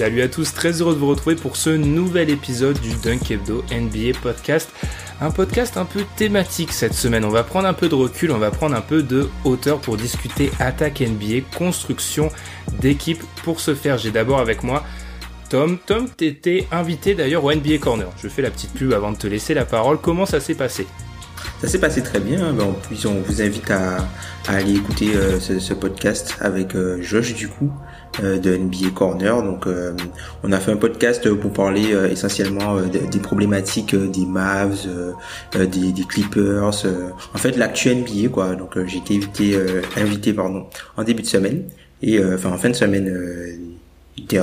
Salut 0.00 0.22
à 0.22 0.28
tous, 0.28 0.54
très 0.54 0.80
heureux 0.80 0.94
de 0.94 0.98
vous 0.98 1.08
retrouver 1.08 1.36
pour 1.36 1.56
ce 1.56 1.68
nouvel 1.68 2.30
épisode 2.30 2.80
du 2.80 2.94
Dunk 3.02 3.30
Hebdo 3.30 3.62
NBA 3.70 4.18
Podcast. 4.22 4.70
Un 5.20 5.30
podcast 5.30 5.76
un 5.76 5.84
peu 5.84 6.06
thématique 6.16 6.72
cette 6.72 6.94
semaine. 6.94 7.22
On 7.22 7.28
va 7.28 7.42
prendre 7.42 7.68
un 7.68 7.74
peu 7.74 7.86
de 7.86 7.94
recul, 7.94 8.32
on 8.32 8.38
va 8.38 8.50
prendre 8.50 8.74
un 8.74 8.80
peu 8.80 9.02
de 9.02 9.28
hauteur 9.44 9.78
pour 9.78 9.98
discuter 9.98 10.52
attaque 10.58 11.02
NBA, 11.02 11.42
construction 11.54 12.30
d'équipe. 12.80 13.22
Pour 13.44 13.60
ce 13.60 13.74
faire, 13.74 13.98
j'ai 13.98 14.10
d'abord 14.10 14.40
avec 14.40 14.62
moi 14.62 14.84
Tom. 15.50 15.76
Tom, 15.84 16.08
t'étais 16.08 16.66
invité 16.72 17.14
d'ailleurs 17.14 17.44
au 17.44 17.52
NBA 17.52 17.76
Corner. 17.76 18.08
Je 18.22 18.28
fais 18.28 18.40
la 18.40 18.50
petite 18.50 18.72
pub 18.72 18.94
avant 18.94 19.12
de 19.12 19.18
te 19.18 19.26
laisser 19.26 19.52
la 19.52 19.66
parole. 19.66 19.98
Comment 20.00 20.24
ça 20.24 20.40
s'est 20.40 20.54
passé? 20.54 20.86
Ça 21.60 21.68
s'est 21.68 21.78
passé 21.78 22.02
très 22.02 22.20
bien. 22.20 22.58
En 22.58 22.72
plus, 22.72 23.04
on 23.04 23.20
vous 23.20 23.42
invite 23.42 23.70
à, 23.70 24.08
aller 24.48 24.76
écouter 24.76 25.14
euh, 25.14 25.38
ce, 25.38 25.74
podcast 25.74 26.38
avec 26.40 26.74
euh, 26.74 27.02
Josh 27.02 27.34
du 27.34 27.48
coup 27.48 27.70
de 28.20 28.56
NBA 28.56 28.90
Corner. 28.94 29.42
Donc, 29.42 29.66
euh, 29.66 29.92
on 30.42 30.52
a 30.52 30.60
fait 30.60 30.72
un 30.72 30.76
podcast 30.76 31.28
pour 31.34 31.52
parler 31.52 31.92
euh, 31.92 32.10
essentiellement 32.10 32.76
euh, 32.76 32.86
des- 32.86 33.18
problématiques 33.20 33.94
euh, 33.94 34.08
des 34.08 34.26
Mavs, 34.26 34.86
euh, 34.86 35.12
euh, 35.56 35.66
des, 35.66 35.92
des 35.92 36.04
Clippers. 36.04 36.84
euh, 36.86 37.10
en 37.34 37.38
fait, 37.38 37.56
l'actu 37.56 37.90
NBA 37.94 38.28
quoi. 38.30 38.54
Donc, 38.56 38.76
euh, 38.76 38.86
j'ai 38.86 38.98
été 38.98 39.16
invité, 39.16 39.54
euh, 39.54 39.82
invité 39.96 40.32
pardon, 40.32 40.66
en 40.96 41.02
début 41.04 41.22
de 41.22 41.26
semaine 41.28 41.64
et 42.02 42.18
euh, 42.18 42.34
enfin 42.36 42.50
en 42.52 42.58
fin 42.58 42.70
de 42.70 42.74
semaine. 42.76 43.08
euh, 43.08 43.56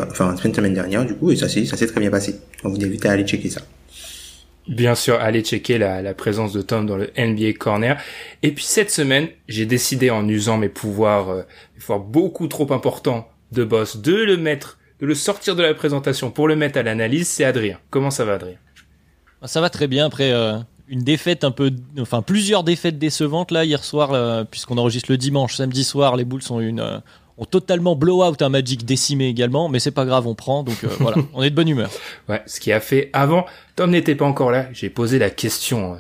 Enfin, 0.10 0.34
en 0.34 0.38
fin 0.38 0.50
de 0.50 0.56
semaine 0.56 0.74
dernière, 0.74 1.06
du 1.06 1.14
coup, 1.16 1.30
et 1.32 1.36
ça 1.36 1.48
s'est, 1.48 1.66
ça 1.66 1.78
s'est 1.78 1.86
très 1.88 2.00
bien 2.00 2.10
passé. 2.10 2.36
On 2.64 2.70
vous 2.70 2.84
invite 2.84 3.06
à 3.06 3.12
aller 3.12 3.26
checker 3.26 3.50
ça. 3.50 3.62
Bien 4.68 4.96
sûr, 4.96 5.16
allez 5.20 5.42
checker 5.44 5.78
la, 5.78 6.02
la 6.02 6.14
présence 6.14 6.52
de 6.52 6.62
Tom 6.62 6.86
dans 6.86 6.98
le 6.98 7.10
NBA 7.18 7.54
Corner. 7.58 7.98
Et 8.44 8.52
puis 8.52 8.66
cette 8.66 8.92
semaine, 8.92 9.30
j'ai 9.48 9.66
décidé 9.66 10.10
en 10.10 10.28
usant 10.28 10.58
mes 10.58 10.68
pouvoirs, 10.68 11.30
euh, 11.30 11.44
mes 11.76 11.80
pouvoirs 11.80 12.00
beaucoup 12.02 12.48
trop 12.48 12.72
importants 12.74 13.28
de 13.52 13.64
boss, 13.64 13.98
de 13.98 14.16
le 14.16 14.38
mettre, 14.38 14.78
de 15.00 15.06
le 15.06 15.16
sortir 15.16 15.56
de 15.56 15.64
la 15.64 15.74
présentation 15.74 16.32
pour 16.32 16.48
le 16.48 16.56
mettre 16.56 16.80
à 16.80 16.84
l'analyse. 16.84 17.28
C'est 17.28 17.44
Adrien. 17.44 17.78
Comment 17.90 18.12
ça 18.12 18.26
va, 18.26 18.34
Adrien? 18.34 18.58
Ça 19.46 19.62
va 19.62 19.70
très 19.70 19.88
bien 19.88 20.06
après 20.08 20.32
euh, 20.32 20.58
une 20.88 21.02
défaite 21.02 21.44
un 21.44 21.52
peu, 21.52 21.72
enfin 22.00 22.22
plusieurs 22.22 22.64
défaites 22.64 22.98
décevantes 22.98 23.52
là 23.52 23.66
hier 23.66 23.84
soir, 23.84 24.14
euh, 24.14 24.44
puisqu'on 24.44 24.78
enregistre 24.78 25.12
le 25.12 25.18
dimanche, 25.18 25.56
samedi 25.56 25.84
soir, 25.84 26.16
les 26.16 26.26
Bulls 26.26 26.42
ont 26.50 26.60
une 26.60 26.80
euh, 26.80 27.00
ont 27.38 27.46
totalement 27.46 27.96
blow-out 27.96 28.42
un 28.42 28.50
Magic 28.50 28.84
décimé 28.86 29.28
également, 29.28 29.70
mais 29.70 29.80
c'est 29.80 29.92
pas 29.92 30.06
grave, 30.06 30.28
on 30.28 30.36
prend, 30.36 30.64
donc 30.64 30.84
euh, 30.84 30.88
voilà, 31.00 31.18
on 31.34 31.44
est 31.44 31.50
de 31.50 31.56
bonne 31.56 31.68
humeur. 31.68 31.90
Ouais, 32.28 32.42
ce 32.46 32.60
qui 32.60 32.72
a 32.72 32.80
fait 32.80 33.10
avant, 33.14 33.46
Tom 33.76 33.92
n'était 33.92 34.16
pas 34.16 34.26
encore 34.26 34.52
là. 34.52 34.68
J'ai 34.74 34.90
posé 34.90 35.20
la 35.20 35.30
question, 35.30 35.94
euh, 35.94 35.98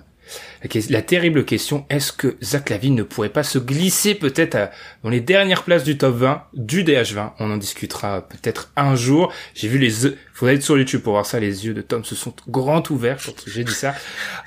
la, 0.90 1.02
terrible 1.02 1.46
question 1.46 1.86
est-ce 1.90 2.12
que 2.12 2.38
Zach 2.44 2.70
Lavine 2.70 2.96
ne 2.96 3.04
pourrait 3.04 3.30
pas 3.30 3.44
se 3.44 3.60
glisser 3.60 4.16
peut-être 4.16 4.70
dans 5.04 5.10
les 5.10 5.22
dernières 5.22 5.64
places 5.64 5.84
du 5.84 5.98
top 5.98 6.16
20 6.16 6.44
du 6.54 6.84
DH20 6.84 7.32
On 7.40 7.52
en 7.52 7.58
discutera 7.58 8.28
peut-être 8.28 8.72
un 8.76 8.96
jour. 8.96 9.32
J'ai 9.54 9.68
vu 9.68 9.78
les, 9.78 9.92
faudrait 10.38 10.56
être 10.56 10.64
sur 10.64 10.78
YouTube 10.78 11.02
pour 11.02 11.14
voir 11.14 11.26
ça. 11.26 11.40
Les 11.40 11.66
yeux 11.66 11.74
de 11.74 11.82
Tom 11.82 12.06
se 12.06 12.14
sont 12.14 12.34
grands 12.48 12.84
ouverts 12.92 13.18
quand 13.26 13.34
j'ai 13.48 13.64
dit 13.64 13.74
ça. 13.74 13.96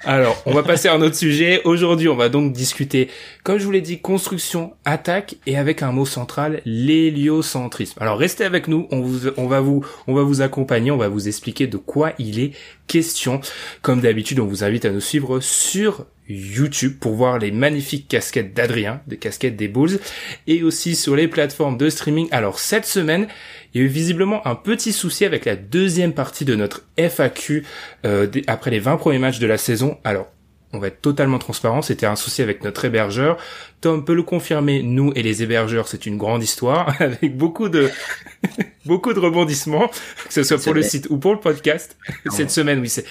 Alors, 0.05 0.41
on 0.47 0.53
va 0.53 0.63
passer 0.63 0.89
à 0.89 0.95
un 0.95 1.03
autre 1.03 1.17
sujet. 1.17 1.63
Aujourd'hui, 1.65 2.09
on 2.09 2.15
va 2.15 2.29
donc 2.29 2.53
discuter, 2.53 3.11
comme 3.43 3.59
je 3.59 3.65
vous 3.65 3.73
l'ai 3.73 3.81
dit, 3.81 4.01
construction, 4.01 4.75
attaque 4.85 5.35
et 5.47 5.57
avec 5.57 5.83
un 5.83 5.91
mot 5.91 6.07
central, 6.07 6.63
l'héliocentrisme. 6.65 7.99
Alors, 8.01 8.19
restez 8.19 8.45
avec 8.45 8.69
nous. 8.69 8.87
On 8.93 9.01
vous, 9.01 9.31
on 9.37 9.49
va 9.49 9.61
vous, 9.61 9.85
on 10.07 10.15
va 10.15 10.23
vous 10.23 10.43
accompagner. 10.43 10.93
On 10.93 10.97
va 10.97 11.09
vous 11.09 11.27
expliquer 11.27 11.67
de 11.67 11.77
quoi 11.77 12.13
il 12.19 12.39
est 12.39 12.53
question. 12.91 13.41
Comme 13.83 14.01
d'habitude, 14.01 14.41
on 14.41 14.47
vous 14.47 14.65
invite 14.65 14.85
à 14.85 14.91
nous 14.91 15.01
suivre 15.01 15.39
sur 15.39 16.07
YouTube 16.29 16.99
pour 16.99 17.15
voir 17.15 17.39
les 17.39 17.53
magnifiques 17.53 18.09
casquettes 18.09 18.53
d'Adrien, 18.53 19.01
des 19.07 19.17
casquettes 19.17 19.57
des 19.57 19.69
Bulls, 19.69 20.01
et 20.49 20.65
aussi 20.65 20.97
sur 20.97 21.15
les 21.15 21.29
plateformes 21.29 21.79
de 21.79 21.89
streaming. 21.89 22.27
Alors 22.33 22.59
cette 22.59 22.87
semaine, 22.87 23.29
il 23.73 23.81
y 23.81 23.85
a 23.85 23.87
eu 23.87 23.89
visiblement 23.89 24.45
un 24.47 24.57
petit 24.57 24.93
souci 24.93 25.25
avec 25.25 25.45
la 25.45 25.55
deuxième 25.55 26.13
partie 26.13 26.45
de 26.45 26.57
notre 26.57 26.85
FAQ 26.97 27.65
euh, 28.05 28.27
après 28.49 28.73
les 28.73 28.81
20 28.81 28.97
premiers 28.97 29.19
matchs 29.19 29.39
de 29.39 29.47
la 29.47 29.57
saison. 29.57 29.97
Alors 30.03 30.27
on 30.73 30.79
va 30.79 30.89
être 30.89 31.01
totalement 31.01 31.39
transparent, 31.39 31.83
c'était 31.83 32.07
un 32.07 32.17
souci 32.17 32.43
avec 32.43 32.63
notre 32.63 32.85
hébergeur. 32.85 33.37
Tom 33.81 34.05
peut 34.05 34.15
le 34.15 34.23
confirmer, 34.23 34.83
nous 34.83 35.13
et 35.17 35.23
les 35.23 35.43
hébergeurs, 35.43 35.89
c'est 35.89 36.07
une 36.07 36.17
grande 36.17 36.43
histoire 36.43 36.95
avec 37.01 37.37
beaucoup 37.37 37.69
de 37.69 37.91
beaucoup 38.87 39.13
de 39.13 39.19
rebondissements, 39.19 39.89
que 39.89 40.33
ce 40.33 40.43
soit 40.43 40.63
pour 40.63 40.75
le 40.75 40.83
site 40.83 41.09
ou 41.11 41.19
pour 41.19 41.33
le 41.35 41.41
podcast. 41.41 41.97
Cette 42.31 42.51
semaine, 42.51 42.81
oui, 42.81 42.89
c'est 42.89 43.05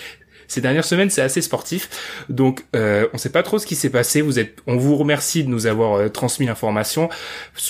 ces 0.50 0.62
dernières 0.62 0.84
semaines, 0.84 1.12
c'est 1.12 1.22
assez 1.22 1.44
sportif. 1.44 2.26
Donc, 2.28 2.66
euh, 2.76 3.08
on 3.14 3.20
sait 3.20 3.30
pas 3.30 3.44
trop 3.44 3.60
ce 3.60 3.68
qui 3.68 3.76
s'est 3.76 3.92
passé. 3.92 4.22
Vous 4.22 4.40
êtes, 4.40 4.58
on 4.66 4.78
vous 4.78 4.96
remercie 4.96 5.44
de 5.44 5.50
nous 5.50 5.68
avoir 5.68 5.94
euh, 5.94 6.10
transmis 6.10 6.48
l'information. 6.48 7.08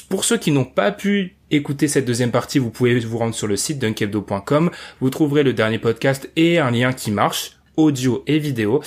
Pour 0.07 0.23
ceux 0.23 0.37
qui 0.37 0.51
n'ont 0.51 0.63
pas 0.63 0.93
pu 0.93 1.35
écouter 1.51 1.89
cette 1.89 2.05
deuxième 2.05 2.31
partie, 2.31 2.57
vous 2.57 2.69
pouvez 2.69 2.97
vous 2.99 3.17
rendre 3.17 3.35
sur 3.35 3.47
le 3.47 3.57
site 3.57 3.79
dunkebdo.com. 3.79 4.71
Vous 5.01 5.09
trouverez 5.09 5.43
le 5.43 5.51
dernier 5.51 5.77
podcast 5.77 6.29
et 6.37 6.57
un 6.57 6.71
lien 6.71 6.93
qui 6.93 7.11
marche 7.11 7.58
audio 7.79 8.23
et 8.27 8.39
vidéo. 8.39 8.81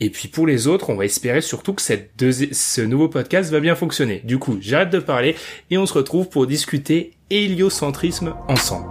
Et 0.00 0.10
puis 0.10 0.28
pour 0.28 0.46
les 0.46 0.66
autres, 0.66 0.90
on 0.90 0.96
va 0.96 1.04
espérer 1.04 1.40
surtout 1.40 1.74
que 1.74 1.82
ce 1.82 2.80
nouveau 2.80 3.08
podcast 3.08 3.50
va 3.50 3.60
bien 3.60 3.74
fonctionner. 3.74 4.20
Du 4.24 4.38
coup, 4.38 4.58
j'arrête 4.60 4.90
de 4.90 4.98
parler 4.98 5.36
et 5.70 5.78
on 5.78 5.86
se 5.86 5.94
retrouve 5.94 6.28
pour 6.28 6.46
discuter 6.46 7.12
héliocentrisme 7.30 8.34
ensemble. 8.48 8.88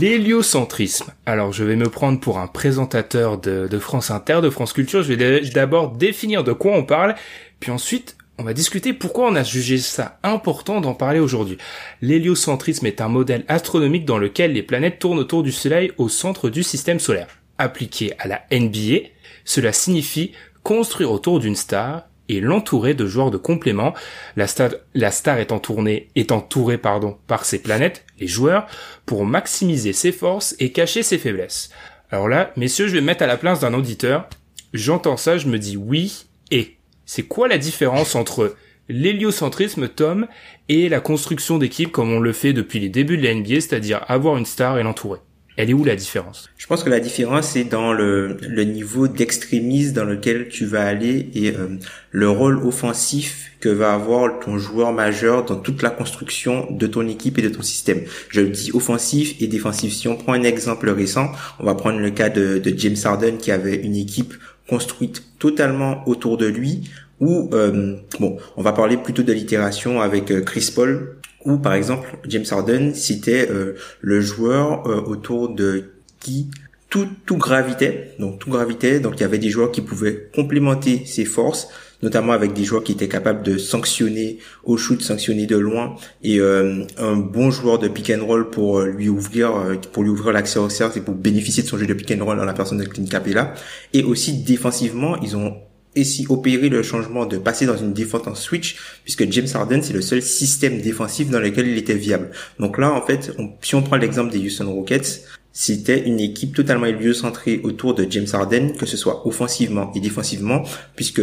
L'héliocentrisme. 0.00 1.12
Alors, 1.26 1.52
je 1.52 1.64
vais 1.64 1.76
me 1.76 1.88
prendre 1.88 2.20
pour 2.20 2.38
un 2.38 2.46
présentateur 2.46 3.38
de, 3.38 3.78
France 3.78 4.10
Inter, 4.10 4.40
de 4.42 4.50
France 4.50 4.72
Culture. 4.72 5.02
Je 5.02 5.12
vais 5.12 5.40
d'abord 5.50 5.90
définir 5.90 6.44
de 6.44 6.52
quoi 6.52 6.72
on 6.72 6.84
parle, 6.84 7.14
puis 7.60 7.70
ensuite, 7.70 8.16
on 8.38 8.44
va 8.44 8.54
discuter 8.54 8.92
pourquoi 8.92 9.28
on 9.28 9.34
a 9.34 9.42
jugé 9.42 9.78
ça 9.78 10.20
important 10.22 10.80
d'en 10.80 10.94
parler 10.94 11.18
aujourd'hui. 11.18 11.58
L'héliocentrisme 12.00 12.86
est 12.86 13.00
un 13.00 13.08
modèle 13.08 13.44
astronomique 13.48 14.04
dans 14.04 14.18
lequel 14.18 14.52
les 14.52 14.62
planètes 14.62 15.00
tournent 15.00 15.18
autour 15.18 15.42
du 15.42 15.50
Soleil 15.50 15.92
au 15.98 16.08
centre 16.08 16.48
du 16.48 16.62
système 16.62 17.00
solaire. 17.00 17.26
Appliqué 17.58 18.12
à 18.20 18.28
la 18.28 18.42
NBA, 18.52 19.08
cela 19.44 19.72
signifie 19.72 20.32
construire 20.62 21.10
autour 21.10 21.40
d'une 21.40 21.56
star 21.56 22.04
et 22.28 22.40
l'entourer 22.40 22.94
de 22.94 23.06
joueurs 23.06 23.32
de 23.32 23.38
complément. 23.38 23.92
La 24.36 24.46
star, 24.46 25.38
est 25.38 25.50
entourée, 25.50 26.08
est 26.14 26.30
entourée 26.30 26.78
pardon, 26.78 27.18
par 27.26 27.44
ses 27.44 27.60
planètes, 27.60 28.04
les 28.20 28.28
joueurs, 28.28 28.66
pour 29.04 29.24
maximiser 29.24 29.92
ses 29.92 30.12
forces 30.12 30.54
et 30.60 30.70
cacher 30.70 31.02
ses 31.02 31.18
faiblesses. 31.18 31.70
Alors 32.10 32.28
là, 32.28 32.52
messieurs, 32.56 32.86
je 32.86 32.94
vais 32.94 33.00
me 33.00 33.06
mettre 33.06 33.24
à 33.24 33.26
la 33.26 33.36
place 33.36 33.60
d'un 33.60 33.74
auditeur. 33.74 34.28
J'entends 34.72 35.16
ça, 35.16 35.38
je 35.38 35.48
me 35.48 35.58
dis 35.58 35.76
oui 35.76 36.26
et. 36.52 36.77
C'est 37.10 37.22
quoi 37.22 37.48
la 37.48 37.56
différence 37.56 38.14
entre 38.14 38.54
l'héliocentrisme, 38.90 39.88
Tom, 39.88 40.26
et 40.68 40.90
la 40.90 41.00
construction 41.00 41.56
d'équipe 41.56 41.90
comme 41.90 42.12
on 42.12 42.20
le 42.20 42.34
fait 42.34 42.52
depuis 42.52 42.80
les 42.80 42.90
débuts 42.90 43.16
de 43.16 43.22
la 43.22 43.34
NBA, 43.34 43.62
c'est-à-dire 43.62 44.04
avoir 44.08 44.36
une 44.36 44.44
star 44.44 44.78
et 44.78 44.82
l'entourer? 44.82 45.20
Elle 45.56 45.70
est 45.70 45.72
où 45.72 45.84
la 45.84 45.96
différence? 45.96 46.50
Je 46.58 46.66
pense 46.66 46.84
que 46.84 46.90
la 46.90 47.00
différence 47.00 47.48
c'est 47.48 47.64
dans 47.64 47.94
le, 47.94 48.36
le 48.42 48.64
niveau 48.64 49.08
d'extrémisme 49.08 49.94
dans 49.94 50.04
lequel 50.04 50.48
tu 50.48 50.66
vas 50.66 50.84
aller 50.84 51.30
et 51.34 51.50
euh, 51.56 51.78
le 52.10 52.28
rôle 52.28 52.58
offensif 52.58 53.52
que 53.58 53.70
va 53.70 53.94
avoir 53.94 54.38
ton 54.40 54.58
joueur 54.58 54.92
majeur 54.92 55.46
dans 55.46 55.56
toute 55.56 55.80
la 55.80 55.88
construction 55.88 56.66
de 56.70 56.86
ton 56.86 57.08
équipe 57.08 57.38
et 57.38 57.42
de 57.42 57.48
ton 57.48 57.62
système. 57.62 58.02
Je 58.28 58.42
dis 58.42 58.70
offensif 58.74 59.34
et 59.40 59.46
défensif. 59.46 59.94
Si 59.94 60.08
on 60.08 60.16
prend 60.16 60.34
un 60.34 60.42
exemple 60.42 60.90
récent, 60.90 61.32
on 61.58 61.64
va 61.64 61.74
prendre 61.74 62.00
le 62.00 62.10
cas 62.10 62.28
de, 62.28 62.58
de 62.58 62.78
James 62.78 62.96
Harden 63.02 63.38
qui 63.38 63.50
avait 63.50 63.76
une 63.76 63.96
équipe 63.96 64.34
construite 64.68 65.24
totalement 65.38 66.06
autour 66.06 66.36
de 66.36 66.46
lui 66.46 66.90
ou 67.20 67.50
euh, 67.52 67.96
bon, 68.20 68.36
on 68.56 68.62
va 68.62 68.72
parler 68.72 68.96
plutôt 68.96 69.22
de 69.22 69.32
l'itération 69.32 70.00
avec 70.00 70.30
euh, 70.30 70.42
Chris 70.42 70.70
Paul 70.74 71.16
ou 71.44 71.58
par 71.58 71.74
exemple 71.74 72.16
James 72.28 72.44
Harden 72.50 72.92
c'était 72.94 73.50
euh, 73.50 73.74
le 74.00 74.20
joueur 74.20 74.86
autour 75.08 75.48
de 75.48 75.90
qui 76.20 76.48
tout 76.90 77.08
tout 77.26 77.36
gravitait, 77.36 78.14
donc 78.18 78.38
tout 78.38 78.50
gravitait, 78.50 79.00
donc 79.00 79.14
il 79.16 79.20
y 79.20 79.24
avait 79.24 79.38
des 79.38 79.50
joueurs 79.50 79.70
qui 79.70 79.82
pouvaient 79.82 80.30
complémenter 80.34 81.04
ses 81.04 81.24
forces, 81.26 81.68
notamment 82.02 82.32
avec 82.32 82.52
des 82.52 82.64
joueurs 82.64 82.84
qui 82.84 82.92
étaient 82.92 83.08
capables 83.08 83.42
de 83.42 83.58
sanctionner 83.58 84.38
au 84.64 84.76
shoot, 84.76 85.02
sanctionner 85.02 85.46
de 85.46 85.56
loin, 85.56 85.96
et 86.22 86.38
euh, 86.40 86.84
un 86.96 87.16
bon 87.16 87.50
joueur 87.50 87.78
de 87.78 87.88
pick 87.88 88.10
and 88.10 88.24
roll 88.24 88.50
pour 88.50 88.78
euh, 88.78 88.86
lui 88.86 89.08
ouvrir 89.08 89.56
euh, 89.56 89.74
pour 89.92 90.02
lui 90.02 90.10
ouvrir 90.10 90.32
l'accès 90.32 90.58
au 90.58 90.68
cercle 90.68 90.98
et 90.98 91.00
pour 91.00 91.14
bénéficier 91.14 91.62
de 91.62 91.68
son 91.68 91.78
jeu 91.78 91.86
de 91.86 91.94
pick 91.94 92.10
and 92.10 92.24
roll 92.24 92.36
dans 92.36 92.44
la 92.44 92.54
personne 92.54 92.78
de 92.78 92.84
Clint 92.84 93.06
Capella. 93.06 93.54
Et 93.92 94.04
aussi 94.04 94.42
défensivement, 94.42 95.16
ils 95.20 95.36
ont 95.36 95.56
aussi 95.96 96.26
opéré 96.28 96.68
le 96.68 96.82
changement 96.82 97.26
de 97.26 97.38
passer 97.38 97.66
dans 97.66 97.76
une 97.76 97.92
défense 97.92 98.26
en 98.26 98.34
switch, 98.34 98.76
puisque 99.02 99.28
James 99.32 99.48
Harden, 99.52 99.82
c'est 99.82 99.92
le 99.92 100.02
seul 100.02 100.22
système 100.22 100.80
défensif 100.80 101.30
dans 101.30 101.40
lequel 101.40 101.66
il 101.66 101.78
était 101.78 101.94
viable. 101.94 102.30
Donc 102.60 102.78
là, 102.78 102.92
en 102.92 103.04
fait, 103.04 103.32
si 103.62 103.74
on 103.74 103.82
prend 103.82 103.96
l'exemple 103.96 104.30
des 104.30 104.38
Houston 104.38 104.70
Rockets, 104.70 105.24
c'était 105.52 106.06
une 106.06 106.20
équipe 106.20 106.54
totalement 106.54 106.86
héliocentrée 106.86 107.60
autour 107.64 107.94
de 107.94 108.06
James 108.08 108.26
Harden, 108.32 108.74
que 108.78 108.86
ce 108.86 108.96
soit 108.96 109.26
offensivement 109.26 109.90
et 109.94 110.00
défensivement, 110.00 110.62
puisque 110.94 111.22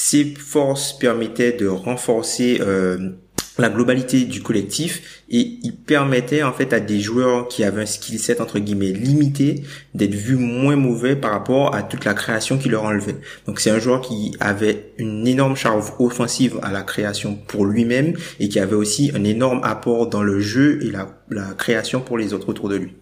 ces 0.00 0.26
forces 0.26 0.96
permettaient 0.96 1.50
de 1.50 1.66
renforcer 1.66 2.58
euh, 2.60 3.10
la 3.58 3.68
globalité 3.68 4.26
du 4.26 4.44
collectif 4.44 5.24
et 5.28 5.58
il 5.64 5.74
permettait 5.74 6.44
en 6.44 6.52
fait 6.52 6.72
à 6.72 6.78
des 6.78 7.00
joueurs 7.00 7.48
qui 7.48 7.64
avaient 7.64 7.82
un 7.82 7.86
skill 7.86 8.20
set 8.20 8.40
entre 8.40 8.60
guillemets 8.60 8.92
limité 8.92 9.64
d'être 9.96 10.14
vus 10.14 10.36
moins 10.36 10.76
mauvais 10.76 11.16
par 11.16 11.32
rapport 11.32 11.74
à 11.74 11.82
toute 11.82 12.04
la 12.04 12.14
création 12.14 12.58
qui 12.58 12.68
leur 12.68 12.84
enlevait. 12.84 13.16
Donc 13.48 13.58
c'est 13.58 13.70
un 13.70 13.80
joueur 13.80 14.00
qui 14.00 14.36
avait 14.38 14.92
une 14.98 15.26
énorme 15.26 15.56
charge 15.56 15.92
offensive 15.98 16.60
à 16.62 16.70
la 16.70 16.82
création 16.82 17.34
pour 17.34 17.66
lui-même 17.66 18.14
et 18.38 18.48
qui 18.48 18.60
avait 18.60 18.76
aussi 18.76 19.10
un 19.16 19.24
énorme 19.24 19.62
apport 19.64 20.06
dans 20.06 20.22
le 20.22 20.38
jeu 20.38 20.78
et 20.80 20.92
la, 20.92 21.08
la 21.28 21.54
création 21.54 22.00
pour 22.00 22.18
les 22.18 22.34
autres 22.34 22.50
autour 22.50 22.68
de 22.68 22.76
lui. 22.76 22.94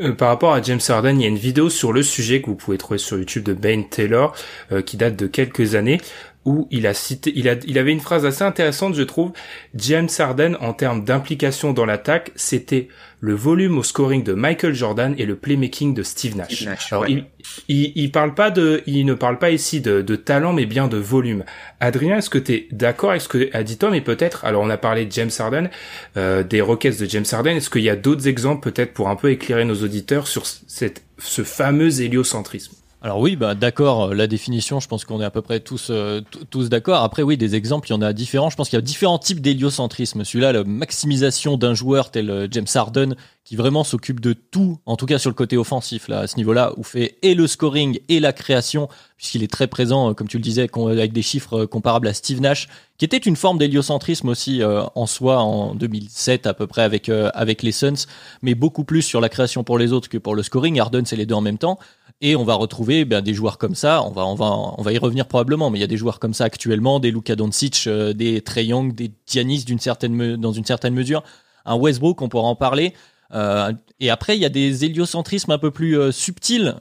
Euh, 0.00 0.12
par 0.12 0.28
rapport 0.28 0.52
à 0.52 0.62
James 0.62 0.80
Harden, 0.88 1.18
il 1.18 1.22
y 1.22 1.24
a 1.24 1.28
une 1.28 1.38
vidéo 1.38 1.70
sur 1.70 1.92
le 1.92 2.02
sujet 2.02 2.40
que 2.40 2.46
vous 2.46 2.54
pouvez 2.54 2.78
trouver 2.78 2.98
sur 2.98 3.18
YouTube 3.18 3.42
de 3.42 3.52
Ben 3.52 3.88
Taylor 3.88 4.34
euh, 4.70 4.80
qui 4.82 4.96
date 4.96 5.16
de 5.16 5.26
quelques 5.26 5.74
années 5.74 6.00
où 6.48 6.66
il 6.70 6.86
a 6.86 6.94
cité, 6.94 7.30
il, 7.36 7.46
a, 7.46 7.56
il 7.66 7.78
avait 7.78 7.92
une 7.92 8.00
phrase 8.00 8.24
assez 8.24 8.42
intéressante, 8.42 8.94
je 8.94 9.02
trouve. 9.02 9.32
James 9.74 10.08
Harden, 10.18 10.56
en 10.60 10.72
termes 10.72 11.04
d'implication 11.04 11.74
dans 11.74 11.84
l'attaque, 11.84 12.32
c'était 12.36 12.88
le 13.20 13.34
volume 13.34 13.76
au 13.76 13.82
scoring 13.82 14.24
de 14.24 14.32
Michael 14.32 14.72
Jordan 14.72 15.14
et 15.18 15.26
le 15.26 15.36
playmaking 15.36 15.92
de 15.92 16.02
Steve 16.02 16.36
Nash. 16.36 16.66
Alors, 16.90 17.06
il, 17.06 17.26
il, 17.68 18.10
parle 18.10 18.34
pas 18.34 18.50
de, 18.50 18.82
il 18.86 19.04
ne 19.04 19.12
parle 19.12 19.38
pas 19.38 19.50
ici 19.50 19.82
de, 19.82 20.00
de 20.00 20.16
talent, 20.16 20.54
mais 20.54 20.64
bien 20.64 20.88
de 20.88 20.96
volume. 20.96 21.44
Adrien, 21.80 22.16
est-ce 22.16 22.30
que 22.30 22.38
tu 22.38 22.54
es 22.54 22.68
d'accord 22.72 23.10
avec 23.10 23.20
ce 23.20 23.28
que 23.28 23.54
a 23.54 23.62
dit 23.62 23.76
Tom 23.76 23.94
et 23.94 24.00
peut-être, 24.00 24.46
alors 24.46 24.62
on 24.62 24.70
a 24.70 24.78
parlé 24.78 25.04
de 25.04 25.12
James 25.12 25.30
Harden, 25.38 25.68
euh, 26.16 26.42
des 26.42 26.62
requêtes 26.62 26.98
de 26.98 27.04
James 27.06 27.26
Harden, 27.30 27.56
est-ce 27.56 27.68
qu'il 27.68 27.82
y 27.82 27.90
a 27.90 27.96
d'autres 27.96 28.26
exemples 28.26 28.70
peut-être 28.70 28.94
pour 28.94 29.10
un 29.10 29.16
peu 29.16 29.30
éclairer 29.30 29.66
nos 29.66 29.82
auditeurs 29.82 30.28
sur 30.28 30.46
cette, 30.46 31.02
ce 31.18 31.42
fameux 31.42 32.00
héliocentrisme? 32.00 32.72
Alors 33.00 33.20
oui, 33.20 33.36
bah 33.36 33.54
d'accord, 33.54 34.12
la 34.12 34.26
définition, 34.26 34.80
je 34.80 34.88
pense 34.88 35.04
qu'on 35.04 35.20
est 35.20 35.24
à 35.24 35.30
peu 35.30 35.40
près 35.40 35.60
tous 35.60 35.86
euh, 35.90 36.20
tous 36.50 36.68
d'accord. 36.68 37.04
Après 37.04 37.22
oui, 37.22 37.36
des 37.36 37.54
exemples, 37.54 37.86
il 37.88 37.92
y 37.92 37.94
en 37.94 38.02
a 38.02 38.12
différents. 38.12 38.50
Je 38.50 38.56
pense 38.56 38.68
qu'il 38.68 38.76
y 38.76 38.82
a 38.82 38.82
différents 38.82 39.20
types 39.20 39.40
d'héliocentrisme. 39.40 40.24
Celui-là, 40.24 40.50
la 40.50 40.64
maximisation 40.64 41.56
d'un 41.56 41.74
joueur 41.74 42.10
tel 42.10 42.28
euh, 42.28 42.48
James 42.50 42.66
Harden, 42.74 43.14
qui 43.44 43.54
vraiment 43.54 43.84
s'occupe 43.84 44.18
de 44.18 44.32
tout, 44.32 44.80
en 44.84 44.96
tout 44.96 45.06
cas 45.06 45.18
sur 45.18 45.30
le 45.30 45.34
côté 45.34 45.56
offensif, 45.56 46.08
là, 46.08 46.20
à 46.20 46.26
ce 46.26 46.36
niveau-là, 46.38 46.72
où 46.76 46.82
fait 46.82 47.18
et 47.22 47.36
le 47.36 47.46
scoring 47.46 48.00
et 48.08 48.18
la 48.18 48.32
création, 48.32 48.88
puisqu'il 49.16 49.44
est 49.44 49.50
très 49.50 49.68
présent, 49.68 50.10
euh, 50.10 50.14
comme 50.14 50.26
tu 50.26 50.38
le 50.38 50.42
disais, 50.42 50.68
avec 50.74 51.12
des 51.12 51.22
chiffres 51.22 51.66
comparables 51.66 52.08
à 52.08 52.14
Steve 52.14 52.40
Nash, 52.40 52.66
qui 52.98 53.04
était 53.04 53.16
une 53.16 53.36
forme 53.36 53.58
d'héliocentrisme 53.58 54.28
aussi 54.28 54.60
en 54.64 55.06
soi 55.06 55.38
en 55.38 55.76
2007 55.76 56.48
à 56.48 56.54
peu 56.54 56.66
près 56.66 56.82
avec 56.82 57.08
avec 57.08 57.62
les 57.62 57.70
Suns, 57.70 58.06
mais 58.42 58.56
beaucoup 58.56 58.82
plus 58.82 59.02
sur 59.02 59.20
la 59.20 59.28
création 59.28 59.62
pour 59.62 59.78
les 59.78 59.92
autres 59.92 60.08
que 60.08 60.18
pour 60.18 60.34
le 60.34 60.42
scoring. 60.42 60.80
Harden, 60.80 61.04
c'est 61.04 61.14
les 61.14 61.24
deux 61.24 61.36
en 61.36 61.40
même 61.40 61.58
temps. 61.58 61.78
Et 62.20 62.34
on 62.34 62.44
va 62.44 62.54
retrouver 62.54 63.04
ben, 63.04 63.22
des 63.22 63.32
joueurs 63.32 63.58
comme 63.58 63.76
ça. 63.76 64.02
On 64.02 64.10
va, 64.10 64.26
on 64.26 64.34
va, 64.34 64.46
on 64.46 64.82
va 64.82 64.92
y 64.92 64.98
revenir 64.98 65.26
probablement, 65.26 65.70
mais 65.70 65.78
il 65.78 65.80
y 65.80 65.84
a 65.84 65.88
des 65.88 65.96
joueurs 65.96 66.18
comme 66.18 66.34
ça 66.34 66.44
actuellement, 66.44 66.98
des 66.98 67.12
Luka 67.12 67.36
Doncic, 67.36 67.84
euh, 67.86 68.12
des 68.12 68.40
Trey 68.40 68.66
Young, 68.66 68.92
des 68.92 69.12
Giannis 69.26 69.64
d'une 69.64 69.78
certaine, 69.78 70.36
dans 70.36 70.52
une 70.52 70.64
certaine 70.64 70.94
mesure. 70.94 71.22
Un 71.64 71.76
Westbrook, 71.76 72.20
on 72.20 72.28
pourra 72.28 72.48
en 72.48 72.56
parler. 72.56 72.92
Euh, 73.34 73.72
et 74.00 74.10
après, 74.10 74.36
il 74.36 74.40
y 74.40 74.44
a 74.44 74.48
des 74.48 74.84
héliocentrismes 74.84 75.52
un 75.52 75.58
peu 75.58 75.70
plus 75.70 75.96
euh, 75.96 76.10
subtils, 76.10 76.74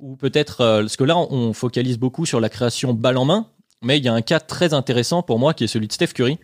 ou 0.00 0.16
peut-être 0.16 0.58
parce 0.58 0.96
que 0.96 1.04
là, 1.04 1.16
on 1.16 1.54
focalise 1.54 1.98
beaucoup 1.98 2.26
sur 2.26 2.40
la 2.40 2.50
création 2.50 2.92
balle 2.92 3.16
en 3.16 3.24
main, 3.24 3.46
mais 3.82 3.96
il 3.96 4.04
y 4.04 4.08
a 4.08 4.12
un 4.12 4.22
cas 4.22 4.40
très 4.40 4.74
intéressant 4.74 5.22
pour 5.22 5.38
moi 5.38 5.54
qui 5.54 5.64
est 5.64 5.68
celui 5.68 5.86
de 5.86 5.92
Steph 5.92 6.08
Curry, 6.08 6.38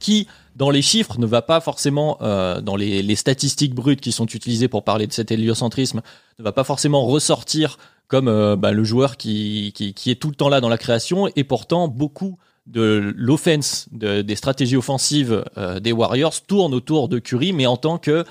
qui 0.00 0.26
dans 0.58 0.70
les 0.70 0.82
chiffres 0.82 1.18
ne 1.20 1.26
va 1.26 1.40
pas 1.40 1.60
forcément 1.60 2.18
euh, 2.20 2.60
dans 2.60 2.74
les, 2.74 3.14
statistiques 3.14 3.74
brutes 3.74 4.00
qui 4.00 4.10
sont 4.10 4.26
utilisées 4.26 4.66
pour 4.66 4.82
parler 4.82 5.06
de 5.06 5.12
cet 5.12 5.30
héliocentrisme 5.30 6.02
ne 6.38 6.44
va 6.44 6.52
pas 6.52 6.64
forcément 6.64 7.06
ressortir 7.06 7.78
comme 8.08 8.26
euh, 8.26 8.56
bah, 8.56 8.72
le 8.72 8.82
joueur 8.82 9.16
qui, 9.16 9.72
qui, 9.72 10.10
est 10.10 10.16
tout 10.16 10.28
le 10.28 10.34
temps 10.34 10.48
là 10.48 10.60
dans 10.60 10.68
la 10.68 10.76
création 10.76 11.28
et 11.36 11.44
pourtant 11.44 11.86
beaucoup 11.86 12.38
de 12.66 13.14
l'offense 13.16 13.86
de, 13.92 14.20
des 14.20 14.34
stratégies 14.34 14.76
offensives 14.76 15.44
euh, 15.56 15.78
des 15.78 15.92
Warriors 15.92 16.42
tourne 16.42 16.74
autour 16.74 17.08
de 17.08 17.20
Curry 17.20 17.52
mais 17.52 17.66
en 17.66 17.76
tant 17.76 17.98
que 17.98 18.24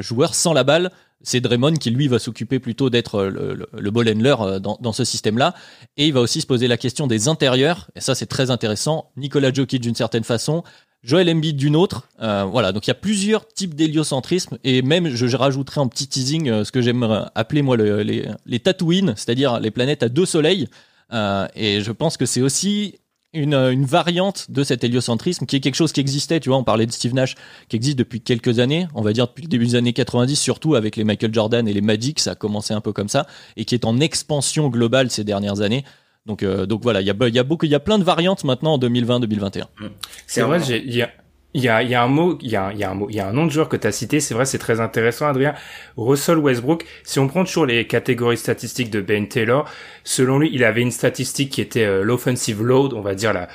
joueur 0.00 0.34
sans 0.34 0.52
la 0.52 0.62
balle 0.62 0.90
c'est 1.22 1.40
Draymond 1.40 1.74
qui 1.74 1.90
lui 1.90 2.06
va 2.06 2.18
s'occuper 2.18 2.58
plutôt 2.58 2.90
d'être 2.90 3.22
le, 3.24 3.54
le, 3.54 3.66
le, 3.72 3.90
ball 3.90 4.08
handler 4.08 4.60
dans, 4.60 4.78
dans 4.80 4.92
ce 4.92 5.02
système-là. 5.02 5.54
Et 5.96 6.06
il 6.06 6.12
va 6.12 6.20
aussi 6.20 6.40
se 6.40 6.46
poser 6.46 6.68
la 6.68 6.76
question 6.76 7.08
des 7.08 7.26
intérieurs. 7.26 7.90
Et 7.96 8.00
ça, 8.00 8.14
c'est 8.14 8.26
très 8.26 8.50
intéressant. 8.50 9.10
Nicolas 9.16 9.52
Jokic 9.52 9.82
d'une 9.82 9.96
certaine 9.96 10.22
façon, 10.22 10.62
Joel 11.02 11.30
Embiid 11.30 11.56
d'une 11.56 11.76
autre. 11.76 12.08
Euh, 12.20 12.44
voilà, 12.44 12.72
donc 12.72 12.86
il 12.86 12.90
y 12.90 12.92
a 12.92 12.94
plusieurs 12.94 13.46
types 13.46 13.74
d'héliocentrisme 13.74 14.58
et 14.64 14.82
même 14.82 15.08
je, 15.08 15.36
rajouterai 15.36 15.80
en 15.80 15.88
petit 15.88 16.08
teasing 16.08 16.48
euh, 16.48 16.64
ce 16.64 16.72
que 16.72 16.82
j'aime 16.82 17.28
appeler 17.34 17.62
moi 17.62 17.76
les, 17.76 18.28
les 18.46 18.60
Tatooines, 18.60 19.14
c'est-à-dire 19.16 19.60
les 19.60 19.70
planètes 19.70 20.02
à 20.02 20.08
deux 20.08 20.26
soleils. 20.26 20.68
Euh, 21.12 21.46
et 21.54 21.80
je 21.82 21.92
pense 21.92 22.16
que 22.16 22.26
c'est 22.26 22.42
aussi 22.42 22.96
une, 23.32 23.54
une, 23.54 23.84
variante 23.84 24.50
de 24.50 24.64
cet 24.64 24.82
héliocentrisme 24.82 25.46
qui 25.46 25.56
est 25.56 25.60
quelque 25.60 25.74
chose 25.74 25.92
qui 25.92 26.00
existait, 26.00 26.40
tu 26.40 26.48
vois, 26.48 26.58
on 26.58 26.64
parlait 26.64 26.86
de 26.86 26.92
Steve 26.92 27.14
Nash, 27.14 27.34
qui 27.68 27.76
existe 27.76 27.98
depuis 27.98 28.20
quelques 28.20 28.58
années, 28.58 28.88
on 28.94 29.02
va 29.02 29.12
dire 29.12 29.26
depuis 29.26 29.42
le 29.42 29.48
début 29.48 29.66
des 29.66 29.74
années 29.74 29.92
90, 29.92 30.36
surtout 30.36 30.74
avec 30.74 30.96
les 30.96 31.04
Michael 31.04 31.32
Jordan 31.32 31.68
et 31.68 31.72
les 31.72 31.80
Magic, 31.80 32.18
ça 32.18 32.32
a 32.32 32.34
commencé 32.34 32.72
un 32.72 32.80
peu 32.80 32.92
comme 32.92 33.08
ça, 33.08 33.26
et 33.56 33.64
qui 33.64 33.74
est 33.74 33.84
en 33.84 34.00
expansion 34.00 34.68
globale 34.68 35.10
ces 35.10 35.22
dernières 35.22 35.60
années. 35.60 35.84
Donc, 36.26 36.42
euh, 36.42 36.66
donc 36.66 36.82
voilà, 36.82 37.00
il 37.00 37.06
y 37.06 37.10
a, 37.10 37.28
y 37.28 37.38
a 37.38 37.42
beaucoup, 37.44 37.66
il 37.66 37.70
y 37.70 37.74
a 37.74 37.80
plein 37.80 37.98
de 37.98 38.04
variantes 38.04 38.44
maintenant 38.44 38.74
en 38.74 38.78
2020-2021. 38.78 39.62
Mmh. 39.62 39.86
C'est 40.26 40.42
vrai, 40.42 40.60
il 40.60 40.94
y 40.94 41.02
a, 41.02 41.10
il 41.56 41.62
y 41.62 41.68
a, 41.70 41.82
y 41.82 41.94
a 41.94 42.02
un 42.02 42.08
mot, 42.08 42.36
il 42.42 42.50
y 42.50 42.56
a, 42.56 42.70
y 42.74 42.84
a 42.84 42.90
un 42.90 42.94
mot, 42.94 43.08
il 43.08 43.16
y 43.16 43.20
a 43.20 43.26
un 43.26 43.32
nom 43.32 43.46
de 43.46 43.50
joueur 43.50 43.70
que 43.70 43.76
tu 43.78 43.86
as 43.86 43.92
cité. 43.92 44.20
C'est 44.20 44.34
vrai, 44.34 44.44
c'est 44.44 44.58
très 44.58 44.78
intéressant, 44.80 45.26
Adrien. 45.26 45.54
Russell 45.96 46.36
Westbrook. 46.36 46.84
Si 47.02 47.18
on 47.18 47.28
prend 47.28 47.44
toujours 47.44 47.64
les 47.64 47.86
catégories 47.86 48.36
statistiques 48.36 48.90
de 48.90 49.00
Ben 49.00 49.26
Taylor, 49.26 49.64
selon 50.04 50.38
lui, 50.38 50.50
il 50.52 50.64
avait 50.64 50.82
une 50.82 50.90
statistique 50.90 51.50
qui 51.50 51.62
était 51.62 51.86
euh, 51.86 52.02
l'offensive 52.02 52.62
load, 52.62 52.92
on 52.92 53.00
va 53.00 53.14
dire 53.14 53.32
la 53.32 53.48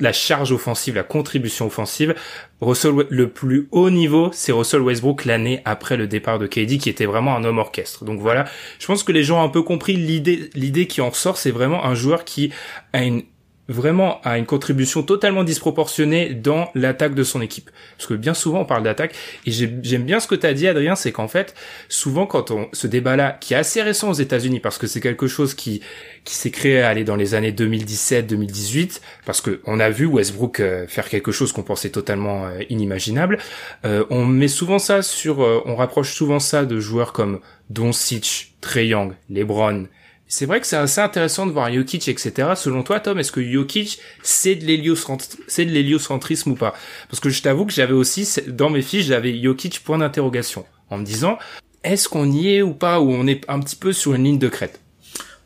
la 0.00 0.12
charge 0.12 0.52
offensive, 0.52 0.94
la 0.94 1.02
contribution 1.02 1.66
offensive. 1.66 2.14
Russell, 2.60 3.06
le 3.10 3.28
plus 3.28 3.68
haut 3.70 3.90
niveau, 3.90 4.30
c'est 4.32 4.52
Russell 4.52 4.80
Westbrook 4.80 5.24
l'année 5.24 5.60
après 5.64 5.96
le 5.96 6.06
départ 6.06 6.38
de 6.38 6.46
KD, 6.46 6.78
qui 6.78 6.88
était 6.88 7.06
vraiment 7.06 7.36
un 7.36 7.44
homme 7.44 7.58
orchestre. 7.58 8.04
Donc 8.04 8.20
voilà, 8.20 8.46
je 8.78 8.86
pense 8.86 9.02
que 9.02 9.12
les 9.12 9.22
gens 9.22 9.40
ont 9.40 9.44
un 9.44 9.50
peu 9.50 9.62
compris 9.62 9.96
l'idée, 9.96 10.50
l'idée 10.54 10.86
qui 10.86 11.00
en 11.00 11.12
sort, 11.12 11.36
c'est 11.36 11.50
vraiment 11.50 11.84
un 11.84 11.94
joueur 11.94 12.24
qui 12.24 12.52
a 12.92 13.02
une 13.02 13.22
vraiment 13.68 14.20
à 14.22 14.38
une 14.38 14.46
contribution 14.46 15.02
totalement 15.02 15.44
disproportionnée 15.44 16.34
dans 16.34 16.70
l'attaque 16.74 17.14
de 17.14 17.24
son 17.24 17.40
équipe. 17.40 17.70
Parce 17.96 18.08
que 18.08 18.14
bien 18.14 18.34
souvent 18.34 18.60
on 18.60 18.64
parle 18.64 18.82
d'attaque 18.82 19.14
et 19.44 19.50
j'aime 19.50 20.04
bien 20.04 20.20
ce 20.20 20.28
que 20.28 20.34
tu 20.34 20.46
as 20.46 20.54
dit 20.54 20.68
Adrien, 20.68 20.94
c'est 20.94 21.12
qu'en 21.12 21.28
fait 21.28 21.54
souvent 21.88 22.26
quand 22.26 22.50
on 22.50 22.68
ce 22.72 22.86
débat-là 22.86 23.36
qui 23.40 23.54
est 23.54 23.56
assez 23.56 23.82
récent 23.82 24.10
aux 24.10 24.14
États-Unis 24.14 24.60
parce 24.60 24.78
que 24.78 24.86
c'est 24.86 25.00
quelque 25.00 25.26
chose 25.26 25.54
qui 25.54 25.80
qui 26.24 26.34
s'est 26.34 26.50
créé 26.50 26.82
aller 26.82 27.04
dans 27.04 27.16
les 27.16 27.34
années 27.34 27.52
2017-2018 27.52 29.00
parce 29.24 29.40
que 29.40 29.60
on 29.64 29.80
a 29.80 29.90
vu 29.90 30.06
Westbrook 30.06 30.60
euh, 30.60 30.86
faire 30.86 31.08
quelque 31.08 31.32
chose 31.32 31.52
qu'on 31.52 31.62
pensait 31.62 31.90
totalement 31.90 32.46
euh, 32.46 32.60
inimaginable. 32.68 33.38
Euh, 33.84 34.04
on 34.10 34.24
met 34.24 34.48
souvent 34.48 34.78
ça 34.78 35.02
sur, 35.02 35.38
on 35.38 35.76
rapproche 35.76 36.14
souvent 36.14 36.40
ça 36.40 36.64
de 36.64 36.80
joueurs 36.80 37.12
comme 37.12 37.40
Doncic, 37.70 38.54
Trey 38.60 38.88
Young, 38.88 39.14
LeBron, 39.30 39.86
c'est 40.28 40.46
vrai 40.46 40.60
que 40.60 40.66
c'est 40.66 40.76
assez 40.76 41.00
intéressant 41.00 41.46
de 41.46 41.52
voir 41.52 41.72
Jokic, 41.72 42.08
etc. 42.08 42.50
Selon 42.56 42.82
toi, 42.82 43.00
Tom, 43.00 43.18
est-ce 43.18 43.32
que 43.32 43.42
Jokic, 43.42 44.00
c'est 44.22 44.56
de 44.56 44.64
l'héliocentrisme 44.64 46.50
ou 46.50 46.56
pas? 46.56 46.74
Parce 47.08 47.20
que 47.20 47.30
je 47.30 47.42
t'avoue 47.42 47.64
que 47.64 47.72
j'avais 47.72 47.92
aussi, 47.92 48.28
dans 48.48 48.70
mes 48.70 48.82
fiches, 48.82 49.06
j'avais 49.06 49.40
Jokic 49.40 49.82
point 49.84 49.98
d'interrogation. 49.98 50.66
En 50.90 50.98
me 50.98 51.04
disant, 51.04 51.38
est-ce 51.84 52.08
qu'on 52.08 52.30
y 52.30 52.54
est 52.54 52.62
ou 52.62 52.74
pas, 52.74 53.00
ou 53.00 53.10
on 53.10 53.26
est 53.26 53.48
un 53.48 53.60
petit 53.60 53.76
peu 53.76 53.92
sur 53.92 54.14
une 54.14 54.24
ligne 54.24 54.38
de 54.38 54.48
crête? 54.48 54.80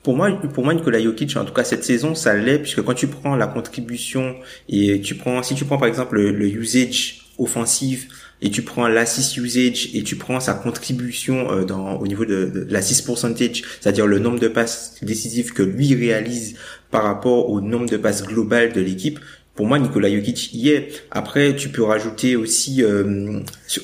Pour 0.03 0.17
moi, 0.17 0.31
pour 0.31 0.65
moi, 0.65 0.73
Nicolas 0.73 1.01
Jokic, 1.01 1.37
en 1.37 1.45
tout 1.45 1.53
cas 1.53 1.65
cette 1.65 1.85
saison, 1.85 2.15
ça 2.15 2.35
l'est, 2.35 2.59
puisque 2.59 2.83
quand 2.83 2.95
tu 2.95 3.07
prends 3.07 3.37
la 3.37 3.47
contribution 3.47 4.37
et 4.69 5.01
tu 5.03 5.15
prends, 5.15 5.43
si 5.43 5.55
tu 5.55 5.67
prends 5.67 5.77
par 5.77 5.89
exemple 5.89 6.17
le, 6.17 6.31
le 6.31 6.47
usage 6.47 7.27
offensif 7.39 8.09
et 8.43 8.51
tu 8.51 8.63
prends 8.63 8.89
l'assist 8.89 9.37
usage 9.37 9.91
et 9.95 10.03
tu 10.03 10.17
prends 10.17 10.41
sa 10.41 10.55
contribution 10.55 11.51
euh, 11.53 11.65
dans 11.65 11.97
au 11.99 12.07
niveau 12.07 12.25
de, 12.25 12.47
de 12.47 12.67
l'assist 12.71 13.07
percentage, 13.07 13.63
c'est-à-dire 13.81 14.07
le 14.07 14.19
nombre 14.19 14.39
de 14.39 14.49
passes 14.49 14.97
décisives 15.03 15.53
que 15.53 15.63
lui 15.63 15.95
réalise 15.95 16.57
par 16.91 17.05
rapport 17.05 17.51
au 17.51 17.61
nombre 17.61 17.89
de 17.89 17.97
passes 17.97 18.25
globales 18.25 18.73
de 18.73 18.81
l'équipe, 18.81 19.21
pour 19.61 19.67
moi, 19.67 19.79
Nikola 19.79 20.09
Jokic 20.11 20.55
y 20.55 20.71
est. 20.71 20.89
Après, 21.11 21.55
tu 21.55 21.69
peux 21.69 21.83
rajouter 21.83 22.35
aussi, 22.35 22.83
euh, 22.83 23.41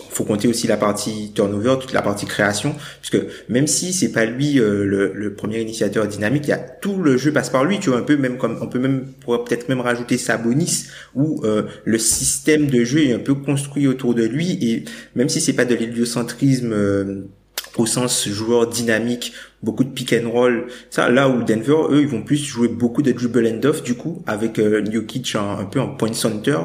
faut 0.08 0.24
compter 0.24 0.48
aussi 0.48 0.66
la 0.66 0.78
partie 0.78 1.32
turnover, 1.34 1.76
toute 1.78 1.92
la 1.92 2.00
partie 2.00 2.24
création, 2.24 2.74
puisque 3.02 3.22
même 3.50 3.66
si 3.66 3.92
c'est 3.92 4.10
pas 4.10 4.24
lui 4.24 4.58
euh, 4.58 5.12
le, 5.12 5.34
premier 5.34 5.60
initiateur 5.60 6.08
dynamique, 6.08 6.44
il 6.46 6.48
y 6.48 6.54
a 6.54 6.56
tout 6.56 7.02
le 7.02 7.18
jeu 7.18 7.30
passe 7.30 7.50
par 7.50 7.66
lui. 7.66 7.78
Tu 7.78 7.90
vois 7.90 7.98
un 7.98 8.04
peu 8.04 8.16
même 8.16 8.38
comme 8.38 8.56
on 8.62 8.68
peut 8.68 8.78
même 8.78 9.04
peut-être 9.26 9.68
même 9.68 9.82
rajouter 9.82 10.16
Sabonis 10.16 10.86
où 11.14 11.42
euh, 11.44 11.64
le 11.84 11.98
système 11.98 12.68
de 12.68 12.82
jeu 12.82 13.00
est 13.00 13.12
un 13.12 13.18
peu 13.18 13.34
construit 13.34 13.86
autour 13.86 14.14
de 14.14 14.22
lui 14.22 14.52
et 14.52 14.84
même 15.14 15.28
si 15.28 15.42
c'est 15.42 15.52
pas 15.52 15.66
de 15.66 15.74
l'héliocentrisme 15.74 16.72
euh, 16.72 17.26
au 17.78 17.86
sens 17.86 18.28
joueur 18.28 18.66
dynamique 18.66 19.32
beaucoup 19.62 19.84
de 19.84 19.90
pick 19.90 20.12
and 20.14 20.30
roll. 20.30 20.66
Ça, 20.90 21.08
là 21.10 21.28
où 21.28 21.42
Denver, 21.42 21.88
eux, 21.90 22.00
ils 22.02 22.08
vont 22.08 22.22
plus 22.22 22.42
jouer 22.42 22.68
beaucoup 22.68 23.02
de 23.02 23.12
dribble 23.12 23.46
and 23.46 23.66
off, 23.66 23.82
du 23.82 23.94
coup, 23.94 24.22
avec 24.26 24.58
euh, 24.58 24.84
Jokic 24.90 25.34
un, 25.34 25.64
peu 25.64 25.80
en 25.80 25.88
point 25.88 26.12
center, 26.12 26.58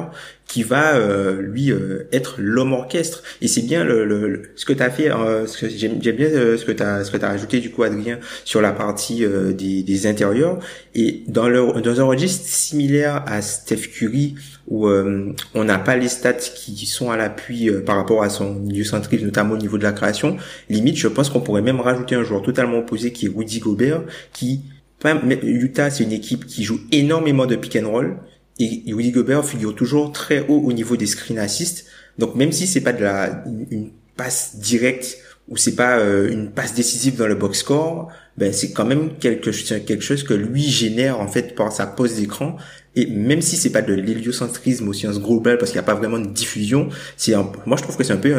qui 0.46 0.62
va 0.62 0.96
euh, 0.96 1.40
lui 1.40 1.72
euh, 1.72 2.08
être 2.12 2.36
l'homme 2.38 2.74
orchestre. 2.74 3.22
Et 3.40 3.48
c'est 3.48 3.62
bien 3.62 3.84
le, 3.84 4.42
ce 4.54 4.66
que 4.66 4.74
tu 4.74 4.82
as 4.82 4.90
fait, 4.90 5.10
euh, 5.10 5.46
ce 5.46 5.58
que 5.58 5.68
j'aime 5.68 5.98
bien 5.98 6.28
ce 6.28 6.64
que 6.64 6.72
tu 6.72 6.82
as 6.82 6.98
as 7.00 7.28
rajouté 7.28 7.60
du 7.60 7.70
coup 7.70 7.82
Adrien 7.82 8.18
sur 8.44 8.60
la 8.60 8.72
partie 8.72 9.24
des, 9.26 9.82
des 9.82 10.06
intérieurs 10.06 10.58
et 10.94 11.22
dans 11.26 11.48
le 11.48 11.80
dans 11.80 12.00
un 12.00 12.04
registre 12.04 12.46
similaire 12.46 13.24
à 13.26 13.40
Steph 13.40 13.88
Curry 13.94 14.34
où 14.68 14.88
on 14.88 15.64
n'a 15.64 15.78
pas 15.78 15.96
les 15.96 16.08
stats 16.08 16.32
qui 16.34 16.86
sont 16.86 17.10
à 17.10 17.16
l'appui 17.16 17.70
par 17.84 17.96
rapport 17.96 18.22
à 18.22 18.28
son 18.28 18.54
milieu 18.54 18.84
centrique 18.84 19.22
notamment 19.22 19.54
au 19.54 19.58
niveau 19.58 19.76
de 19.76 19.82
la 19.82 19.92
création, 19.92 20.36
limite 20.70 20.96
je 20.96 21.08
pense 21.08 21.30
qu'on 21.30 21.40
pourrait 21.40 21.62
même 21.62 21.80
rajouter 21.80 22.14
un 22.14 22.22
joueur 22.22 22.42
totalement 22.42 22.78
opposé 22.78 23.12
qui 23.12 23.26
est 23.26 23.32
Rudy 23.34 23.58
Gobert 23.58 24.02
qui 24.32 24.62
Utah 25.04 25.90
c'est 25.90 26.04
une 26.04 26.12
équipe 26.12 26.46
qui 26.46 26.64
joue 26.64 26.80
énormément 26.92 27.46
de 27.46 27.56
pick 27.56 27.76
and 27.76 27.90
roll 27.90 28.16
et 28.58 28.92
Rudy 28.92 29.10
Gobert 29.10 29.44
figure 29.44 29.74
toujours 29.74 30.12
très 30.12 30.46
haut 30.48 30.62
au 30.64 30.72
niveau 30.72 30.96
des 30.96 31.06
screen 31.06 31.38
assists. 31.38 31.86
Donc 32.18 32.34
même 32.34 32.52
si 32.52 32.66
c'est 32.66 32.82
pas 32.82 32.92
de 32.92 33.02
la 33.02 33.44
une 33.70 33.90
passe 34.16 34.56
directe 34.56 35.18
ou 35.48 35.56
c'est 35.56 35.74
pas 35.74 35.98
euh, 35.98 36.30
une 36.30 36.50
passe 36.50 36.74
décisive 36.74 37.16
dans 37.16 37.26
le 37.26 37.34
box 37.34 37.60
score, 37.60 38.12
ben 38.36 38.52
c'est 38.52 38.72
quand 38.72 38.84
même 38.84 39.16
quelque 39.18 39.50
quelque 39.78 40.02
chose 40.02 40.22
que 40.22 40.34
lui 40.34 40.62
génère 40.62 41.20
en 41.20 41.28
fait 41.28 41.54
par 41.54 41.72
sa 41.72 41.86
pose 41.86 42.16
d'écran 42.16 42.56
et 42.94 43.06
même 43.06 43.40
si 43.40 43.56
c'est 43.56 43.72
pas 43.72 43.82
de 43.82 43.94
l'héliocentrisme 43.94 44.88
au 44.88 44.92
sens 44.92 45.20
global 45.20 45.58
parce 45.58 45.70
qu'il 45.70 45.80
n'y 45.80 45.84
a 45.84 45.86
pas 45.86 45.94
vraiment 45.94 46.18
de 46.18 46.26
diffusion, 46.26 46.88
c'est 47.16 47.34
moi 47.66 47.76
je 47.76 47.82
trouve 47.82 47.96
que 47.96 48.04
c'est 48.04 48.12
un 48.12 48.18
peu 48.18 48.34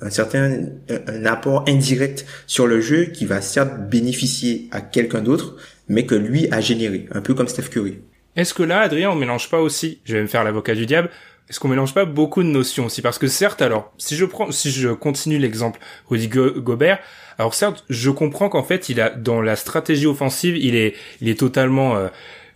un, 0.00 0.10
certain 0.10 0.60
un, 0.88 1.26
apport 1.26 1.64
indirect 1.68 2.24
sur 2.46 2.66
le 2.66 2.80
jeu 2.80 3.06
qui 3.06 3.26
va 3.26 3.40
certes 3.40 3.88
bénéficier 3.90 4.68
à 4.70 4.80
quelqu'un 4.80 5.22
d'autre, 5.22 5.56
mais 5.88 6.06
que 6.06 6.14
lui 6.14 6.48
a 6.52 6.60
généré, 6.60 7.08
un 7.12 7.20
peu 7.20 7.34
comme 7.34 7.48
Steph 7.48 7.68
Curry. 7.70 7.98
Est-ce 8.36 8.54
que 8.54 8.62
là, 8.62 8.80
Adrien, 8.80 9.10
on 9.10 9.16
mélange 9.16 9.50
pas 9.50 9.60
aussi, 9.60 9.98
je 10.04 10.14
vais 10.14 10.22
me 10.22 10.28
faire 10.28 10.44
l'avocat 10.44 10.76
du 10.76 10.86
diable, 10.86 11.10
est-ce 11.50 11.58
qu'on 11.58 11.66
mélange 11.66 11.94
pas 11.94 12.04
beaucoup 12.04 12.44
de 12.44 12.48
notions 12.48 12.86
aussi? 12.86 13.02
Parce 13.02 13.18
que 13.18 13.26
certes, 13.26 13.60
alors, 13.60 13.92
si 13.98 14.14
je 14.14 14.24
prends, 14.24 14.52
si 14.52 14.70
je 14.70 14.90
continue 14.90 15.36
l'exemple 15.36 15.80
Rudy 16.08 16.28
Gobert, 16.28 17.00
alors 17.38 17.54
certes, 17.54 17.84
je 17.90 18.10
comprends 18.10 18.48
qu'en 18.48 18.62
fait, 18.62 18.88
il 18.88 19.00
a 19.00 19.10
dans 19.10 19.42
la 19.42 19.56
stratégie 19.56 20.06
offensive, 20.06 20.56
il 20.56 20.76
est, 20.76 20.94
il 21.20 21.28
est 21.28 21.38
totalement, 21.38 21.96
euh, 21.96 22.06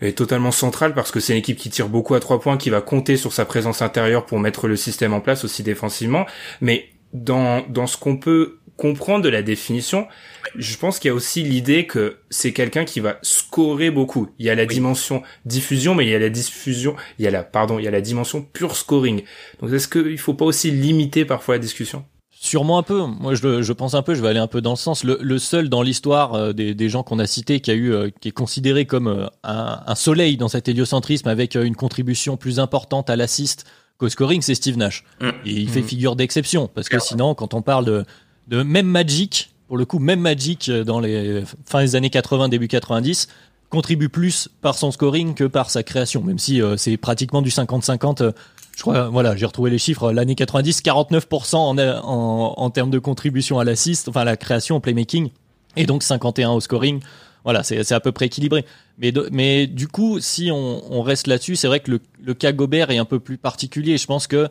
est 0.06 0.18
totalement 0.18 0.50
central 0.50 0.94
parce 0.94 1.11
que 1.11 1.20
c'est 1.20 1.32
une 1.32 1.38
équipe 1.38 1.58
qui 1.58 1.70
tire 1.70 1.88
beaucoup 1.88 2.14
à 2.14 2.20
trois 2.20 2.40
points, 2.40 2.56
qui 2.56 2.70
va 2.70 2.80
compter 2.80 3.16
sur 3.16 3.32
sa 3.32 3.44
présence 3.44 3.82
intérieure 3.82 4.26
pour 4.26 4.38
mettre 4.38 4.68
le 4.68 4.76
système 4.76 5.12
en 5.12 5.20
place 5.20 5.44
aussi 5.44 5.62
défensivement. 5.62 6.26
Mais 6.61 6.88
dans 7.12 7.64
dans 7.68 7.87
ce 7.87 7.96
qu'on 7.96 8.16
peut 8.16 8.58
comprendre 8.76 9.23
de 9.25 9.28
la 9.28 9.42
définition, 9.42 10.08
je 10.56 10.76
pense 10.76 10.99
qu'il 10.99 11.08
y 11.08 11.12
a 11.12 11.14
aussi 11.14 11.42
l'idée 11.42 11.87
que 11.87 12.18
c'est 12.30 12.52
quelqu'un 12.52 12.84
qui 12.84 13.00
va 13.00 13.18
scorer 13.23 13.90
beaucoup. 13.90 14.28
Il 14.38 14.46
y 14.46 14.50
a 14.50 14.54
la 14.54 14.66
dimension 14.66 15.23
diffusion, 15.44 15.94
mais 15.94 16.04
il 16.04 16.11
y 16.11 16.14
a 16.14 16.18
la 16.18 16.28
diffusion, 16.28 16.96
il 17.18 17.25
y 17.25 17.28
a 17.28 17.30
la, 17.30 17.44
pardon, 17.44 17.78
il 17.78 17.84
y 17.84 17.88
a 17.88 17.92
la 17.92 18.00
dimension 18.00 18.42
pure 18.42 18.76
scoring. 18.76 19.23
Donc 19.61 19.73
est-ce 19.73 19.88
qu'il 19.88 20.18
faut 20.18 20.34
pas 20.34 20.44
aussi 20.44 20.70
limiter 20.70 21.25
parfois 21.25 21.54
la 21.54 21.61
discussion? 21.61 22.04
Sûrement 22.44 22.76
un 22.76 22.82
peu. 22.82 23.06
Moi, 23.06 23.34
je, 23.34 23.62
je, 23.62 23.72
pense 23.72 23.94
un 23.94 24.02
peu. 24.02 24.14
Je 24.14 24.20
vais 24.20 24.28
aller 24.28 24.38
un 24.38 24.46
peu 24.46 24.60
dans 24.60 24.72
le 24.72 24.76
sens. 24.76 25.02
Le, 25.02 25.38
seul 25.38 25.70
dans 25.70 25.80
l'histoire 25.80 26.34
euh, 26.34 26.52
des, 26.52 26.74
des, 26.74 26.88
gens 26.90 27.02
qu'on 27.02 27.18
a 27.18 27.26
cités 27.26 27.60
qui 27.60 27.70
a 27.70 27.74
eu, 27.74 27.94
euh, 27.94 28.10
qui 28.20 28.28
est 28.28 28.32
considéré 28.32 28.84
comme 28.84 29.06
euh, 29.06 29.26
un, 29.44 29.80
un, 29.86 29.94
soleil 29.94 30.36
dans 30.36 30.48
cet 30.48 30.68
héliocentrisme 30.68 31.28
avec 31.28 31.54
une 31.54 31.74
contribution 31.74 32.36
plus 32.36 32.60
importante 32.60 33.08
à 33.08 33.16
l'assist 33.16 33.64
qu'au 33.96 34.10
scoring, 34.10 34.42
c'est 34.42 34.54
Steve 34.54 34.76
Nash. 34.76 35.04
Mm. 35.22 35.28
Et 35.46 35.52
il 35.52 35.70
fait 35.70 35.80
mm. 35.80 35.88
figure 35.88 36.16
d'exception 36.16 36.68
parce 36.68 36.90
que 36.90 36.98
sinon, 36.98 37.34
quand 37.34 37.54
on 37.54 37.62
parle 37.62 37.86
de, 37.86 38.04
de 38.48 38.62
même 38.62 38.88
Magic, 38.88 39.54
pour 39.66 39.78
le 39.78 39.86
coup, 39.86 39.98
même 39.98 40.20
Magic 40.20 40.68
euh, 40.68 40.84
dans 40.84 41.00
les 41.00 41.44
fins 41.64 41.80
des 41.80 41.96
années 41.96 42.10
80, 42.10 42.50
début 42.50 42.68
90, 42.68 43.28
contribue 43.70 44.08
plus 44.08 44.48
par 44.60 44.76
son 44.76 44.92
scoring 44.92 45.34
que 45.34 45.44
par 45.44 45.70
sa 45.70 45.82
création, 45.82 46.22
même 46.22 46.38
si 46.38 46.62
euh, 46.62 46.76
c'est 46.76 46.96
pratiquement 46.96 47.42
du 47.42 47.50
50-50. 47.50 48.32
Euh, 48.75 48.76
je 48.76 48.83
crois, 48.83 49.09
voilà, 49.09 49.37
j'ai 49.37 49.47
retrouvé 49.47 49.71
les 49.71 49.78
chiffres. 49.78 50.12
L'année 50.12 50.35
90, 50.35 50.83
49% 50.83 51.57
en, 51.57 51.78
en, 51.78 52.54
en, 52.57 52.71
termes 52.71 52.90
de 52.90 52.99
contribution 52.99 53.59
à 53.59 53.64
l'assist, 53.64 54.09
enfin 54.09 54.23
à 54.23 54.25
la 54.25 54.37
création, 54.37 54.76
au 54.76 54.81
playmaking, 54.81 55.31
et 55.76 55.87
donc 55.87 56.02
51 56.02 56.50
au 56.50 56.61
scoring. 56.61 57.00
Voilà, 57.45 57.62
c'est 57.62 57.93
à 57.93 58.00
peu 58.00 58.11
près 58.11 58.26
équilibré. 58.26 58.64
Mais, 58.99 59.12
mais 59.31 59.66
du 59.66 59.87
coup, 59.87 60.19
si 60.19 60.50
on, 60.50 60.83
on 60.90 61.02
reste 61.02 61.26
là-dessus, 61.26 61.57
c'est 61.57 61.66
vrai 61.66 61.81
que 61.81 61.90
le, 61.90 62.00
le, 62.23 62.33
cas 62.33 62.52
Gobert 62.52 62.90
est 62.90 62.97
un 62.97 63.04
peu 63.04 63.21
plus 63.21 63.37
particulier. 63.37 63.99
Je 63.99 64.07
pense 64.07 64.26
que 64.26 64.49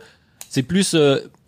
c'est 0.47 0.61
plus 0.61 0.95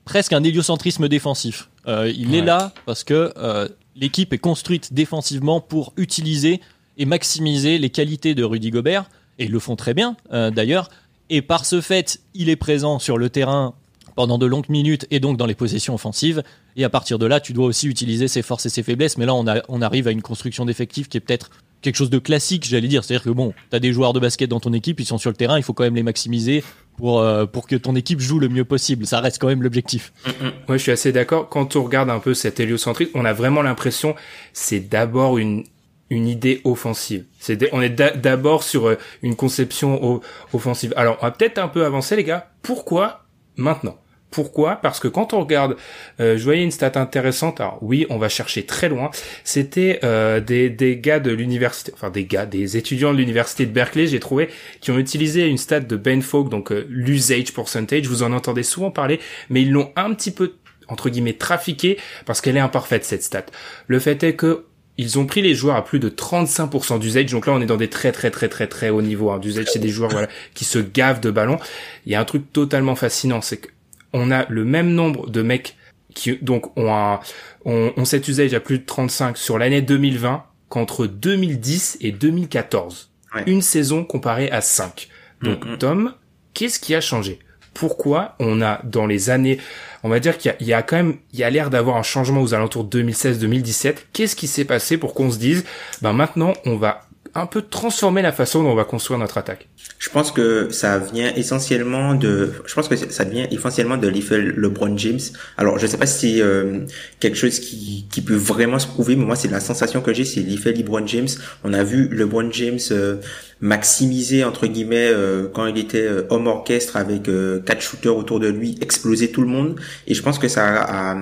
presque 0.05 0.33
un 0.33 0.43
héliocentrisme 0.43 1.09
défensif. 1.09 1.69
Euh, 1.87 2.11
il 2.15 2.33
est 2.35 2.41
là 2.41 2.71
parce 2.85 3.03
que 3.03 3.33
euh, 3.37 3.67
l'équipe 3.95 4.31
est 4.31 4.37
construite 4.37 4.93
défensivement 4.93 5.59
pour 5.59 5.93
utiliser 5.97 6.61
et 6.97 7.05
maximiser 7.05 7.77
les 7.77 7.89
qualités 7.89 8.35
de 8.35 8.43
Rudy 8.43 8.69
Gobert, 8.69 9.09
et 9.37 9.45
ils 9.45 9.51
le 9.51 9.59
font 9.59 9.75
très 9.75 9.93
bien 9.93 10.15
euh, 10.31 10.49
d'ailleurs. 10.51 10.89
Et 11.29 11.41
par 11.41 11.65
ce 11.65 11.81
fait, 11.81 12.19
il 12.33 12.49
est 12.49 12.55
présent 12.55 12.99
sur 12.99 13.17
le 13.17 13.29
terrain 13.29 13.73
pendant 14.15 14.37
de 14.37 14.45
longues 14.45 14.69
minutes 14.69 15.05
et 15.11 15.19
donc 15.19 15.37
dans 15.37 15.45
les 15.45 15.55
possessions 15.55 15.93
offensives. 15.93 16.43
Et 16.75 16.83
à 16.83 16.89
partir 16.89 17.19
de 17.19 17.25
là, 17.25 17.39
tu 17.39 17.53
dois 17.53 17.65
aussi 17.65 17.87
utiliser 17.87 18.27
ses 18.27 18.41
forces 18.41 18.65
et 18.65 18.69
ses 18.69 18.83
faiblesses. 18.83 19.17
Mais 19.17 19.25
là, 19.25 19.33
on, 19.33 19.47
a, 19.47 19.61
on 19.67 19.81
arrive 19.81 20.07
à 20.07 20.11
une 20.11 20.21
construction 20.21 20.65
d'effectifs 20.65 21.09
qui 21.09 21.17
est 21.17 21.19
peut-être 21.19 21.49
quelque 21.81 21.95
chose 21.95 22.09
de 22.09 22.19
classique, 22.19 22.65
j'allais 22.65 22.87
dire. 22.87 23.03
C'est-à-dire 23.03 23.23
que 23.23 23.29
bon, 23.29 23.53
tu 23.69 23.75
as 23.75 23.79
des 23.79 23.93
joueurs 23.93 24.13
de 24.13 24.19
basket 24.19 24.49
dans 24.49 24.59
ton 24.59 24.73
équipe, 24.73 24.99
ils 24.99 25.05
sont 25.05 25.17
sur 25.17 25.29
le 25.29 25.35
terrain, 25.35 25.57
il 25.57 25.63
faut 25.63 25.73
quand 25.73 25.83
même 25.83 25.95
les 25.95 26.03
maximiser 26.03 26.63
pour, 26.97 27.19
euh, 27.19 27.45
pour 27.45 27.67
que 27.67 27.75
ton 27.75 27.95
équipe 27.95 28.19
joue 28.19 28.39
le 28.39 28.49
mieux 28.49 28.65
possible. 28.65 29.05
Ça 29.05 29.19
reste 29.19 29.39
quand 29.39 29.47
même 29.47 29.61
l'objectif. 29.61 30.13
Mm, 30.25 30.29
mm. 30.29 30.51
Ouais, 30.69 30.77
je 30.77 30.83
suis 30.83 30.91
assez 30.91 31.11
d'accord. 31.11 31.49
Quand 31.49 31.75
on 31.75 31.83
regarde 31.83 32.09
un 32.09 32.19
peu 32.19 32.33
cet 32.33 32.59
héliocentrisme, 32.59 33.11
on 33.13 33.25
a 33.25 33.33
vraiment 33.33 33.61
l'impression 33.61 34.15
c'est 34.53 34.79
d'abord 34.79 35.37
une 35.37 35.63
une 36.09 36.27
idée 36.27 36.61
offensive. 36.63 37.25
C'est 37.39 37.69
on 37.73 37.81
est 37.81 37.89
d'abord 37.89 38.63
sur 38.63 38.87
euh, 38.87 38.97
une 39.23 39.35
conception 39.35 40.21
offensive. 40.53 40.93
Alors, 40.95 41.17
on 41.21 41.25
va 41.25 41.31
peut-être 41.31 41.57
un 41.57 41.67
peu 41.67 41.85
avancer 41.85 42.15
les 42.15 42.23
gars. 42.23 42.51
Pourquoi 42.61 43.25
maintenant? 43.57 43.97
Pourquoi? 44.35 44.75
Parce 44.75 44.99
que 44.99 45.07
quand 45.07 45.33
on 45.33 45.39
regarde, 45.39 45.77
euh, 46.19 46.37
je 46.37 46.43
voyais 46.43 46.61
une 46.61 46.71
stat 46.71 46.91
intéressante. 46.95 47.61
Alors 47.61 47.77
oui, 47.81 48.05
on 48.09 48.17
va 48.17 48.27
chercher 48.27 48.65
très 48.65 48.89
loin. 48.89 49.09
C'était 49.45 50.01
euh, 50.03 50.41
des, 50.41 50.69
des 50.69 50.97
gars 50.97 51.21
de 51.21 51.31
l'université, 51.31 51.93
enfin 51.93 52.09
des 52.09 52.25
gars, 52.25 52.45
des 52.45 52.75
étudiants 52.75 53.13
de 53.13 53.17
l'université 53.17 53.65
de 53.65 53.71
Berkeley, 53.71 54.07
j'ai 54.07 54.19
trouvé, 54.19 54.49
qui 54.81 54.91
ont 54.91 54.97
utilisé 54.97 55.47
une 55.47 55.57
stat 55.57 55.79
de 55.79 55.95
Ben 55.95 56.21
Fogg, 56.21 56.49
donc 56.49 56.73
euh, 56.73 56.85
l'usage 56.89 57.53
percentage. 57.53 58.07
Vous 58.07 58.23
en 58.23 58.33
entendez 58.33 58.63
souvent 58.63 58.91
parler, 58.91 59.21
mais 59.49 59.61
ils 59.61 59.71
l'ont 59.71 59.93
un 59.95 60.13
petit 60.13 60.31
peu 60.31 60.55
entre 60.89 61.09
guillemets 61.09 61.33
trafiqué 61.33 61.97
parce 62.25 62.41
qu'elle 62.41 62.57
est 62.57 62.59
imparfaite 62.59 63.05
cette 63.05 63.23
stat. 63.23 63.45
Le 63.87 63.99
fait 63.99 64.21
est 64.21 64.35
que 64.35 64.65
ils 64.97 65.19
ont 65.19 65.25
pris 65.25 65.41
les 65.41 65.53
joueurs 65.53 65.75
à 65.75 65.83
plus 65.83 65.99
de 65.99 66.09
35% 66.09 66.99
d'usage. 66.99 67.31
Donc 67.31 67.47
là, 67.47 67.53
on 67.53 67.61
est 67.61 67.65
dans 67.65 67.77
des 67.77 67.89
très 67.89 68.11
très 68.11 68.31
très 68.31 68.47
très 68.47 68.67
très 68.67 68.89
hauts 68.89 69.01
niveaux 69.01 69.31
hein, 69.31 69.39
d'usage. 69.39 69.67
C'est 69.71 69.79
des 69.79 69.89
joueurs 69.89 70.09
voilà 70.09 70.27
qui 70.53 70.65
se 70.65 70.79
gavent 70.79 71.19
de 71.19 71.31
ballons. 71.31 71.59
Il 72.05 72.11
y 72.11 72.15
a 72.15 72.19
un 72.19 72.25
truc 72.25 72.51
totalement 72.53 72.95
fascinant, 72.95 73.41
c'est 73.41 73.57
que 73.57 73.69
on 74.13 74.31
a 74.31 74.45
le 74.47 74.63
même 74.63 74.93
nombre 74.93 75.29
de 75.29 75.41
mecs 75.41 75.75
qui 76.13 76.37
donc 76.37 76.77
ont 76.77 76.93
un 76.93 77.19
ont, 77.65 78.05
cet 78.05 78.27
usage 78.29 78.53
à 78.53 78.61
plus 78.61 78.79
de 78.79 78.85
35 78.85 79.37
sur 79.37 79.57
l'année 79.57 79.81
2020 79.81 80.43
qu'entre 80.69 81.07
2010 81.07 81.97
et 82.01 82.11
2014. 82.11 83.11
Une 83.47 83.61
saison 83.61 84.05
comparée 84.05 84.49
à 84.49 84.61
5. 84.61 85.09
Donc 85.41 85.65
mm-hmm. 85.65 85.77
Tom, 85.77 86.13
qu'est-ce 86.53 86.79
qui 86.79 86.95
a 86.95 87.01
changé? 87.01 87.39
Pourquoi 87.75 88.35
on 88.39 88.61
a 88.61 88.79
dans 88.85 89.05
les 89.05 89.29
années, 89.29 89.59
on 90.03 90.09
va 90.09 90.19
dire 90.19 90.37
qu'il 90.39 90.55
y, 90.61 90.73
a 90.73 90.81
quand 90.81 90.95
même, 90.95 91.17
il 91.33 91.39
y 91.39 91.43
a 91.43 91.49
l'air 91.49 91.69
d'avoir 91.69 91.97
un 91.97 92.03
changement 92.03 92.41
aux 92.41 92.53
alentours 92.53 92.85
de 92.85 93.03
2016-2017. 93.03 93.97
Qu'est-ce 94.13 94.35
qui 94.35 94.47
s'est 94.47 94.65
passé 94.65 94.97
pour 94.97 95.13
qu'on 95.13 95.29
se 95.29 95.37
dise, 95.37 95.65
ben 96.01 96.13
maintenant 96.13 96.53
on 96.65 96.77
va 96.77 97.01
un 97.35 97.45
peu 97.47 97.61
transformer 97.61 98.21
la 98.21 98.31
façon 98.31 98.63
dont 98.63 98.69
on 98.69 98.75
va 98.75 98.85
construire 98.85 99.19
notre 99.19 99.37
attaque 99.37 99.67
Je 99.99 100.09
pense 100.09 100.31
que 100.31 100.69
ça 100.71 100.97
vient 100.97 101.33
essentiellement 101.35 102.15
de, 102.15 102.53
je 102.65 102.73
pense 102.73 102.87
que 102.87 102.95
ça 102.95 103.23
vient 103.25 103.45
essentiellement 103.51 103.97
de 103.97 104.07
l'effet 104.07 104.37
LeBron 104.37 104.97
James. 104.97 105.19
Alors, 105.57 105.77
je 105.77 105.85
sais 105.85 105.97
pas 105.97 106.05
si 106.05 106.37
c'est 106.37 106.41
euh, 106.41 106.85
quelque 107.19 107.35
chose 107.35 107.59
qui, 107.59 108.07
qui 108.09 108.21
peut 108.21 108.35
vraiment 108.35 108.79
se 108.79 108.87
prouver, 108.87 109.17
mais 109.17 109.25
moi, 109.25 109.35
c'est 109.35 109.49
la 109.49 109.59
sensation 109.59 110.01
que 110.01 110.13
j'ai, 110.13 110.23
c'est 110.23 110.39
l'effet 110.39 110.71
LeBron 110.71 111.05
James. 111.05 111.27
On 111.65 111.73
a 111.73 111.83
vu 111.83 112.07
LeBron 112.07 112.49
James 112.51 112.79
euh, 112.91 113.17
maximiser 113.59 114.45
entre 114.45 114.67
guillemets 114.67 115.09
euh, 115.11 115.49
quand 115.53 115.67
il 115.67 115.77
était 115.77 116.07
homme 116.29 116.47
orchestre 116.47 116.95
avec 116.95 117.23
quatre 117.65 117.81
shooters 117.81 118.15
autour 118.15 118.39
de 118.39 118.47
lui, 118.47 118.77
exploser 118.79 119.31
tout 119.31 119.41
le 119.41 119.47
monde. 119.47 119.79
Et 120.07 120.13
je 120.13 120.21
pense 120.21 120.39
que 120.39 120.47
ça 120.47 120.83
a 120.83 121.17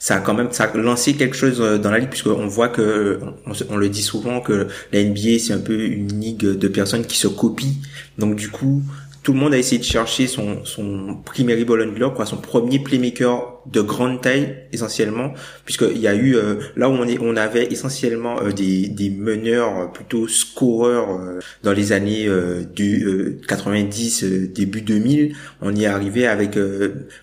ça 0.00 0.16
a 0.16 0.20
quand 0.20 0.32
même 0.32 0.50
ça 0.50 0.72
lancé 0.74 1.14
quelque 1.14 1.36
chose 1.36 1.60
euh, 1.60 1.78
dans 1.78 1.90
la 1.90 1.98
ligue 1.98 2.08
puisqu'on 2.08 2.46
voit 2.46 2.70
que 2.70 3.20
on, 3.68 3.76
le 3.76 3.88
dit 3.90 4.02
souvent 4.02 4.40
que 4.40 4.66
la 4.92 5.04
NBA 5.04 5.38
c'est 5.38 5.52
un 5.52 5.60
peu 5.60 5.78
une 5.78 6.20
ligue 6.20 6.44
de 6.44 6.68
personnes 6.68 7.04
qui 7.04 7.18
se 7.18 7.28
copient. 7.28 7.74
Donc 8.18 8.34
du 8.34 8.48
coup 8.48 8.82
tout 9.22 9.34
le 9.34 9.38
monde 9.38 9.52
a 9.52 9.58
essayé 9.58 9.78
de 9.78 9.84
chercher 9.84 10.26
son 10.26 10.64
son 10.64 11.18
primary 11.24 11.66
ball 11.66 11.82
handler, 11.82 12.08
quoi, 12.16 12.24
son 12.24 12.38
premier 12.38 12.78
playmaker 12.78 13.59
de 13.66 13.80
grande 13.80 14.20
taille 14.22 14.56
essentiellement, 14.72 15.32
puisqu'il 15.64 15.98
y 15.98 16.08
a 16.08 16.14
eu 16.14 16.34
euh, 16.36 16.56
là 16.76 16.88
où 16.88 16.92
on 16.92 17.06
est, 17.06 17.18
on 17.20 17.36
avait 17.36 17.66
essentiellement 17.66 18.40
euh, 18.42 18.52
des 18.52 18.88
des 18.88 19.10
meneurs 19.10 19.78
euh, 19.78 19.86
plutôt 19.86 20.28
scoreurs 20.28 21.20
dans 21.62 21.72
les 21.72 21.92
années 21.92 22.28
du 22.74 23.38
90 23.46 24.24
début 24.52 24.80
2000, 24.80 25.34
on 25.60 25.74
y 25.74 25.84
est 25.84 25.86
arrivé 25.86 26.26
avec 26.26 26.58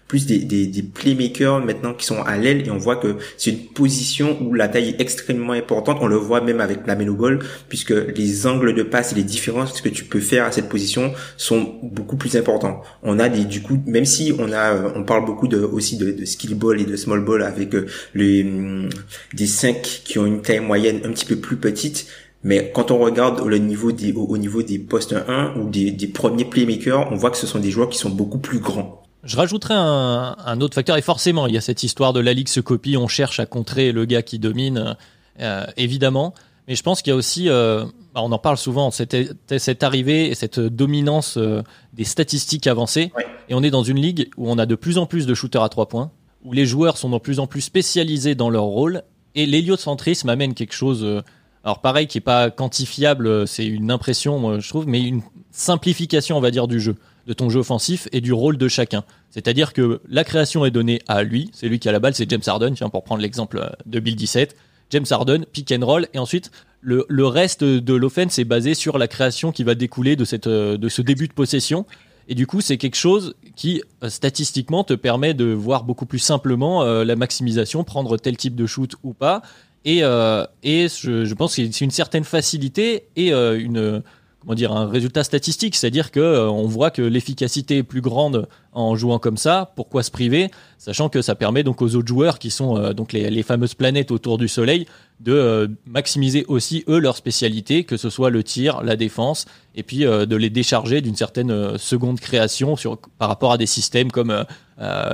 plus 0.08 0.26
des, 0.26 0.40
des 0.40 0.68
des 0.68 0.84
playmakers 0.84 1.64
maintenant 1.64 1.94
qui 1.94 2.06
sont 2.06 2.22
à 2.22 2.38
l'aile 2.38 2.68
et 2.68 2.72
on 2.72 2.78
voit 2.78 2.98
que 2.98 3.16
c'est 3.38 3.52
une 3.52 3.68
position 3.68 4.38
où 4.42 4.54
la 4.54 4.68
taille 4.68 4.90
est 4.90 5.02
extrêmement 5.02 5.54
importante. 5.54 5.98
On 6.02 6.08
le 6.08 6.16
voit 6.16 6.42
même 6.42 6.62
avec 6.62 6.86
la 6.86 6.96
ball, 6.96 7.40
puisque 7.70 7.92
les 7.92 8.48
angles 8.48 8.74
de 8.74 8.84
passe 8.84 9.14
et 9.14 9.16
les 9.16 9.24
différences 9.24 9.82
que 9.82 9.90
tu 9.90 10.04
peux 10.04 10.20
faire 10.20 10.46
à 10.46 10.52
cette 10.52 10.70
position 10.70 11.14
sont 11.38 11.80
beaucoup 11.84 12.18
plus 12.18 12.36
importants. 12.36 12.82
On 13.04 13.20
a 13.20 13.30
des 13.30 13.46
du 13.46 13.62
coup 13.62 13.80
même 13.86 14.06
si 14.06 14.34
on 14.38 14.52
a 14.52 14.76
on 14.96 15.04
parle 15.04 15.26
beaucoup 15.26 15.48
de 15.48 15.58
aussi 15.60 15.98
de, 15.98 16.12
de 16.12 16.26
skill 16.28 16.56
ball 16.56 16.80
et 16.80 16.86
de 16.86 16.96
small 16.96 17.24
ball 17.24 17.42
avec 17.42 17.74
euh, 17.74 17.88
les 18.14 18.44
hum, 18.44 18.90
des 19.34 19.48
5 19.48 19.82
qui 19.82 20.20
ont 20.20 20.26
une 20.26 20.42
taille 20.42 20.60
moyenne 20.60 21.02
un 21.04 21.12
petit 21.12 21.26
peu 21.26 21.38
plus 21.38 21.58
petite 21.58 22.08
mais 22.44 22.72
quand 22.74 22.92
on 22.92 23.00
regarde 23.00 23.44
le 23.46 23.58
niveau 23.58 23.92
des 23.92 24.14
au, 24.14 24.38
niveau 24.38 24.62
des 24.62 24.78
postes 24.78 25.16
1 25.28 25.56
ou 25.58 25.70
des, 25.70 25.92
premiers 26.14 26.46
playmakers 26.46 27.12
on 27.12 27.16
voit 27.16 27.32
que 27.32 27.38
ce 27.38 27.48
sont 27.48 27.60
des 27.60 27.72
joueurs 27.72 27.90
qui 27.90 27.98
sont 27.98 28.12
beaucoup 28.12 28.40
plus 28.40 28.60
grands 28.60 29.04
je 29.24 29.36
rajouterais 29.36 29.74
un, 29.74 30.38
un, 30.46 30.62
autre 30.62 30.76
facteur, 30.76 30.96
et 30.96 31.02
forcément, 31.02 31.48
il 31.48 31.54
y 31.54 31.58
a 31.58 31.62
cette 31.62 31.84
histoire 31.84 32.14
de 32.14 32.22
la 32.22 32.34
ligue 32.34 32.48
se 32.48 32.62
copie, 32.62 32.96
on 32.96 33.10
cherche 33.10 33.42
à 33.42 33.46
contrer 33.46 33.92
le 33.92 34.06
gars 34.06 34.22
qui 34.22 34.40
domine, 34.40 34.96
euh, 35.42 35.66
évidemment. 35.76 36.34
Mais 36.68 36.76
je 36.76 36.84
pense 36.84 37.02
qu'il 37.02 37.12
y 37.12 37.14
a 37.14 37.16
aussi, 37.16 37.50
euh, 37.50 37.86
bah, 38.14 38.22
on 38.24 38.32
en 38.32 38.40
parle 38.40 38.58
souvent, 38.58 38.92
cette, 38.92 39.16
cette 39.58 39.84
arrivée 39.84 40.28
et 40.28 40.36
cette 40.36 40.60
dominance 40.60 41.38
euh, 41.38 41.62
des 41.94 42.04
statistiques 42.04 42.68
avancées. 42.68 43.12
Et 43.48 43.54
on 43.54 43.64
est 43.64 43.70
dans 43.70 43.84
une 43.84 44.00
ligue 44.00 44.30
où 44.36 44.50
on 44.50 44.58
a 44.58 44.66
de 44.66 44.76
plus 44.76 44.98
en 44.98 45.06
plus 45.06 45.26
de 45.26 45.34
shooters 45.34 45.64
à 45.64 45.70
trois 45.70 45.88
points, 45.88 46.12
où 46.44 46.52
les 46.52 46.66
joueurs 46.66 46.98
sont 46.98 47.10
de 47.10 47.18
plus 47.20 47.40
en 47.40 47.48
plus 47.48 47.62
spécialisés 47.62 48.36
dans 48.36 48.50
leur 48.50 48.64
rôle. 48.64 49.04
Et 49.36 49.46
l'héliocentrisme 49.46 50.28
amène 50.28 50.54
quelque 50.54 50.74
chose, 50.74 51.04
euh, 51.04 51.22
alors 51.64 51.80
pareil, 51.80 52.08
qui 52.08 52.18
est 52.18 52.22
pas 52.22 52.50
quantifiable, 52.50 53.48
c'est 53.48 53.66
une 53.66 53.90
impression, 53.90 54.38
moi, 54.38 54.60
je 54.60 54.68
trouve, 54.68 54.88
mais 54.88 55.02
une 55.02 55.22
simplification, 55.52 56.36
on 56.36 56.42
va 56.42 56.52
dire, 56.52 56.68
du 56.68 56.82
jeu, 56.82 56.96
de 57.28 57.34
ton 57.34 57.50
jeu 57.50 57.62
offensif 57.62 58.10
et 58.12 58.20
du 58.20 58.34
rôle 58.34 58.58
de 58.58 58.68
chacun. 58.68 59.06
C'est-à-dire 59.30 59.72
que 59.72 60.02
la 60.10 60.26
création 60.26 60.66
est 60.66 60.72
donnée 60.72 61.02
à 61.08 61.24
lui, 61.24 61.50
c'est 61.54 61.70
lui 61.70 61.80
qui 61.80 61.88
a 61.88 61.94
la 61.94 62.00
balle, 62.00 62.14
c'est 62.14 62.30
James 62.30 62.42
Harden, 62.46 62.74
tiens, 62.74 62.90
pour 62.90 63.06
prendre 63.06 63.22
l'exemple 63.22 63.74
de 63.86 64.00
Bill 64.02 64.18
17 64.18 64.58
James 64.90 65.06
Harden, 65.10 65.46
pick 65.52 65.72
and 65.72 65.86
roll, 65.86 66.08
et 66.14 66.20
ensuite 66.20 66.52
le, 66.82 67.06
le 67.10 67.26
reste 67.26 67.64
de 67.64 67.94
l'offense 67.94 68.40
est 68.40 68.46
basé 68.46 68.74
sur 68.74 68.98
la 68.98 69.08
création 69.08 69.52
qui 69.52 69.64
va 69.64 69.76
découler 69.76 70.16
de, 70.16 70.26
cette, 70.26 70.48
de 70.48 70.90
ce 70.90 71.02
début 71.02 71.28
de 71.28 71.34
possession. 71.34 71.86
Et 72.28 72.36
du 72.36 72.46
coup, 72.46 72.62
c'est 72.62 72.78
quelque 72.78 72.96
chose 72.96 73.36
qui, 73.56 73.82
euh, 74.04 74.10
statistiquement, 74.10 74.84
te 74.84 74.94
permet 74.94 75.34
de 75.34 75.46
voir 75.46 75.84
beaucoup 75.84 76.06
plus 76.06 76.20
simplement 76.20 76.84
euh, 76.84 77.06
la 77.06 77.16
maximisation, 77.16 77.84
prendre 77.84 78.18
tel 78.18 78.36
type 78.36 78.56
de 78.56 78.66
shoot 78.66 78.94
ou 79.04 79.14
pas. 79.14 79.42
Et, 79.86 80.00
euh, 80.04 80.46
et 80.64 80.88
je, 80.90 81.24
je, 81.24 81.34
pense 81.34 81.56
que 81.56 81.72
c'est 81.72 81.86
une 81.86 81.92
certaine 81.92 82.26
facilité 82.26 83.08
et 83.16 83.32
une, 83.32 84.04
comment 84.48 84.56
dire 84.56 84.72
un 84.72 84.88
résultat 84.88 85.26
statistique, 85.26 85.76
c'est-à-dire 85.76 86.10
que 86.10 86.22
euh, 86.22 86.50
on 86.50 86.68
voit 86.68 86.90
que 86.90 87.02
l'efficacité 87.02 87.80
est 87.80 87.84
plus 87.84 88.00
grande 88.00 88.48
en 88.72 88.96
jouant 88.96 89.20
comme 89.20 89.36
ça. 89.36 89.74
Pourquoi 89.76 90.04
se 90.04 90.12
priver, 90.12 90.52
sachant 90.78 91.10
que 91.10 91.22
ça 91.22 91.36
permet 91.36 91.64
donc 91.64 91.82
aux 91.82 91.96
autres 91.96 92.08
joueurs 92.08 92.40
qui 92.40 92.50
sont 92.50 92.78
euh, 92.78 92.94
donc 92.94 93.12
les, 93.12 93.44
fameuses 93.44 93.74
planètes 93.74 94.10
autour 94.10 94.38
du 94.38 94.48
Soleil 94.48 94.86
de 95.20 95.34
euh, 95.34 95.68
maximiser 95.86 96.46
aussi 96.48 96.86
eux 96.88 97.00
leur 97.00 97.18
spécialité, 97.18 97.84
que 97.84 97.98
ce 97.98 98.10
soit 98.10 98.30
le 98.30 98.42
tir, 98.42 98.84
la 98.84 98.96
défense, 98.96 99.48
et 99.76 99.84
puis 99.84 100.00
de 100.06 100.36
les 100.36 100.50
décharger 100.50 101.02
d'une 101.02 101.16
certaine 101.16 101.78
seconde 101.78 102.20
création 102.20 102.78
sur 102.78 102.98
par 103.20 103.28
rapport 103.28 103.52
à 103.52 103.58
des 103.58 103.66
systèmes 103.66 104.12
comme 104.12 104.46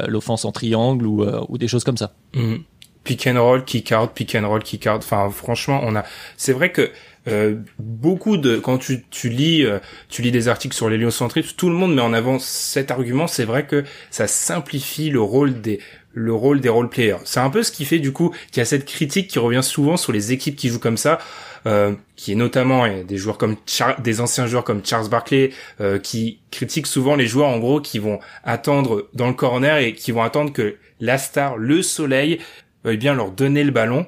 l'offense 0.08 0.46
en 0.46 0.52
triangle 0.52 1.06
ou, 1.06 1.26
ou, 1.50 1.58
des 1.58 1.68
choses 1.68 1.84
comme 1.84 1.98
ça. 1.98 2.14
Mmh. 2.34 2.56
Pick 3.04 3.28
and 3.28 3.42
roll, 3.42 3.66
kick 3.66 3.92
out, 3.92 4.12
pick 4.14 4.36
and 4.36 4.48
roll, 4.48 4.62
kick 4.64 4.88
out. 4.88 5.00
Enfin, 5.00 5.30
franchement, 5.30 5.82
on 5.84 5.96
a. 5.96 6.06
C'est 6.38 6.54
vrai 6.54 6.72
que 6.72 6.90
euh, 7.28 7.56
beaucoup 7.80 8.38
de 8.38 8.58
quand 8.58 8.78
tu, 8.78 9.06
tu 9.10 9.30
lis 9.30 9.64
euh, 9.66 9.80
tu 10.10 10.22
lis 10.22 10.32
des 10.32 10.48
articles 10.48 10.76
sur 10.76 10.90
l'héliocentrisme, 10.90 11.56
tout 11.56 11.70
le 11.70 11.76
monde 11.76 11.96
met 11.96 12.02
en 12.02 12.14
avant 12.14 12.40
cet 12.40 12.92
argument. 12.92 13.28
C'est 13.28 13.46
vrai 13.46 13.66
que 13.66 13.84
ça 14.12 14.28
simplifie 14.28 15.10
le 15.10 15.22
rôle 15.22 15.62
des 15.62 15.80
le 16.14 16.34
rôle 16.34 16.60
des 16.60 16.70
role 16.70 16.90
players. 16.90 17.18
C'est 17.26 17.40
un 17.40 17.50
peu 17.50 17.64
ce 17.64 17.72
qui 17.72 17.86
fait 17.86 18.00
du 18.00 18.12
coup 18.12 18.34
qu'il 18.52 18.58
y 18.58 18.62
a 18.62 18.66
cette 18.66 18.86
critique 18.86 19.28
qui 19.28 19.40
revient 19.40 19.64
souvent 19.64 19.98
sur 19.98 20.12
les 20.12 20.32
équipes 20.32 20.56
qui 20.56 20.70
jouent 20.70 20.80
comme 20.80 20.98
ça. 20.98 21.20
Euh, 21.66 21.94
qui 22.18 22.34
est 22.34 22.36
notamment 22.36 22.86
des 23.06 23.16
joueurs 23.16 23.38
comme 23.38 23.56
des 24.00 24.20
anciens 24.20 24.48
joueurs 24.48 24.66
comme 24.66 24.86
Charles 24.86 25.08
Barkley 25.08 25.52
euh, 25.80 25.98
qui 25.98 26.42
critiquent 26.52 26.88
souvent 26.88 27.16
les 27.16 27.26
joueurs 27.26 27.48
en 27.48 27.58
gros 27.58 27.80
qui 27.80 28.00
vont 28.00 28.20
attendre 28.44 29.08
dans 29.14 29.28
le 29.28 29.34
corner 29.34 29.78
et 29.78 29.94
qui 29.94 30.12
vont 30.12 30.24
attendre 30.24 30.52
que 30.52 30.76
la 31.00 31.18
star, 31.18 31.56
le 31.56 31.82
soleil, 31.82 32.40
veuille 32.84 32.98
bien 32.98 33.14
leur 33.14 33.32
donner 33.32 33.64
le 33.64 33.72
ballon 33.72 34.06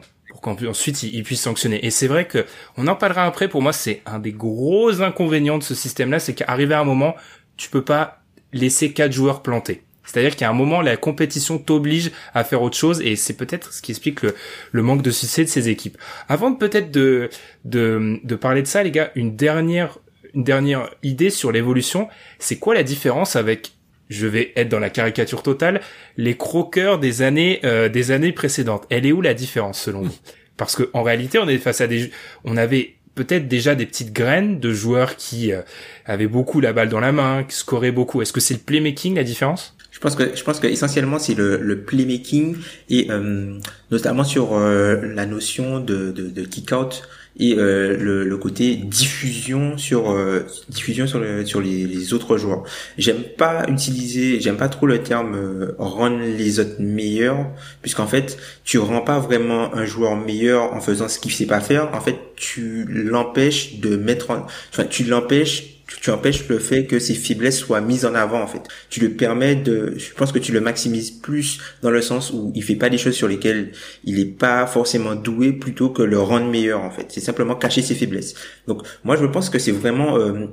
qu'ensuite 0.54 1.04
ils, 1.04 1.24
puissent 1.24 1.42
sanctionner. 1.42 1.86
Et 1.86 1.90
c'est 1.90 2.08
vrai 2.08 2.28
que 2.28 2.46
on 2.78 2.88
en 2.88 2.96
parlera 2.96 3.26
après. 3.26 3.48
Pour 3.48 3.62
moi, 3.62 3.74
c'est 3.74 4.02
un 4.06 4.20
des 4.20 4.32
gros 4.32 5.02
inconvénients 5.02 5.58
de 5.58 5.64
ce 5.64 5.74
système-là, 5.74 6.20
c'est 6.20 6.34
qu'arrivé 6.34 6.76
à 6.76 6.82
un 6.82 6.84
moment, 6.84 7.16
tu 7.58 7.70
peux 7.70 7.84
pas 7.84 8.22
laisser 8.54 8.94
quatre 8.94 9.12
joueurs 9.12 9.42
plantés. 9.42 9.84
C'est-à-dire 10.06 10.36
qu'à 10.36 10.50
un 10.50 10.54
moment, 10.54 10.82
la 10.82 10.98
compétition 10.98 11.58
t'oblige 11.58 12.12
à 12.36 12.44
faire 12.44 12.62
autre 12.62 12.78
chose 12.78 13.02
et 13.02 13.16
c'est 13.16 13.34
peut-être 13.34 13.74
ce 13.74 13.82
qui 13.82 13.92
explique 13.92 14.22
le, 14.22 14.84
manque 14.84 15.02
de 15.02 15.10
succès 15.10 15.44
de 15.44 15.50
ces 15.50 15.68
équipes. 15.68 15.98
Avant 16.30 16.54
peut-être 16.54 16.92
de, 16.92 17.30
de, 17.64 18.20
de 18.24 18.36
parler 18.36 18.62
de 18.62 18.68
ça, 18.68 18.84
les 18.84 18.92
gars, 18.92 19.12
une 19.16 19.36
dernière, 19.36 19.98
une 20.36 20.44
dernière 20.44 20.92
idée 21.02 21.32
sur 21.32 21.52
l'évolution. 21.52 22.08
C'est 22.38 22.60
quoi 22.60 22.76
la 22.76 22.84
différence 22.84 23.36
avec 23.36 23.72
je 24.10 24.28
vais 24.28 24.54
être 24.56 24.70
dans 24.70 24.80
la 24.80 24.89
caricature 24.89 25.44
totale, 25.44 25.82
les 26.18 26.36
croqueurs 26.36 27.00
des 27.00 27.22
années 27.22 27.60
euh, 27.63 27.89
des 27.89 28.12
années 28.12 28.32
précédentes. 28.32 28.86
Elle 28.89 29.06
est 29.06 29.12
où 29.12 29.22
la 29.22 29.34
différence 29.34 29.80
selon 29.80 30.04
vous? 30.04 30.15
Parce 30.58 30.76
que 30.76 30.89
en 30.94 31.04
réalité, 31.04 31.38
on 31.39 31.48
est 31.48 31.58
face 31.58 31.82
à 31.82 31.88
des 31.88 32.12
on 32.44 32.58
avait 32.58 32.96
peut-être 33.15 33.48
déjà 33.48 33.76
des 33.76 33.86
petites 33.86 34.13
graines 34.13 34.60
de 34.60 34.74
joueurs 34.74 35.15
qui 35.15 35.52
euh, 35.52 35.62
avaient 36.06 36.28
beaucoup 36.28 36.60
la 36.60 36.74
balle 36.74 36.89
dans 36.89 37.00
la 37.00 37.12
main, 37.12 37.44
qui 37.44 37.56
scoraient 37.56 37.91
beaucoup. 37.91 38.22
Est-ce 38.22 38.34
que 38.34 38.39
c'est 38.39 38.54
le 38.54 38.60
playmaking 38.62 39.15
la 39.15 39.24
différence? 39.24 39.76
Je 39.91 40.00
pense 40.00 40.15
que 40.15 40.36
je 40.36 40.44
pense 40.44 40.60
que 40.60 40.68
essentiellement 40.68 41.20
c'est 41.20 41.36
le, 41.36 41.58
le 41.58 41.82
playmaking 41.82 42.58
et 42.89 43.08
euh, 43.10 43.58
notamment 43.91 44.26
sur 44.26 44.60
la 44.60 45.26
notion 45.26 45.80
de, 45.80 46.12
de, 46.12 46.30
de 46.30 46.44
kick 46.44 46.74
out 46.74 47.04
et 47.38 47.56
euh, 47.58 47.98
le, 47.98 48.24
le, 48.24 48.38
côté 48.38 48.76
diffusion 48.76 49.78
sur 49.78 50.12
euh, 50.12 50.45
diffusion 50.69 51.06
sur, 51.06 51.21
sur 51.45 51.62
les, 51.62 51.86
les, 51.86 52.13
autres 52.13 52.38
joueurs. 52.38 52.63
J'aime 52.98 53.24
pas 53.38 53.65
utiliser, 53.67 54.39
j'aime 54.39 54.58
pas 54.58 54.69
trop 54.69 54.86
le 54.88 55.00
terme 55.04 55.36
euh, 55.36 55.76
rendre 55.78 56.19
les 56.19 56.60
autres 56.60 56.80
meilleurs, 56.80 57.48
puisqu'en 57.82 58.08
fait 58.08 58.38
tu 58.63 58.78
rends 58.78 59.02
pas 59.02 59.19
vraiment 59.19 59.76
un 59.76 59.86
joueur 59.86 60.15
meilleur 60.15 60.74
en 60.74 60.80
faisant 60.80 61.10
ce 61.10 61.19
qu'il 61.19 61.32
sait 61.32 61.45
pas 61.45 61.60
faire. 61.60 61.93
En 61.93 62.02
fait, 62.02 62.17
tu 62.38 62.86
l'empêches 62.86 63.80
de 63.80 63.98
mettre, 63.98 64.32
en, 64.32 64.45
enfin 64.71 64.86
tu 64.86 65.04
l'empêches 65.04 65.75
tu 65.88 66.10
empêches 66.10 66.48
le 66.48 66.60
fait 66.60 66.86
que 66.86 67.00
ses 67.00 67.13
faiblesses 67.13 67.60
soient 67.60 67.82
mises 67.82 68.06
en 68.06 68.15
avant 68.15 68.41
en 68.41 68.48
fait. 68.48 68.62
Tu 68.89 69.00
le 69.00 69.12
permets 69.12 69.56
de, 69.56 69.93
je 69.98 70.13
pense 70.13 70.32
que 70.32 70.39
tu 70.39 70.52
le 70.52 70.62
maximises 70.62 71.12
plus 71.12 71.60
dans 71.82 71.91
le 71.91 72.02
sens 72.02 72.32
où 72.32 72.52
il 72.56 72.63
fait 72.63 72.76
pas 72.76 72.89
des 72.89 72.98
choses 72.98 73.13
sur 73.13 73.28
lesquelles 73.28 73.71
il 74.04 74.19
est 74.19 74.26
pas 74.26 74.65
forcément 74.67 75.15
doué 75.15 75.54
plutôt 75.54 75.89
que 75.89 76.02
le 76.02 76.19
rendre 76.19 76.48
meilleur 76.48 76.82
en 76.82 76.89
fait. 76.89 77.08
C'est 77.10 77.21
simplement 77.21 77.56
cacher 77.56 77.82
ses 77.82 77.95
faiblesses. 77.95 78.34
Donc 78.67 78.82
moi 79.04 79.15
je 79.15 79.26
pense 79.26 79.50
que 79.50 79.60
c'est 79.60 79.71
vraiment 79.71 80.17
euh, 80.17 80.48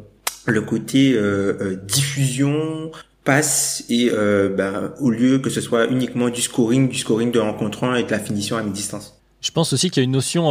le 0.47 0.61
côté 0.63 1.15
euh, 1.15 1.57
euh, 1.61 1.77
diffusion 1.77 2.91
passe 3.25 3.85
et 3.89 4.11
ben, 4.11 4.93
au 4.99 5.09
lieu 5.09 5.39
que 5.39 5.49
ce 5.49 5.61
soit 5.61 5.87
uniquement 5.87 6.29
du 6.29 6.43
scoring, 6.43 6.89
du 6.89 6.99
scoring 6.99 7.31
de 7.31 7.39
rencontre 7.39 7.97
et 7.97 8.03
de 8.03 8.11
la 8.11 8.19
finition 8.19 8.57
à 8.57 8.65
mi-distance. 8.65 9.23
Je 9.41 9.53
pense 9.53 9.73
aussi 9.73 9.91
qu'il 9.91 10.01
y 10.01 10.03
a 10.03 10.07
une 10.07 10.11
notion 10.11 10.51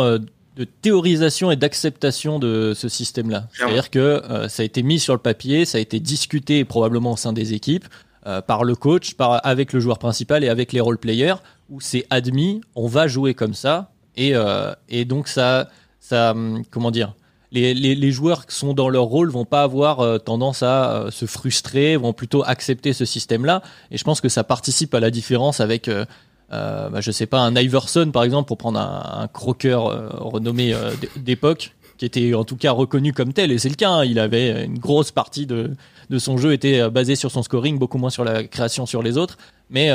de 0.55 0.65
théorisation 0.65 1.49
et 1.51 1.55
d'acceptation 1.55 2.39
de 2.39 2.73
ce 2.75 2.89
système-là. 2.89 3.47
C'est-à-dire 3.53 3.89
que 3.89 3.99
euh, 3.99 4.49
ça 4.49 4.63
a 4.63 4.65
été 4.65 4.83
mis 4.83 4.99
sur 4.99 5.13
le 5.13 5.19
papier, 5.19 5.65
ça 5.65 5.77
a 5.77 5.81
été 5.81 5.99
discuté 5.99 6.65
probablement 6.65 7.13
au 7.13 7.17
sein 7.17 7.33
des 7.33 7.53
équipes, 7.53 7.85
euh, 8.27 8.41
par 8.41 8.63
le 8.63 8.75
coach, 8.75 9.13
par, 9.13 9.45
avec 9.45 9.71
le 9.73 9.79
joueur 9.79 9.97
principal 9.97 10.43
et 10.43 10.49
avec 10.49 10.73
les 10.73 10.81
role-players, 10.81 11.35
où 11.69 11.79
c'est 11.79 12.05
admis, 12.09 12.61
on 12.75 12.87
va 12.87 13.07
jouer 13.07 13.33
comme 13.33 13.53
ça, 13.53 13.91
et, 14.17 14.35
euh, 14.35 14.73
et 14.89 15.05
donc 15.05 15.29
ça, 15.29 15.69
ça, 16.01 16.31
hum, 16.31 16.63
comment 16.69 16.91
dire, 16.91 17.15
les, 17.53 17.73
les, 17.73 17.95
les, 17.95 18.11
joueurs 18.11 18.45
qui 18.45 18.55
sont 18.55 18.73
dans 18.73 18.87
leur 18.87 19.03
rôle 19.03 19.29
vont 19.29 19.43
pas 19.43 19.63
avoir 19.63 20.21
tendance 20.23 20.63
à 20.63 21.07
se 21.11 21.25
frustrer, 21.25 21.97
vont 21.97 22.13
plutôt 22.13 22.43
accepter 22.45 22.93
ce 22.93 23.03
système-là, 23.03 23.61
et 23.89 23.97
je 23.97 24.03
pense 24.05 24.21
que 24.21 24.29
ça 24.29 24.45
participe 24.45 24.93
à 24.93 25.01
la 25.01 25.11
différence 25.11 25.59
avec 25.59 25.89
euh, 26.53 26.89
bah, 26.89 27.01
je 27.01 27.11
sais 27.11 27.25
pas, 27.25 27.39
un 27.39 27.55
Iverson 27.55 28.11
par 28.11 28.23
exemple, 28.23 28.47
pour 28.47 28.57
prendre 28.57 28.79
un, 28.79 29.27
croqueur 29.27 29.87
euh, 29.87 30.09
renommé 30.11 30.73
euh, 30.73 30.91
d'époque, 31.15 31.73
qui 31.97 32.05
était 32.05 32.33
en 32.33 32.43
tout 32.43 32.57
cas 32.57 32.71
reconnu 32.71 33.13
comme 33.13 33.31
tel, 33.31 33.51
et 33.51 33.57
c'est 33.57 33.69
le 33.69 33.75
cas, 33.75 33.89
hein. 33.89 34.05
il 34.05 34.19
avait 34.19 34.65
une 34.65 34.79
grosse 34.79 35.11
partie 35.11 35.45
de, 35.45 35.71
de 36.09 36.19
son 36.19 36.37
jeu 36.37 36.51
était 36.51 36.89
basée 36.89 37.15
sur 37.15 37.31
son 37.31 37.43
scoring, 37.43 37.77
beaucoup 37.77 37.97
moins 37.97 38.09
sur 38.09 38.23
la 38.23 38.43
création 38.43 38.85
sur 38.85 39.03
les 39.03 39.17
autres. 39.17 39.37
Mais, 39.69 39.89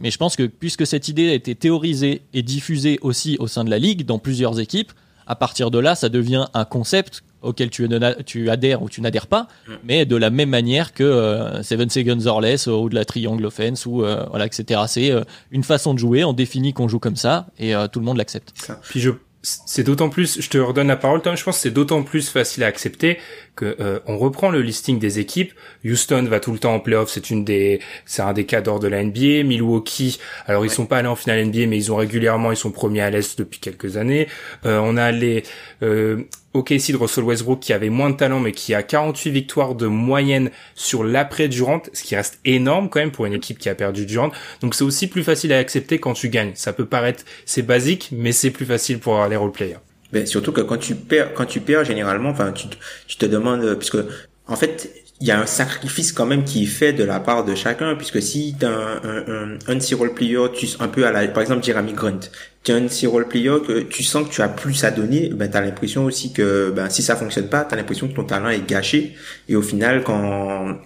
mais 0.00 0.10
je 0.10 0.18
pense 0.18 0.36
que 0.36 0.42
puisque 0.42 0.86
cette 0.86 1.08
idée 1.08 1.30
a 1.30 1.34
été 1.34 1.54
théorisée 1.54 2.22
et 2.34 2.42
diffusée 2.42 2.98
aussi 3.00 3.36
au 3.38 3.46
sein 3.46 3.64
de 3.64 3.70
la 3.70 3.78
ligue, 3.78 4.04
dans 4.04 4.18
plusieurs 4.18 4.60
équipes, 4.60 4.92
à 5.26 5.36
partir 5.36 5.70
de 5.70 5.78
là, 5.78 5.94
ça 5.94 6.08
devient 6.10 6.46
un 6.52 6.64
concept 6.64 7.22
auquel 7.42 7.70
tu, 7.70 7.88
tu 8.26 8.50
adhères 8.50 8.82
ou 8.82 8.88
tu 8.88 9.00
n'adhères 9.00 9.26
pas, 9.26 9.48
mm. 9.66 9.72
mais 9.84 10.06
de 10.06 10.16
la 10.16 10.30
même 10.30 10.50
manière 10.50 10.92
que 10.92 11.02
euh, 11.02 11.62
Seven 11.62 11.90
Seconds 11.90 12.26
or 12.26 12.40
Less 12.40 12.66
ou 12.66 12.88
de 12.88 12.94
la 12.94 13.04
Triangle 13.04 13.44
Offense 13.44 13.86
ou 13.86 14.04
voilà, 14.30 14.46
etc. 14.46 14.82
C'est 14.86 15.12
une 15.50 15.64
façon 15.64 15.94
de 15.94 15.98
jouer, 15.98 16.24
on 16.24 16.32
définit 16.32 16.72
qu'on 16.72 16.88
joue 16.88 16.98
comme 16.98 17.16
ça 17.16 17.46
et 17.58 17.72
tout 17.92 18.00
le 18.00 18.04
monde 18.04 18.16
l'accepte. 18.16 18.52
Puis 18.88 19.00
je 19.00 19.10
c'est 19.42 19.82
d'autant 19.82 20.08
plus, 20.08 20.40
je 20.40 20.48
te 20.48 20.58
redonne 20.58 20.86
la 20.86 20.96
parole, 20.96 21.20
Tom, 21.20 21.36
je 21.36 21.42
pense 21.42 21.56
que 21.56 21.62
c'est 21.62 21.72
d'autant 21.72 22.04
plus 22.04 22.28
facile 22.28 22.62
à 22.62 22.68
accepter 22.68 23.18
que 23.56 23.76
euh, 23.80 23.98
on 24.06 24.16
reprend 24.16 24.50
le 24.50 24.62
listing 24.62 25.00
des 25.00 25.18
équipes. 25.18 25.52
Houston 25.84 26.22
va 26.24 26.38
tout 26.38 26.52
le 26.52 26.60
temps 26.60 26.74
en 26.74 26.80
playoff, 26.80 27.10
c'est 27.10 27.28
une 27.28 27.44
des, 27.44 27.80
c'est 28.06 28.22
un 28.22 28.32
des 28.32 28.46
cas 28.46 28.60
d'or 28.60 28.78
de 28.78 28.86
la 28.86 29.02
NBA. 29.02 29.42
Milwaukee, 29.42 30.20
alors 30.46 30.64
ils 30.64 30.70
sont 30.70 30.86
pas 30.86 30.98
allés 30.98 31.08
en 31.08 31.16
finale 31.16 31.44
NBA, 31.44 31.66
mais 31.66 31.76
ils 31.76 31.90
ont 31.90 31.96
régulièrement, 31.96 32.52
ils 32.52 32.56
sont 32.56 32.70
premiers 32.70 33.00
à 33.00 33.10
l'est 33.10 33.36
depuis 33.36 33.58
quelques 33.58 33.96
années. 33.96 34.28
Euh, 34.64 34.80
on 34.82 34.96
a 34.96 35.10
les 35.10 35.42
euh, 35.82 36.22
OKC 36.54 36.92
de 36.92 36.96
Russell 36.96 37.24
Westbrook 37.24 37.60
qui 37.60 37.72
avait 37.72 37.90
moins 37.90 38.10
de 38.10 38.16
talent 38.16 38.40
mais 38.40 38.52
qui 38.52 38.74
a 38.74 38.82
48 38.82 39.30
victoires 39.30 39.74
de 39.74 39.86
moyenne 39.86 40.50
sur 40.74 41.04
l'après 41.04 41.48
Durant, 41.48 41.82
ce 41.92 42.02
qui 42.02 42.16
reste 42.16 42.38
énorme 42.44 42.88
quand 42.88 43.00
même 43.00 43.12
pour 43.12 43.26
une 43.26 43.32
équipe 43.32 43.58
qui 43.58 43.68
a 43.68 43.74
perdu 43.74 44.06
Durant. 44.06 44.30
Donc 44.60 44.74
c'est 44.74 44.84
aussi 44.84 45.06
plus 45.06 45.24
facile 45.24 45.52
à 45.52 45.58
accepter 45.58 45.98
quand 45.98 46.14
tu 46.14 46.28
gagnes. 46.28 46.52
Ça 46.54 46.72
peut 46.72 46.86
paraître 46.86 47.24
c'est 47.46 47.62
basique 47.62 48.10
mais 48.12 48.32
c'est 48.32 48.50
plus 48.50 48.66
facile 48.66 48.98
pour 48.98 49.24
les 49.26 49.36
role-players. 49.36 49.78
Ben, 50.12 50.26
surtout 50.26 50.52
que 50.52 50.60
quand 50.60 50.76
tu 50.76 50.94
perds, 50.94 51.32
quand 51.32 51.46
tu 51.46 51.60
perds 51.60 51.84
généralement, 51.84 52.28
enfin 52.28 52.52
tu, 52.52 52.66
tu 53.06 53.16
te 53.16 53.26
demandes 53.26 53.74
puisque 53.76 53.98
en 54.46 54.56
fait 54.56 55.01
il 55.22 55.28
y 55.28 55.30
a 55.30 55.40
un 55.40 55.46
sacrifice 55.46 56.10
quand 56.10 56.26
même 56.26 56.42
qui 56.42 56.64
est 56.64 56.66
fait 56.66 56.92
de 56.92 57.04
la 57.04 57.20
part 57.20 57.44
de 57.44 57.54
chacun, 57.54 57.94
puisque 57.94 58.20
si 58.20 58.56
tu 58.58 58.66
un, 58.66 59.00
un, 59.04 59.56
un, 59.68 59.78
un 59.78 59.96
role 59.96 60.14
player, 60.14 60.46
tu, 60.52 60.66
un 60.80 60.88
peu 60.88 61.06
à 61.06 61.12
la, 61.12 61.28
par 61.28 61.42
exemple 61.42 61.62
Jeremy 61.62 61.92
Grunt, 61.92 62.18
tu 62.64 62.72
un 62.72 62.88
si 62.88 63.06
role 63.06 63.28
player 63.28 63.54
que 63.64 63.82
tu 63.82 64.02
sens 64.02 64.26
que 64.28 64.34
tu 64.34 64.42
as 64.42 64.48
plus 64.48 64.82
à 64.82 64.90
donner, 64.90 65.28
ben 65.28 65.48
as 65.54 65.60
l'impression 65.60 66.04
aussi 66.06 66.32
que 66.32 66.72
ben 66.74 66.90
si 66.90 67.04
ça 67.04 67.14
fonctionne 67.14 67.48
pas, 67.48 67.64
tu 67.64 67.72
as 67.72 67.76
l'impression 67.76 68.08
que 68.08 68.14
ton 68.14 68.24
talent 68.24 68.48
est 68.48 68.68
gâché, 68.68 69.14
et 69.48 69.54
au 69.54 69.62
final 69.62 70.02
quand 70.02 70.76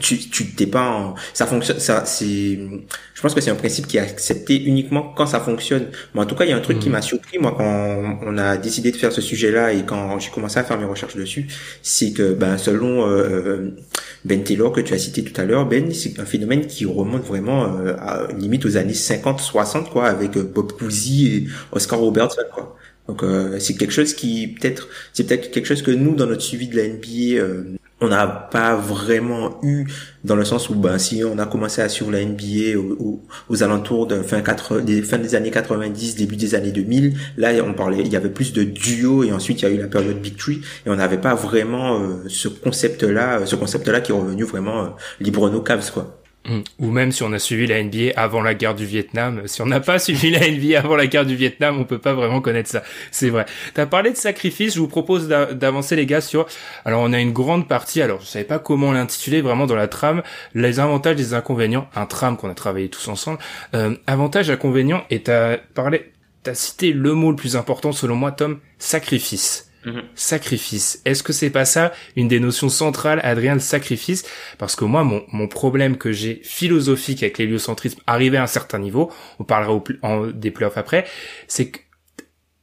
tu 0.00 0.18
tu 0.18 0.46
t'es 0.54 0.66
pas 0.66 0.88
en, 0.88 1.14
ça 1.32 1.46
fonctionne 1.46 1.78
ça 1.78 2.04
c'est 2.04 2.58
je 3.14 3.20
pense 3.22 3.34
que 3.34 3.40
c'est 3.40 3.50
un 3.50 3.54
principe 3.54 3.86
qui 3.86 3.96
est 3.96 4.00
accepté 4.00 4.62
uniquement 4.62 5.12
quand 5.16 5.26
ça 5.26 5.40
fonctionne 5.40 5.88
mais 6.14 6.20
en 6.20 6.26
tout 6.26 6.34
cas 6.34 6.44
il 6.44 6.50
y 6.50 6.52
a 6.52 6.56
un 6.56 6.60
truc 6.60 6.78
qui 6.78 6.88
mmh. 6.88 6.92
m'a 6.92 7.02
surpris 7.02 7.38
moi 7.38 7.54
quand 7.56 8.18
on 8.22 8.38
a 8.38 8.56
décidé 8.56 8.90
de 8.90 8.96
faire 8.96 9.12
ce 9.12 9.20
sujet 9.20 9.50
là 9.50 9.72
et 9.72 9.84
quand 9.84 10.18
j'ai 10.18 10.30
commencé 10.30 10.58
à 10.58 10.64
faire 10.64 10.78
mes 10.78 10.84
recherches 10.84 11.16
dessus 11.16 11.46
c'est 11.82 12.12
que 12.12 12.32
ben 12.34 12.58
selon 12.58 13.08
euh, 13.08 13.74
Ben 14.24 14.42
Taylor 14.42 14.72
que 14.72 14.80
tu 14.80 14.94
as 14.94 14.98
cité 14.98 15.22
tout 15.22 15.38
à 15.40 15.44
l'heure 15.44 15.66
Ben 15.66 15.92
c'est 15.92 16.18
un 16.18 16.24
phénomène 16.24 16.66
qui 16.66 16.86
remonte 16.86 17.24
vraiment 17.24 17.78
euh, 17.78 17.94
à, 17.98 18.28
limite 18.36 18.64
aux 18.64 18.76
années 18.76 18.94
50 18.94 19.40
60 19.40 19.90
quoi 19.90 20.06
avec 20.06 20.36
euh, 20.36 20.42
Bob 20.42 20.72
Cousy 20.72 21.28
et 21.28 21.46
Oscar 21.72 21.98
Robertson 21.98 22.42
quoi 22.52 22.76
donc 23.06 23.22
euh, 23.22 23.58
c'est 23.58 23.74
quelque 23.74 23.92
chose 23.92 24.14
qui 24.14 24.48
peut-être 24.48 24.88
c'est 25.12 25.24
peut-être 25.26 25.50
quelque 25.50 25.66
chose 25.66 25.82
que 25.82 25.90
nous 25.90 26.14
dans 26.14 26.26
notre 26.26 26.42
suivi 26.42 26.68
de 26.68 26.76
la 26.76 26.88
NBA 26.88 27.78
on 28.04 28.08
n'a 28.08 28.26
pas 28.26 28.76
vraiment 28.76 29.58
eu 29.62 29.86
dans 30.24 30.36
le 30.36 30.44
sens 30.44 30.68
où 30.70 30.74
ben 30.74 30.98
si 30.98 31.22
on 31.24 31.38
a 31.38 31.46
commencé 31.46 31.82
à 31.82 31.88
suivre 31.88 32.12
la 32.12 32.24
NBA 32.24 32.78
aux, 32.78 33.62
alentours 33.62 34.06
de 34.06 34.22
fin 34.22 34.42
des 34.80 35.02
fin 35.02 35.18
des 35.18 35.34
années 35.34 35.50
90 35.50 36.16
début 36.16 36.36
des 36.36 36.54
années 36.54 36.72
2000 36.72 37.16
là 37.36 37.52
on 37.66 37.74
parlait 37.74 38.00
il 38.00 38.12
y 38.12 38.16
avait 38.16 38.30
plus 38.30 38.52
de 38.52 38.62
duo 38.62 39.24
et 39.24 39.32
ensuite 39.32 39.62
il 39.62 39.64
y 39.64 39.68
a 39.68 39.70
eu 39.70 39.78
la 39.78 39.88
période 39.88 40.20
Big 40.20 40.36
Tree 40.36 40.60
et 40.86 40.90
on 40.90 40.96
n'avait 40.96 41.20
pas 41.20 41.34
vraiment 41.34 42.00
euh, 42.00 42.24
ce 42.28 42.48
concept 42.48 43.02
là 43.02 43.44
ce 43.46 43.56
concept 43.56 43.88
là 43.88 44.00
qui 44.00 44.12
est 44.12 44.14
revenu 44.14 44.44
vraiment 44.44 44.82
euh, 44.82 44.88
libre 45.20 45.50
nos 45.50 45.62
quoi. 45.62 46.23
Ou 46.78 46.90
même 46.90 47.10
si 47.10 47.22
on 47.22 47.32
a 47.32 47.38
suivi 47.38 47.66
la 47.66 47.82
NBA 47.82 48.12
avant 48.16 48.42
la 48.42 48.54
guerre 48.54 48.74
du 48.74 48.84
Vietnam, 48.84 49.42
si 49.46 49.62
on 49.62 49.66
n'a 49.66 49.80
pas 49.80 49.98
suivi 49.98 50.30
la 50.30 50.40
NBA 50.50 50.78
avant 50.78 50.96
la 50.96 51.06
guerre 51.06 51.24
du 51.24 51.36
Vietnam, 51.36 51.78
on 51.80 51.84
peut 51.84 51.98
pas 51.98 52.12
vraiment 52.12 52.40
connaître 52.40 52.68
ça. 52.68 52.82
C'est 53.10 53.30
vrai. 53.30 53.46
T'as 53.72 53.86
parlé 53.86 54.10
de 54.10 54.16
sacrifice, 54.16 54.74
je 54.74 54.80
vous 54.80 54.88
propose 54.88 55.28
d'avancer 55.28 55.96
les 55.96 56.06
gars 56.06 56.20
sur. 56.20 56.46
Alors 56.84 57.00
on 57.02 57.12
a 57.12 57.20
une 57.20 57.32
grande 57.32 57.66
partie. 57.66 58.02
Alors 58.02 58.20
je 58.20 58.26
savais 58.26 58.44
pas 58.44 58.58
comment 58.58 58.92
l'intituler 58.92 59.40
vraiment 59.40 59.66
dans 59.66 59.76
la 59.76 59.88
trame. 59.88 60.22
Les 60.54 60.80
avantages, 60.80 61.16
les 61.16 61.34
inconvénients. 61.34 61.88
Un 61.94 62.06
trame 62.06 62.36
qu'on 62.36 62.50
a 62.50 62.54
travaillé 62.54 62.88
tous 62.88 63.08
ensemble. 63.08 63.38
Euh, 63.74 63.96
avantages, 64.06 64.50
inconvénients. 64.50 65.04
Et 65.10 65.22
t'as 65.22 65.56
parlé, 65.56 66.12
t'as 66.42 66.54
cité 66.54 66.92
le 66.92 67.14
mot 67.14 67.30
le 67.30 67.36
plus 67.36 67.56
important 67.56 67.92
selon 67.92 68.16
moi, 68.16 68.32
Tom. 68.32 68.58
Sacrifice. 68.78 69.63
Mhm. 69.84 70.02
Sacrifice. 70.14 71.00
Est-ce 71.04 71.22
que 71.22 71.32
c'est 71.32 71.50
pas 71.50 71.64
ça 71.64 71.92
une 72.16 72.28
des 72.28 72.40
notions 72.40 72.68
centrales, 72.68 73.20
Adrien, 73.22 73.54
le 73.54 73.60
sacrifice? 73.60 74.24
Parce 74.58 74.76
que 74.76 74.84
moi, 74.84 75.04
mon, 75.04 75.22
mon 75.32 75.48
problème 75.48 75.96
que 75.96 76.12
j'ai 76.12 76.40
philosophique 76.42 77.22
avec 77.22 77.38
l'héliocentrisme 77.38 78.00
arrivé 78.06 78.36
à 78.36 78.42
un 78.42 78.48
certain 78.48 78.78
niveau, 78.78 79.12
on 79.38 79.44
parlera 79.44 79.72
au, 79.72 79.84
en, 80.02 80.26
des 80.26 80.50
playoffs 80.50 80.78
après, 80.78 81.04
c'est 81.48 81.70
que 81.70 81.80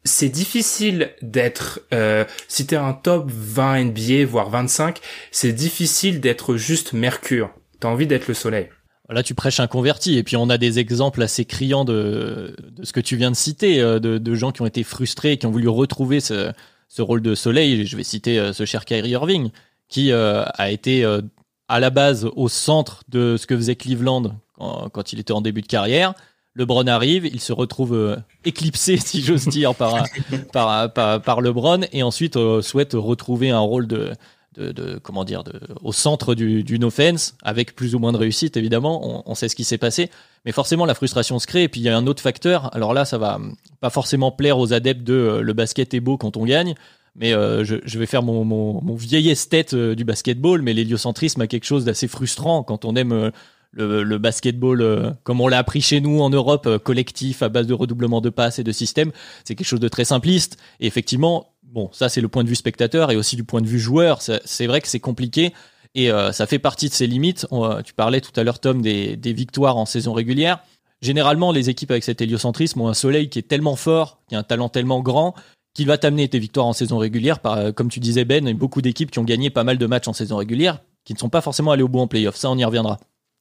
c'est 0.03 0.29
difficile 0.29 1.11
d'être, 1.21 1.81
euh, 1.93 2.25
si 2.47 2.65
t'es 2.65 2.75
un 2.75 2.93
top 2.93 3.29
20 3.29 3.85
NBA, 3.85 4.25
voire 4.25 4.49
25, 4.49 4.99
c'est 5.31 5.53
difficile 5.53 6.19
d'être 6.19 6.57
juste 6.57 6.93
Mercure. 6.93 7.51
T'as 7.79 7.89
envie 7.89 8.07
d'être 8.07 8.27
le 8.27 8.33
soleil. 8.33 8.69
Là, 9.09 9.23
tu 9.23 9.35
prêches 9.35 9.59
un 9.59 9.67
converti. 9.67 10.17
Et 10.17 10.23
puis, 10.23 10.37
on 10.37 10.49
a 10.49 10.57
des 10.57 10.79
exemples 10.79 11.21
assez 11.21 11.45
criants 11.45 11.85
de, 11.85 12.55
de 12.71 12.85
ce 12.85 12.93
que 12.93 12.99
tu 12.99 13.15
viens 13.17 13.29
de 13.29 13.35
citer, 13.35 13.81
euh, 13.81 13.99
de, 13.99 14.17
de 14.17 14.35
gens 14.35 14.51
qui 14.51 14.61
ont 14.61 14.65
été 14.65 14.83
frustrés, 14.83 15.37
qui 15.37 15.45
ont 15.45 15.51
voulu 15.51 15.67
retrouver 15.67 16.19
ce, 16.19 16.51
ce 16.91 17.01
rôle 17.01 17.21
de 17.21 17.35
soleil. 17.35 17.85
Je 17.85 17.95
vais 17.95 18.03
citer 18.03 18.37
euh, 18.37 18.51
ce 18.51 18.65
cher 18.65 18.83
Kyrie 18.83 19.11
Irving, 19.11 19.49
qui 19.87 20.11
euh, 20.11 20.43
a 20.55 20.71
été 20.71 21.05
euh, 21.05 21.21
à 21.69 21.79
la 21.79 21.89
base 21.89 22.29
au 22.35 22.49
centre 22.49 23.03
de 23.07 23.37
ce 23.37 23.47
que 23.47 23.55
faisait 23.55 23.75
Cleveland 23.75 24.35
quand, 24.57 25.11
il 25.11 25.19
était 25.19 25.31
en 25.31 25.41
début 25.41 25.61
de 25.61 25.67
carrière. 25.67 26.13
LeBron 26.53 26.85
arrive, 26.85 27.25
il 27.25 27.39
se 27.39 27.53
retrouve 27.53 28.17
éclipsé, 28.45 28.97
si 29.03 29.21
j'ose 29.21 29.47
dire, 29.47 29.73
par, 29.73 30.03
par, 30.53 31.41
LeBron, 31.41 31.79
et 31.93 32.03
ensuite 32.03 32.37
souhaite 32.61 32.93
retrouver 32.93 33.49
un 33.49 33.59
rôle 33.59 33.87
de, 33.87 34.11
de, 34.55 34.71
de, 34.71 34.99
comment 35.01 35.23
dire 35.23 35.43
de, 35.43 35.59
au 35.81 35.93
centre 35.93 36.35
du, 36.35 36.63
d'une 36.63 36.83
offense 36.83 37.35
avec 37.41 37.75
plus 37.75 37.95
ou 37.95 37.99
moins 37.99 38.11
de 38.11 38.17
réussite 38.17 38.57
évidemment. 38.57 39.25
On, 39.25 39.31
on 39.31 39.35
sait 39.35 39.49
ce 39.49 39.55
qui 39.55 39.63
s'est 39.63 39.77
passé. 39.77 40.09
Mais 40.45 40.51
forcément 40.51 40.85
la 40.85 40.93
frustration 40.93 41.39
se 41.39 41.47
crée. 41.47 41.63
Et 41.63 41.69
puis 41.69 41.81
il 41.81 41.83
y 41.83 41.89
a 41.89 41.97
un 41.97 42.07
autre 42.07 42.21
facteur. 42.21 42.73
Alors 42.75 42.93
là 42.93 43.05
ça 43.05 43.17
va 43.17 43.39
pas 43.79 43.89
forcément 43.89 44.31
plaire 44.31 44.57
aux 44.59 44.73
adeptes 44.73 45.03
de 45.03 45.13
euh, 45.13 45.41
le 45.41 45.53
basket 45.53 45.93
est 45.93 45.99
beau 45.99 46.17
quand 46.17 46.37
on 46.37 46.45
gagne. 46.45 46.75
Mais 47.15 47.33
euh, 47.33 47.65
je, 47.65 47.75
je, 47.83 47.99
vais 47.99 48.05
faire 48.05 48.23
mon, 48.23 48.45
mon, 48.45 48.81
mon 48.81 48.95
vieil 48.95 49.29
esthète 49.29 49.73
euh, 49.73 49.95
du 49.95 50.03
basketball. 50.03 50.61
Mais 50.61 50.73
l'héliocentrisme 50.73 51.41
a 51.41 51.47
quelque 51.47 51.65
chose 51.65 51.85
d'assez 51.85 52.07
frustrant 52.07 52.63
quand 52.63 52.83
on 52.83 52.95
aime 52.95 53.31
le, 53.73 54.03
le, 54.03 54.17
basketball 54.17 55.15
comme 55.23 55.39
on 55.39 55.47
l'a 55.47 55.59
appris 55.59 55.79
chez 55.79 56.01
nous 56.01 56.19
en 56.19 56.29
Europe 56.29 56.77
collectif 56.83 57.41
à 57.41 57.47
base 57.47 57.67
de 57.67 57.73
redoublement 57.73 58.19
de 58.19 58.29
passes 58.29 58.59
et 58.59 58.65
de 58.65 58.71
systèmes. 58.73 59.11
C'est 59.45 59.55
quelque 59.55 59.67
chose 59.67 59.79
de 59.79 59.87
très 59.87 60.03
simpliste. 60.03 60.57
Et 60.81 60.87
effectivement 60.87 61.50
bon, 61.71 61.89
ça 61.93 62.09
c'est 62.09 62.21
le 62.21 62.27
point 62.27 62.43
de 62.43 62.49
vue 62.49 62.55
spectateur 62.55 63.11
et 63.11 63.15
aussi 63.15 63.35
du 63.35 63.43
point 63.43 63.61
de 63.61 63.67
vue 63.67 63.79
joueur. 63.79 64.21
C'est 64.21 64.67
vrai 64.67 64.81
que 64.81 64.87
c'est 64.87 64.99
compliqué 64.99 65.53
et 65.95 66.11
euh, 66.11 66.31
ça 66.31 66.45
fait 66.45 66.59
partie 66.59 66.89
de 66.89 66.93
ses 66.93 67.07
limites. 67.07 67.47
Euh, 67.51 67.81
tu 67.81 67.93
parlais 67.93 68.21
tout 68.21 68.37
à 68.39 68.43
l'heure, 68.43 68.59
Tom, 68.59 68.81
des, 68.81 69.17
victoires 69.33 69.77
en 69.77 69.85
saison 69.85 70.13
régulière. 70.13 70.63
Généralement, 71.01 71.51
les 71.51 71.69
équipes 71.69 71.91
avec 71.91 72.03
cet 72.03 72.21
héliocentrisme 72.21 72.81
ont 72.81 72.87
un 72.87 72.93
soleil 72.93 73.29
qui 73.29 73.39
est 73.39 73.47
tellement 73.47 73.75
fort, 73.75 74.19
qui 74.29 74.35
a 74.35 74.39
un 74.39 74.43
talent 74.43 74.69
tellement 74.69 75.01
grand, 75.01 75.33
qu'il 75.73 75.87
va 75.87 75.97
t'amener 75.97 76.27
tes 76.27 76.39
victoires 76.39 76.67
en 76.67 76.73
saison 76.73 76.97
régulière. 76.97 77.39
Par, 77.39 77.57
euh, 77.57 77.71
comme 77.71 77.89
tu 77.89 77.99
disais, 77.99 78.23
Ben, 78.23 78.53
beaucoup 78.53 78.81
d'équipes 78.81 79.09
qui 79.09 79.19
ont 79.19 79.23
gagné 79.23 79.49
pas 79.49 79.63
mal 79.63 79.77
de 79.77 79.85
matchs 79.85 80.07
en 80.07 80.13
saison 80.13 80.37
régulière, 80.37 80.79
qui 81.03 81.13
ne 81.13 81.19
sont 81.19 81.29
pas 81.29 81.41
forcément 81.41 81.71
allés 81.71 81.83
au 81.83 81.87
bout 81.87 81.99
en 81.99 82.07
playoff. 82.07 82.35
Ça, 82.35 82.49
on 82.49 82.57
y 82.57 82.63
reviendra. 82.63 82.99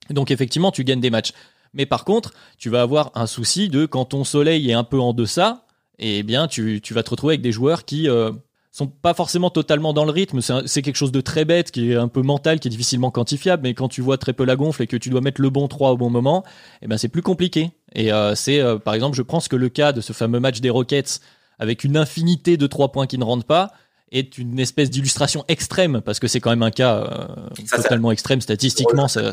Donc 0.08 0.30
effectivement, 0.30 0.72
tu 0.72 0.84
gagnes 0.84 1.00
des 1.00 1.10
matchs. 1.10 1.32
Mais 1.72 1.86
par 1.86 2.04
contre, 2.04 2.32
tu 2.58 2.70
vas 2.70 2.82
avoir 2.82 3.12
un 3.14 3.26
souci 3.26 3.68
de 3.68 3.86
quand 3.86 4.06
ton 4.06 4.24
soleil 4.24 4.70
est 4.70 4.74
un 4.74 4.82
peu 4.82 4.98
en 4.98 5.12
deçà, 5.12 5.66
et 6.00 6.18
eh 6.18 6.22
bien 6.22 6.48
tu, 6.48 6.80
vas 6.90 7.02
te 7.02 7.10
retrouver 7.10 7.34
avec 7.34 7.42
des 7.42 7.52
joueurs 7.52 7.84
qui 7.84 8.08
euh, 8.08 8.32
sont 8.72 8.86
pas 8.86 9.14
forcément 9.14 9.50
totalement 9.50 9.92
dans 9.92 10.04
le 10.04 10.10
rythme. 10.10 10.40
C'est 10.40 10.82
quelque 10.82 10.96
chose 10.96 11.12
de 11.12 11.20
très 11.20 11.44
bête, 11.44 11.70
qui 11.70 11.92
est 11.92 11.96
un 11.96 12.08
peu 12.08 12.22
mental, 12.22 12.58
qui 12.58 12.68
est 12.68 12.70
difficilement 12.70 13.10
quantifiable. 13.10 13.64
Mais 13.64 13.74
quand 13.74 13.88
tu 13.88 14.00
vois 14.00 14.16
très 14.16 14.32
peu 14.32 14.44
la 14.44 14.56
gonfle 14.56 14.82
et 14.82 14.86
que 14.86 14.96
tu 14.96 15.10
dois 15.10 15.20
mettre 15.20 15.40
le 15.40 15.50
bon 15.50 15.68
3 15.68 15.92
au 15.92 15.96
bon 15.96 16.10
moment, 16.10 16.44
eh 16.82 16.86
ben 16.86 16.96
c'est 16.96 17.08
plus 17.08 17.22
compliqué. 17.22 17.70
Et 17.94 18.12
euh, 18.12 18.34
c'est, 18.34 18.60
euh, 18.60 18.78
par 18.78 18.94
exemple, 18.94 19.16
je 19.16 19.22
pense 19.22 19.48
que 19.48 19.56
le 19.56 19.68
cas 19.68 19.92
de 19.92 20.00
ce 20.00 20.12
fameux 20.12 20.40
match 20.40 20.60
des 20.60 20.70
Rockets 20.70 21.20
avec 21.58 21.84
une 21.84 21.96
infinité 21.96 22.56
de 22.56 22.66
3 22.66 22.92
points 22.92 23.06
qui 23.06 23.18
ne 23.18 23.24
rentrent 23.24 23.46
pas, 23.46 23.70
est 24.12 24.38
une 24.38 24.58
espèce 24.58 24.90
d'illustration 24.90 25.44
extrême 25.48 26.00
parce 26.04 26.18
que 26.18 26.26
c'est 26.26 26.40
quand 26.40 26.50
même 26.50 26.62
un 26.62 26.70
cas 26.70 26.96
euh, 26.96 27.64
totalement 27.70 28.10
extrême 28.10 28.40
statistiquement. 28.40 29.06
Ça, 29.06 29.32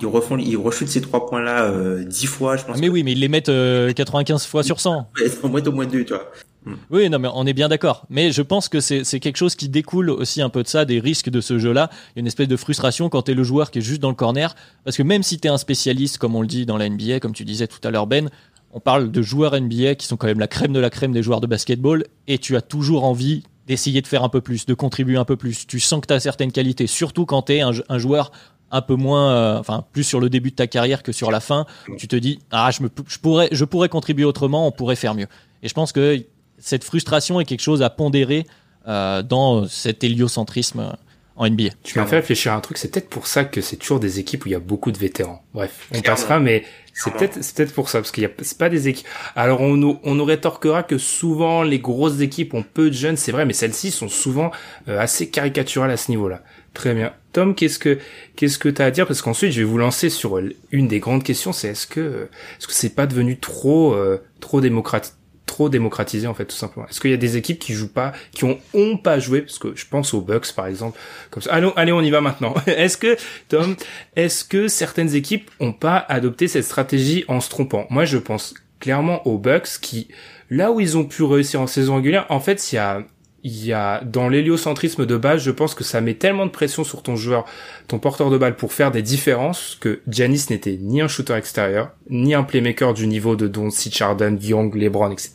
ils, 0.00 0.06
refont, 0.06 0.36
ils 0.36 0.56
rechutent 0.56 0.88
ces 0.88 1.00
trois 1.00 1.26
points-là 1.26 1.64
euh, 1.66 2.04
dix 2.04 2.26
fois, 2.26 2.56
je 2.56 2.64
pense. 2.64 2.78
Mais 2.78 2.88
oui, 2.88 3.02
mais 3.04 3.12
ils 3.12 3.20
les 3.20 3.28
mettent 3.28 3.46
95 3.46 4.42
euh, 4.42 4.46
fois 4.48 4.62
sur 4.62 4.80
100. 4.80 5.08
au 5.42 5.48
moins 5.48 5.62
au 5.62 5.72
moins 5.72 5.86
deux, 5.86 6.04
tu 6.04 6.12
vois. 6.12 6.28
Hmm. 6.64 6.74
Oui, 6.90 7.08
non, 7.08 7.18
mais 7.18 7.28
on 7.32 7.46
est 7.46 7.52
bien 7.52 7.68
d'accord. 7.68 8.04
Mais 8.10 8.32
je 8.32 8.42
pense 8.42 8.68
que 8.68 8.80
c'est 8.80 9.20
quelque 9.20 9.36
chose 9.36 9.54
qui 9.54 9.68
découle 9.68 10.10
aussi 10.10 10.42
un 10.42 10.50
peu 10.50 10.62
de 10.62 10.68
ça, 10.68 10.84
des 10.84 10.98
risques 10.98 11.30
de 11.30 11.40
ce 11.40 11.58
jeu-là. 11.58 11.88
Il 11.92 12.18
y 12.18 12.18
a 12.18 12.20
une 12.20 12.26
espèce 12.26 12.48
de 12.48 12.56
frustration 12.56 13.08
quand 13.08 13.22
t'es 13.22 13.34
le 13.34 13.44
joueur 13.44 13.70
qui 13.70 13.78
est 13.78 13.82
juste 13.82 14.02
dans 14.02 14.10
le 14.10 14.16
corner. 14.16 14.54
Parce 14.84 14.96
que 14.96 15.02
même 15.02 15.22
si 15.22 15.38
t'es 15.38 15.48
un 15.48 15.56
spécialiste, 15.56 16.18
comme 16.18 16.34
on 16.34 16.42
le 16.42 16.48
dit 16.48 16.66
dans 16.66 16.76
la 16.76 16.88
NBA, 16.88 17.20
comme 17.20 17.32
tu 17.32 17.44
disais 17.44 17.66
tout 17.66 17.80
à 17.84 17.90
l'heure, 17.90 18.06
Ben, 18.06 18.28
on 18.72 18.80
parle 18.80 19.10
de 19.10 19.22
joueurs 19.22 19.58
NBA 19.58 19.94
qui 19.94 20.06
sont 20.06 20.16
quand 20.16 20.26
même 20.26 20.38
la 20.38 20.48
crème 20.48 20.72
de 20.72 20.80
la 20.80 20.90
crème 20.90 21.12
des 21.12 21.22
joueurs 21.22 21.40
de 21.40 21.46
basketball. 21.46 22.04
Et 22.26 22.38
tu 22.38 22.56
as 22.56 22.62
toujours 22.62 23.04
envie 23.04 23.44
d'essayer 23.70 24.02
de 24.02 24.06
faire 24.08 24.24
un 24.24 24.28
peu 24.28 24.40
plus, 24.40 24.66
de 24.66 24.74
contribuer 24.74 25.16
un 25.16 25.24
peu 25.24 25.36
plus. 25.36 25.64
Tu 25.64 25.78
sens 25.78 26.00
que 26.00 26.08
tu 26.08 26.12
as 26.12 26.18
certaines 26.18 26.50
qualités, 26.50 26.88
surtout 26.88 27.24
quand 27.24 27.42
tu 27.42 27.52
es 27.52 27.60
un, 27.60 27.98
joueur 27.98 28.32
un 28.72 28.82
peu 28.82 28.96
moins, 28.96 29.32
euh, 29.32 29.58
enfin 29.58 29.84
plus 29.92 30.02
sur 30.02 30.18
le 30.18 30.28
début 30.28 30.50
de 30.50 30.56
ta 30.56 30.66
carrière 30.66 31.04
que 31.04 31.12
sur 31.12 31.30
la 31.30 31.38
fin. 31.38 31.66
Tu 31.96 32.08
te 32.08 32.16
dis 32.16 32.40
ah 32.50 32.70
je, 32.72 32.84
pourrais 33.18 33.48
je 33.52 33.64
pourrais 33.64 33.88
contribuer 33.88 34.24
autrement, 34.24 34.66
on 34.66 34.72
pourrait 34.72 34.96
faire 34.96 35.14
mieux. 35.14 35.28
Et 35.62 35.68
je 35.68 35.74
pense 35.74 35.92
que 35.92 36.20
cette 36.58 36.82
frustration 36.82 37.38
est 37.38 37.44
quelque 37.44 37.62
chose 37.62 37.80
à 37.80 37.90
pondérer 37.90 38.44
dans 38.86 39.68
cet 39.68 40.02
héliocentrisme 40.02 40.96
en 41.40 41.48
NBA. 41.48 41.70
Tu 41.82 41.98
m'as 41.98 42.04
fait 42.04 42.16
réfléchir 42.16 42.52
à 42.52 42.56
un 42.56 42.60
truc, 42.60 42.76
c'est 42.76 42.92
peut-être 42.92 43.08
pour 43.08 43.26
ça 43.26 43.44
que 43.44 43.62
c'est 43.62 43.76
toujours 43.76 43.98
des 43.98 44.18
équipes 44.18 44.44
où 44.44 44.48
il 44.48 44.52
y 44.52 44.54
a 44.54 44.60
beaucoup 44.60 44.92
de 44.92 44.98
vétérans. 44.98 45.42
Bref, 45.54 45.88
on 45.94 46.02
passera, 46.02 46.38
mais 46.38 46.64
c'est 46.92 47.14
peut-être 47.14 47.42
c'est 47.42 47.56
peut-être 47.56 47.72
pour 47.72 47.88
ça 47.88 47.98
parce 47.98 48.10
qu'il 48.10 48.24
y 48.24 48.26
a 48.26 48.30
c'est 48.42 48.58
pas 48.58 48.68
des 48.68 48.88
équipes. 48.88 49.06
Alors 49.34 49.62
on 49.62 49.74
nous 49.74 49.98
on 50.04 50.14
nous 50.14 50.24
rétorquera 50.24 50.82
que 50.82 50.98
souvent 50.98 51.62
les 51.62 51.78
grosses 51.78 52.20
équipes 52.20 52.52
ont 52.52 52.62
peu 52.62 52.90
de 52.90 52.94
jeunes, 52.94 53.16
c'est 53.16 53.32
vrai, 53.32 53.46
mais 53.46 53.54
celles-ci 53.54 53.90
sont 53.90 54.08
souvent 54.08 54.50
assez 54.86 55.30
caricaturales 55.30 55.90
à 55.90 55.96
ce 55.96 56.10
niveau-là. 56.10 56.42
Très 56.74 56.92
bien. 56.92 57.14
Tom, 57.32 57.54
qu'est-ce 57.54 57.78
que 57.78 57.98
qu'est-ce 58.36 58.58
que 58.58 58.68
t'as 58.68 58.84
à 58.84 58.90
dire? 58.90 59.06
Parce 59.06 59.22
qu'ensuite, 59.22 59.52
je 59.52 59.60
vais 59.60 59.66
vous 59.66 59.78
lancer 59.78 60.10
sur 60.10 60.38
une 60.70 60.88
des 60.88 61.00
grandes 61.00 61.24
questions, 61.24 61.52
c'est 61.54 61.68
est-ce 61.68 61.86
que 61.86 62.28
est-ce 62.58 62.66
que 62.66 62.74
c'est 62.74 62.94
pas 62.94 63.06
devenu 63.06 63.38
trop 63.38 63.94
euh, 63.94 64.22
trop 64.40 64.60
démocratique? 64.60 65.14
Trop 65.60 65.68
démocratisé 65.68 66.26
en 66.26 66.32
fait 66.32 66.46
tout 66.46 66.56
simplement. 66.56 66.86
Est-ce 66.88 67.00
qu'il 67.00 67.10
y 67.10 67.14
a 67.14 67.18
des 67.18 67.36
équipes 67.36 67.58
qui 67.58 67.74
jouent 67.74 67.92
pas, 67.92 68.12
qui 68.32 68.44
ont, 68.44 68.58
ont 68.72 68.96
pas 68.96 69.18
joué? 69.18 69.42
Parce 69.42 69.58
que 69.58 69.76
je 69.76 69.84
pense 69.86 70.14
aux 70.14 70.22
Bucks 70.22 70.54
par 70.54 70.66
exemple, 70.66 70.98
comme 71.30 71.42
ça. 71.42 71.52
Allez, 71.52 71.70
allez 71.76 71.92
on 71.92 72.00
y 72.00 72.10
va 72.10 72.22
maintenant. 72.22 72.54
est-ce 72.66 72.96
que 72.96 73.18
Tom, 73.48 73.76
est-ce 74.16 74.42
que 74.42 74.68
certaines 74.68 75.14
équipes 75.14 75.50
ont 75.60 75.74
pas 75.74 75.98
adopté 75.98 76.48
cette 76.48 76.64
stratégie 76.64 77.26
en 77.28 77.40
se 77.40 77.50
trompant? 77.50 77.86
Moi, 77.90 78.06
je 78.06 78.16
pense 78.16 78.54
clairement 78.78 79.26
aux 79.26 79.36
Bucks 79.36 79.80
qui 79.82 80.08
là 80.48 80.72
où 80.72 80.80
ils 80.80 80.96
ont 80.96 81.04
pu 81.04 81.24
réussir 81.24 81.60
en 81.60 81.66
saison 81.66 81.96
régulière, 81.96 82.24
en 82.30 82.40
fait, 82.40 82.72
il 82.72 82.76
y 82.76 82.78
a 82.78 83.02
il 83.42 83.64
y 83.64 83.72
a 83.72 84.02
dans 84.04 84.28
l'héliocentrisme 84.28 85.06
de 85.06 85.16
base, 85.16 85.42
je 85.42 85.50
pense 85.50 85.74
que 85.74 85.84
ça 85.84 86.00
met 86.00 86.14
tellement 86.14 86.46
de 86.46 86.50
pression 86.50 86.84
sur 86.84 87.02
ton 87.02 87.16
joueur, 87.16 87.44
ton 87.88 87.98
porteur 87.98 88.30
de 88.30 88.38
balle 88.38 88.56
pour 88.56 88.72
faire 88.72 88.90
des 88.90 89.02
différences 89.02 89.76
que 89.80 90.00
Giannis 90.08 90.46
n'était 90.50 90.78
ni 90.80 91.00
un 91.00 91.08
shooter 91.08 91.34
extérieur, 91.34 91.90
ni 92.08 92.34
un 92.34 92.42
playmaker 92.42 92.92
du 92.94 93.06
niveau 93.06 93.36
de 93.36 93.48
Doncic, 93.48 94.00
Harden, 94.00 94.38
Young, 94.40 94.74
LeBron, 94.74 95.10
etc. 95.10 95.32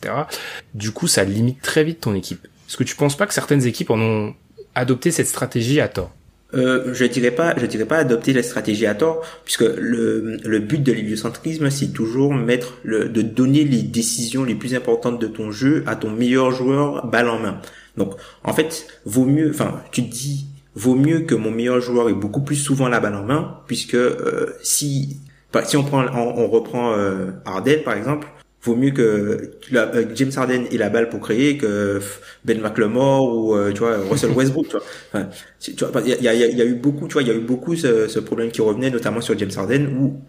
Du 0.74 0.92
coup, 0.92 1.08
ça 1.08 1.24
limite 1.24 1.60
très 1.62 1.84
vite 1.84 2.00
ton 2.00 2.14
équipe. 2.14 2.46
Est-ce 2.68 2.76
que 2.76 2.84
tu 2.84 2.96
penses 2.96 3.16
pas 3.16 3.26
que 3.26 3.34
certaines 3.34 3.66
équipes 3.66 3.90
en 3.90 4.00
ont 4.00 4.34
adopté 4.74 5.10
cette 5.10 5.28
stratégie 5.28 5.80
à 5.80 5.88
tort? 5.88 6.12
Euh, 6.54 6.94
je 6.94 7.04
dirais 7.04 7.32
pas, 7.32 7.54
je 7.58 7.66
dirais 7.66 7.86
pas 7.86 7.98
adopter 7.98 8.32
la 8.32 8.42
stratégie 8.42 8.86
à 8.86 8.94
tort, 8.94 9.22
puisque 9.44 9.62
le, 9.62 10.38
le 10.44 10.58
but 10.60 10.82
de 10.82 10.92
l'héliocentrisme, 10.92 11.70
c'est 11.70 11.92
toujours 11.92 12.32
mettre 12.34 12.78
le, 12.84 13.08
de 13.08 13.20
donner 13.22 13.64
les 13.64 13.82
décisions 13.82 14.44
les 14.44 14.54
plus 14.54 14.74
importantes 14.74 15.20
de 15.20 15.26
ton 15.26 15.50
jeu 15.50 15.82
à 15.86 15.96
ton 15.96 16.10
meilleur 16.10 16.52
joueur 16.52 17.06
balle 17.06 17.28
en 17.28 17.40
main. 17.40 17.60
Donc, 17.96 18.14
en 18.44 18.52
fait, 18.52 18.86
vaut 19.04 19.24
mieux, 19.24 19.50
enfin, 19.50 19.82
tu 19.90 20.04
te 20.04 20.12
dis, 20.12 20.46
vaut 20.74 20.94
mieux 20.94 21.20
que 21.20 21.34
mon 21.34 21.50
meilleur 21.50 21.80
joueur 21.80 22.08
ait 22.08 22.14
beaucoup 22.14 22.42
plus 22.42 22.56
souvent 22.56 22.88
la 22.88 23.00
balle 23.00 23.14
en 23.14 23.24
main, 23.24 23.60
puisque 23.66 23.94
euh, 23.94 24.54
si, 24.62 25.20
si 25.64 25.76
on 25.76 25.84
prend, 25.84 26.04
on, 26.14 26.48
reprend 26.48 26.92
euh, 26.92 27.30
Harden 27.44 27.82
par 27.84 27.94
exemple, 27.94 28.28
vaut 28.62 28.76
mieux 28.76 28.90
que 28.90 29.52
euh, 29.72 30.04
James 30.14 30.32
Harden 30.36 30.64
ait 30.70 30.76
la 30.76 30.90
balle 30.90 31.08
pour 31.08 31.20
créer 31.20 31.56
que 31.56 32.00
Ben 32.44 32.60
McLemore 32.60 33.34
ou 33.34 33.54
euh, 33.54 33.72
tu 33.72 33.80
vois 33.80 33.96
Russell 34.10 34.30
Westbrook. 34.36 34.66
tu 34.68 35.72
vois, 35.84 36.02
il 36.04 36.22
y 36.22 36.28
a, 36.28 36.34
y 36.34 36.62
a, 36.62 36.64
eu 36.64 36.74
beaucoup, 36.74 37.06
tu 37.06 37.14
vois, 37.14 37.22
il 37.22 37.28
y 37.28 37.30
a 37.30 37.34
eu 37.34 37.40
beaucoup 37.40 37.76
ce, 37.76 38.08
ce 38.08 38.18
problème 38.18 38.50
qui 38.50 38.60
revenait, 38.60 38.90
notamment 38.90 39.20
sur 39.20 39.38
James 39.38 39.50
Harden 39.56 39.86
où 39.98 40.20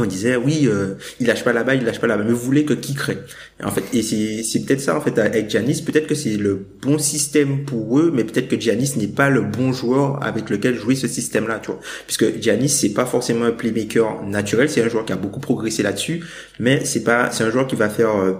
on 0.00 0.06
disait 0.06 0.36
oui 0.36 0.66
euh, 0.66 0.94
il 1.20 1.26
lâche 1.26 1.44
pas 1.44 1.52
la 1.52 1.62
balle 1.64 1.78
il 1.78 1.84
lâche 1.84 2.00
pas 2.00 2.06
la 2.06 2.16
balle. 2.16 2.26
Mais 2.26 2.32
vous 2.32 2.44
voulez 2.44 2.64
que 2.64 2.74
qui 2.74 2.94
crée? 2.94 3.18
En 3.62 3.70
fait 3.70 3.84
et 3.92 4.02
c'est 4.02 4.42
c'est 4.42 4.64
peut-être 4.64 4.80
ça 4.80 4.96
en 4.96 5.00
fait 5.00 5.18
avec 5.18 5.50
Giannis. 5.50 5.82
Peut-être 5.82 6.06
que 6.06 6.14
c'est 6.14 6.36
le 6.36 6.64
bon 6.82 6.98
système 6.98 7.64
pour 7.64 7.98
eux 7.98 8.12
mais 8.14 8.24
peut-être 8.24 8.48
que 8.48 8.58
Giannis 8.58 8.94
n'est 8.96 9.08
pas 9.08 9.30
le 9.30 9.42
bon 9.42 9.72
joueur 9.72 10.22
avec 10.22 10.50
lequel 10.50 10.76
jouer 10.76 10.94
ce 10.94 11.08
système 11.08 11.46
là 11.48 11.60
tu 11.62 11.70
vois. 11.70 11.80
Puisque 12.06 12.40
Giannis 12.40 12.68
c'est 12.68 12.94
pas 12.94 13.06
forcément 13.06 13.44
un 13.46 13.52
playmaker 13.52 14.22
naturel. 14.24 14.68
C'est 14.68 14.82
un 14.82 14.88
joueur 14.88 15.04
qui 15.04 15.12
a 15.12 15.16
beaucoup 15.16 15.40
progressé 15.40 15.82
là-dessus 15.82 16.24
mais 16.58 16.84
c'est 16.84 17.04
pas 17.04 17.30
c'est 17.30 17.44
un 17.44 17.50
joueur 17.50 17.66
qui 17.66 17.76
va 17.76 17.88
faire 17.88 18.16
euh, 18.16 18.34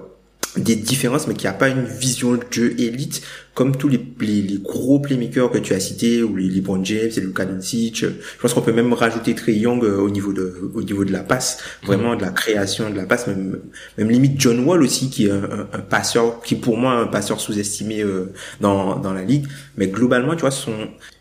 des 0.57 0.77
différences, 0.77 1.29
mais 1.29 1.35
qui 1.35 1.47
a 1.47 1.53
pas 1.53 1.69
une 1.69 1.85
vision 1.85 2.33
de 2.33 2.45
jeu 2.51 2.75
élite 2.81 3.23
comme 3.55 3.77
tous 3.77 3.89
les, 3.89 4.01
les, 4.21 4.59
gros 4.59 5.01
playmakers 5.01 5.51
que 5.51 5.59
tu 5.59 5.75
as 5.75 5.81
cités, 5.81 6.23
ou 6.23 6.37
les 6.37 6.49
LeBron 6.49 6.85
James 6.85 7.11
et 7.15 7.21
Luka 7.21 7.45
Doncic. 7.45 8.05
Je 8.05 8.41
pense 8.41 8.55
qu'on 8.55 8.61
peut 8.61 8.73
même 8.73 8.93
rajouter 8.93 9.35
Trey 9.35 9.55
Young 9.55 9.85
euh, 9.85 9.99
au 9.99 10.09
niveau 10.09 10.33
de 10.33 10.71
au 10.75 10.83
niveau 10.83 11.05
de 11.05 11.13
la 11.13 11.21
passe, 11.21 11.59
vraiment 11.83 12.17
de 12.17 12.23
la 12.23 12.31
création 12.31 12.91
de 12.91 12.97
la 12.97 13.05
passe, 13.05 13.27
même 13.27 13.61
même 13.99 14.11
limite 14.11 14.41
John 14.41 14.65
Wall 14.65 14.83
aussi 14.83 15.11
qui 15.11 15.27
est 15.27 15.31
un, 15.31 15.69
un, 15.73 15.81
passeur, 15.81 16.41
qui 16.43 16.55
pour 16.55 16.77
moi 16.77 16.93
un 16.93 17.07
passeur 17.07 17.41
sous-estimé 17.41 18.01
euh, 18.01 18.33
dans 18.61 18.99
dans 18.99 19.13
la 19.13 19.25
ligue. 19.25 19.47
Mais 19.77 19.89
globalement, 19.89 20.35
tu 20.35 20.41
vois, 20.43 20.51
son, 20.51 20.73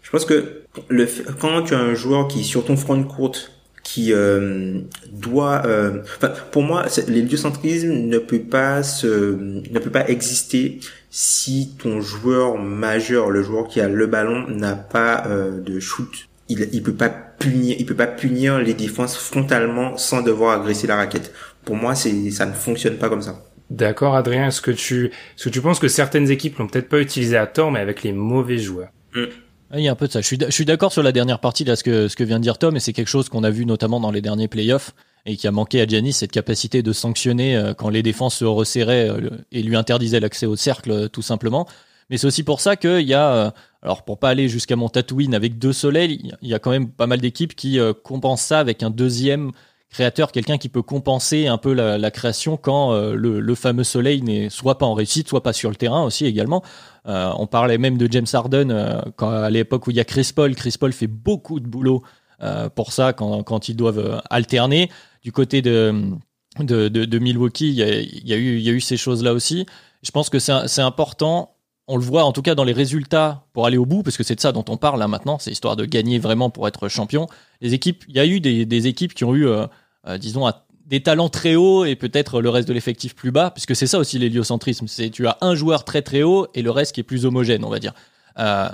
je 0.02 0.10
pense 0.10 0.26
que 0.26 0.64
le 0.88 1.08
quand 1.40 1.64
tu 1.64 1.74
as 1.74 1.80
un 1.80 1.94
joueur 1.94 2.28
qui 2.28 2.44
sur 2.44 2.64
ton 2.64 2.78
front 2.78 3.04
courte 3.04 3.52
qui 3.90 4.14
euh, 4.14 4.82
doit 5.12 5.64
euh, 5.66 6.04
enfin, 6.18 6.32
pour 6.52 6.62
moi 6.62 6.86
l'héliocentrisme 7.08 7.92
ne 7.92 8.20
peut 8.20 8.44
pas 8.44 8.84
se 8.84 9.36
ne 9.36 9.80
peut 9.80 9.90
pas 9.90 10.08
exister 10.10 10.80
si 11.10 11.76
ton 11.80 12.00
joueur 12.00 12.60
majeur 12.60 13.32
le 13.32 13.42
joueur 13.42 13.68
qui 13.68 13.82
a 13.82 13.90
le 13.90 14.06
ballon 14.06 14.48
n'a 14.48 14.76
pas 14.76 15.24
euh, 15.26 15.60
de 15.60 15.80
shoot 15.80 16.30
il 16.50 16.70
il 16.72 16.84
peut 16.84 16.94
pas 16.94 17.10
punir 17.10 17.78
il 17.80 17.86
peut 17.88 17.96
pas 17.96 18.06
punir 18.06 18.60
les 18.60 18.76
défenses 18.76 19.18
frontalement 19.18 19.98
sans 19.98 20.22
devoir 20.22 20.62
agresser 20.62 20.86
la 20.86 20.96
raquette 20.96 21.34
pour 21.66 21.76
moi 21.76 21.96
c'est 21.96 22.30
ça 22.30 22.46
ne 22.46 22.54
fonctionne 22.54 22.98
pas 22.98 23.10
comme 23.10 23.24
ça 23.24 23.44
D'accord, 23.72 24.16
Adrien. 24.16 24.48
Est-ce 24.48 24.62
que 24.62 24.72
tu, 24.72 25.12
est-ce 25.36 25.44
que 25.44 25.50
tu 25.50 25.62
penses 25.62 25.78
que 25.78 25.88
certaines 25.88 26.32
équipes 26.32 26.58
l'ont 26.58 26.66
peut-être 26.66 26.90
pas 26.90 27.00
utilisé 27.00 27.38
à 27.38 27.46
tort, 27.46 27.70
mais 27.72 27.80
avec 27.80 28.02
les 28.02 28.14
mauvais 28.14 28.58
joueurs? 28.58 28.90
Mm. 29.14 29.26
Il 29.76 29.82
y 29.82 29.88
a 29.88 29.92
un 29.92 29.96
peu 29.96 30.08
de 30.08 30.12
ça. 30.12 30.22
Je 30.22 30.50
suis, 30.50 30.66
d'accord 30.66 30.92
sur 30.92 31.04
la 31.04 31.12
dernière 31.12 31.40
partie 31.40 31.64
là, 31.64 31.76
ce 31.76 31.84
que, 31.84 32.24
vient 32.24 32.40
de 32.40 32.44
dire 32.44 32.58
Tom, 32.58 32.76
et 32.76 32.80
c'est 32.80 32.94
quelque 32.94 33.08
chose 33.08 33.30
qu'on 33.30 33.44
a 33.44 33.52
vu 33.52 33.66
notamment 33.66 34.00
dans 34.00 34.12
les 34.12 34.22
derniers 34.22 34.48
playoffs 34.48 34.94
et 35.26 35.38
qui 35.38 35.48
a 35.48 35.52
manqué 35.52 35.82
à 35.82 35.86
Giannis, 35.86 36.14
cette 36.14 36.32
capacité 36.32 36.82
de 36.82 36.92
sanctionner 36.92 37.56
euh, 37.56 37.74
quand 37.74 37.90
les 37.90 38.02
défenses 38.02 38.38
se 38.38 38.46
resserraient 38.46 39.10
euh, 39.10 39.30
et 39.52 39.62
lui 39.62 39.76
interdisaient 39.76 40.20
l'accès 40.20 40.46
au 40.46 40.56
cercle, 40.56 40.92
euh, 40.92 41.08
tout 41.08 41.22
simplement. 41.22 41.68
Mais 42.10 42.18
c'est 42.18 42.26
aussi 42.26 42.42
pour 42.42 42.62
ça 42.62 42.78
qu'il 42.78 43.02
y 43.02 43.14
a, 43.14 43.54
alors 43.84 44.04
pour 44.04 44.18
pas 44.18 44.30
aller 44.30 44.50
jusqu'à 44.50 44.76
mon 44.76 44.90
Tatooine 44.90 45.36
avec 45.36 45.60
deux 45.60 45.74
soleils, 45.74 46.34
il 46.42 46.50
y 46.50 46.56
a 46.56 46.60
quand 46.60 46.72
même 46.72 46.90
pas 46.90 47.06
mal 47.06 47.22
d'équipes 47.22 47.56
qui 47.56 47.78
compensent 48.04 48.48
ça 48.48 48.58
avec 48.58 48.82
un 48.82 48.90
deuxième 48.90 49.52
créateur, 49.92 50.32
quelqu'un 50.32 50.58
qui 50.58 50.70
peut 50.70 50.82
compenser 50.82 51.46
un 51.46 51.60
peu 51.60 51.72
la, 51.72 52.00
la 52.00 52.10
création 52.10 52.58
quand 52.58 53.00
le, 53.00 53.40
le, 53.40 53.56
fameux 53.56 53.84
soleil 53.84 54.24
n'est 54.24 54.50
soit 54.50 54.80
pas 54.80 54.88
en 54.88 54.96
réussite, 54.96 55.28
soit 55.28 55.44
pas 55.44 55.54
sur 55.54 55.70
le 55.70 55.76
terrain 55.76 56.02
aussi 56.02 56.26
également. 56.26 56.64
Euh, 57.10 57.32
on 57.38 57.48
parlait 57.48 57.80
même 57.80 57.98
de 57.98 58.08
James 58.12 58.28
Harden 58.32 58.70
euh, 58.70 59.02
quand, 59.16 59.30
à 59.30 59.50
l'époque 59.50 59.88
où 59.88 59.92
il 59.92 59.98
y 59.98 60.00
a 60.00 60.06
Chris 60.06 60.30
Paul. 60.34 60.56
Chris 60.56 60.76
Paul 60.80 60.94
fait 60.94 61.08
beaucoup 61.08 61.60
de 61.60 61.68
boulot 61.68 62.04
euh, 62.42 62.70
pour 62.70 62.94
ça 62.94 63.14
quand, 63.14 63.42
quand 63.44 63.68
ils 63.68 63.76
doivent 63.76 64.22
alterner. 64.30 64.92
Du 65.24 65.32
côté 65.32 65.62
de, 65.62 65.94
de, 66.60 66.88
de, 66.88 67.20
Milwaukee, 67.20 67.70
il 67.70 67.74
y, 67.74 67.84
a, 67.84 68.00
y 68.00 68.34
a 68.34 68.38
eu, 68.38 68.60
y 68.60 68.70
a 68.70 68.72
eu 68.72 68.80
ces 68.80 68.96
choses-là 68.96 69.34
aussi. 69.34 69.66
Je 70.04 70.12
pense 70.12 70.30
que 70.30 70.40
c'est 70.40 70.82
important 70.82 71.56
on 71.92 71.98
le 71.98 72.04
voit 72.04 72.24
en 72.24 72.32
tout 72.32 72.44
cas 72.44 72.54
dans 72.54 72.66
les 72.66 72.72
résultats 72.72 73.48
pour 73.52 73.66
aller 73.66 73.78
au 73.78 73.86
bout, 73.88 74.04
parce 74.04 74.16
que 74.16 74.24
c'est 74.24 74.36
de 74.36 74.40
ça 74.40 74.52
dont 74.52 74.64
on 74.70 74.78
parle 74.78 75.00
là 75.00 75.08
maintenant, 75.08 75.40
c'est 75.40 75.50
histoire 75.50 75.76
de 75.76 75.86
gagner 75.86 76.20
vraiment 76.20 76.52
pour 76.52 76.68
être 76.68 76.88
champion. 76.88 77.26
Les 77.62 77.74
équipes, 77.74 78.04
il 78.08 78.16
y 78.16 78.20
a 78.20 78.28
eu 78.28 78.40
des, 78.40 78.68
des 78.68 78.86
équipes 78.86 79.16
qui 79.16 79.24
ont 79.24 79.36
eu, 79.36 79.48
disons, 80.20 80.46
des 80.90 81.02
talents 81.02 81.30
très 81.30 81.56
hauts 81.56 81.86
et 81.86 81.96
peut-être 81.96 82.42
le 82.42 82.50
reste 82.50 82.68
de 82.68 82.74
l'effectif 82.74 83.16
plus 83.16 83.32
bas, 83.32 83.52
puisque 83.52 83.76
c'est 83.76 83.88
ça 83.88 84.00
aussi 84.00 84.18
l'héliocentrisme. 84.18 84.88
C'est 84.88 85.12
tu 85.12 85.28
as 85.28 85.38
un 85.42 85.54
joueur 85.54 85.86
très 85.86 86.02
très 86.02 86.24
haut 86.24 86.48
et 86.56 86.64
le 86.64 86.72
reste 86.72 86.96
qui 86.96 87.02
est 87.02 87.04
plus 87.04 87.26
homogène, 87.26 87.64
on 87.64 87.70
va 87.70 87.80
dire. 87.80 87.94
Euh, 88.40 88.70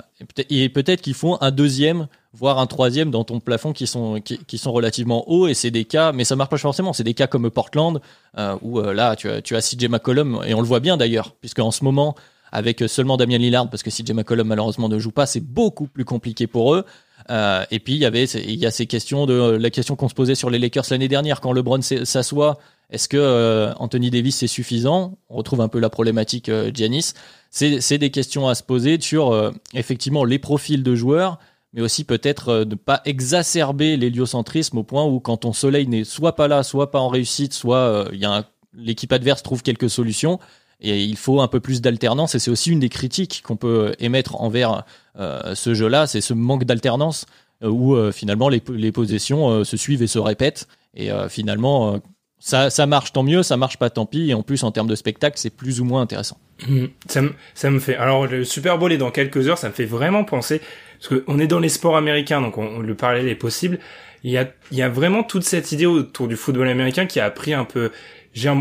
et 0.48 0.68
peut-être 0.70 1.02
qu'ils 1.02 1.14
font 1.14 1.36
un 1.42 1.50
deuxième, 1.50 2.08
voire 2.32 2.58
un 2.58 2.66
troisième 2.66 3.10
dans 3.10 3.24
ton 3.24 3.40
plafond 3.40 3.72
qui 3.72 3.86
sont 3.86 4.20
qui, 4.20 4.58
sont 4.58 4.72
relativement 4.72 5.28
hauts. 5.30 5.46
Et 5.46 5.52
c'est 5.52 5.70
des 5.70 5.84
cas, 5.84 6.12
mais 6.12 6.24
ça 6.24 6.36
marche 6.36 6.50
pas 6.50 6.56
forcément. 6.56 6.94
C'est 6.94 7.04
des 7.04 7.14
cas 7.14 7.26
comme 7.26 7.50
Portland 7.50 8.00
euh, 8.38 8.56
où 8.62 8.80
euh, 8.80 8.94
là 8.94 9.14
tu 9.14 9.28
as 9.28 9.42
tu 9.42 9.54
as 9.54 9.60
CJ 9.60 9.88
McCollum 9.88 10.40
et 10.46 10.54
on 10.54 10.60
le 10.60 10.66
voit 10.66 10.80
bien 10.80 10.96
d'ailleurs, 10.96 11.32
puisque 11.40 11.58
en 11.58 11.70
ce 11.70 11.84
moment 11.84 12.14
avec 12.50 12.82
seulement 12.86 13.18
Damien 13.18 13.38
Lillard, 13.38 13.68
parce 13.68 13.82
que 13.82 13.90
CJ 13.90 14.12
McCollum 14.12 14.46
malheureusement 14.46 14.88
ne 14.88 14.98
joue 14.98 15.10
pas, 15.10 15.26
c'est 15.26 15.40
beaucoup 15.40 15.86
plus 15.86 16.06
compliqué 16.06 16.46
pour 16.46 16.74
eux. 16.74 16.84
Euh, 17.30 17.64
et 17.70 17.80
puis 17.80 17.94
il 17.94 17.98
y 17.98 18.04
avait 18.04 18.24
il 18.24 18.54
y 18.54 18.66
a 18.66 18.70
ces 18.70 18.86
questions 18.86 19.26
de 19.26 19.56
la 19.56 19.70
question 19.70 19.96
qu'on 19.96 20.08
se 20.08 20.14
posait 20.14 20.36
sur 20.36 20.48
les 20.48 20.58
Lakers 20.58 20.84
l'année 20.90 21.08
dernière 21.08 21.40
quand 21.40 21.52
LeBron 21.52 21.80
s'assoit. 21.82 22.58
Est-ce 22.90 23.08
que 23.08 23.16
euh, 23.16 23.72
Anthony 23.74 24.10
Davis 24.10 24.36
c'est 24.36 24.46
suffisant? 24.46 25.18
On 25.28 25.36
retrouve 25.36 25.60
un 25.60 25.68
peu 25.68 25.80
la 25.80 25.90
problématique 25.90 26.48
euh, 26.48 26.70
Giannis. 26.72 27.14
C'est 27.50 27.98
des 27.98 28.10
questions 28.10 28.48
à 28.48 28.54
se 28.54 28.62
poser 28.62 29.00
sur 29.00 29.32
euh, 29.32 29.50
effectivement 29.74 30.24
les 30.24 30.38
profils 30.38 30.82
de 30.82 30.94
joueurs, 30.94 31.38
mais 31.72 31.80
aussi 31.80 32.04
peut-être 32.04 32.64
ne 32.64 32.74
pas 32.74 33.00
exacerber 33.04 33.96
l'héliocentrisme 33.96 34.78
au 34.78 34.84
point 34.84 35.04
où 35.04 35.20
quand 35.20 35.38
ton 35.38 35.52
soleil 35.52 35.86
n'est 35.86 36.04
soit 36.04 36.36
pas 36.36 36.48
là, 36.48 36.62
soit 36.62 36.90
pas 36.90 37.00
en 37.00 37.08
réussite, 37.08 37.54
soit 37.54 38.08
il 38.12 38.18
y 38.18 38.24
a 38.24 38.44
l'équipe 38.74 39.12
adverse 39.12 39.42
trouve 39.42 39.62
quelques 39.62 39.90
solutions. 39.90 40.38
Et 40.80 41.02
il 41.02 41.16
faut 41.16 41.40
un 41.40 41.48
peu 41.48 41.60
plus 41.60 41.80
d'alternance, 41.80 42.34
et 42.34 42.38
c'est 42.38 42.50
aussi 42.50 42.70
une 42.70 42.80
des 42.80 42.90
critiques 42.90 43.42
qu'on 43.44 43.56
peut 43.56 43.94
émettre 43.98 44.40
envers 44.40 44.84
euh, 45.18 45.54
ce 45.54 45.72
jeu-là, 45.72 46.06
c'est 46.06 46.20
ce 46.20 46.34
manque 46.34 46.64
d'alternance 46.64 47.24
euh, 47.62 47.68
où 47.68 47.96
euh, 47.96 48.12
finalement 48.12 48.50
les, 48.50 48.62
les 48.68 48.92
possessions 48.92 49.64
se 49.64 49.76
suivent 49.76 50.02
et 50.02 50.06
se 50.06 50.18
répètent, 50.18 50.68
et 50.94 51.10
finalement 51.28 52.00
ça, 52.38 52.70
ça 52.70 52.86
marche 52.86 53.12
tant 53.12 53.22
mieux, 53.22 53.42
ça 53.42 53.56
marche 53.56 53.78
pas 53.78 53.90
tant 53.90 54.06
pis, 54.06 54.30
et 54.30 54.34
en 54.34 54.42
plus 54.42 54.64
en 54.64 54.70
termes 54.70 54.86
de 54.86 54.94
spectacle, 54.94 55.38
c'est 55.38 55.50
plus 55.50 55.80
ou 55.80 55.84
moins 55.84 56.02
intéressant. 56.02 56.38
Mmh. 56.68 56.84
Ça, 57.08 57.22
me, 57.22 57.32
ça 57.54 57.70
me 57.70 57.78
fait. 57.78 57.96
Alors 57.96 58.26
le 58.26 58.44
Super 58.44 58.78
Bowl 58.78 58.92
est 58.92 58.98
dans 58.98 59.10
quelques 59.10 59.48
heures, 59.48 59.58
ça 59.58 59.68
me 59.68 59.74
fait 59.74 59.84
vraiment 59.84 60.24
penser 60.24 60.60
parce 60.98 61.20
qu'on 61.22 61.38
est 61.38 61.46
dans 61.46 61.58
les 61.58 61.68
sports 61.68 61.96
américains, 61.96 62.40
donc 62.40 62.58
on, 62.58 62.80
le 62.80 62.94
parallèle 62.94 63.28
est 63.28 63.34
possible. 63.34 63.78
Il 64.24 64.30
y 64.30 64.38
a, 64.38 64.48
il 64.72 64.78
y 64.78 64.82
a 64.82 64.88
vraiment 64.88 65.22
toute 65.22 65.44
cette 65.44 65.72
idée 65.72 65.86
autour 65.86 66.28
du 66.28 66.36
football 66.36 66.68
américain 66.68 67.06
qui 67.06 67.20
a 67.20 67.30
pris 67.30 67.54
un 67.54 67.64
peu 67.64 67.92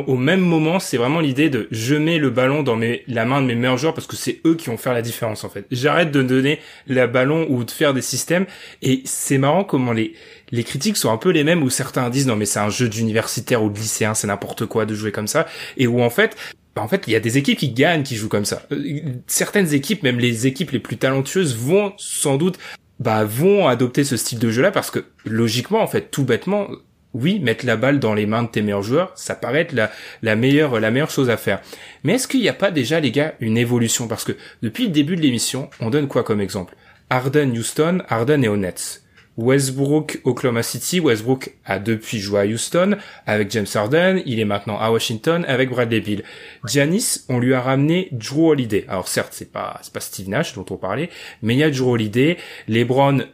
au 0.08 0.16
même 0.16 0.40
moment, 0.40 0.80
c'est 0.80 0.98
vraiment 0.98 1.20
l'idée 1.20 1.50
de 1.50 1.68
je 1.72 1.96
mets 1.96 2.18
le 2.18 2.30
ballon 2.30 2.64
dans 2.64 2.76
mes, 2.76 3.04
la 3.08 3.26
main 3.26 3.42
de 3.42 3.48
mes 3.48 3.56
meilleurs 3.56 3.78
joueurs 3.78 3.94
parce 3.94 4.08
que 4.08 4.16
c'est 4.16 4.42
eux 4.46 4.56
qui 4.56 4.68
vont 4.68 4.78
faire 4.78 4.94
la 4.94 5.02
différence 5.02 5.44
en 5.44 5.50
fait. 5.50 5.66
J'arrête 5.72 6.12
de 6.12 6.22
donner 6.22 6.60
le 6.88 7.06
ballon 7.08 7.46
ou 7.50 7.64
de 7.64 7.72
faire 7.72 7.94
des 7.94 8.02
systèmes 8.02 8.46
et 8.82 9.02
c'est 9.06 9.38
marrant 9.38 9.64
comment 9.64 9.92
les 9.92 10.14
les 10.52 10.64
critiques 10.64 10.96
sont 10.96 11.12
un 11.12 11.18
peu 11.18 11.30
les 11.30 11.44
mêmes 11.44 11.64
où 11.64 11.70
certains 11.70 12.10
disent 12.10 12.28
non 12.28 12.36
mais 12.36 12.46
c'est 12.46 12.60
un 12.60 12.70
jeu 12.70 12.88
d'universitaire 12.88 13.64
ou 13.64 13.70
de 13.70 13.78
lycéen, 13.78 14.14
c'est 14.14 14.28
n'importe 14.28 14.66
quoi 14.66 14.86
de 14.86 14.96
jouer 14.96 15.12
comme 15.12 15.28
ça 15.28 15.48
et 15.78 15.88
où 15.88 16.02
en 16.02 16.10
fait 16.10 16.36
bah, 16.76 16.82
en 16.82 16.90
fait, 16.90 17.06
il 17.08 17.14
y 17.14 17.16
a 17.16 17.22
des 17.22 17.38
équipes 17.38 17.58
qui 17.58 17.70
gagnent, 17.70 18.04
qui 18.04 18.18
jouent 18.18 18.28
comme 18.28 18.44
ça. 18.44 18.64
Euh, 18.74 19.00
certaines 19.28 19.74
équipes, 19.74 20.04
même 20.04 20.20
les 20.20 20.46
équipes 20.46 20.72
les 20.72 20.80
plus 20.80 20.98
talentueuses, 20.98 21.56
vont 21.56 21.94
sans 21.98 22.36
doute 22.36 22.60
bah 23.00 23.24
vont 23.26 23.68
adopter 23.68 24.04
ce 24.04 24.18
style 24.18 24.40
de 24.40 24.50
jeu-là 24.50 24.72
parce 24.72 24.92
que 24.92 25.06
logiquement, 25.26 25.82
en 25.82 25.88
fait, 25.88 26.12
tout 26.12 26.24
bêtement, 26.24 26.68
oui, 27.15 27.39
mettre 27.39 27.65
la 27.65 27.78
balle 27.78 27.99
dans 27.99 28.13
les 28.13 28.25
mains 28.25 28.43
de 28.43 28.49
tes 28.49 28.62
meilleurs 28.62 28.84
joueurs, 28.84 29.13
ça 29.15 29.36
paraît 29.36 29.62
être 29.62 29.71
la, 29.71 29.89
la 30.21 30.36
meilleure 30.36 30.80
la 30.80 30.91
meilleure 30.91 31.10
chose 31.10 31.30
à 31.30 31.38
faire. 31.38 31.62
Mais 32.04 32.13
est-ce 32.13 32.28
qu'il 32.28 32.41
n'y 32.41 32.49
a 32.49 32.54
pas 32.54 32.71
déjà, 32.71 32.99
les 32.99 33.12
gars, 33.12 33.36
une 33.39 33.58
évolution? 33.58 34.10
Parce 34.10 34.25
que 34.25 34.34
depuis 34.62 34.86
le 34.86 34.91
début 34.91 35.15
de 35.15 35.21
l'émission, 35.21 35.69
on 35.80 35.89
donne 35.89 36.10
quoi 36.10 36.23
comme 36.23 36.41
exemple? 36.41 36.75
Harden, 37.10 37.51
Houston, 37.51 38.04
Harden 38.10 38.43
et 38.43 38.49
Nets. 38.49 39.01
Westbrook, 39.38 40.21
Oklahoma 40.23 40.63
City. 40.63 40.99
Westbrook 40.99 41.51
a 41.65 41.80
depuis 41.80 42.19
joué 42.19 42.39
à 42.41 42.45
Houston 42.45 42.97
avec 43.25 43.51
James 43.51 43.65
Harden. 43.73 44.21
Il 44.25 44.39
est 44.39 44.45
maintenant 44.45 44.80
à 44.80 44.91
Washington 44.91 45.45
avec 45.47 45.69
Bradley 45.69 45.99
Beal. 45.99 46.23
Giannis, 46.65 47.25
on 47.30 47.39
lui 47.39 47.54
a 47.54 47.62
ramené 47.62 48.10
Drew 48.12 48.49
Holiday. 48.49 48.86
Alors 48.88 49.08
certes, 49.08 49.34
c'est 49.34 49.51
pas, 49.51 49.80
c'est 49.82 49.93
pas 49.93 49.99
Steve 49.99 50.30
Nash 50.30 50.54
dont 50.54 50.65
on 50.69 50.78
parlait, 50.78 51.10
mais 51.41 51.54
il 51.54 51.60
y 51.60 51.63
a 51.63 51.69
Drew 51.69 51.91
Holiday. 51.91 52.38
LeBron 52.67 53.25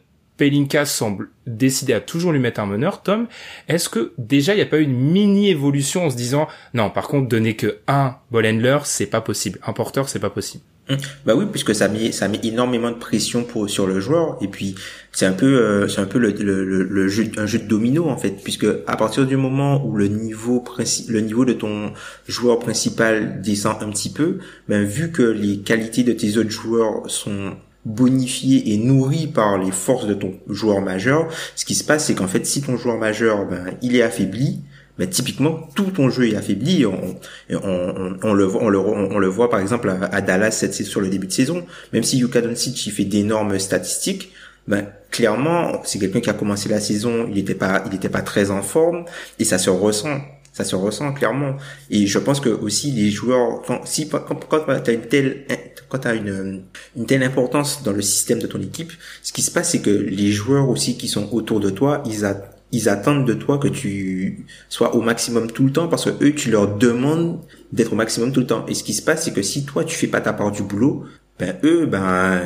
Pelinka 0.41 0.85
semble 0.85 1.29
décider 1.45 1.93
à 1.93 1.99
toujours 1.99 2.31
lui 2.31 2.39
mettre 2.39 2.61
un 2.61 2.65
meneur. 2.65 3.03
Tom, 3.03 3.27
est-ce 3.67 3.89
que 3.89 4.11
déjà 4.17 4.53
il 4.53 4.55
n'y 4.55 4.63
a 4.63 4.65
pas 4.65 4.79
eu 4.79 4.85
une 4.85 4.97
mini 4.97 5.49
évolution 5.49 6.07
en 6.07 6.09
se 6.09 6.15
disant 6.15 6.47
non, 6.73 6.89
par 6.89 7.07
contre 7.07 7.27
donner 7.27 7.55
que 7.55 7.77
un 7.87 8.15
ball 8.31 8.47
handler, 8.47 8.79
c'est 8.85 9.05
pas 9.05 9.21
possible, 9.21 9.59
un 9.67 9.73
porteur, 9.73 10.09
c'est 10.09 10.17
pas 10.17 10.31
possible. 10.31 10.63
Hum. 10.89 10.97
Bah 11.27 11.35
oui, 11.35 11.45
puisque 11.51 11.75
ça 11.75 11.87
met 11.89 12.11
ça 12.11 12.27
met 12.27 12.39
énormément 12.43 12.89
de 12.89 12.95
pression 12.95 13.43
pour 13.43 13.69
sur 13.69 13.85
le 13.85 13.99
joueur 13.99 14.39
et 14.41 14.47
puis 14.47 14.73
c'est 15.11 15.27
un 15.27 15.33
peu 15.33 15.45
euh, 15.45 15.87
c'est 15.87 16.01
un 16.01 16.07
peu 16.07 16.17
le, 16.17 16.31
le, 16.31 16.63
le, 16.85 17.07
jeu 17.07 17.25
un 17.37 17.45
jeu 17.45 17.59
de 17.59 17.67
domino 17.67 18.09
en 18.09 18.17
fait 18.17 18.31
puisque 18.43 18.65
à 18.87 18.97
partir 18.97 19.27
du 19.27 19.37
moment 19.37 19.85
où 19.85 19.95
le 19.95 20.07
niveau 20.07 20.63
le 21.07 21.21
niveau 21.21 21.45
de 21.45 21.53
ton 21.53 21.93
joueur 22.27 22.57
principal 22.57 23.43
descend 23.43 23.75
un 23.83 23.91
petit 23.91 24.11
peu, 24.11 24.39
ben 24.67 24.83
vu 24.83 25.11
que 25.11 25.21
les 25.21 25.59
qualités 25.59 26.03
de 26.03 26.13
tes 26.13 26.37
autres 26.37 26.49
joueurs 26.49 27.07
sont 27.11 27.57
bonifié 27.85 28.73
et 28.73 28.77
nourri 28.77 29.27
par 29.27 29.57
les 29.57 29.71
forces 29.71 30.07
de 30.07 30.13
ton 30.13 30.33
joueur 30.47 30.81
majeur, 30.81 31.27
ce 31.55 31.65
qui 31.65 31.75
se 31.75 31.83
passe, 31.83 32.05
c'est 32.05 32.15
qu'en 32.15 32.27
fait, 32.27 32.45
si 32.45 32.61
ton 32.61 32.77
joueur 32.77 32.97
majeur, 32.97 33.45
ben, 33.45 33.65
il 33.81 33.95
est 33.95 34.03
affaibli, 34.03 34.61
ben, 34.97 35.09
typiquement, 35.09 35.67
tout 35.73 35.85
ton 35.85 36.09
jeu 36.09 36.29
est 36.29 36.35
affaibli. 36.35 36.85
On, 36.85 38.33
le, 38.33 39.27
voit, 39.27 39.49
par 39.49 39.59
exemple, 39.59 39.91
à, 40.11 40.21
Dallas 40.21 40.51
cette, 40.51 40.73
sur 40.73 41.01
le 41.01 41.07
début 41.07 41.27
de 41.27 41.31
saison. 41.31 41.65
Même 41.91 42.03
si 42.03 42.17
Yuka 42.19 42.41
Doncic, 42.41 42.85
il 42.85 42.91
fait 42.91 43.05
d'énormes 43.05 43.57
statistiques, 43.57 44.31
ben, 44.67 44.85
clairement, 45.09 45.81
c'est 45.83 45.97
quelqu'un 45.97 46.19
qui 46.19 46.29
a 46.29 46.33
commencé 46.33 46.69
la 46.69 46.79
saison, 46.79 47.25
il 47.27 47.35
n'était 47.35 47.55
pas, 47.55 47.79
pas 47.79 48.21
très 48.21 48.51
en 48.51 48.61
forme, 48.61 49.05
et 49.39 49.43
ça 49.43 49.57
se 49.57 49.71
ressent 49.71 50.19
ça 50.51 50.63
se 50.65 50.75
ressent 50.75 51.13
clairement 51.13 51.55
et 51.89 52.07
je 52.07 52.19
pense 52.19 52.39
que 52.39 52.49
aussi 52.49 52.91
les 52.91 53.09
joueurs 53.09 53.61
quand 53.65 53.85
si 53.85 54.09
quand, 54.09 54.19
quand 54.49 54.81
tu 54.83 54.91
as 54.91 54.93
une 54.93 55.01
telle 55.01 55.45
quand 55.91 55.99
tu 55.99 56.07
as 56.07 56.13
une, 56.15 56.63
une 56.95 57.05
telle 57.05 57.21
importance 57.21 57.83
dans 57.83 57.91
le 57.91 58.01
système 58.01 58.39
de 58.39 58.47
ton 58.47 58.61
équipe, 58.61 58.93
ce 59.21 59.33
qui 59.33 59.41
se 59.41 59.51
passe, 59.51 59.71
c'est 59.71 59.81
que 59.81 59.89
les 59.89 60.31
joueurs 60.31 60.69
aussi 60.69 60.97
qui 60.97 61.09
sont 61.09 61.27
autour 61.33 61.59
de 61.59 61.69
toi, 61.69 62.01
ils, 62.05 62.25
ils 62.71 62.87
attendent 62.87 63.27
de 63.27 63.33
toi 63.33 63.57
que 63.57 63.67
tu 63.67 64.45
sois 64.69 64.95
au 64.95 65.01
maximum 65.01 65.51
tout 65.51 65.65
le 65.65 65.73
temps 65.73 65.89
parce 65.89 66.05
que 66.05 66.23
eux, 66.23 66.33
tu 66.33 66.49
leur 66.49 66.77
demandes 66.77 67.41
d'être 67.73 67.91
au 67.91 67.97
maximum 67.97 68.31
tout 68.31 68.39
le 68.39 68.47
temps. 68.47 68.65
Et 68.67 68.73
ce 68.73 68.85
qui 68.85 68.93
se 68.93 69.01
passe, 69.01 69.25
c'est 69.25 69.33
que 69.33 69.41
si 69.41 69.65
toi, 69.65 69.83
tu 69.83 69.97
fais 69.97 70.07
pas 70.07 70.21
ta 70.21 70.31
part 70.31 70.51
du 70.51 70.63
boulot, 70.63 71.03
ben 71.37 71.57
eux, 71.65 71.85
ben 71.87 72.41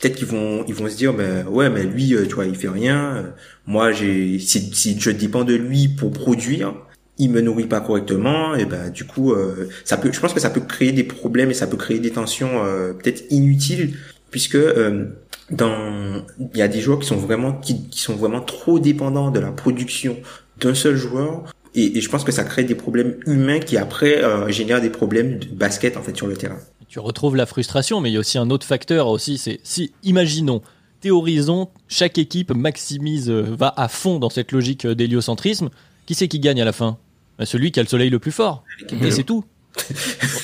peut-être 0.00 0.16
qu'ils 0.16 0.26
vont 0.26 0.64
ils 0.66 0.74
vont 0.74 0.88
se 0.88 0.96
dire 0.96 1.12
ben 1.12 1.46
ouais 1.46 1.68
mais 1.70 1.84
lui 1.84 2.14
euh, 2.14 2.26
tu 2.26 2.34
vois 2.34 2.44
il 2.44 2.54
fait 2.54 2.68
rien 2.68 3.32
moi 3.66 3.92
j'ai 3.92 4.38
si, 4.38 4.70
si 4.74 5.00
je 5.00 5.10
dépends 5.10 5.42
de 5.42 5.54
lui 5.54 5.88
pour 5.88 6.10
produire 6.10 6.74
il 7.18 7.30
me 7.30 7.40
nourrit 7.40 7.66
pas 7.66 7.80
correctement 7.80 8.54
et 8.54 8.66
ben 8.66 8.90
du 8.90 9.04
coup 9.04 9.32
euh, 9.32 9.68
ça 9.84 9.96
peut 9.96 10.12
je 10.12 10.20
pense 10.20 10.34
que 10.34 10.40
ça 10.40 10.50
peut 10.50 10.60
créer 10.60 10.92
des 10.92 11.04
problèmes 11.04 11.50
et 11.50 11.54
ça 11.54 11.66
peut 11.66 11.76
créer 11.76 11.98
des 11.98 12.10
tensions 12.10 12.64
euh, 12.64 12.92
peut-être 12.92 13.24
inutiles 13.30 13.96
puisque 14.30 14.56
euh, 14.56 15.06
dans 15.50 16.22
il 16.52 16.58
y 16.58 16.62
a 16.62 16.68
des 16.68 16.80
joueurs 16.80 16.98
qui 16.98 17.06
sont 17.06 17.16
vraiment 17.16 17.52
qui, 17.54 17.86
sont 17.92 18.16
vraiment 18.16 18.40
trop 18.40 18.78
dépendants 18.78 19.30
de 19.30 19.40
la 19.40 19.50
production 19.50 20.16
d'un 20.60 20.74
seul 20.74 20.96
joueur 20.96 21.44
et, 21.74 21.98
et, 21.98 22.00
je 22.00 22.08
pense 22.08 22.24
que 22.24 22.32
ça 22.32 22.42
crée 22.44 22.64
des 22.64 22.74
problèmes 22.74 23.16
humains 23.26 23.60
qui 23.60 23.76
après 23.76 24.22
génèrent 24.50 24.80
des 24.80 24.90
problèmes 24.90 25.38
de 25.38 25.46
basket 25.46 25.98
en 25.98 26.02
fait 26.02 26.16
sur 26.16 26.26
le 26.26 26.34
terrain. 26.34 26.56
Tu 26.88 26.98
retrouves 26.98 27.36
la 27.36 27.46
frustration 27.46 28.00
mais 28.00 28.10
il 28.10 28.14
y 28.14 28.16
a 28.16 28.20
aussi 28.20 28.38
un 28.38 28.50
autre 28.50 28.66
facteur 28.66 29.08
aussi 29.08 29.38
c'est 29.38 29.60
si 29.62 29.92
imaginons 30.02 30.62
théorisons 31.00 31.68
chaque 31.88 32.18
équipe 32.18 32.52
maximise 32.52 33.30
va 33.30 33.72
à 33.76 33.88
fond 33.88 34.18
dans 34.18 34.30
cette 34.30 34.52
logique 34.52 34.86
d'héliocentrisme 34.86 35.70
qui 36.06 36.14
c'est 36.14 36.28
qui 36.28 36.40
gagne 36.40 36.60
à 36.60 36.64
la 36.64 36.72
fin? 36.72 36.98
Bah, 37.38 37.46
celui 37.46 37.72
qui 37.72 37.80
a 37.80 37.82
le 37.82 37.88
soleil 37.88 38.10
le 38.10 38.18
plus 38.18 38.32
fort. 38.32 38.64
Et 39.02 39.10
c'est 39.10 39.24
tout. 39.24 39.44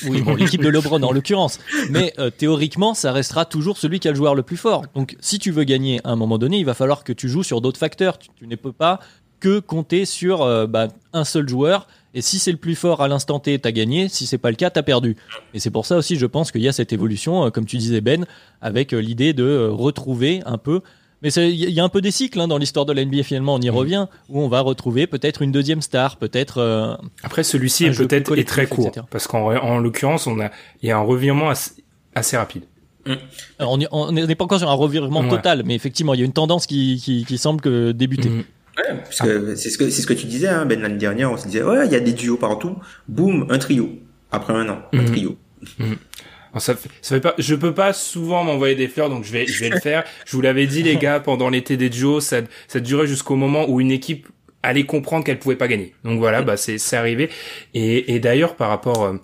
oui, 0.07 0.23
bon, 0.23 0.35
l'équipe 0.35 0.63
de 0.63 0.69
LeBron 0.69 1.03
en 1.03 1.13
l'occurrence. 1.13 1.59
Mais 1.91 2.13
euh, 2.19 2.31
théoriquement, 2.31 2.95
ça 2.95 3.13
restera 3.13 3.45
toujours 3.45 3.79
celui 3.79 4.01
qui 4.01 4.09
a 4.09 4.11
le 4.11 4.17
joueur 4.17 4.35
le 4.35 4.43
plus 4.43 4.57
fort. 4.57 4.85
Donc, 4.95 5.17
si 5.21 5.39
tu 5.39 5.51
veux 5.51 5.65
gagner 5.65 6.01
à 6.05 6.11
un 6.11 6.17
moment 6.17 6.39
donné, 6.39 6.59
il 6.59 6.67
va 6.67 6.75
falloir 6.75 7.05
que 7.05 7.13
tu 7.13 7.29
joues 7.29 7.43
sur 7.43 7.61
d'autres 7.61 7.79
facteurs. 7.79 8.19
Tu, 8.19 8.47
ne 8.47 8.57
peux 8.57 8.73
pas 8.73 9.01
que 9.41 9.59
compter 9.59 10.05
sur 10.05 10.43
euh, 10.43 10.67
bah, 10.67 10.89
un 11.13 11.25
seul 11.25 11.49
joueur. 11.49 11.89
Et 12.15 12.21
si 12.21 12.39
c'est 12.39 12.53
le 12.53 12.59
plus 12.59 12.75
fort 12.75 13.01
à 13.01 13.09
l'instant 13.09 13.41
T, 13.41 13.59
t'as 13.59 13.73
gagné. 13.73 14.09
Si 14.09 14.27
c'est 14.27 14.39
pas 14.39 14.51
le 14.51 14.57
cas, 14.57 14.71
t'as 14.71 14.83
perdu. 14.83 15.17
Et 15.55 15.61
c'est 15.61 15.71
pour 15.71 15.87
ça 15.87 15.97
aussi, 15.97 16.17
je 16.17 16.27
pense 16.27 16.53
qu'il 16.53 16.63
y 16.63 16.69
a 16.69 16.73
cette 16.73 16.93
évolution, 16.93 17.47
euh, 17.47 17.51
comme 17.51 17.65
tu 17.65 17.79
disais 17.79 18.01
Ben, 18.01 18.27
avec 18.61 18.93
l'idée 18.93 19.33
de 19.33 19.69
retrouver 19.69 20.43
un 20.45 20.59
peu 20.59 20.83
mais 21.23 21.31
il 21.31 21.71
y 21.71 21.81
a 21.81 21.85
un 21.85 21.89
peu 21.89 22.01
des 22.01 22.11
cycles 22.11 22.41
hein, 22.41 22.49
dans 22.49 22.59
l'histoire 22.59 22.85
de 22.85 22.93
la 22.93 23.05
NBA 23.05 23.23
finalement, 23.23 23.55
on 23.55 23.61
y 23.61 23.71
mm. 23.71 23.75
revient, 23.75 24.07
où 24.29 24.41
on 24.41 24.49
va 24.49 24.61
retrouver 24.61 25.07
peut-être 25.07 25.43
une 25.43 25.53
deuxième 25.53 25.81
star, 25.81 26.17
peut-être. 26.17 26.59
Euh, 26.59 26.95
Après, 27.23 27.45
celui-ci 27.45 27.87
est 27.87 27.97
peut-être 27.97 28.37
est 28.37 28.49
très 28.49 28.67
court, 28.67 28.91
parce 29.11 29.27
qu'en 29.27 29.55
en, 29.55 29.79
l'occurrence, 29.79 30.27
on 30.27 30.41
a 30.41 30.51
il 30.83 30.89
y 30.89 30.93
a 30.93 30.99
un 30.99 31.03
revirement 31.03 31.53
assez, 32.15 32.37
rapide. 32.37 32.65
Mm. 33.07 33.15
on 33.61 34.13
n'est 34.13 34.35
pas 34.35 34.45
encore 34.45 34.59
sur 34.59 34.71
un 34.71 34.75
revirement 34.75 35.29
total, 35.29 35.63
mais 35.65 35.75
effectivement, 35.75 36.15
il 36.15 36.21
y 36.21 36.23
a 36.23 36.27
une 36.27 36.33
tendance 36.33 36.67
qui, 36.67 37.01
qui, 37.03 37.25
qui 37.25 37.39
semble 37.39 37.61
que 37.61 37.93
débuter. 37.93 38.29
Mm. 38.29 38.45
Ouais, 38.79 38.97
parce 39.05 39.19
que 39.19 39.55
c'est 39.55 39.69
ce 39.69 39.77
que 39.77 39.91
c'est 39.91 40.01
ce 40.01 40.07
que 40.07 40.15
tu 40.15 40.27
disais, 40.27 40.49
hein, 40.49 40.65
Ben 40.65 40.81
l'année 40.81 40.97
dernière, 40.97 41.31
on 41.31 41.37
se 41.37 41.47
disait 41.47 41.63
ouais, 41.63 41.87
il 41.87 41.93
y 41.93 41.97
a 41.97 42.01
des 42.01 42.15
duos 42.15 42.39
partout, 42.39 42.77
boum, 43.07 43.47
un 43.51 43.59
trio. 43.59 43.91
Après 44.31 44.55
un 44.55 44.67
an, 44.71 44.79
un 44.95 45.05
trio 45.05 45.37
ça 46.61 46.75
fait, 46.75 46.89
ça 47.01 47.15
fait 47.17 47.21
pas, 47.21 47.35
je 47.39 47.55
peux 47.55 47.75
pas 47.75 47.93
souvent 47.93 48.45
m'envoyer 48.45 48.75
des 48.75 48.89
fleurs, 48.89 49.09
donc 49.09 49.25
je 49.25 49.33
vais, 49.33 49.47
je 49.47 49.61
vais 49.61 49.71
le 49.71 49.81
faire. 49.81 50.05
Je 50.27 50.37
vous 50.37 50.43
l'avais 50.43 50.67
dit, 50.67 50.83
les 50.83 50.97
gars, 50.97 51.21
pendant 51.21 51.49
l'été 51.49 51.77
des 51.77 51.89
duos, 51.89 52.21
ça, 52.21 52.41
ça 52.69 52.81
durait 52.81 53.07
jusqu'au 53.07 53.37
moment 53.37 53.69
où 53.69 53.81
une 53.81 53.91
équipe 53.91 54.29
allait 54.63 54.85
comprendre 54.85 55.25
qu'elle 55.25 55.39
pouvait 55.39 55.57
pas 55.57 55.69
gagner. 55.69 55.95
Donc 56.05 56.19
voilà, 56.19 56.43
bah 56.43 56.57
c'est, 56.57 56.79
c'est 56.79 56.97
arrivé. 56.97 57.31
Et, 57.75 58.15
et 58.15 58.21
d'ailleurs, 58.21 58.55
par 58.57 58.69
rapport, 58.69 59.03
euh, 59.05 59.17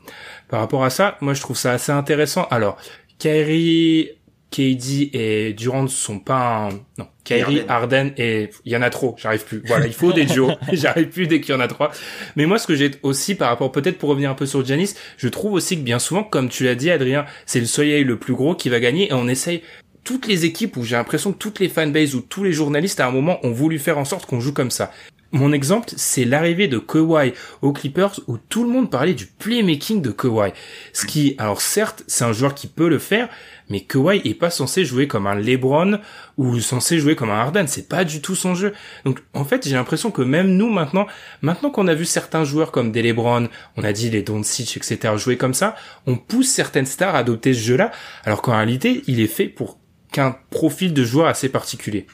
par 0.48 0.60
rapport 0.60 0.84
à 0.84 0.90
ça, 0.90 1.16
moi 1.20 1.34
je 1.34 1.40
trouve 1.40 1.56
ça 1.56 1.72
assez 1.72 1.92
intéressant. 1.92 2.46
Alors, 2.50 2.76
Kyrie, 3.18 4.10
KD 4.50 5.10
et 5.12 5.52
Durant 5.52 5.86
sont 5.88 6.18
pas 6.18 6.68
un... 6.68 6.80
non 6.98 7.08
Kyrie 7.24 7.62
Harden. 7.68 8.12
Et 8.16 8.50
il 8.64 8.72
y 8.72 8.76
en 8.76 8.82
a 8.82 8.90
trop 8.90 9.14
j'arrive 9.18 9.44
plus. 9.44 9.62
Voilà 9.66 9.86
il 9.86 9.92
faut 9.92 10.12
des 10.12 10.24
duos. 10.26 10.52
J'arrive 10.72 11.08
plus 11.08 11.26
dès 11.26 11.40
qu'il 11.40 11.54
y 11.54 11.56
en 11.56 11.60
a 11.60 11.68
trois. 11.68 11.92
Mais 12.36 12.46
moi 12.46 12.58
ce 12.58 12.66
que 12.66 12.74
j'ai 12.74 12.90
aussi 13.02 13.34
par 13.34 13.48
rapport 13.48 13.70
peut-être 13.72 13.98
pour 13.98 14.08
revenir 14.10 14.30
un 14.30 14.34
peu 14.34 14.46
sur 14.46 14.64
Janis 14.64 14.94
je 15.16 15.28
trouve 15.28 15.52
aussi 15.52 15.76
que 15.76 15.82
bien 15.82 15.98
souvent 15.98 16.24
comme 16.24 16.48
tu 16.48 16.64
l'as 16.64 16.74
dit 16.74 16.90
Adrien 16.90 17.26
c'est 17.46 17.60
le 17.60 17.66
soleil 17.66 18.04
le 18.04 18.18
plus 18.18 18.34
gros 18.34 18.54
qui 18.54 18.68
va 18.68 18.80
gagner 18.80 19.08
et 19.08 19.12
on 19.12 19.28
essaye 19.28 19.62
toutes 20.04 20.26
les 20.26 20.46
équipes 20.46 20.76
où 20.78 20.84
j'ai 20.84 20.96
l'impression 20.96 21.32
que 21.32 21.38
toutes 21.38 21.60
les 21.60 21.68
fanbases 21.68 22.14
ou 22.14 22.22
tous 22.22 22.42
les 22.42 22.52
journalistes 22.52 23.00
à 23.00 23.06
un 23.06 23.10
moment 23.10 23.44
ont 23.44 23.52
voulu 23.52 23.78
faire 23.78 23.98
en 23.98 24.04
sorte 24.06 24.24
qu'on 24.26 24.40
joue 24.40 24.54
comme 24.54 24.70
ça 24.70 24.90
mon 25.30 25.52
exemple, 25.52 25.90
c'est 25.96 26.24
l'arrivée 26.24 26.68
de 26.68 26.78
Kawhi 26.78 27.34
aux 27.60 27.72
Clippers 27.72 28.18
où 28.28 28.38
tout 28.38 28.64
le 28.64 28.70
monde 28.70 28.90
parlait 28.90 29.12
du 29.12 29.26
playmaking 29.26 30.00
de 30.00 30.10
Kawhi. 30.10 30.52
Ce 30.94 31.04
qui, 31.04 31.34
alors 31.36 31.60
certes, 31.60 32.02
c'est 32.06 32.24
un 32.24 32.32
joueur 32.32 32.54
qui 32.54 32.66
peut 32.66 32.88
le 32.88 32.98
faire, 32.98 33.28
mais 33.68 33.82
Kawhi 33.82 34.22
est 34.24 34.32
pas 34.32 34.48
censé 34.48 34.86
jouer 34.86 35.06
comme 35.06 35.26
un 35.26 35.34
LeBron 35.34 36.00
ou 36.38 36.58
censé 36.60 36.98
jouer 36.98 37.14
comme 37.14 37.28
un 37.28 37.38
Harden. 37.40 37.66
C'est 37.66 37.88
pas 37.88 38.04
du 38.04 38.22
tout 38.22 38.34
son 38.34 38.54
jeu. 38.54 38.72
Donc, 39.04 39.22
en 39.34 39.44
fait, 39.44 39.68
j'ai 39.68 39.74
l'impression 39.74 40.10
que 40.10 40.22
même 40.22 40.56
nous, 40.56 40.70
maintenant, 40.70 41.06
maintenant 41.42 41.70
qu'on 41.70 41.88
a 41.88 41.94
vu 41.94 42.06
certains 42.06 42.44
joueurs 42.44 42.72
comme 42.72 42.90
des 42.90 43.02
LeBron, 43.02 43.48
on 43.76 43.84
a 43.84 43.92
dit 43.92 44.08
les 44.08 44.22
Doncic, 44.22 44.78
etc., 44.78 45.14
jouer 45.18 45.36
comme 45.36 45.54
ça, 45.54 45.76
on 46.06 46.16
pousse 46.16 46.48
certaines 46.48 46.86
stars 46.86 47.14
à 47.14 47.18
adopter 47.18 47.52
ce 47.52 47.60
jeu-là, 47.60 47.92
alors 48.24 48.40
qu'en 48.40 48.52
réalité, 48.56 49.02
il 49.06 49.20
est 49.20 49.26
fait 49.26 49.48
pour 49.48 49.78
qu'un 50.10 50.36
profil 50.48 50.94
de 50.94 51.04
joueur 51.04 51.26
assez 51.26 51.50
particulier. 51.50 52.06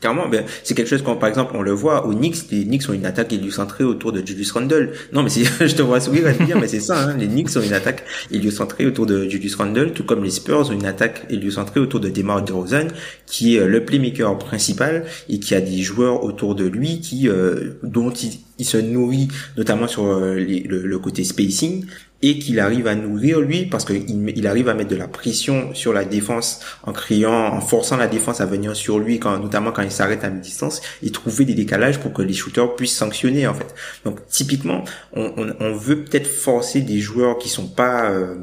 Carrément, 0.00 0.28
ben, 0.28 0.44
c'est 0.64 0.74
quelque 0.74 0.88
chose 0.88 1.02
qu'on, 1.02 1.16
par 1.16 1.28
exemple, 1.28 1.52
on 1.54 1.60
le 1.60 1.72
voit 1.72 2.06
aux 2.06 2.14
Knicks, 2.14 2.50
les 2.50 2.64
Knicks 2.64 2.88
ont 2.88 2.94
une 2.94 3.04
attaque 3.04 3.34
héliocentrée 3.34 3.84
autour 3.84 4.12
de 4.12 4.26
Julius 4.26 4.50
Randle. 4.52 4.92
Non, 5.12 5.22
mais 5.22 5.28
c'est, 5.28 5.44
je 5.68 5.74
te 5.74 5.82
vois 5.82 6.00
sourire 6.00 6.26
à 6.26 6.32
te 6.32 6.42
dire, 6.42 6.58
mais 6.58 6.68
c'est 6.68 6.80
ça, 6.80 7.10
hein, 7.10 7.16
les 7.18 7.26
Knicks 7.26 7.54
ont 7.56 7.60
une 7.60 7.74
attaque 7.74 8.04
héliocentrée 8.30 8.86
autour 8.86 9.04
de 9.04 9.28
Julius 9.28 9.56
Randle, 9.56 9.92
tout 9.92 10.04
comme 10.04 10.24
les 10.24 10.30
Spurs 10.30 10.70
ont 10.70 10.72
une 10.72 10.86
attaque 10.86 11.26
héliocentrée 11.28 11.80
autour 11.80 12.00
de 12.00 12.08
DeMar 12.08 12.42
DeRozan, 12.42 12.88
qui 13.26 13.56
est 13.56 13.66
le 13.66 13.84
playmaker 13.84 14.38
principal 14.38 15.04
et 15.28 15.38
qui 15.38 15.54
a 15.54 15.60
des 15.60 15.82
joueurs 15.82 16.24
autour 16.24 16.54
de 16.54 16.64
lui 16.64 17.00
qui, 17.00 17.28
euh, 17.28 17.74
dont 17.82 18.10
il, 18.10 18.64
se 18.64 18.76
nourrit, 18.76 19.28
notamment 19.56 19.88
sur 19.88 20.06
euh, 20.06 20.34
le 20.38 20.98
côté 20.98 21.24
spacing, 21.24 21.84
et 22.22 22.38
qu'il 22.38 22.60
arrive 22.60 22.86
à 22.86 22.94
nourrir 22.94 23.40
lui 23.40 23.66
parce 23.66 23.84
qu'il 23.84 24.04
il 24.36 24.46
arrive 24.46 24.68
à 24.68 24.74
mettre 24.74 24.90
de 24.90 24.96
la 24.96 25.08
pression 25.08 25.74
sur 25.74 25.92
la 25.92 26.04
défense 26.04 26.60
en 26.82 26.92
criant, 26.92 27.54
en 27.54 27.60
forçant 27.60 27.96
la 27.96 28.06
défense 28.06 28.40
à 28.40 28.46
venir 28.46 28.76
sur 28.76 28.98
lui, 28.98 29.18
quand, 29.18 29.38
notamment 29.38 29.72
quand 29.72 29.82
il 29.82 29.90
s'arrête 29.90 30.24
à 30.24 30.30
mi-distance, 30.30 30.80
et 31.02 31.10
trouver 31.10 31.44
des 31.44 31.54
décalages 31.54 31.98
pour 31.98 32.12
que 32.12 32.22
les 32.22 32.34
shooters 32.34 32.74
puissent 32.76 32.96
sanctionner 32.96 33.46
en 33.46 33.54
fait. 33.54 33.74
Donc 34.04 34.26
typiquement, 34.28 34.84
on, 35.14 35.32
on, 35.36 35.54
on 35.60 35.72
veut 35.72 36.04
peut-être 36.04 36.28
forcer 36.28 36.80
des 36.82 37.00
joueurs 37.00 37.38
qui 37.38 37.48
sont 37.48 37.68
pas 37.68 38.10
euh, 38.10 38.34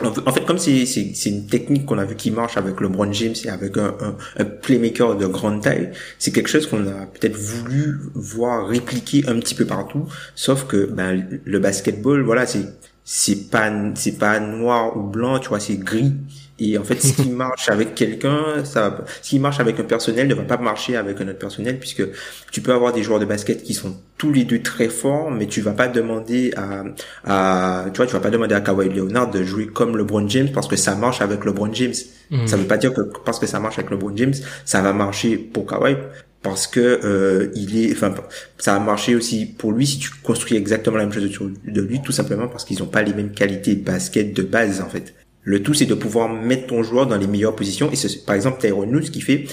en 0.00 0.32
fait, 0.32 0.44
comme 0.44 0.58
c'est 0.58 0.84
une 1.26 1.46
technique 1.46 1.84
qu'on 1.84 1.98
a 1.98 2.04
vu 2.04 2.14
qui 2.14 2.30
marche 2.30 2.56
avec 2.56 2.80
LeBron 2.80 3.12
James 3.12 3.34
et 3.44 3.48
avec 3.48 3.76
un, 3.76 3.96
un, 4.00 4.16
un 4.36 4.44
playmaker 4.44 5.16
de 5.16 5.26
grande 5.26 5.62
taille, 5.62 5.90
c'est 6.20 6.30
quelque 6.30 6.48
chose 6.48 6.68
qu'on 6.68 6.86
a 6.86 7.06
peut-être 7.06 7.36
voulu 7.36 7.98
voir 8.14 8.68
répliquer 8.68 9.24
un 9.26 9.40
petit 9.40 9.56
peu 9.56 9.64
partout. 9.64 10.06
Sauf 10.36 10.68
que 10.68 10.86
ben, 10.86 11.26
le 11.44 11.58
basketball, 11.58 12.22
voilà, 12.22 12.46
c'est 12.46 12.60
c'est 13.10 13.50
pas 13.50 13.72
c'est 13.94 14.18
pas 14.18 14.38
noir 14.38 14.94
ou 14.94 15.00
blanc 15.00 15.38
tu 15.38 15.48
vois 15.48 15.60
c'est 15.60 15.78
gris. 15.78 16.12
Et 16.58 16.76
en 16.76 16.84
fait 16.84 17.00
ce 17.00 17.14
qui 17.14 17.30
marche 17.44 17.70
avec 17.70 17.94
quelqu'un 17.94 18.62
ça 18.64 18.98
ce 19.22 19.30
qui 19.30 19.38
marche 19.38 19.60
avec 19.60 19.80
un 19.80 19.84
personnel 19.84 20.28
ne 20.28 20.34
va 20.34 20.42
pas 20.42 20.58
marcher 20.58 20.94
avec 20.94 21.18
un 21.22 21.28
autre 21.28 21.38
personnel 21.38 21.78
puisque 21.78 22.02
tu 22.52 22.60
peux 22.60 22.74
avoir 22.74 22.92
des 22.92 23.02
joueurs 23.02 23.18
de 23.18 23.24
basket 23.24 23.62
qui 23.62 23.72
sont 23.72 23.96
tous 24.18 24.30
les 24.30 24.44
deux 24.44 24.60
très 24.60 24.90
forts 24.90 25.30
mais 25.30 25.46
tu 25.46 25.62
vas 25.62 25.72
pas 25.72 25.88
demander 25.88 26.52
à 26.54 26.84
à 27.24 27.86
tu 27.94 27.96
vois 27.96 28.06
tu 28.06 28.12
vas 28.12 28.20
pas 28.20 28.28
demander 28.28 28.54
à 28.54 28.60
Kawhi 28.60 28.90
Leonard 28.90 29.30
de 29.30 29.42
jouer 29.42 29.68
comme 29.68 29.96
LeBron 29.96 30.28
James 30.28 30.50
parce 30.52 30.68
que 30.68 30.76
ça 30.76 30.94
marche 30.94 31.22
avec 31.22 31.46
LeBron 31.46 31.72
James. 31.72 31.94
Mm. 32.30 32.46
ça 32.46 32.58
veut 32.58 32.66
pas 32.66 32.76
dire 32.76 32.92
que 32.92 33.00
parce 33.24 33.38
que 33.38 33.46
ça 33.46 33.58
marche 33.58 33.78
avec 33.78 33.90
LeBron 33.90 34.14
James 34.16 34.34
ça 34.66 34.82
va 34.82 34.92
marcher 34.92 35.38
pour 35.38 35.64
Kawhi 35.64 35.96
parce 36.42 36.66
que 36.66 36.80
euh, 36.80 37.50
il 37.54 37.78
est 37.78 37.92
enfin 37.92 38.14
ça 38.58 38.76
a 38.76 38.78
marché 38.78 39.14
aussi 39.14 39.46
pour 39.46 39.72
lui 39.72 39.86
si 39.86 39.98
tu 39.98 40.10
construis 40.22 40.56
exactement 40.56 40.96
la 40.96 41.04
même 41.04 41.12
chose 41.12 41.52
de 41.64 41.80
lui 41.80 42.00
tout 42.00 42.12
simplement 42.12 42.48
parce 42.48 42.64
qu'ils 42.64 42.82
ont 42.82 42.86
pas 42.86 43.02
les 43.02 43.12
mêmes 43.12 43.32
qualités 43.32 43.74
de 43.74 43.84
basket 43.84 44.34
de 44.34 44.42
base 44.42 44.80
en 44.80 44.88
fait. 44.88 45.14
Le 45.42 45.62
tout 45.62 45.74
c'est 45.74 45.86
de 45.86 45.94
pouvoir 45.94 46.28
mettre 46.28 46.68
ton 46.68 46.82
joueur 46.82 47.06
dans 47.06 47.16
les 47.16 47.26
meilleures 47.26 47.56
positions. 47.56 47.90
Et 47.90 47.96
par 48.24 48.36
exemple 48.36 48.60
Tyrone 48.60 49.02
ce 49.02 49.10
qui 49.10 49.20
fait 49.20 49.46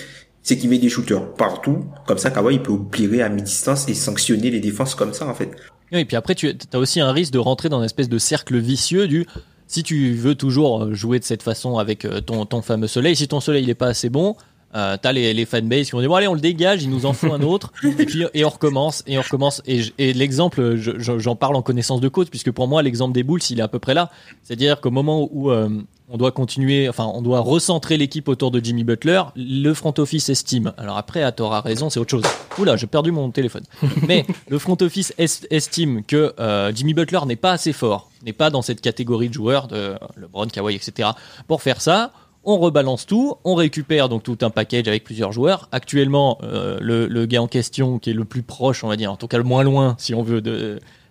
c'est 0.44 0.58
qu'il 0.58 0.70
met 0.70 0.78
des 0.78 0.90
shooters 0.90 1.34
partout. 1.34 1.86
Comme 2.06 2.20
ça 2.20 2.30
Kawhi 2.30 2.56
il 2.56 2.62
peut 2.62 2.72
oublier 2.72 3.24
à 3.24 3.30
mi-distance 3.30 3.90
et 3.90 3.96
sanctionner 3.96 4.52
les 4.52 4.60
défenses 4.60 4.94
comme 4.94 5.14
ça 5.14 5.28
en 5.28 5.34
fait. 5.34 5.52
Et 5.92 6.06
puis 6.06 6.16
après 6.16 6.36
tu 6.36 6.54
as 6.72 6.78
aussi 6.78 7.00
un 7.02 7.12
risque 7.12 7.34
de 7.34 7.40
rentrer 7.40 7.70
dans 7.70 7.80
une 7.80 7.86
espèce 7.86 8.10
de 8.10 8.20
cercle 8.20 8.58
vicieux 8.60 9.08
du 9.08 9.26
si 9.68 9.82
tu 9.82 10.14
veux 10.14 10.36
toujours 10.36 10.94
jouer 10.94 11.18
de 11.18 11.24
cette 11.24 11.42
façon 11.42 11.80
avec 11.80 12.06
euh, 12.06 12.22
ton, 12.22 12.46
ton 12.46 12.62
fameux 12.62 12.86
soleil 12.86 13.16
si 13.16 13.28
ton 13.28 13.40
soleil 13.40 13.64
il 13.64 13.70
est 13.72 13.74
pas 13.74 13.88
assez 13.88 14.10
bon 14.10 14.36
euh, 14.76 14.98
t'as 15.02 15.12
les, 15.12 15.34
les 15.34 15.46
fanbase 15.46 15.86
qui 15.86 15.92
vont 15.92 16.00
dire 16.00 16.10
bon 16.10 16.16
allez 16.16 16.28
on 16.28 16.34
le 16.34 16.40
dégage, 16.40 16.84
il 16.84 16.90
nous 16.90 17.06
en 17.06 17.14
faut 17.14 17.32
un 17.34 17.42
autre 17.42 17.72
et 17.84 18.06
puis 18.06 18.24
et 18.34 18.44
on 18.44 18.50
recommence 18.50 19.04
et 19.08 19.18
on 19.18 19.22
recommence 19.22 19.62
et, 19.66 19.82
et 19.98 20.14
l'exemple 20.14 20.76
j'en 20.76 21.36
parle 21.36 21.56
en 21.56 21.62
connaissance 21.62 22.02
de 22.02 22.10
cause 22.10 22.30
puisque 22.30 22.52
pour 22.52 22.68
moi 22.68 22.84
l'exemple 22.84 23.14
des 23.14 23.24
Bulls 23.24 23.42
il 23.50 23.60
est 23.60 23.64
à 23.64 23.68
peu 23.68 23.80
près 23.80 23.94
là, 23.94 24.12
c'est-à-dire 24.44 24.82
qu'au 24.82 24.92
moment 24.92 25.30
où 25.32 25.52
euh, 25.52 25.70
on 26.10 26.18
doit 26.18 26.32
continuer, 26.32 26.88
enfin 26.88 27.06
on 27.06 27.22
doit 27.22 27.40
recentrer 27.40 27.98
l'équipe 27.98 28.28
autour 28.28 28.52
de 28.52 28.64
Jimmy 28.64 28.84
Butler, 28.84 29.22
le 29.36 29.74
front 29.74 29.94
office 29.98 30.30
estime. 30.30 30.74
Alors 30.78 30.98
après 30.98 31.24
à 31.24 31.32
tort 31.32 31.54
à 31.54 31.62
raison 31.62 31.90
c'est 31.90 32.00
autre 32.00 32.12
chose. 32.12 32.24
Oula 32.58 32.76
j'ai 32.76 32.88
perdu 32.88 33.12
mon 33.12 33.32
téléphone. 33.32 33.64
Mais 34.08 34.26
le 34.50 34.60
front 34.60 34.78
office 34.82 35.14
estime 35.18 36.04
que 36.04 36.34
euh, 36.40 36.72
Jimmy 36.76 36.94
Butler 36.94 37.20
n'est 37.26 37.36
pas 37.36 37.52
assez 37.52 37.74
fort, 37.74 38.10
n'est 38.26 38.34
pas 38.34 38.50
dans 38.50 38.62
cette 38.62 38.82
catégorie 38.82 39.30
de 39.30 39.34
joueurs 39.34 39.68
de 39.68 39.96
LeBron, 40.18 40.48
Kawhi 40.48 40.76
etc. 40.76 41.10
Pour 41.48 41.62
faire 41.62 41.82
ça 41.82 42.12
on 42.46 42.58
rebalance 42.58 43.06
tout, 43.06 43.36
on 43.44 43.56
récupère 43.56 44.10
donc 44.10 44.24
tout 44.24 44.38
un 44.42 44.50
package 44.50 44.88
avec 44.88 45.04
plusieurs 45.04 45.32
joueurs. 45.32 45.68
Actuellement, 45.72 46.38
euh, 46.44 46.78
le, 46.82 47.08
le, 47.08 47.26
gars 47.26 47.42
en 47.42 47.48
question 47.48 48.00
qui 48.00 48.12
est 48.12 48.14
le 48.14 48.26
plus 48.26 48.44
proche, 48.44 48.84
on 48.84 48.88
va 48.88 48.96
dire, 48.96 49.12
en 49.12 49.18
tout 49.18 49.28
cas 49.28 49.38
le 49.38 49.44
moins 49.44 49.64
loin, 49.64 49.96
si 49.98 50.14
on 50.14 50.24
veut, 50.24 50.42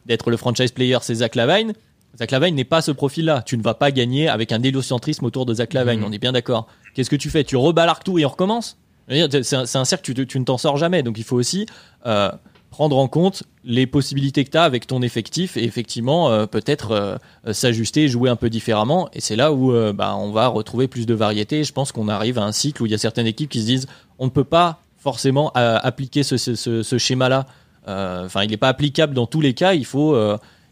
d'être 0.07 0.31
le 0.31 0.37
franchise 0.37 0.71
player, 0.71 0.99
c'est 1.03 1.17
Zach 1.17 1.35
Lavine. 1.35 1.73
Zach 2.19 2.31
Lavine 2.31 2.55
n'est 2.55 2.65
pas 2.65 2.81
ce 2.81 2.93
profil-là. 2.93 3.43
Tu 3.45 3.59
ne 3.59 3.63
vas 3.63 3.75
pas 3.75 3.91
gagner 3.91 4.29
avec 4.29 4.53
un 4.53 4.63
héliocentrisme 4.63 5.25
autour 5.25 5.47
de 5.47 5.55
Zach 5.55 5.73
Lavine, 5.73 6.01
mhm. 6.01 6.07
on 6.07 6.13
est 6.13 6.19
bien 6.19 6.33
d'accord. 6.33 6.69
Qu'est-ce 6.95 7.11
que 7.11 7.17
tu 7.17 7.31
fais? 7.31 7.45
Tu 7.45 7.57
rebalarques 7.57 8.05
tout 8.05 8.19
et 8.19 8.25
on 8.25 8.29
recommence? 8.29 8.79
C'est 9.09 9.55
un, 9.55 9.65
un, 9.75 9.85
cercle, 9.85 10.15
tu, 10.15 10.27
tu 10.27 10.41
ne 10.41 10.45
t'en 10.45 10.57
sors 10.57 10.77
jamais. 10.77 11.03
Donc 11.03 11.19
il 11.19 11.25
faut 11.25 11.37
aussi... 11.37 11.67
Euh, 12.07 12.31
prendre 12.75 12.99
en 12.99 13.07
compte 13.07 13.45
les 13.63 13.87
possibilités 13.87 14.45
que 14.45 14.51
tu 14.51 14.59
as 14.59 14.65
avec 14.65 14.89
ton 14.89 15.01
effectif 15.01 15.57
et 15.57 15.63
effectivement 15.63 16.29
euh, 16.29 16.47
peut-être 16.47 16.91
euh, 16.91 17.53
s'ajuster, 17.53 18.09
jouer 18.09 18.31
un 18.31 18.35
peu 18.35 18.51
différemment. 18.51 19.09
Et 19.13 19.21
c'est 19.21 19.37
là 19.37 19.53
où 19.53 19.73
euh, 19.73 19.93
bah, 19.93 20.17
on 20.17 20.33
va 20.33 20.49
retrouver 20.49 20.89
plus 20.89 21.07
de 21.07 21.15
variété. 21.15 21.63
Je 21.63 21.73
pense 21.73 21.93
qu'on 21.93 22.09
arrive 22.09 22.37
à 22.37 22.43
un 22.43 22.51
cycle 22.51 22.83
où 22.83 22.87
il 22.87 22.91
y 22.91 22.95
a 22.95 22.99
certaines 22.99 23.29
équipes 23.29 23.49
qui 23.49 23.61
se 23.61 23.67
disent 23.67 23.87
on 24.19 24.25
ne 24.25 24.31
peut 24.31 24.43
pas 24.43 24.81
forcément 24.99 25.53
appliquer 25.55 26.25
ce 26.25 26.99
schéma-là. 26.99 27.47
Enfin, 27.87 28.43
il 28.43 28.51
n'est 28.51 28.57
pas 28.57 28.71
applicable 28.71 29.15
dans 29.15 29.27
tous 29.27 29.41
les 29.41 29.55
cas. 29.55 29.75
Il 29.75 29.85
faut 29.85 30.17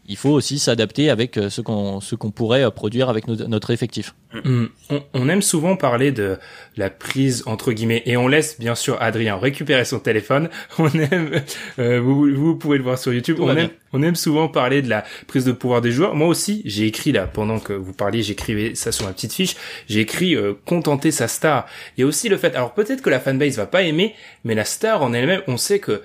il 0.07 0.17
faut 0.17 0.31
aussi 0.31 0.59
s'adapter 0.59 1.09
avec 1.09 1.39
ce 1.49 1.61
qu'on 1.61 2.01
ce 2.01 2.15
qu'on 2.15 2.31
pourrait 2.31 2.69
produire 2.71 3.09
avec 3.09 3.27
notre 3.27 3.71
effectif. 3.71 4.13
Mm. 4.33 4.65
On, 5.13 5.29
aime 5.29 5.41
souvent 5.41 5.75
parler 5.75 6.11
de 6.11 6.37
la 6.75 6.89
prise 6.89 7.43
entre 7.45 7.71
guillemets 7.71 8.01
et 8.05 8.17
on 8.17 8.27
laisse 8.27 8.59
bien 8.59 8.73
sûr 8.73 8.97
Adrien 8.99 9.37
récupérer 9.37 9.85
son 9.85 9.99
téléphone. 9.99 10.49
On 10.79 10.89
aime, 10.89 11.41
euh, 11.79 12.01
vous, 12.01 12.27
vous 12.33 12.55
pouvez 12.55 12.77
le 12.77 12.83
voir 12.83 12.97
sur 12.97 13.13
YouTube. 13.13 13.37
On 13.39 13.55
aime, 13.55 13.69
on 13.93 14.01
aime 14.01 14.15
souvent 14.15 14.47
parler 14.47 14.81
de 14.81 14.89
la 14.89 15.03
prise 15.27 15.45
de 15.45 15.51
pouvoir 15.51 15.81
des 15.81 15.91
joueurs. 15.91 16.15
Moi 16.15 16.27
aussi, 16.27 16.61
j'ai 16.65 16.87
écrit 16.87 17.11
là 17.11 17.27
pendant 17.27 17.59
que 17.59 17.73
vous 17.73 17.93
parliez, 17.93 18.23
j'écrivais 18.23 18.75
ça 18.75 18.91
sur 18.91 19.05
ma 19.05 19.13
petite 19.13 19.33
fiche. 19.33 19.55
J'ai 19.87 19.99
écrit 19.99 20.35
euh, 20.35 20.53
contenter 20.65 21.11
sa 21.11 21.27
star. 21.27 21.67
Et 21.97 22.03
aussi 22.03 22.27
le 22.27 22.37
fait, 22.37 22.55
alors 22.55 22.73
peut-être 22.73 23.01
que 23.01 23.09
la 23.09 23.19
fanbase 23.19 23.57
va 23.57 23.67
pas 23.67 23.83
aimer, 23.83 24.15
mais 24.43 24.55
la 24.55 24.65
star 24.65 25.03
en 25.03 25.13
elle-même, 25.13 25.41
on 25.47 25.57
sait 25.57 25.79
que 25.79 26.01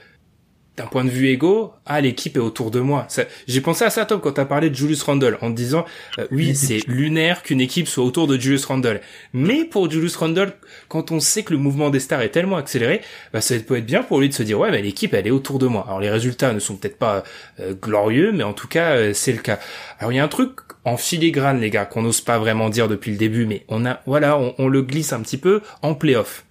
d'un 0.79 0.87
point 0.87 1.05
de 1.05 1.11
vue 1.11 1.29
égo, 1.29 1.73
ah 1.87 2.01
l'équipe 2.01 2.37
est 2.37 2.41
autour 2.41 2.71
de 2.71 2.81
moi. 2.81 3.07
J'ai 3.47 3.61
pensé 3.61 3.85
à 3.85 3.91
ça 3.91 4.07
Tom 4.07 4.21
quand 4.21 4.33
t'as 4.33 4.45
parlé 4.45 4.71
de 4.71 4.75
Julius 4.75 5.03
Randle 5.03 5.37
en 5.43 5.51
te 5.51 5.57
disant 5.57 5.85
euh, 6.19 6.27
oui 6.31 6.55
c'est 6.55 6.87
lunaire 6.87 7.43
qu'une 7.43 7.61
équipe 7.61 7.89
soit 7.89 8.05
autour 8.05 8.27
de 8.27 8.39
Julius 8.39 8.65
Randle. 8.65 9.01
Mais 9.33 9.65
pour 9.65 9.91
Julius 9.91 10.17
Randle, 10.17 10.53
quand 10.89 11.11
on 11.11 11.21
sait 11.21 11.43
que 11.43 11.53
le 11.53 11.59
mouvement 11.59 11.91
des 11.91 12.01
stars 12.01 12.23
est 12.23 12.29
tellement 12.29 12.57
accéléré, 12.57 13.01
bah 13.33 13.41
ça 13.41 13.57
peut 13.59 13.77
être 13.77 13.87
bien 13.87 14.03
pour 14.03 14.21
lui 14.21 14.29
de 14.29 14.35
se 14.35 14.43
dire 14.45 14.59
ouais 14.59 14.71
mais 14.71 14.81
l'équipe 14.81 15.13
elle 15.15 15.27
est 15.27 15.33
autour 15.33 15.59
de 15.59 15.67
moi. 15.67 15.85
Alors 15.87 16.01
les 16.01 16.11
résultats 16.11 16.53
ne 16.53 16.61
sont 16.61 16.77
peut-être 16.77 16.99
pas 16.99 17.25
euh, 17.61 17.75
glorieux, 17.75 18.31
mais 18.33 18.45
en 18.45 18.53
tout 18.53 18.69
cas 18.69 18.93
euh, 18.93 19.13
c'est 19.13 19.33
le 19.33 19.39
cas. 19.39 19.59
Alors 19.99 20.13
il 20.13 20.17
y 20.17 20.21
a 20.21 20.25
un 20.25 20.29
truc 20.29 20.61
en 20.85 20.97
filigrane 20.97 21.61
les 21.61 21.71
gars 21.71 21.85
qu'on 21.85 22.03
n'ose 22.03 22.21
pas 22.21 22.39
vraiment 22.39 22.71
dire 22.71 22.87
depuis 22.87 23.11
le 23.11 23.19
début, 23.19 23.47
mais 23.47 23.65
on 23.69 23.85
a 23.85 24.01
voilà 24.07 24.39
on, 24.39 24.55
on 24.59 24.69
le 24.69 24.83
glisse 24.83 25.13
un 25.13 25.21
petit 25.21 25.39
peu 25.39 25.61
en 25.83 25.95
playoff 25.95 26.45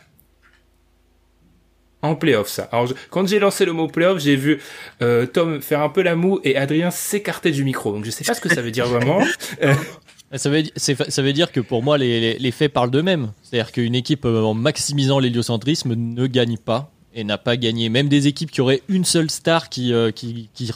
en 2.08 2.16
playoff 2.16 2.48
ça. 2.48 2.70
Alors 2.72 2.92
quand 3.10 3.28
j'ai 3.28 3.40
lancé 3.40 3.66
le 3.66 3.74
mot 3.74 3.88
playoff, 3.88 4.20
j'ai 4.20 4.36
vu 4.36 4.60
euh, 5.02 5.26
Tom 5.26 5.62
faire 5.62 5.82
un 5.82 5.90
peu 5.90 6.02
la 6.02 6.16
moue 6.16 6.40
et 6.44 6.58
Adrien 6.58 6.92
s'écarter 6.92 7.52
du 7.52 7.64
micro. 7.64 7.92
Donc 7.94 8.06
je 8.06 8.12
sais 8.12 8.24
pas 8.24 8.34
ce 8.34 8.42
que 8.42 8.50
ça 8.50 8.62
veut 8.62 8.72
dire 8.72 8.88
vraiment. 8.88 9.22
Ça 10.36 10.50
veut, 10.50 10.62
ça 10.76 11.22
veut 11.22 11.32
dire 11.32 11.54
que 11.54 11.62
pour 11.62 11.84
moi 11.84 11.98
les, 11.98 12.52
faits 12.52 12.74
parlent 12.74 12.92
d'eux-mêmes. 12.92 13.32
C'est-à-dire 13.42 13.72
qu'une 13.72 13.96
équipe 13.96 14.26
euh, 14.26 14.42
en 14.42 14.54
maximisant 14.54 15.20
l'héliocentrisme 15.20 15.96
ne 15.96 16.28
gagne 16.28 16.58
pas 16.58 16.92
et 17.14 17.24
n'a 17.24 17.38
pas 17.38 17.56
gagné. 17.56 17.88
Même 17.88 18.10
des 18.10 18.28
équipes 18.28 18.52
qui 18.52 18.60
auraient 18.60 18.82
une 18.90 19.06
seule 19.06 19.32
star 19.32 19.70
qui, 19.70 19.94
euh, 19.94 20.12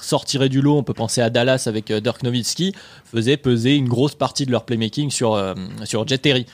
sortirait 0.01 0.47
du 0.47 0.61
lot, 0.61 0.77
on 0.77 0.83
peut 0.83 0.93
penser 0.93 1.19
à 1.19 1.29
Dallas 1.29 1.65
avec 1.65 1.91
Dirk 1.91 2.23
Nowitzki, 2.23 2.73
faisaient 3.03 3.35
peser 3.35 3.75
une 3.75 3.89
grosse 3.89 4.15
partie 4.15 4.45
de 4.45 4.51
leur 4.51 4.63
playmaking 4.63 5.09
sur, 5.09 5.37
sur 5.83 6.07
Jet 6.07 6.19
Terry. 6.19 6.45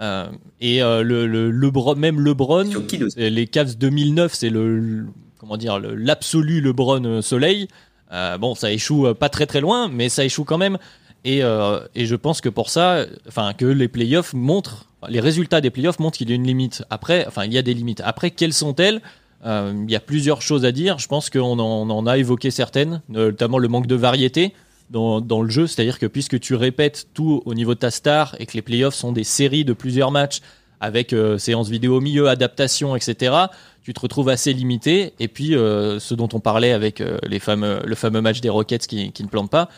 Euh, 0.00 0.26
et 0.60 0.82
euh, 0.82 1.02
le, 1.02 1.26
le, 1.26 1.50
le, 1.50 1.94
même 1.96 2.20
LeBron, 2.20 2.68
les 3.16 3.46
Cavs 3.46 3.76
2009, 3.76 4.34
c'est 4.34 4.50
le, 4.50 5.06
comment 5.38 5.56
dire 5.56 5.78
l'absolu 5.78 6.60
LeBron 6.60 7.04
euh, 7.04 7.22
Soleil. 7.22 7.68
bon, 8.10 8.54
ça 8.54 8.72
échoue 8.72 9.14
pas 9.14 9.28
très 9.28 9.46
très 9.46 9.60
loin, 9.60 9.88
mais 9.88 10.08
ça 10.08 10.24
échoue 10.24 10.44
quand 10.44 10.58
même. 10.58 10.78
Et, 11.24 11.38
et 11.38 12.06
je 12.06 12.16
pense 12.16 12.40
que 12.40 12.48
pour 12.48 12.68
ça, 12.68 13.06
enfin 13.28 13.52
que 13.52 13.64
les 13.64 13.86
playoffs 13.86 14.34
montrent, 14.34 14.86
les 15.08 15.20
résultats 15.20 15.60
des 15.60 15.70
playoffs 15.70 16.00
montrent 16.00 16.18
qu'il 16.18 16.28
y 16.28 16.32
a 16.32 16.34
une 16.34 16.46
limite. 16.46 16.82
Après, 16.90 17.24
enfin 17.28 17.44
il 17.44 17.52
y 17.52 17.58
a 17.58 17.62
des 17.62 17.74
limites. 17.74 18.02
Après, 18.04 18.32
quelles 18.32 18.52
sont-elles? 18.52 19.00
Il 19.44 19.90
y 19.90 19.96
a 19.96 20.00
plusieurs 20.00 20.42
choses 20.42 20.64
à 20.64 20.72
dire. 20.72 20.98
Je 20.98 21.06
pense 21.06 21.30
qu'on 21.30 21.58
en, 21.60 21.88
on 21.88 21.90
en 21.90 22.06
a 22.06 22.18
évoqué 22.18 22.50
certaines, 22.50 23.02
notamment 23.08 23.58
le 23.58 23.68
manque 23.68 23.86
de 23.86 23.94
variété 23.94 24.52
dans, 24.90 25.42
le 25.42 25.48
jeu, 25.48 25.66
c'est-à-dire 25.66 25.98
que 25.98 26.06
puisque 26.06 26.38
tu 26.38 26.54
répètes 26.54 27.08
tout 27.14 27.42
au 27.46 27.54
niveau 27.54 27.74
de 27.74 27.78
ta 27.78 27.90
star 27.90 28.36
et 28.38 28.46
que 28.46 28.52
les 28.54 28.62
playoffs 28.62 28.94
sont 28.94 29.12
des 29.12 29.24
séries 29.24 29.64
de 29.64 29.72
plusieurs 29.72 30.10
matchs 30.10 30.40
avec 30.80 31.12
euh, 31.12 31.38
séances 31.38 31.68
vidéo 31.68 31.98
au 31.98 32.00
milieu, 32.00 32.28
adaptation, 32.28 32.96
etc., 32.96 33.34
tu 33.82 33.94
te 33.94 34.00
retrouves 34.00 34.28
assez 34.28 34.52
limité. 34.52 35.12
Et 35.18 35.28
puis, 35.28 35.56
euh, 35.56 35.98
ce 35.98 36.14
dont 36.14 36.28
on 36.32 36.40
parlait 36.40 36.72
avec 36.72 37.00
euh, 37.00 37.18
les 37.26 37.38
fameux, 37.38 37.80
le 37.84 37.94
fameux 37.94 38.20
match 38.20 38.40
des 38.40 38.48
Rockets 38.48 38.86
qui, 38.86 39.12
ne 39.20 39.28
plantent 39.28 39.50
pas, 39.50 39.68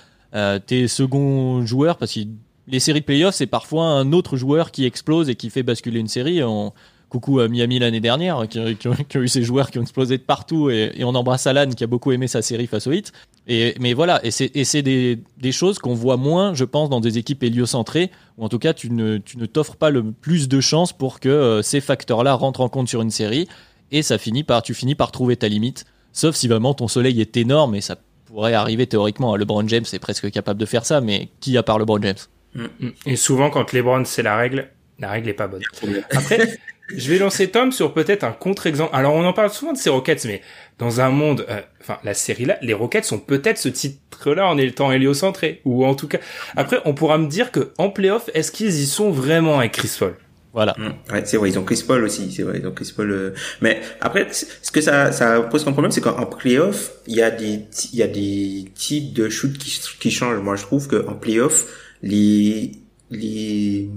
tes 0.67 0.89
seconds 0.89 1.65
joueurs, 1.65 1.97
parce 1.97 2.15
que 2.15 2.21
les 2.67 2.81
séries 2.81 3.01
de 3.01 3.05
playoffs, 3.05 3.37
c'est 3.37 3.47
parfois 3.47 3.85
un 3.85 4.13
autre 4.13 4.37
joueur 4.37 4.73
qui 4.73 4.85
explose 4.85 5.29
et 5.29 5.37
qui 5.37 5.49
fait 5.49 5.63
basculer 5.63 6.01
une 6.01 6.09
série. 6.09 6.43
On, 6.43 6.73
coucou 7.15 7.39
à 7.39 7.49
Miami 7.49 7.79
l'année 7.79 8.01
dernière, 8.01 8.49
qui, 8.49 8.59
qui, 8.77 8.89
ont 8.89 9.23
eu 9.23 9.29
ces 9.29 9.43
joueurs 9.45 9.71
qui 9.71 9.79
ont 9.79 9.83
explosé 9.83 10.19
de 10.19 10.23
partout, 10.23 10.71
et, 10.71 10.93
on 11.05 11.15
embrasse 11.15 11.47
Alan 11.47 11.71
qui 11.71 11.85
a 11.85 11.87
beaucoup 11.87 12.11
aimé 12.11 12.27
sa 12.27 12.43
série 12.43 12.67
face 12.67 12.89
au 12.89 12.93
Hit. 12.93 13.13
Et, 13.47 13.75
mais 13.79 13.93
voilà, 13.93 14.21
et 14.25 14.31
c'est 14.31 14.83
des, 14.83 15.19
des 15.37 15.53
choses 15.53 15.79
qu'on 15.79 15.95
voit 15.95 16.17
moins, 16.17 16.55
je 16.55 16.65
pense, 16.65 16.89
dans 16.89 17.01
des 17.01 17.19
équipes 17.19 17.43
héliocentrées, 17.43 18.11
ou 18.39 18.45
en 18.45 18.49
tout 18.49 18.59
cas, 18.59 18.73
tu 18.73 18.91
ne, 18.91 19.19
tu 19.19 19.37
ne 19.37 19.45
t'offres 19.45 19.77
pas 19.77 19.91
le 19.91 20.13
plus 20.13 20.49
de 20.49 20.61
chances 20.61 20.95
pour 20.95 21.21
que 21.21 21.29
euh, 21.29 21.63
ces 21.63 21.83
facteurs-là 21.83 22.35
rentrent 22.35 22.63
en 22.63 22.71
compte 22.71 22.89
sur 22.89 23.03
une 23.03 23.11
série, 23.11 23.47
et 23.93 24.03
ça 24.03 24.17
finit 24.17 24.45
par, 24.45 24.63
tu 24.63 24.73
finis 24.73 24.95
par 24.95 25.13
trouver 25.13 25.37
ta 25.37 25.49
limite, 25.49 25.85
sauf 26.13 26.35
si 26.35 26.49
vraiment 26.49 26.73
ton 26.73 26.89
soleil 26.89 27.21
est 27.21 27.37
énorme, 27.37 27.75
et 27.75 27.83
ça 27.83 27.97
pourrait 28.25 28.55
arriver 28.55 28.87
théoriquement. 28.87 29.37
LeBron 29.37 29.69
James 29.69 29.85
est 29.93 29.99
presque 29.99 30.31
capable 30.31 30.59
de 30.59 30.67
faire 30.67 30.87
ça, 30.87 31.03
mais 31.03 31.29
qui 31.41 31.59
à 31.59 31.63
part 31.63 31.79
LeBron 31.79 32.01
James? 32.01 32.17
Mm, 32.55 32.65
mm. 32.81 32.93
Et 33.07 33.17
souvent, 33.17 33.51
quand 33.51 33.73
LeBron 33.73 34.07
c'est 34.07 34.23
la 34.23 34.37
règle, 34.37 34.71
la 34.99 35.11
règle 35.11 35.29
est 35.29 35.35
pas 35.35 35.49
bonne. 35.49 35.63
Après, 36.11 36.59
je 36.89 37.11
vais 37.11 37.19
lancer 37.19 37.51
Tom 37.51 37.73
sur 37.73 37.95
peut-être 37.95 38.25
un 38.25 38.33
contre-exemple. 38.33 38.91
Alors, 38.95 39.15
on 39.15 39.25
en 39.25 39.33
parle 39.33 39.51
souvent 39.51 39.73
de 39.73 39.79
ces 39.79 39.91
Rockets, 39.91 40.25
mais 40.27 40.43
dans 40.79 41.01
un 41.01 41.11
monde, 41.11 41.47
euh, 41.49 41.61
enfin, 41.81 41.99
la 42.05 42.15
série 42.15 42.45
là, 42.45 42.59
les 42.63 42.75
Rockets 42.75 43.05
sont 43.05 43.19
peut-être 43.19 43.59
ce 43.59 43.69
titre-là 43.69 44.47
en 44.47 44.59
étant 44.59 44.93
héliocentré, 44.93 45.61
ou 45.65 45.85
en 45.87 45.95
tout 45.95 46.09
cas. 46.09 46.19
Après, 46.57 46.79
on 46.85 46.95
pourra 46.95 47.19
me 47.19 47.27
dire 47.27 47.51
que 47.53 47.73
en 47.79 47.91
playoff, 47.91 48.29
est-ce 48.35 48.53
qu'ils 48.53 48.75
y 48.75 48.87
sont 48.87 49.11
vraiment 49.11 49.59
avec 49.59 49.73
Chris 49.73 49.97
Paul? 49.99 50.17
Voilà. 50.53 50.77
Mm. 50.79 51.13
Ouais, 51.13 51.23
c'est 51.25 51.37
vrai, 51.37 51.51
ils 51.51 51.59
ont 51.59 51.65
Chris 51.65 51.83
Paul 51.87 52.05
aussi, 52.05 52.31
c'est 52.31 52.43
vrai, 52.43 52.61
ils 52.63 52.67
ont 52.67 52.73
Chris 52.73 52.93
Paul. 52.95 53.11
Euh, 53.11 53.35
Mais 53.61 53.81
après, 54.01 54.29
ce 54.31 54.71
que 54.71 54.81
ça, 54.81 55.11
ça 55.11 55.41
pose 55.41 55.65
comme 55.65 55.73
problème, 55.73 55.91
c'est 55.91 56.01
qu'en 56.01 56.27
playoff, 56.27 56.93
il 57.07 57.17
y 57.17 57.23
a 57.23 57.31
des, 57.31 57.65
il 57.93 57.99
y 57.99 58.03
a 58.03 58.07
des 58.07 58.67
types 58.75 59.13
de 59.13 59.29
shoots 59.29 59.59
qui, 59.59 59.81
qui 59.99 60.11
changent. 60.13 60.41
Moi, 60.41 60.55
je 60.57 60.63
trouve 60.63 60.87
qu'en 60.87 61.15
playoff, 61.15 61.67
les, 62.03 62.71
les, 63.11 63.89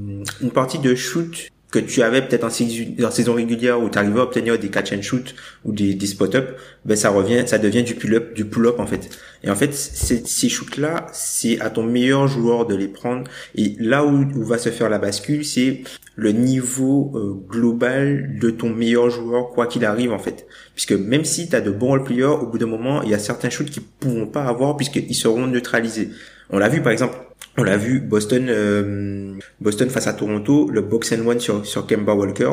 une 0.42 0.52
partie 0.52 0.80
de 0.80 0.96
shoot 0.96 1.50
que 1.82 1.92
tu 1.92 2.02
avais 2.02 2.22
peut-être 2.22 2.44
en, 2.44 2.50
saison 2.50 3.34
régulière 3.34 3.82
où 3.82 3.90
tu 3.90 3.98
arrivais 3.98 4.20
à 4.20 4.24
obtenir 4.24 4.58
des 4.58 4.70
catch 4.70 4.94
and 4.94 5.02
shoot 5.02 5.36
ou 5.66 5.72
des, 5.72 5.98
spot 6.06 6.36
up, 6.36 6.58
ben 6.86 6.96
ça 6.96 7.10
revient, 7.10 7.44
ça 7.46 7.58
devient 7.58 7.84
du 7.84 7.96
pull 7.96 8.16
up, 8.16 8.34
du 8.34 8.46
pull 8.46 8.68
up 8.68 8.80
en 8.80 8.88
fait. 8.88 9.10
Et 9.44 9.50
en 9.50 9.56
fait, 9.56 9.74
ces 9.74 10.50
shoots 10.50 10.78
là, 10.78 11.08
c'est 11.14 11.60
à 11.60 11.70
ton 11.70 11.84
meilleur 11.84 12.28
joueur 12.28 12.66
de 12.66 12.76
les 12.76 12.88
prendre. 12.88 13.30
Et 13.56 13.76
là 13.80 14.06
où, 14.06 14.26
où 14.36 14.44
va 14.44 14.58
se 14.58 14.70
faire 14.70 14.90
la 14.90 15.00
bascule, 15.00 15.46
c'est 15.46 15.82
le 16.16 16.32
niveau 16.32 17.12
euh, 17.16 17.34
global 17.48 18.40
de 18.40 18.50
ton 18.50 18.70
meilleur 18.70 19.10
joueur 19.10 19.50
quoi 19.50 19.68
qu'il 19.68 19.86
arrive 19.86 20.12
en 20.12 20.20
fait. 20.20 20.48
Puisque 20.74 20.94
même 20.94 21.24
si 21.24 21.48
tu 21.48 21.56
as 21.56 21.62
de 21.62 21.72
bons 21.72 21.90
role 21.90 22.24
au 22.24 22.48
bout 22.48 22.58
d'un 22.58 22.66
moment, 22.66 23.04
il 23.04 23.10
y 23.10 23.14
a 23.14 23.20
certains 23.20 23.50
shoots 23.50 23.70
qui 23.70 23.80
pourront 23.80 24.26
pas 24.26 24.44
avoir 24.46 24.76
puisqu'ils 24.76 25.16
seront 25.16 25.46
neutralisés. 25.46 26.10
On 26.50 26.58
l'a 26.58 26.70
vu 26.70 26.82
par 26.82 26.92
exemple 26.92 27.27
on 27.58 27.64
l'a 27.64 27.78
vu, 27.78 28.00
Boston, 28.00 28.48
euh, 28.50 29.34
Boston 29.60 29.90
face 29.90 30.08
à 30.08 30.14
Toronto, 30.14 30.70
le 30.70 30.82
box 30.82 31.12
and 31.14 31.26
one 31.26 31.40
sur, 31.40 31.66
sur 31.66 31.88
Kemba 31.88 32.14
Walker, 32.14 32.52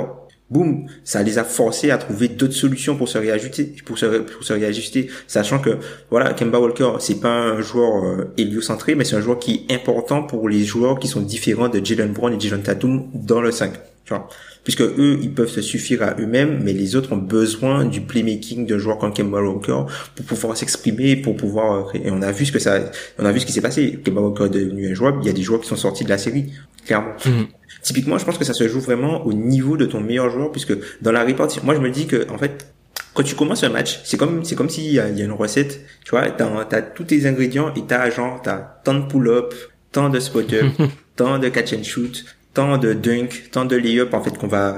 boum, 0.51 0.87
ça 1.05 1.23
les 1.23 1.39
a 1.39 1.45
forcés 1.45 1.91
à 1.91 1.99
trouver 1.99 2.29
d'autres 2.29 2.55
solutions 2.55 2.97
pour 2.97 3.09
se 3.09 3.19
réajuster, 3.19 3.75
pour 3.85 3.99
se, 3.99 4.07
pour 4.07 4.45
se 4.45 4.53
réajuster, 4.53 5.11
sachant 5.27 5.59
que 5.59 5.79
voilà, 6.11 6.33
Kemba 6.33 6.59
Walker, 6.59 6.93
c'est 7.01 7.21
pas 7.21 7.29
un 7.29 7.61
joueur 7.61 8.05
euh, 8.05 8.33
héliocentré, 8.39 8.95
mais 8.95 9.05
c'est 9.05 9.17
un 9.17 9.21
joueur 9.21 9.39
qui 9.39 9.67
est 9.69 9.75
important 9.75 10.23
pour 10.23 10.49
les 10.49 10.65
joueurs 10.65 10.99
qui 10.99 11.09
sont 11.09 11.21
différents 11.21 11.69
de 11.69 11.85
Jalen 11.85 12.13
Brown 12.13 12.33
et 12.33 12.41
Jason 12.41 12.61
Tatum 12.61 13.09
dans 13.13 13.41
le 13.41 13.51
5, 13.51 13.73
tu 14.05 14.15
vois 14.15 14.29
puisque 14.65 14.81
eux, 14.81 15.19
ils 15.23 15.31
peuvent 15.31 15.51
se 15.51 15.61
suffire 15.61 16.03
à 16.03 16.17
eux-mêmes, 16.19 16.61
mais 16.65 16.73
les 16.73 16.97
autres 16.97 17.13
ont 17.13 17.19
besoin 17.19 17.85
du 17.85 18.01
playmaking 18.01 18.67
d'un 18.67 18.79
joueur 18.79 18.99
comme 18.99 19.13
Kemba 19.13 19.41
Walker 19.41 19.83
pour 20.17 20.25
pouvoir 20.25 20.57
s'exprimer, 20.57 21.17
pour 21.17 21.37
pouvoir 21.37 21.95
et 21.95 22.11
on 22.11 22.23
a 22.23 22.33
vu 22.33 22.47
ce 22.47 22.53
que 22.53 22.59
ça, 22.59 22.91
on 23.19 23.25
a 23.25 23.33
vu 23.33 23.41
ce 23.41 23.47
qui 23.47 23.53
s'est 23.53 23.61
passé. 23.61 24.01
Kemba 24.05 24.23
Walker 24.23 24.47
est 24.47 24.49
devenu 24.49 24.91
un 24.91 24.95
joueur, 24.95 25.19
il 25.21 25.27
y 25.27 25.31
a 25.31 25.35
des 25.35 25.43
joueurs 25.43 25.61
qui 25.61 25.69
sont 25.69 25.77
sortis 25.77 26.05
de 26.05 26.09
la 26.11 26.19
série, 26.19 26.53
clairement. 26.87 27.13
Mhm. 27.25 27.47
Typiquement, 27.83 28.17
je 28.17 28.25
pense 28.25 28.39
que 28.39 28.45
ça 28.45 28.55
se 28.55 28.67
joue 28.67 28.81
vraiment 28.81 29.27
au 29.27 29.35
niveau 29.35 29.77
de 29.77 29.85
ton 29.85 30.01
meilleur 30.01 30.31
joueur, 30.31 30.51
puisque 30.51 30.75
dans 31.03 31.13
la 31.13 31.23
répartition, 31.23 31.63
moi 31.65 31.75
je 31.75 31.81
me 31.81 31.91
dis 31.91 32.07
que 32.07 32.27
en 32.31 32.39
fait, 32.39 32.75
quand 33.13 33.23
tu 33.23 33.35
commences 33.35 33.63
un 33.63 33.69
match, 33.69 34.01
c'est 34.05 34.17
comme 34.17 34.45
c'est 34.45 34.57
comme 34.57 34.71
s'il 34.71 34.91
y, 34.91 34.99
a 34.99 35.09
une 35.09 35.33
recette, 35.33 35.81
tu 36.05 36.11
vois, 36.11 36.31
t'as 36.31 36.49
as 36.71 36.83
tous 36.83 37.05
tes 37.05 37.27
ingrédients 37.27 37.73
et 37.75 37.83
t'as 37.87 38.11
genre 38.11 38.41
t'as 38.43 38.57
tant 38.85 38.95
de 38.95 39.07
pull-up, 39.07 39.55
tant 39.93 40.09
de 40.09 40.19
spot-up, 40.19 40.67
tant 41.17 41.39
de 41.39 41.49
catch 41.49 41.75
and 41.75 41.85
shoot, 41.85 42.25
tant 42.55 42.79
de 42.79 42.93
dunk, 42.93 43.51
tant 43.51 43.65
de 43.65 43.77
layup 43.77 44.15
en 44.15 44.23
fait 44.23 44.39
qu'on 44.39 44.47
va 44.47 44.77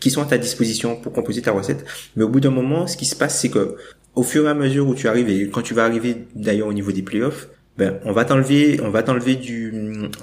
qui 0.00 0.10
sont 0.10 0.22
à 0.22 0.26
ta 0.26 0.38
disposition 0.38 0.96
pour 0.96 1.12
composer 1.12 1.42
ta 1.42 1.52
recette. 1.52 1.84
Mais 2.16 2.24
au 2.24 2.28
bout 2.28 2.40
d'un 2.40 2.50
moment, 2.50 2.86
ce 2.86 2.96
qui 2.96 3.04
se 3.06 3.16
passe, 3.16 3.40
c'est 3.40 3.50
que 3.50 3.76
au 4.14 4.22
fur 4.22 4.46
et 4.46 4.48
à 4.48 4.54
mesure 4.54 4.88
où 4.88 4.94
tu 4.94 5.08
arrives 5.08 5.28
et 5.28 5.48
quand 5.50 5.62
tu 5.62 5.74
vas 5.74 5.84
arriver 5.84 6.26
d'ailleurs 6.34 6.68
au 6.68 6.72
niveau 6.72 6.92
des 6.92 7.02
playoffs, 7.02 7.48
ben 7.76 8.00
on 8.04 8.12
va 8.12 8.24
t'enlever, 8.24 8.80
on 8.82 8.90
va 8.90 9.02
t'enlever 9.02 9.34
du, 9.34 9.72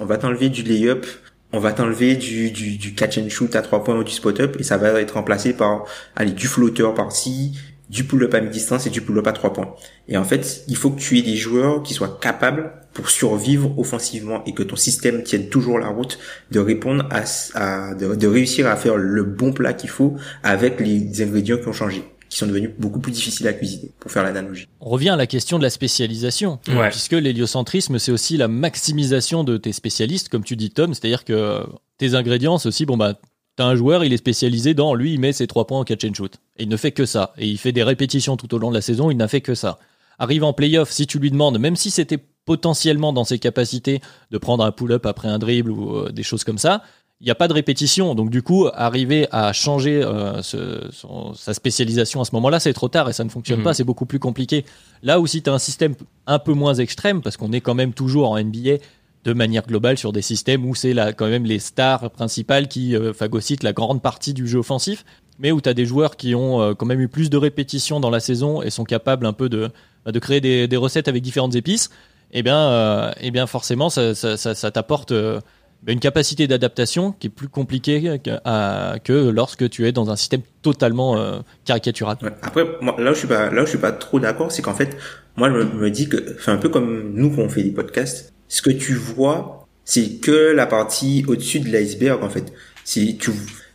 on 0.00 0.04
va 0.04 0.18
t'enlever 0.18 0.48
du 0.48 0.62
layup, 0.62 1.06
on 1.52 1.60
va 1.60 1.72
t'enlever 1.72 2.16
du 2.16 2.94
catch 2.96 3.18
and 3.18 3.28
shoot 3.28 3.54
à 3.54 3.62
trois 3.62 3.84
points 3.84 3.96
ou 3.96 4.04
du 4.04 4.10
spot 4.10 4.40
up 4.40 4.56
et 4.58 4.64
ça 4.64 4.76
va 4.76 5.00
être 5.00 5.12
remplacé 5.12 5.52
par 5.52 5.84
allez 6.16 6.32
du 6.32 6.48
flotteur 6.48 6.94
par-ci, 6.94 7.56
du 7.88 8.04
pull-up 8.04 8.34
à 8.34 8.40
mi-distance 8.40 8.86
et 8.86 8.90
du 8.90 9.00
pull-up 9.00 9.26
à 9.28 9.32
trois 9.32 9.52
points. 9.52 9.74
Et 10.08 10.16
en 10.16 10.24
fait, 10.24 10.64
il 10.66 10.76
faut 10.76 10.90
que 10.90 11.00
tu 11.00 11.18
aies 11.18 11.22
des 11.22 11.36
joueurs 11.36 11.82
qui 11.82 11.94
soient 11.94 12.18
capables 12.20 12.72
pour 12.94 13.10
survivre 13.10 13.76
offensivement 13.78 14.42
et 14.46 14.54
que 14.54 14.62
ton 14.62 14.76
système 14.76 15.22
tienne 15.24 15.48
toujours 15.48 15.78
la 15.78 15.88
route 15.88 16.18
de 16.52 16.60
répondre 16.60 17.06
à, 17.10 17.94
de, 17.94 18.26
réussir 18.26 18.68
à 18.68 18.76
faire 18.76 18.96
le 18.96 19.24
bon 19.24 19.52
plat 19.52 19.74
qu'il 19.74 19.90
faut 19.90 20.14
avec 20.42 20.80
les 20.80 21.20
ingrédients 21.20 21.58
qui 21.58 21.68
ont 21.68 21.72
changé 21.72 22.04
qui 22.30 22.38
sont 22.38 22.46
devenus 22.46 22.70
beaucoup 22.78 22.98
plus 22.98 23.12
difficiles 23.12 23.46
à 23.46 23.52
cuisiner, 23.52 23.92
pour 24.00 24.10
faire 24.10 24.24
l'analogie. 24.24 24.66
On 24.80 24.88
revient 24.88 25.10
à 25.10 25.16
la 25.16 25.28
question 25.28 25.56
de 25.56 25.62
la 25.62 25.70
spécialisation, 25.70 26.58
puisque 26.90 27.12
l'héliocentrisme, 27.12 28.00
c'est 28.00 28.10
aussi 28.10 28.36
la 28.36 28.48
maximisation 28.48 29.44
de 29.44 29.56
tes 29.56 29.72
spécialistes, 29.72 30.30
comme 30.30 30.42
tu 30.42 30.56
dis 30.56 30.70
Tom, 30.70 30.94
c'est-à-dire 30.94 31.24
que 31.24 31.60
tes 31.96 32.16
ingrédients, 32.16 32.58
c'est 32.58 32.66
aussi, 32.66 32.86
bon 32.86 32.96
bah, 32.96 33.20
t'as 33.54 33.66
un 33.66 33.76
joueur, 33.76 34.04
il 34.04 34.12
est 34.12 34.16
spécialisé 34.16 34.74
dans, 34.74 34.94
lui, 34.94 35.14
il 35.14 35.20
met 35.20 35.32
ses 35.32 35.46
trois 35.46 35.64
points 35.66 35.78
en 35.78 35.84
catch 35.84 36.04
and 36.04 36.14
shoot, 36.14 36.40
et 36.56 36.64
il 36.64 36.68
ne 36.68 36.76
fait 36.76 36.90
que 36.90 37.06
ça, 37.06 37.34
et 37.38 37.46
il 37.46 37.58
fait 37.58 37.70
des 37.70 37.84
répétitions 37.84 38.36
tout 38.36 38.52
au 38.52 38.58
long 38.58 38.70
de 38.70 38.74
la 38.74 38.82
saison, 38.82 39.12
il 39.12 39.16
n'a 39.16 39.28
fait 39.28 39.40
que 39.40 39.54
ça. 39.54 39.78
Arrive 40.18 40.44
en 40.44 40.52
playoff, 40.52 40.90
si 40.90 41.06
tu 41.06 41.18
lui 41.18 41.30
demandes, 41.30 41.58
même 41.58 41.76
si 41.76 41.90
c'était 41.90 42.18
potentiellement 42.44 43.12
dans 43.12 43.24
ses 43.24 43.38
capacités 43.38 44.00
de 44.30 44.38
prendre 44.38 44.64
un 44.64 44.72
pull-up 44.72 45.06
après 45.06 45.28
un 45.28 45.38
dribble 45.38 45.70
ou 45.70 45.96
euh, 45.96 46.10
des 46.10 46.22
choses 46.22 46.44
comme 46.44 46.58
ça. 46.58 46.82
Il 47.20 47.24
n'y 47.24 47.30
a 47.30 47.36
pas 47.36 47.48
de 47.48 47.54
répétition, 47.54 48.14
donc 48.14 48.28
du 48.28 48.42
coup, 48.42 48.68
arriver 48.74 49.28
à 49.30 49.52
changer 49.52 50.02
euh, 50.02 50.42
sa 50.42 51.54
spécialisation 51.54 52.20
à 52.20 52.24
ce 52.24 52.34
moment-là, 52.34 52.60
c'est 52.60 52.72
trop 52.72 52.88
tard 52.88 53.08
et 53.08 53.12
ça 53.12 53.24
ne 53.24 53.30
fonctionne 53.30 53.60
mhm. 53.60 53.64
pas, 53.64 53.72
c'est 53.72 53.84
beaucoup 53.84 54.04
plus 54.04 54.18
compliqué. 54.18 54.64
Là 55.02 55.20
où 55.20 55.26
si 55.26 55.40
tu 55.40 55.48
as 55.48 55.52
un 55.52 55.58
système 55.58 55.94
un 56.26 56.38
peu 56.38 56.52
moins 56.52 56.74
extrême, 56.74 57.22
parce 57.22 57.36
qu'on 57.36 57.52
est 57.52 57.60
quand 57.60 57.74
même 57.74 57.94
toujours 57.94 58.30
en 58.30 58.38
NBA 58.38 58.78
de 59.24 59.32
manière 59.32 59.66
globale 59.66 59.96
sur 59.96 60.12
des 60.12 60.22
systèmes 60.22 60.66
où 60.66 60.74
c'est 60.74 60.94
quand 61.16 61.28
même 61.28 61.44
les 61.44 61.58
stars 61.58 62.10
principales 62.10 62.68
qui 62.68 62.94
euh, 62.94 63.12
phagocytent 63.12 63.62
la 63.62 63.72
grande 63.72 64.02
partie 64.02 64.34
du 64.34 64.46
jeu 64.46 64.58
offensif, 64.58 65.04
mais 65.38 65.52
où 65.52 65.60
tu 65.60 65.68
as 65.68 65.74
des 65.74 65.86
joueurs 65.86 66.16
qui 66.16 66.34
ont 66.34 66.74
quand 66.74 66.86
même 66.86 67.00
eu 67.00 67.08
plus 67.08 67.30
de 67.30 67.36
répétitions 67.36 68.00
dans 68.00 68.10
la 68.10 68.20
saison 68.20 68.62
et 68.62 68.70
sont 68.70 68.84
capables 68.84 69.26
un 69.26 69.32
peu 69.32 69.48
de, 69.48 69.70
de 70.06 70.18
créer 70.18 70.40
des, 70.40 70.68
des 70.68 70.76
recettes 70.76 71.08
avec 71.08 71.22
différentes 71.22 71.54
épices 71.54 71.90
eh 72.34 72.42
bien, 72.42 72.58
euh, 72.58 73.12
eh 73.20 73.30
bien 73.30 73.46
forcément, 73.46 73.88
ça, 73.88 74.14
ça, 74.14 74.36
ça, 74.36 74.70
t'apporte 74.70 75.12
euh, 75.12 75.40
une 75.86 76.00
capacité 76.00 76.48
d'adaptation 76.48 77.12
qui 77.12 77.28
est 77.28 77.30
plus 77.30 77.48
compliquée 77.48 78.18
que, 78.22 78.98
que, 78.98 79.30
lorsque 79.30 79.70
tu 79.70 79.86
es 79.86 79.92
dans 79.92 80.10
un 80.10 80.16
système 80.16 80.42
totalement 80.60 81.16
euh, 81.16 81.38
caricatural. 81.64 82.16
Après, 82.42 82.66
moi, 82.80 82.96
là 82.98 83.12
où 83.12 83.14
je 83.14 83.20
suis 83.20 83.28
pas, 83.28 83.50
là 83.50 83.62
où 83.62 83.64
je 83.64 83.70
suis 83.70 83.78
pas 83.78 83.92
trop 83.92 84.18
d'accord, 84.18 84.50
c'est 84.50 84.62
qu'en 84.62 84.74
fait, 84.74 84.96
moi, 85.36 85.48
je 85.48 85.54
me, 85.54 85.90
dis 85.90 86.08
que, 86.08 86.36
c'est 86.40 86.50
un 86.50 86.56
peu 86.56 86.68
comme 86.68 87.12
nous 87.14 87.30
quand 87.30 87.42
on 87.42 87.48
fait 87.48 87.62
des 87.62 87.70
podcasts, 87.70 88.32
ce 88.48 88.62
que 88.62 88.70
tu 88.70 88.94
vois, 88.94 89.66
c'est 89.84 90.20
que 90.20 90.52
la 90.52 90.66
partie 90.66 91.24
au-dessus 91.28 91.60
de 91.60 91.68
l'iceberg, 91.70 92.22
en 92.24 92.30
fait. 92.30 92.52
C'est, 92.84 93.16
tu, 93.18 93.30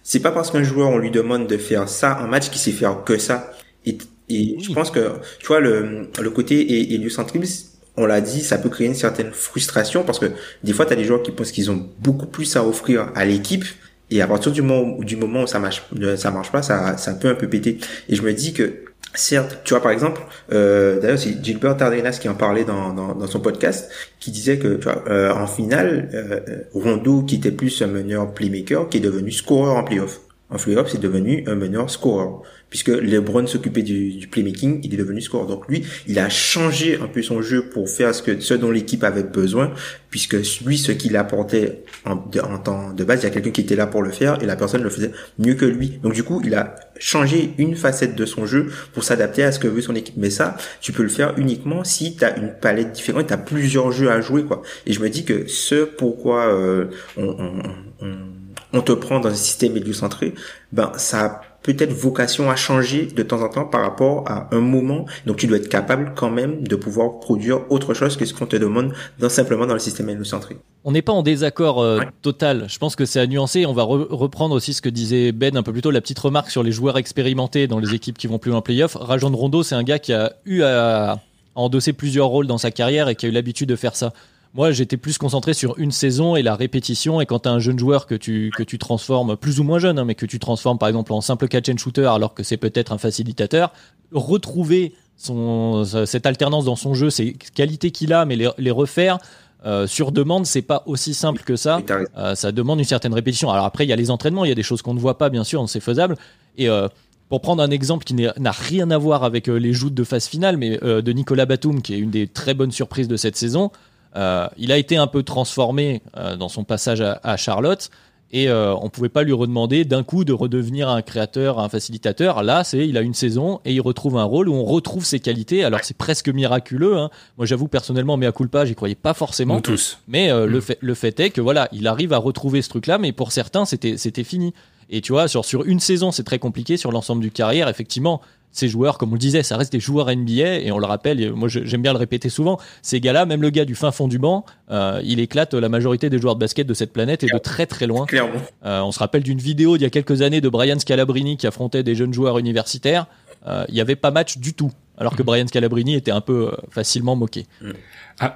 c'est 0.10 0.22
pas 0.22 0.32
parce 0.32 0.50
qu'un 0.50 0.64
joueur, 0.64 0.90
on 0.90 0.98
lui 0.98 1.12
demande 1.12 1.46
de 1.46 1.56
faire 1.56 1.88
ça, 1.88 2.18
un 2.18 2.26
match 2.26 2.50
qui 2.50 2.58
sait 2.58 2.72
faire 2.72 3.04
que 3.04 3.20
ça. 3.20 3.52
Et, 3.86 3.96
et 4.28 4.58
je 4.60 4.74
pense 4.74 4.90
que, 4.90 5.12
tu 5.38 5.46
vois, 5.46 5.60
le, 5.60 6.10
le 6.20 6.30
côté 6.32 6.96
héliocentrisme, 6.96 7.68
on 7.96 8.08
l'a 8.08 8.20
dit, 8.20 8.42
ça 8.42 8.58
peut 8.58 8.70
créer 8.70 8.88
une 8.88 8.96
certaine 8.96 9.32
frustration 9.32 10.04
parce 10.04 10.18
que 10.18 10.26
des 10.64 10.74
fois, 10.74 10.88
tu 10.88 10.94
as 10.94 10.96
des 10.96 11.04
joueurs 11.04 11.22
qui 11.22 11.32
pensent 11.32 11.52
qu'ils 11.52 11.70
ont 11.70 11.88
beaucoup 12.00 12.26
plus 12.26 12.56
à 12.56 12.66
offrir 12.66 13.12
à 13.14 13.24
l'équipe 13.24 13.64
et 14.10 14.24
à 14.24 14.28
partir 14.28 14.52
du 14.52 14.64
moment 14.64 14.98
où, 14.98 15.04
du 15.04 15.16
moment 15.16 15.44
où 15.44 15.48
ça 15.48 15.60
marche, 15.60 15.84
ça 16.18 16.32
marche 16.32 16.52
pas, 16.52 16.64
ça, 16.64 16.98
ça 16.98 17.14
peut 17.14 17.30
un 17.30 17.36
peu 17.36 17.48
péter. 17.48 17.78
Et 18.08 18.16
je 18.16 18.24
me 18.24 18.34
dis 18.34 18.54
que 18.54 18.86
certes, 19.14 19.60
tu 19.64 19.74
vois 19.74 19.82
par 19.82 19.92
exemple, 19.92 20.22
euh, 20.52 21.00
d'ailleurs 21.00 21.20
c'est 21.20 21.44
Gilbert 21.44 21.78
Tardenas 21.78 22.18
qui 22.20 22.30
en 22.30 22.36
parlait 22.36 22.64
dans, 22.64 23.28
son 23.28 23.40
podcast, 23.40 23.90
qui 24.20 24.32
disait 24.32 24.60
que 24.60 24.80
euh, 25.08 25.34
en 25.34 25.48
finale, 25.48 26.10
euh, 26.14 26.64
Rondo 26.74 27.24
qui 27.24 27.36
était 27.36 27.52
plus 27.52 27.82
un 27.82 27.88
meneur 27.88 28.34
playmaker, 28.34 28.90
qui 28.90 28.98
est 28.98 29.02
devenu 29.02 29.32
scoreur 29.32 29.76
en 29.76 29.84
playoff. 29.84 30.22
En 30.52 30.58
playoff, 30.58 30.90
c'est 30.90 31.02
devenu 31.02 31.44
un 31.48 31.56
meneur 31.56 31.90
scoreur 31.90 32.42
puisque 32.70 32.90
LeBron 32.90 33.48
s'occupait 33.48 33.84
du, 33.84 34.28
playmaking, 34.30 34.82
il 34.84 34.94
est 34.94 34.98
devenu 34.98 35.22
score. 35.22 35.48
Donc 35.48 35.68
lui, 35.68 35.84
il 36.08 36.20
a 36.20 36.30
changé 36.30 37.00
un 37.02 37.08
peu 37.08 37.22
son 37.22 37.42
jeu 37.42 37.64
pour 37.64 37.90
faire 37.90 38.14
ce 38.14 38.22
que 38.22 38.40
ce 38.40 38.54
dont 38.54 38.72
l'équipe 38.72 39.04
avait 39.04 39.24
besoin, 39.24 39.74
puisque 40.10 40.38
lui, 40.66 40.78
ce 40.78 40.92
qu'il 40.92 41.18
apportait 41.18 41.84
en, 42.06 42.14
en 42.14 42.58
temps 42.60 42.94
de 42.94 43.04
base, 43.04 43.22
il 43.22 43.24
y 43.24 43.28
a 43.28 43.32
quelqu'un 43.32 43.52
qui 43.52 43.62
était 43.62 43.76
là 43.76 43.88
pour 43.88 44.04
le 44.04 44.12
faire 44.12 44.42
et 44.42 44.46
la 44.46 44.56
personne 44.56 44.84
le 44.84 44.90
faisait 44.90 45.12
mieux 45.38 45.56
que 45.56 45.66
lui. 45.66 46.00
Donc 46.04 46.14
du 46.14 46.24
coup, 46.24 46.42
il 46.44 46.54
a 46.56 46.76
changé 47.00 47.54
une 47.58 47.76
facette 47.76 48.16
de 48.16 48.26
son 48.26 48.46
jeu 48.46 48.68
pour 48.94 49.04
s'adapter 49.04 49.44
à 49.44 49.52
ce 49.52 49.60
que 49.60 49.68
veut 49.68 49.82
son 49.82 49.96
équipe. 49.96 50.16
Mais 50.18 50.30
ça, 50.30 50.58
tu 50.82 50.92
peux 50.92 51.04
le 51.04 51.10
faire 51.10 51.34
uniquement 51.38 51.84
si 51.84 52.16
tu 52.16 52.24
as 52.24 52.38
une 52.38 52.54
palette 52.54 52.92
différente, 52.92 53.28
tu 53.28 53.34
as 53.34 53.38
plusieurs 53.38 53.92
jeux 53.92 54.12
à 54.12 54.22
jouer 54.22 54.44
quoi. 54.44 54.62
Et 54.86 54.94
je 54.94 55.00
me 55.00 55.10
dis 55.10 55.26
que 55.26 55.48
ce 55.48 55.86
pourquoi 55.86 56.48
euh, 56.48 56.86
on, 57.18 58.82
te 58.82 58.92
prend 58.92 59.20
dans 59.20 59.30
un 59.30 59.36
système 59.36 59.76
héliocentré, 59.78 60.34
ben 60.72 60.92
ça 60.98 61.42
peut-être 61.74 61.94
vocation 61.94 62.50
à 62.50 62.56
changer 62.56 63.06
de 63.06 63.24
temps 63.24 63.42
en 63.42 63.50
temps 63.50 63.66
par 63.66 63.82
rapport 63.82 64.24
à 64.28 64.48
un 64.52 64.60
moment. 64.60 65.06
Donc 65.26 65.38
tu 65.38 65.48
dois 65.48 65.58
être 65.58 65.70
capable 65.70 66.14
quand 66.16 66.30
même 66.30 66.68
de 66.68 66.76
pouvoir 66.76 67.20
produire 67.20 67.62
autre 67.72 67.94
chose 67.94 68.18
que 68.18 68.26
ce 68.26 68.34
qu'on 68.34 68.46
te 68.46 68.56
demande 68.56 68.94
dans, 69.20 69.30
simplement 69.30 69.66
dans 69.66 69.74
le 69.74 69.80
système 69.80 70.10
hélicentrique. 70.10 70.60
On 70.84 70.92
n'est 70.92 71.02
pas 71.02 71.14
en 71.14 71.24
désaccord 71.24 71.82
euh, 71.82 72.00
total. 72.22 72.66
Je 72.68 72.78
pense 72.78 72.96
que 72.96 73.06
c'est 73.06 73.20
à 73.20 73.28
nuancer. 73.28 73.66
On 73.66 73.74
va 73.74 73.84
reprendre 73.84 74.56
aussi 74.56 74.74
ce 74.74 74.82
que 74.82 74.90
disait 74.90 75.32
Ben 75.32 75.56
un 75.58 75.64
peu 75.64 75.72
plus 75.72 75.82
tôt, 75.82 75.92
la 75.92 76.02
petite 76.02 76.20
remarque 76.20 76.50
sur 76.50 76.64
les 76.64 76.72
joueurs 76.72 76.98
expérimentés 76.98 77.68
dans 77.68 77.80
les 77.80 77.94
équipes 77.94 78.18
qui 78.18 78.28
vont 78.28 78.40
plus 78.40 78.50
loin 78.50 78.60
en 78.60 78.62
playoff. 78.62 78.96
Rajon 78.96 79.30
Rondo, 79.36 79.64
c'est 79.64 79.76
un 79.76 79.84
gars 79.84 80.00
qui 80.00 80.14
a 80.14 80.34
eu 80.46 80.64
à 80.64 81.20
endosser 81.56 81.94
plusieurs 81.94 82.28
rôles 82.28 82.48
dans 82.48 82.58
sa 82.58 82.72
carrière 82.72 83.10
et 83.10 83.16
qui 83.16 83.26
a 83.26 83.30
eu 83.30 83.32
l'habitude 83.32 83.70
de 83.70 83.76
faire 83.76 83.96
ça. 83.96 84.14
Moi, 84.56 84.72
j'étais 84.72 84.98
plus 84.98 85.18
concentré 85.20 85.54
sur 85.54 85.78
une 85.78 85.92
saison 85.92 86.36
et 86.36 86.42
la 86.42 86.56
répétition. 86.56 87.22
Et 87.22 87.28
quand 87.28 87.40
tu 87.40 87.50
as 87.50 87.52
un 87.52 87.60
jeune 87.60 87.78
joueur 87.78 88.08
que 88.08 88.16
tu, 88.16 88.52
que 88.56 88.64
tu 88.64 88.80
transformes, 88.80 89.38
plus 89.38 89.60
ou 89.60 89.64
moins 89.64 89.78
jeune, 89.78 90.00
hein, 90.00 90.06
mais 90.06 90.16
que 90.16 90.26
tu 90.26 90.40
transformes 90.40 90.80
par 90.80 90.90
exemple 90.90 91.14
en 91.14 91.22
simple 91.22 91.48
catch 91.48 91.70
and 91.70 91.78
shooter 91.78 92.06
alors 92.06 92.34
que 92.34 92.42
c'est 92.42 92.58
peut-être 92.58 92.92
un 92.92 92.98
facilitateur, 92.98 93.72
retrouver 94.12 94.94
son, 95.16 95.84
cette 96.06 96.26
alternance 96.26 96.66
dans 96.66 96.76
son 96.76 96.96
jeu, 96.96 97.10
ces 97.10 97.34
qualités 97.34 97.92
qu'il 97.92 98.12
a, 98.12 98.26
mais 98.26 98.36
les, 98.36 98.72
refaire, 98.72 99.20
euh, 99.66 99.86
sur 99.86 100.12
demande, 100.12 100.46
c'est 100.46 100.62
pas 100.64 100.84
aussi 100.88 101.14
simple 101.14 101.44
que 101.44 101.56
ça. 101.56 101.82
Euh, 102.18 102.34
ça 102.34 102.52
demande 102.52 102.80
une 102.80 102.86
certaine 102.86 103.14
répétition. 103.14 103.52
Alors 103.52 103.66
après, 103.66 103.86
il 103.86 103.90
y 103.90 103.94
a 103.94 103.98
les 103.98 104.10
entraînements, 104.10 104.46
il 104.46 104.50
y 104.50 104.52
a 104.52 104.56
des 104.56 104.64
choses 104.64 104.82
qu'on 104.82 104.94
ne 104.96 105.00
voit 105.00 105.18
pas, 105.18 105.30
bien 105.30 105.44
sûr, 105.44 105.68
c'est 105.70 105.82
faisable. 105.82 106.16
Et 106.58 106.70
euh, 106.70 106.88
pour 107.28 107.42
prendre 107.42 107.62
un 107.62 107.70
exemple 107.70 108.04
qui 108.04 108.16
n'a 108.16 108.52
rien 108.52 108.90
à 108.90 108.98
voir 108.98 109.24
avec 109.24 109.46
les 109.46 109.74
joutes 109.74 109.94
de 109.94 110.04
phase 110.04 110.26
finale, 110.26 110.58
mais 110.58 110.80
de 110.80 111.12
Nicolas 111.12 111.46
Batum, 111.46 111.84
qui 111.84 111.94
est 111.94 112.00
une 112.00 112.10
des 112.10 112.26
très 112.26 112.56
bonnes 112.56 112.72
surprises 112.72 113.08
de 113.08 113.18
cette 113.18 113.36
saison, 113.36 113.70
il 114.16 114.72
a 114.72 114.78
été 114.78 114.98
un 114.98 115.08
peu 115.08 115.24
transformé 115.24 116.02
euh, 116.18 116.36
dans 116.36 116.50
son 116.50 116.64
passage 116.64 117.02
à, 117.02 117.38
Charlotte 117.38 117.90
et 118.32 118.48
euh, 118.48 118.76
on 118.76 118.90
pouvait 118.90 119.10
pas 119.10 119.24
lui 119.24 119.34
redemander 119.34 119.86
d'un 119.86 120.04
coup 120.04 120.24
de 120.24 120.34
redevenir 120.34 120.88
un 120.88 121.02
créateur, 121.02 121.60
un 121.60 121.68
facilitateur. 121.68 122.44
Là, 122.44 122.64
c'est 122.64 122.88
il 122.88 122.96
a 122.98 123.02
une 123.02 123.16
saison 123.16 123.60
et 123.66 123.74
il 123.74 123.82
retrouve 123.82 124.18
un 124.18 124.24
rôle 124.24 124.50
où 124.50 124.54
on 124.54 124.66
retrouve 124.66 125.04
ses 125.04 125.20
qualités. 125.20 125.64
Alors 125.64 125.80
c'est 125.84 125.98
presque 125.98 126.30
miraculeux. 126.30 126.98
Hein. 126.98 127.10
Moi, 127.38 127.48
j'avoue 127.48 127.68
personnellement, 127.68 128.18
mais 128.18 128.28
à 128.28 128.32
culpa, 128.32 128.66
j'y 128.66 128.76
croyais 128.76 128.96
pas 128.96 129.16
forcément. 129.16 129.56
Nous 129.56 129.62
tous. 129.62 130.00
Mais 130.08 130.30
le 130.30 130.58
mm. 130.58 130.62
fait 130.62 130.78
le 130.80 130.94
fait 130.94 131.20
est 131.20 131.30
que 131.32 131.42
voilà, 131.42 131.70
il 131.72 131.88
arrive 131.88 132.14
à 132.14 132.18
retrouver 132.18 132.62
ce 132.62 132.70
truc-là, 132.70 133.00
mais 133.00 133.12
pour 133.12 133.32
certains, 133.32 133.66
c'était 133.66 133.98
c'était 133.98 134.24
fini. 134.24 134.54
Et 134.92 135.02
tu 135.02 135.12
vois, 135.12 135.28
sur 135.28 135.44
sur 135.44 135.64
une 135.66 135.80
saison, 135.80 136.12
c'est 136.12 136.24
très 136.24 136.40
compliqué. 136.40 136.78
Sur 136.78 136.92
l'ensemble 136.92 137.22
du 137.22 137.32
carrière, 137.32 137.68
effectivement, 137.68 138.22
ces 138.52 138.68
joueurs, 138.68 138.98
comme 138.98 139.10
on 139.12 139.14
le 139.14 139.20
disait, 139.20 139.44
ça 139.44 139.58
reste 139.58 139.72
des 139.72 139.80
joueurs 139.80 140.08
NBA, 140.14 140.60
et 140.60 140.72
on 140.72 140.80
le 140.80 140.86
rappelle, 140.86 141.34
moi 141.34 141.48
j'aime 141.48 141.82
bien 141.82 141.94
le 141.94 142.00
répéter 142.00 142.30
souvent, 142.30 142.60
ces 142.82 143.00
gars-là, 143.00 143.26
même 143.26 143.42
le 143.42 143.50
gars 143.50 143.66
du 143.66 143.76
fin 143.76 143.92
fond 143.92 144.08
du 144.08 144.18
banc, 144.18 144.46
euh, 144.72 145.02
il 145.04 145.20
éclate 145.20 145.54
la 145.54 145.70
majorité 145.70 146.10
des 146.10 146.20
joueurs 146.20 146.36
de 146.36 146.40
basket 146.40 146.66
de 146.68 146.74
cette 146.74 146.92
planète 146.92 147.24
et 147.24 147.28
de 147.28 147.38
très 147.38 147.66
très 147.66 147.88
loin. 147.88 148.06
Clairement. 148.06 148.40
Euh, 148.66 148.82
on 148.82 148.92
se 148.92 149.00
rappelle 149.00 149.24
d'une 149.24 149.40
vidéo 149.40 149.78
d'il 149.78 149.84
y 149.84 149.88
a 149.88 149.90
quelques 149.90 150.22
années 150.22 150.42
de 150.42 150.50
Brian 150.50 150.80
Scalabrini 150.80 151.38
qui 151.38 151.48
affrontait 151.48 151.84
des 151.84 151.96
jeunes 151.96 152.14
joueurs 152.14 152.38
universitaires. 152.38 153.06
Euh, 153.48 153.66
il 153.70 153.76
n'y 153.76 153.82
avait 153.82 153.96
pas 153.96 154.12
match 154.12 154.38
du 154.38 154.54
tout, 154.54 154.72
alors 154.98 155.16
que. 155.16 155.24
Brian 155.24 155.48
Scalabrini 155.48 155.96
était 155.96 156.12
un 156.12 156.22
peu 156.22 156.52
facilement 156.72 157.16
moqué. 157.16 157.46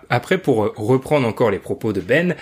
Après, 0.09 0.37
pour 0.37 0.73
reprendre 0.77 1.27
encore 1.27 1.51
les 1.51 1.59
propos 1.59 1.91
de 1.91 1.99
Ben, 1.99 2.35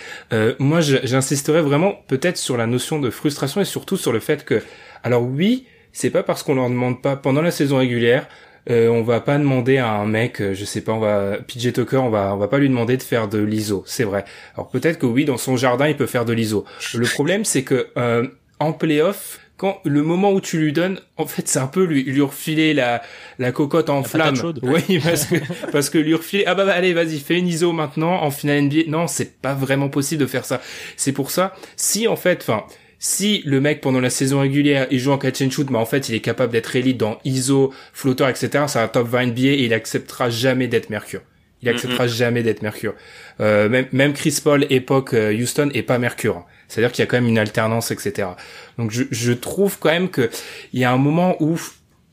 moi 0.60 0.82
j'insisterai 0.82 1.62
vraiment 1.62 1.96
peut-être 2.08 2.38
sur 2.38 2.58
la 2.58 2.68
notion 2.68 3.00
de 3.00 3.10
frustration 3.10 3.62
et 3.62 3.66
surtout 3.66 3.98
sur 3.98 4.12
le 4.12 4.20
fait 4.20 4.46
que, 4.46 4.62
alors 5.04 5.24
oui, 5.24 5.66
c'est 5.94 6.10
pas 6.10 6.24
parce 6.24 6.44
qu'on 6.44 6.56
leur 6.56 6.70
demande 6.70 7.02
pas 7.02 7.16
pendant 7.16 7.42
la 7.42 7.52
saison 7.52 7.78
régulière, 7.78 8.28
euh, 8.70 8.90
on 8.90 9.02
va 9.02 9.22
pas 9.22 9.38
demander 9.38 9.78
à 9.78 9.92
un 9.92 10.06
mec, 10.06 10.40
euh, 10.40 10.54
je 10.54 10.66
sais 10.66 10.82
pas, 10.82 10.94
on 10.94 11.00
va 11.00 11.38
PJ 11.48 11.74
Tucker, 11.74 11.98
on 11.98 12.10
va 12.10 12.36
on 12.36 12.38
va 12.38 12.48
pas 12.48 12.60
lui 12.60 12.70
demander 12.70 12.96
de 12.96 13.02
faire 13.02 13.28
de 13.28 13.40
l'ISO, 13.40 13.84
c'est 13.88 14.04
vrai. 14.04 14.24
Alors 14.54 14.70
peut-être 14.70 15.00
que 15.00 15.08
oui, 15.08 15.26
dans 15.26 15.38
son 15.38 15.58
jardin, 15.58 15.88
il 15.88 15.98
peut 15.98 16.06
faire 16.06 16.26
de 16.26 16.34
l'ISO. 16.34 16.66
Le 16.94 17.08
problème, 17.08 17.44
c'est 17.44 17.64
que 17.64 17.88
euh, 17.98 18.28
en 18.60 18.72
playoff, 18.72 19.40
quand 19.58 19.80
le 19.84 20.04
moment 20.04 20.32
où 20.32 20.42
tu 20.42 20.60
lui 20.60 20.74
donnes, 20.74 21.00
en 21.18 21.26
fait, 21.26 21.48
c'est 21.48 21.58
un 21.58 21.68
peu 21.68 21.84
lui 21.84 22.04
lui 22.04 22.22
refiler 22.22 22.76
la 22.76 23.02
la 23.40 23.52
cocotte 23.52 23.90
en 23.90 24.04
flamme. 24.04 24.36
Oui, 24.62 25.00
parce 25.04 25.26
que 25.26 25.36
parce 25.72 25.90
que 25.90 25.98
lui 25.98 26.14
refiler 26.14 26.44
ah 26.46 26.54
bah, 26.54 26.66
bah 26.66 26.74
allez, 26.74 26.94
vas-y, 26.94 27.20
fais 27.20 27.40
une 27.40 27.48
ISO 27.48 27.72
maintenant 27.72 28.22
en 28.22 28.30
finale 28.30 28.62
NBA. 28.62 28.90
Non, 28.90 29.08
c'est 29.08 29.42
pas 29.42 29.56
vraiment 29.56 29.90
possible 29.90 30.22
de 30.22 30.28
faire 30.28 30.46
ça. 30.46 30.62
C'est 30.98 31.14
pour 31.14 31.32
ça 31.32 31.56
si 31.78 32.08
en 32.08 32.16
fait, 32.16 32.44
enfin 32.44 32.64
si 33.04 33.42
le 33.46 33.60
mec 33.60 33.82
pendant 33.82 34.00
la 34.00 34.12
saison 34.12 34.42
régulière 34.42 34.86
il 34.92 35.00
joue 35.00 35.12
en 35.12 35.18
catch 35.18 35.42
and 35.42 35.50
shoot 35.50 35.68
mais 35.72 35.80
en 35.80 35.88
fait 35.88 36.08
il 36.08 36.14
est 36.14 36.20
capable 36.20 36.54
d'être 36.54 36.76
élite 36.76 36.98
dans 36.98 37.18
ISO, 37.26 37.74
flotteur, 37.94 38.30
etc. 38.30 38.66
C'est 38.68 38.78
un 38.78 38.88
top 38.88 39.08
20 39.08 39.26
NBA 39.26 39.42
et 39.42 39.64
il 39.64 39.74
acceptera 39.74 40.30
jamais 40.30 40.68
d'être 40.68 40.92
Mercure. 40.92 41.22
Il 41.64 41.70
acceptera 41.70 42.08
jamais 42.08 42.44
d'être 42.44 42.62
Mercure. 42.62 42.94
Euh, 43.40 43.70
même, 43.70 43.88
même 43.92 44.14
Chris 44.14 44.40
Paul 44.44 44.68
époque 44.70 45.16
euh, 45.16 45.34
Houston 45.34 45.72
est 45.74 45.82
pas 45.82 45.98
Mercure. 45.98 46.46
C'est-à-dire 46.68 46.92
qu'il 46.92 47.02
y 47.02 47.04
a 47.04 47.08
quand 47.08 47.18
même 47.18 47.28
une 47.28 47.40
alternance, 47.40 47.90
etc. 47.90 48.30
Donc 48.78 48.92
je, 48.92 49.04
je 49.10 49.34
trouve 49.34 49.80
quand 49.80 49.90
même 49.90 50.10
que 50.10 50.30
il 50.72 50.80
y 50.80 50.84
a 50.84 50.92
un 50.92 50.98
moment 50.98 51.38
où 51.40 51.60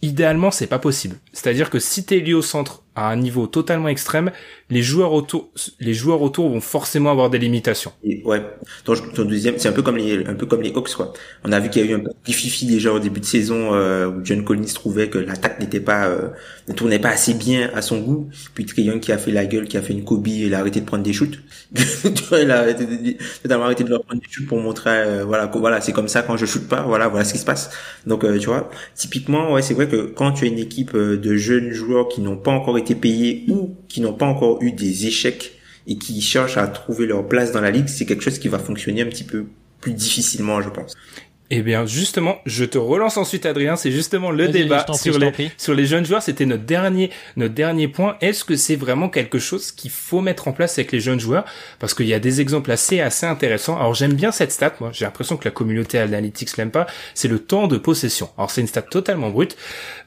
idéalement 0.01 0.51
c'est 0.51 0.67
pas 0.67 0.79
possible. 0.79 1.17
C'est-à-dire 1.39 1.71
que 1.71 1.79
si 1.79 2.05
t'es 2.05 2.19
lié 2.19 2.35
au 2.35 2.43
centre 2.43 2.83
à 2.97 3.11
un 3.11 3.17
niveau 3.17 3.47
totalement 3.47 3.87
extrême, 3.87 4.33
les 4.71 4.83
joueurs 4.83 5.13
autour, 5.13 5.51
les 5.79 5.95
joueurs 5.95 6.21
autour 6.21 6.51
vont 6.51 6.61
forcément 6.61 7.13
avoir 7.13 7.31
des 7.31 7.39
limitations. 7.39 7.93
ouais. 8.25 8.43
Ton, 8.85 8.95
deuxième, 9.25 9.55
c'est 9.59 9.69
un 9.69 9.73
peu 9.73 9.83
comme 9.83 9.97
les, 9.97 10.27
un 10.27 10.35
peu 10.35 10.47
comme 10.47 10.63
les 10.63 10.73
Hawks, 10.75 10.95
quoi. 10.97 11.13
On 11.45 11.53
a 11.53 11.61
vu 11.61 11.71
qu'il 11.71 11.87
y 11.87 11.89
a 11.89 11.93
eu 11.93 11.95
un 11.95 12.01
petit 12.01 12.33
fifi 12.33 12.67
déjà 12.67 12.93
au 12.93 12.99
début 12.99 13.21
de 13.21 13.25
saison, 13.25 13.73
euh, 13.73 14.09
où 14.09 14.25
John 14.25 14.45
Collins 14.45 14.73
trouvait 14.75 15.09
que 15.09 15.19
l'attaque 15.19 15.61
n'était 15.61 15.79
pas, 15.79 16.09
euh, 16.09 16.31
ne 16.67 16.75
tournait 16.75 16.99
pas 16.99 17.11
assez 17.11 17.35
bien 17.35 17.71
à 17.73 17.83
son 17.83 18.01
goût. 18.01 18.29
Puis 18.55 18.67
Trey 18.67 18.83
Young 18.83 18.99
qui 18.99 19.13
a 19.13 19.19
fait 19.19 19.31
la 19.31 19.47
gueule, 19.47 19.69
qui 19.69 19.77
a 19.77 19.83
fait 19.83 19.93
une 19.93 20.05
Kobe, 20.05 20.27
il 20.27 20.53
a 20.55 20.59
arrêté 20.59 20.81
de 20.81 20.87
prendre 20.87 21.05
des 21.05 21.13
shoots. 21.13 21.39
il 21.75 22.51
a 22.51 22.59
arrêté 22.59 22.85
de, 22.85 23.53
arrêté 23.55 23.85
de 23.85 23.91
leur 23.91 24.03
prendre 24.03 24.21
des 24.21 24.29
shoots 24.29 24.49
pour 24.49 24.59
montrer, 24.61 24.91
euh, 24.91 25.25
voilà, 25.25 25.47
voilà, 25.47 25.81
c'est 25.81 25.93
comme 25.93 26.09
ça 26.09 26.23
quand 26.23 26.37
je 26.37 26.47
shoot 26.47 26.67
pas, 26.67 26.83
voilà, 26.83 27.07
voilà 27.07 27.25
ce 27.25 27.33
qui 27.33 27.39
se 27.39 27.45
passe. 27.45 27.71
Donc, 28.07 28.25
euh, 28.25 28.39
tu 28.39 28.47
vois, 28.47 28.69
typiquement, 28.97 29.53
ouais, 29.53 29.63
c'est 29.63 29.75
vrai 29.75 29.87
que 29.89 30.07
quand 30.07 30.33
tu 30.33 30.45
as 30.45 30.49
une 30.49 30.59
équipe 30.59 30.97
de 30.97 31.28
jeunes 31.37 31.73
joueurs 31.73 32.09
qui 32.09 32.21
n'ont 32.21 32.37
pas 32.37 32.51
encore 32.51 32.79
été 32.79 32.95
payés 32.95 33.45
ou 33.49 33.77
qui 33.89 34.01
n'ont 34.01 34.13
pas 34.13 34.27
encore 34.27 34.63
eu 34.63 34.73
des 34.73 35.07
échecs 35.07 35.59
et 35.87 35.97
qui 35.97 36.21
cherchent 36.21 36.59
à 36.59 36.67
trouver 36.67 37.07
leur 37.07 37.27
place 37.27 37.51
dans 37.51 37.61
la 37.61 37.71
ligue, 37.71 37.89
c'est 37.89 38.07
quelque 38.07 38.23
chose 38.23 38.39
qui 38.39 38.49
va 38.49 38.59
fonctionner 38.59 39.03
un 39.03 39.07
petit 39.07 39.25
peu 39.25 39.47
plus 39.81 39.93
difficilement, 39.93 40.61
je 40.61 40.69
pense. 40.69 40.95
Eh 41.51 41.63
bien, 41.63 41.87
justement, 41.87 42.37
je 42.45 42.67
te 42.67 42.77
relance 42.77 43.17
ensuite, 43.17 43.47
Adrien. 43.47 43.77
C'est 43.77 43.91
justement 43.91 44.31
le 44.31 44.49
débat 44.49 44.85
sur 44.93 45.19
les 45.19 45.33
sur 45.57 45.73
les 45.73 45.87
jeunes 45.87 46.05
joueurs. 46.05 46.23
C'était 46.23 46.45
notre 46.45 46.65
dernier 46.65 47.11
notre 47.37 47.55
dernier 47.55 47.89
point. 47.89 48.17
Est-ce 48.21 48.45
que 48.45 48.55
c'est 48.55 48.77
vraiment 48.77 49.09
quelque 49.09 49.39
chose 49.39 49.73
qu'il 49.73 49.91
faut 49.91 50.21
mettre 50.21 50.49
en 50.49 50.53
place 50.53 50.79
avec 50.79 50.93
les 50.93 51.01
jeunes 51.01 51.21
joueurs? 51.21 51.47
Parce 51.79 51.95
qu'il 51.95 52.07
y 52.07 52.13
a 52.13 52.19
des 52.19 52.43
exemples 52.43 52.71
assez 52.71 53.01
assez 53.01 53.25
intéressants. 53.25 53.79
Alors 53.79 53.95
j'aime 53.95 54.13
bien 54.13 54.31
cette 54.31 54.53
stat. 54.53 54.75
Moi, 54.81 54.91
j'ai 54.93 55.07
l'impression 55.07 55.39
que 55.39 55.45
la 55.47 55.51
communauté 55.51 55.99
analytics 55.99 56.55
l'aime 56.59 56.71
pas. 56.71 56.87
C'est 57.15 57.29
le 57.29 57.39
temps 57.39 57.67
de 57.67 57.79
possession. 57.79 58.29
Alors 58.37 58.51
c'est 58.51 58.61
une 58.61 58.67
stat 58.67 58.83
totalement 58.83 59.31
brute. 59.31 59.57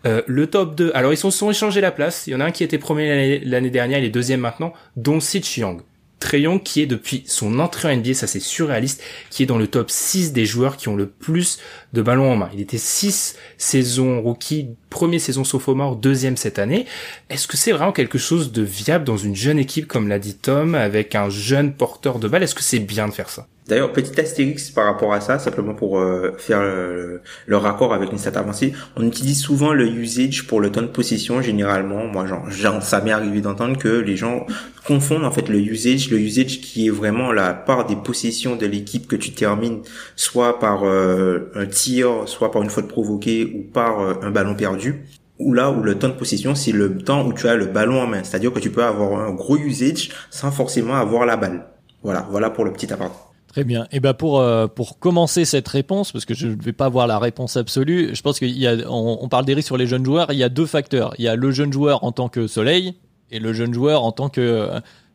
Euh, 0.06 0.22
le 0.28 0.46
top 0.46 0.76
2. 0.76 0.92
Alors 0.94 1.12
ils 1.12 1.18
se 1.18 1.30
sont 1.32 1.50
échangés 1.50 1.82
la 1.82 1.92
place. 1.92 2.28
Il 2.28 2.34
y 2.34 2.36
en 2.36 2.39
a 2.39 2.46
un 2.46 2.52
qui 2.52 2.64
était 2.64 2.78
premier 2.78 3.39
l'année 3.39 3.72
dernière, 3.72 3.98
il 3.98 4.06
est 4.06 4.10
deuxième 4.10 4.42
maintenant, 4.42 4.74
dont 4.96 5.20
Sitch 5.20 5.58
Young. 5.58 5.82
Trayon 6.22 6.59
qui 6.59 6.82
est 6.82 6.86
depuis 6.86 7.24
son 7.26 7.59
entrée 7.59 7.91
en 7.91 7.97
NBA, 7.97 8.13
ça 8.13 8.28
c'est 8.28 8.39
surréaliste, 8.39 9.03
qui 9.30 9.43
est 9.43 9.47
dans 9.47 9.57
le 9.57 9.67
top 9.67 9.89
6 9.89 10.32
des 10.32 10.45
joueurs 10.45 10.78
qui 10.78 10.88
ont 10.88 10.95
le 10.95 11.07
plus 11.07 11.59
de 11.93 12.01
ballons 12.01 12.32
en 12.32 12.36
main. 12.38 12.49
Il 12.53 12.61
était 12.61 12.78
6 12.78 13.36
saisons 13.57 14.22
rookie, 14.22 14.69
première 14.89 15.19
saison 15.19 15.43
sophomore, 15.43 15.97
deuxième 15.97 16.38
cette 16.38 16.59
année. 16.59 16.86
Est-ce 17.30 17.47
que 17.47 17.57
c'est 17.57 17.72
vraiment 17.72 17.91
quelque 17.91 18.19
chose 18.19 18.51
de 18.51 18.61
viable 18.61 19.03
dans 19.03 19.17
une 19.17 19.36
jeune 19.36 19.59
équipe 19.59 19.88
comme 19.88 20.07
l'a 20.07 20.19
dit 20.19 20.36
Tom, 20.36 20.76
avec 20.76 21.15
un 21.15 21.30
jeune 21.30 21.74
porteur 21.74 22.19
de 22.19 22.28
balle? 22.28 22.43
Est-ce 22.43 22.55
que 22.55 22.63
c'est 22.63 22.80
bien 22.80 23.07
de 23.07 23.13
faire 23.13 23.30
ça? 23.30 23.47
D'ailleurs, 23.72 23.93
petit 23.93 24.19
astérix 24.19 24.69
par 24.69 24.84
rapport 24.84 25.13
à 25.13 25.22
ça, 25.22 25.39
simplement 25.39 25.74
pour 25.74 25.97
euh, 25.97 26.34
faire 26.38 26.59
le, 26.61 27.55
raccord 27.55 27.93
avec 27.93 28.11
une 28.11 28.17
stat 28.17 28.38
avancée, 28.38 28.74
on 28.97 29.07
utilise 29.07 29.39
souvent 29.39 29.72
le 29.72 29.88
usage 29.88 30.45
pour 30.45 30.59
le 30.59 30.74
temps 30.74 30.82
de 30.82 30.88
possession 30.88 31.41
généralement. 31.41 32.05
Moi, 32.05 32.26
genre, 32.26 32.84
ça 32.84 32.99
m'est 32.99 33.11
arrivé 33.11 33.39
d'entendre 33.39 33.78
que 33.78 33.88
les 33.88 34.17
gens 34.17 34.45
confondent 34.86 35.24
en 35.24 35.32
fait 35.32 35.47
le 35.47 35.57
usage, 35.57 36.11
le 36.11 36.19
usage 36.19 36.59
qui 36.59 36.88
est 36.88 36.89
vraiment 36.89 37.32
la 37.32 37.53
part 37.53 37.86
des 37.86 37.95
possessions 37.95 38.57
de 38.57 38.65
l'équipe 38.65 39.07
que 39.07 39.15
tu 39.15 39.32
termines, 39.32 39.84
soit 40.17 40.59
par 40.59 40.84
euh, 40.84 41.49
un 41.55 41.65
tir, 41.65 42.24
soit 42.26 42.51
par 42.51 42.63
une 42.63 42.69
faute 42.69 42.89
provoquée 42.89 43.53
ou 43.55 43.72
par 43.72 44.01
euh, 44.01 44.15
un 44.22 44.32
ballon 44.32 44.53
perdu 44.53 45.05
ou 45.39 45.53
là 45.53 45.72
où 45.72 45.82
le 45.82 45.97
temps 45.97 46.09
de 46.09 46.13
possession 46.13 46.55
c'est 46.55 46.74
le 46.74 46.97
temps 46.97 47.26
où 47.26 47.32
tu 47.32 47.47
as 47.47 47.55
le 47.55 47.67
ballon 47.67 48.01
en 48.01 48.07
main, 48.07 48.26
c'est-à-dire 48.26 48.51
que 48.51 48.59
tu 48.59 48.69
peux 48.69 48.84
avoir 48.84 49.22
un 49.22 49.32
gros 49.32 49.55
usage 49.55 50.09
sans 50.30 50.51
forcément 50.51 50.95
avoir 50.95 51.26
la 51.26 51.38
balle. 51.38 51.67
Voilà, 52.03 52.28
voilà 52.30 52.49
pour 52.49 52.65
le 52.65 52.74
petit 52.74 52.91
appart. 52.91 53.31
Très 53.52 53.66
bien. 53.66 53.86
Et 53.91 53.99
ben 53.99 54.14
pour 54.14 54.39
euh, 54.39 54.68
pour 54.68 54.97
commencer 54.97 55.43
cette 55.43 55.68
réponse, 55.68 56.14
parce 56.14 56.24
que 56.24 56.34
je 56.34 56.47
ne 56.47 56.56
vais 56.56 56.72
pas 56.72 56.86
avoir 56.86 57.06
la 57.06 57.20
réponse 57.20 57.58
absolue, 57.58 58.16
je 58.16 58.22
pense 58.22 58.39
qu'il 58.39 58.58
y 58.58 58.66
a 58.66 58.76
on, 58.89 59.18
on 59.22 59.28
parle 59.28 59.43
des 59.43 59.54
risques 59.54 59.68
sur 59.68 59.76
les 59.76 59.88
jeunes 59.88 60.06
joueurs. 60.06 60.32
Il 60.32 60.38
y 60.38 60.43
a 60.43 60.47
deux 60.47 60.66
facteurs. 60.66 61.14
Il 61.18 61.26
y 61.26 61.28
a 61.28 61.36
le 61.36 61.52
jeune 61.52 61.74
joueur 61.74 62.06
en 62.06 62.14
tant 62.14 62.30
que 62.30 62.47
soleil 62.47 62.93
et 63.30 63.39
le 63.39 63.52
jeune 63.52 63.74
joueur 63.74 64.06
en 64.06 64.14
tant 64.14 64.30
que 64.30 64.70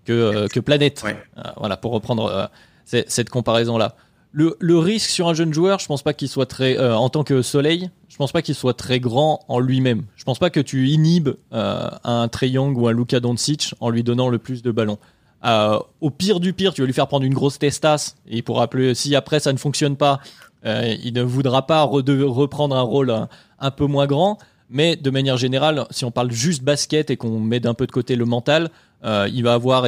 que, 0.05 0.13
euh, 0.13 0.49
que 0.49 0.61
planète. 0.61 1.03
Euh, 1.07 1.43
voilà 1.57 1.79
pour 1.79 1.93
reprendre 1.93 2.51
cette 2.85 3.31
comparaison 3.31 3.79
là. 3.79 3.97
Le, 4.33 4.55
le, 4.61 4.77
risque 4.77 5.09
sur 5.09 5.29
un 5.29 5.35
jeune 5.35 5.55
joueur, 5.55 5.79
je 5.79 5.87
pense 5.87 6.03
pas 6.03 6.13
qu'il 6.13 6.29
soit 6.29 6.45
très 6.45 6.79
en 6.79 7.09
tant 7.09 7.25
que 7.25 7.41
soleil, 7.41 7.89
je 8.11 8.17
pense 8.19 8.33
pas 8.33 8.43
qu'il 8.43 8.55
soit 8.55 8.75
très 8.75 9.01
grand 9.01 9.41
en 9.49 9.61
lui-même. 9.61 10.03
Je 10.15 10.25
pense 10.25 10.39
pas 10.39 10.51
que 10.51 10.61
tu 10.61 10.89
inhibes 10.89 11.31
un 11.53 12.29
Trey 12.29 12.51
Young 12.51 12.77
ou 12.77 12.87
un 12.87 12.93
Luka 12.93 13.19
Doncic 13.19 13.75
en 13.81 13.89
lui 13.89 14.03
donnant 14.03 14.29
le 14.29 14.37
plus 14.37 14.63
de 14.63 14.71
ballons. 14.71 14.99
Euh, 15.47 15.79
au 16.01 16.11
pire 16.11 16.41
du 16.41 16.53
pire, 16.53 16.75
tu 16.75 16.83
vas 16.83 16.87
lui 16.87 16.93
faire 16.93 17.07
prendre 17.07 17.25
une 17.25 17.35
grosse 17.35 17.59
testasse 17.59 18.17
et 18.29 18.39
il 18.39 18.43
pourra 18.43 18.69
plus. 18.69 18.95
Si 18.95 19.15
après 19.15 19.41
ça 19.41 19.53
ne 19.53 19.59
fonctionne 19.59 19.97
pas, 19.97 20.21
il 20.65 21.13
ne 21.15 21.23
voudra 21.23 21.65
pas 21.65 21.83
reprendre 21.83 22.75
un 22.75 22.83
rôle 22.83 23.15
un, 23.61 23.71
peu 23.71 23.87
moins 23.87 24.07
grand. 24.07 24.39
Mais 24.69 24.97
de 24.97 25.11
manière 25.11 25.37
générale, 25.37 25.87
si 25.91 26.05
on 26.05 26.11
parle 26.11 26.33
juste 26.33 26.65
basket 26.65 27.09
et 27.11 27.17
qu'on 27.17 27.39
met 27.39 27.61
d'un 27.61 27.75
peu 27.75 27.87
de 27.87 27.93
côté 27.93 28.17
le 28.17 28.25
mental, 28.25 28.71
il 29.05 29.43
va 29.45 29.55
avoir 29.55 29.87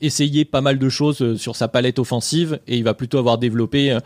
essayé 0.00 0.46
pas 0.46 0.62
mal 0.62 0.78
de 0.78 0.88
choses 0.88 1.36
sur 1.36 1.54
sa 1.54 1.68
palette 1.68 1.98
offensive 1.98 2.60
et 2.66 2.78
il 2.78 2.84
va 2.84 2.94
plutôt 2.94 3.18
avoir 3.18 3.36
développé, 3.36 3.98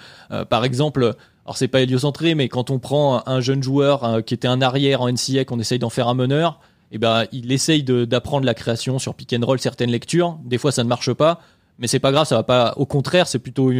par 0.48 0.64
exemple, 0.64 1.14
alors 1.44 1.56
c'est 1.56 1.68
pas 1.68 1.82
héliocentré, 1.82 2.34
mais 2.34 2.48
quand 2.48 2.70
on 2.70 2.80
prend 2.80 3.22
un 3.26 3.40
jeune 3.40 3.62
joueur 3.62 4.24
qui 4.24 4.34
était 4.34 4.48
un 4.48 4.62
arrière 4.62 5.02
en 5.02 5.12
NCA, 5.12 5.44
qu'on 5.44 5.60
essaye 5.60 5.78
d'en 5.78 5.90
faire 5.90 6.08
un 6.08 6.14
meneur, 6.14 6.58
eh 6.92 6.98
ben 6.98 7.24
il 7.32 7.50
essaye 7.52 7.82
d'apprendre 7.82 8.44
la 8.44 8.54
création 8.54 8.98
sur 8.98 9.14
pick 9.14 9.32
and 9.32 9.44
roll, 9.44 9.58
certaines 9.58 9.90
lectures. 9.90 10.38
Des 10.44 10.58
fois 10.58 10.72
ça 10.72 10.82
ne 10.84 10.88
marche 10.88 11.12
pas, 11.12 11.40
mais 11.78 11.86
c'est 11.86 11.98
pas 11.98 12.12
grave, 12.12 12.26
ça 12.26 12.36
va 12.36 12.42
pas. 12.42 12.74
Au 12.76 12.86
contraire, 12.86 13.28
c'est 13.28 13.38
plutôt 13.38 13.70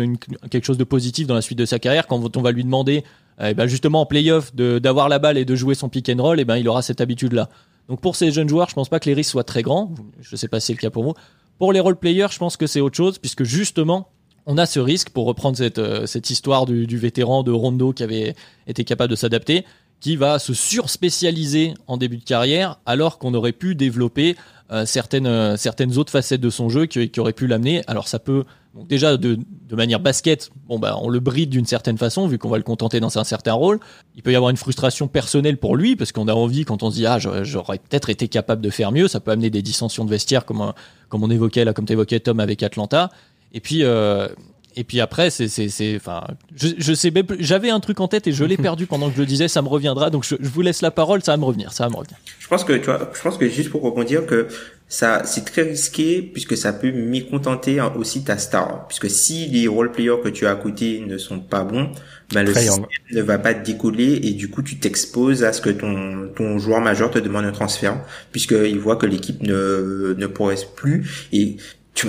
quelque 0.51 0.65
chose 0.65 0.79
de 0.79 0.85
positif 0.85 1.27
dans 1.27 1.35
la 1.35 1.43
suite 1.43 1.59
de 1.59 1.65
sa 1.65 1.79
carrière 1.79 2.07
quand 2.07 2.37
on 2.37 2.43
va 2.43 2.53
lui 2.53 2.65
demander, 2.65 3.05
eh 3.43 3.55
ben 3.55 3.67
justement 3.67 4.03
en 4.03 4.07
playoff, 4.07 4.55
d'avoir 4.55 5.09
la 5.09 5.19
balle 5.19 5.39
et 5.39 5.45
de 5.45 5.55
jouer 5.55 5.75
son 5.75 5.89
pick 5.89 6.09
and 6.09 6.23
roll, 6.23 6.41
eh 6.41 6.45
ben 6.45 6.57
il 6.57 6.69
aura 6.69 6.83
cette 6.83 7.01
habitude 7.01 7.33
là. 7.33 7.49
Donc 7.89 8.01
pour 8.01 8.15
ces 8.15 8.31
jeunes 8.31 8.49
joueurs, 8.49 8.69
je 8.69 8.75
pense 8.75 8.89
pas 8.89 9.01
que 9.01 9.09
les 9.09 9.15
risques 9.15 9.33
soient 9.33 9.45
très 9.45 9.63
grands. 9.63 9.93
Je 10.21 10.37
sais 10.37 10.49
pas 10.49 10.61
si 10.61 10.69
c'est 10.69 10.73
le 10.75 10.79
cas 10.79 10.91
pour 10.91 11.03
vous. 11.03 11.15
Pour 11.59 11.73
les 11.73 11.81
role 11.81 11.97
players, 11.97 12.29
je 12.31 12.39
pense 12.39 12.57
que 12.57 12.67
c'est 12.67 12.81
autre 12.81 12.97
chose 12.97 13.19
puisque 13.19 13.43
justement 13.43 14.09
on 14.47 14.59
a 14.59 14.67
ce 14.67 14.81
risque, 14.81 15.11
pour 15.11 15.27
reprendre 15.27 15.57
cette, 15.57 15.79
euh, 15.79 16.07
cette 16.07 16.31
histoire 16.31 16.67
du, 16.67 16.97
vétéran 16.97 17.43
de 17.43 17.53
Rondo 17.53 17.93
qui 17.93 18.03
avait 18.03 18.35
été 18.67 18.85
capable 18.85 19.11
de 19.11 19.17
s'adapter, 19.17 19.65
qui 20.01 20.17
va 20.17 20.39
se 20.39 20.55
surspécialiser 20.55 21.75
en 21.87 21.97
début 21.97 22.17
de 22.17 22.25
carrière 22.25 22.79
alors 22.87 23.19
qu'on 23.19 23.35
aurait 23.35 23.53
pu 23.53 23.75
développer 23.75 24.37
euh, 24.73 24.87
certaines, 24.87 25.27
euh, 25.27 25.57
certaines 25.57 25.99
autres 25.99 26.13
facettes 26.13 26.41
de 26.41 26.51
son 26.51 26.69
jeu 26.69 26.87
qui, 26.87 27.11
qui 27.11 27.21
auraient 27.21 27.33
pu 27.33 27.47
l'amener. 27.47 27.83
Alors 27.87 28.09
ça 28.09 28.19
peut, 28.19 28.45
donc 28.75 28.87
déjà 28.87 29.17
de, 29.17 29.37
de, 29.69 29.77
manière 29.77 30.01
basket, 30.01 30.51
bon 30.69 30.79
bah 30.79 30.97
on 31.03 31.09
le 31.09 31.21
bride 31.21 31.51
d'une 31.51 31.67
certaine 31.67 31.99
façon 31.99 32.29
vu 32.29 32.39
qu'on 32.39 32.49
va 32.49 32.57
le 32.57 32.63
contenter 32.63 33.01
dans 33.01 33.19
un 33.19 33.25
certain 33.25 33.53
rôle. 33.53 33.81
Il 34.15 34.23
peut 34.23 34.33
y 34.33 34.37
avoir 34.37 34.51
une 34.51 34.57
frustration 34.57 35.09
personnelle 35.09 35.59
pour 35.59 35.77
lui 35.77 35.97
parce 35.97 36.13
qu'on 36.13 36.29
a 36.29 36.35
envie 36.35 36.65
quand 36.65 36.83
on 36.83 36.91
se 36.91 36.97
dit 36.97 37.07
ah 37.07 37.19
j'aurais 37.19 37.79
peut-être 37.79 38.11
été 38.11 38.29
capable 38.29 38.63
de 38.63 38.71
faire 38.71 38.93
mieux, 38.93 39.09
ça 39.09 39.21
peut 39.21 39.33
amener 39.33 39.51
des 39.51 39.63
dissensions 39.63 40.05
de 40.05 40.11
vestiaire 40.11 40.45
comme 40.45 40.73
comme 41.09 41.25
on 41.25 41.31
évoquait 41.31 41.65
là, 41.65 41.75
comme 41.75 41.87
tu 41.87 41.93
évoquais 41.93 42.21
Tom 42.21 42.41
avec 42.41 42.63
Atlanta. 42.63 43.11
Et 43.53 43.61
puis, 43.61 43.83
euh, 43.83 44.29
et 44.77 44.85
puis 44.85 45.01
après, 45.01 45.31
c'est, 45.31 45.49
c'est, 45.49 45.69
c'est, 45.69 45.97
enfin, 45.97 46.25
je, 46.55 46.69
je 46.79 46.93
sais, 46.93 47.13
j'avais 47.39 47.71
un 47.71 47.81
truc 47.81 48.01
en 48.01 48.09
tête 48.09 48.27
et 48.27 48.33
je 48.33 48.45
l'ai 48.45 48.57
perdu 48.57 48.87
pendant 48.87 49.09
que 49.09 49.17
je 49.17 49.21
le 49.21 49.27
disais. 49.27 49.49
Ça 49.49 49.63
me 49.63 49.69
reviendra. 49.69 50.11
Donc, 50.11 50.25
je, 50.25 50.37
je, 50.39 50.49
vous 50.49 50.63
laisse 50.63 50.81
la 50.81 50.91
parole. 50.91 51.23
Ça 51.23 51.33
va 51.33 51.37
me 51.39 51.45
revenir. 51.45 51.73
Ça 51.73 51.85
va 51.85 51.91
me 51.91 51.97
revenir. 51.97 52.17
Je 52.39 52.47
pense 52.47 52.65
que, 52.65 52.75
tu 52.75 52.85
vois, 52.85 53.11
je 53.13 53.21
pense 53.21 53.37
que 53.37 53.49
juste 53.49 53.71
pour 53.71 53.83
rebondir 53.83 54.27
que 54.27 54.47
ça, 54.89 55.23
c'est 55.25 55.45
très 55.45 55.63
risqué 55.63 56.23
puisque 56.23 56.57
ça 56.57 56.73
peut 56.73 56.93
mécontenter 56.93 57.81
aussi 57.97 58.25
ta 58.25 58.39
star. 58.39 58.87
Puisque 58.89 59.11
si 59.11 59.47
les 59.47 59.67
role 59.69 59.93
players 59.93 60.21
que 60.23 60.29
tu 60.29 60.47
as 60.47 60.53
à 60.53 60.57
côté 60.57 61.01
ne 61.01 61.19
sont 61.19 61.41
pas 61.41 61.65
bons, 61.65 61.91
ben 62.33 62.45
le 62.45 62.55
système 62.55 62.87
ne 63.13 63.23
va 63.23 63.39
pas 63.39 63.55
décoller 63.55 64.21
et 64.23 64.33
du 64.33 64.51
coup 64.51 64.63
tu 64.63 64.79
t'exposes 64.79 65.43
à 65.43 65.53
ce 65.53 65.61
que 65.61 65.71
ton 65.71 66.29
ton 66.37 66.59
joueur 66.59 66.81
majeur 66.81 67.11
te 67.11 67.19
demande 67.19 67.45
un 67.45 67.51
transfert 67.51 68.01
puisqu'il 68.31 68.79
voit 68.79 68.95
que 68.95 69.07
l'équipe 69.07 69.43
ne 69.43 70.15
ne 70.17 70.27
progresse 70.27 70.65
plus 70.65 71.29
et 71.33 71.57
tu 71.95 72.07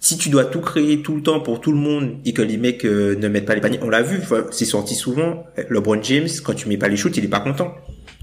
si 0.00 0.16
tu 0.16 0.30
dois 0.30 0.46
tout 0.46 0.60
créer 0.60 1.02
tout 1.02 1.14
le 1.14 1.22
temps 1.22 1.40
pour 1.40 1.60
tout 1.60 1.72
le 1.72 1.78
monde 1.78 2.16
et 2.24 2.32
que 2.32 2.42
les 2.42 2.56
mecs 2.56 2.84
euh, 2.86 3.14
ne 3.16 3.28
mettent 3.28 3.44
pas 3.44 3.54
les 3.54 3.60
paniers, 3.60 3.78
on 3.82 3.90
l'a 3.90 4.02
vu, 4.02 4.20
c'est 4.50 4.64
sorti 4.64 4.94
souvent. 4.94 5.44
LeBron 5.68 6.02
James, 6.02 6.28
quand 6.42 6.54
tu 6.54 6.68
mets 6.68 6.78
pas 6.78 6.88
les 6.88 6.96
shoots, 6.96 7.16
il 7.18 7.24
est 7.24 7.28
pas 7.28 7.40
content. 7.40 7.74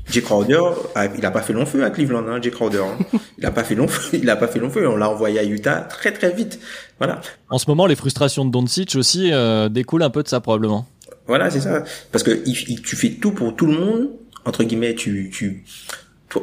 Jay 0.09 0.21
Crowder, 0.21 0.61
ah, 0.95 1.05
il 1.17 1.25
a 1.25 1.32
pas 1.32 1.41
fait 1.41 1.53
long 1.53 1.65
feu 1.65 1.84
à 1.84 1.89
Cleveland, 1.89 2.25
hein, 2.28 2.39
Jay 2.41 2.49
Crowder. 2.49 2.80
Hein. 2.80 3.19
Il 3.38 3.45
a 3.45 3.51
pas 3.51 3.63
fait 3.63 3.75
long 3.75 3.88
feu, 3.88 4.17
il 4.21 4.30
a 4.30 4.36
pas 4.36 4.47
fait 4.47 4.59
long 4.59 4.69
feu. 4.69 4.88
On 4.88 4.95
l'a 4.95 5.09
envoyé 5.09 5.39
à 5.39 5.43
Utah 5.43 5.82
très 5.82 6.11
très 6.11 6.32
vite. 6.32 6.59
Voilà. 6.97 7.21
En 7.49 7.57
ce 7.57 7.69
moment, 7.69 7.86
les 7.86 7.95
frustrations 7.95 8.45
de 8.45 8.51
Doncic 8.51 8.95
aussi 8.95 9.32
euh, 9.32 9.69
découlent 9.69 10.03
un 10.03 10.09
peu 10.09 10.23
de 10.23 10.28
ça 10.28 10.39
probablement. 10.39 10.88
Voilà, 11.28 11.51
c'est 11.51 11.59
ça. 11.59 11.84
Parce 12.11 12.23
que 12.23 12.32
tu 12.32 12.95
fais 12.95 13.11
tout 13.11 13.32
pour 13.32 13.55
tout 13.55 13.65
le 13.65 13.73
monde. 13.73 14.09
Entre 14.45 14.63
guillemets, 14.63 14.95
tu, 14.95 15.30
tu, 15.30 15.65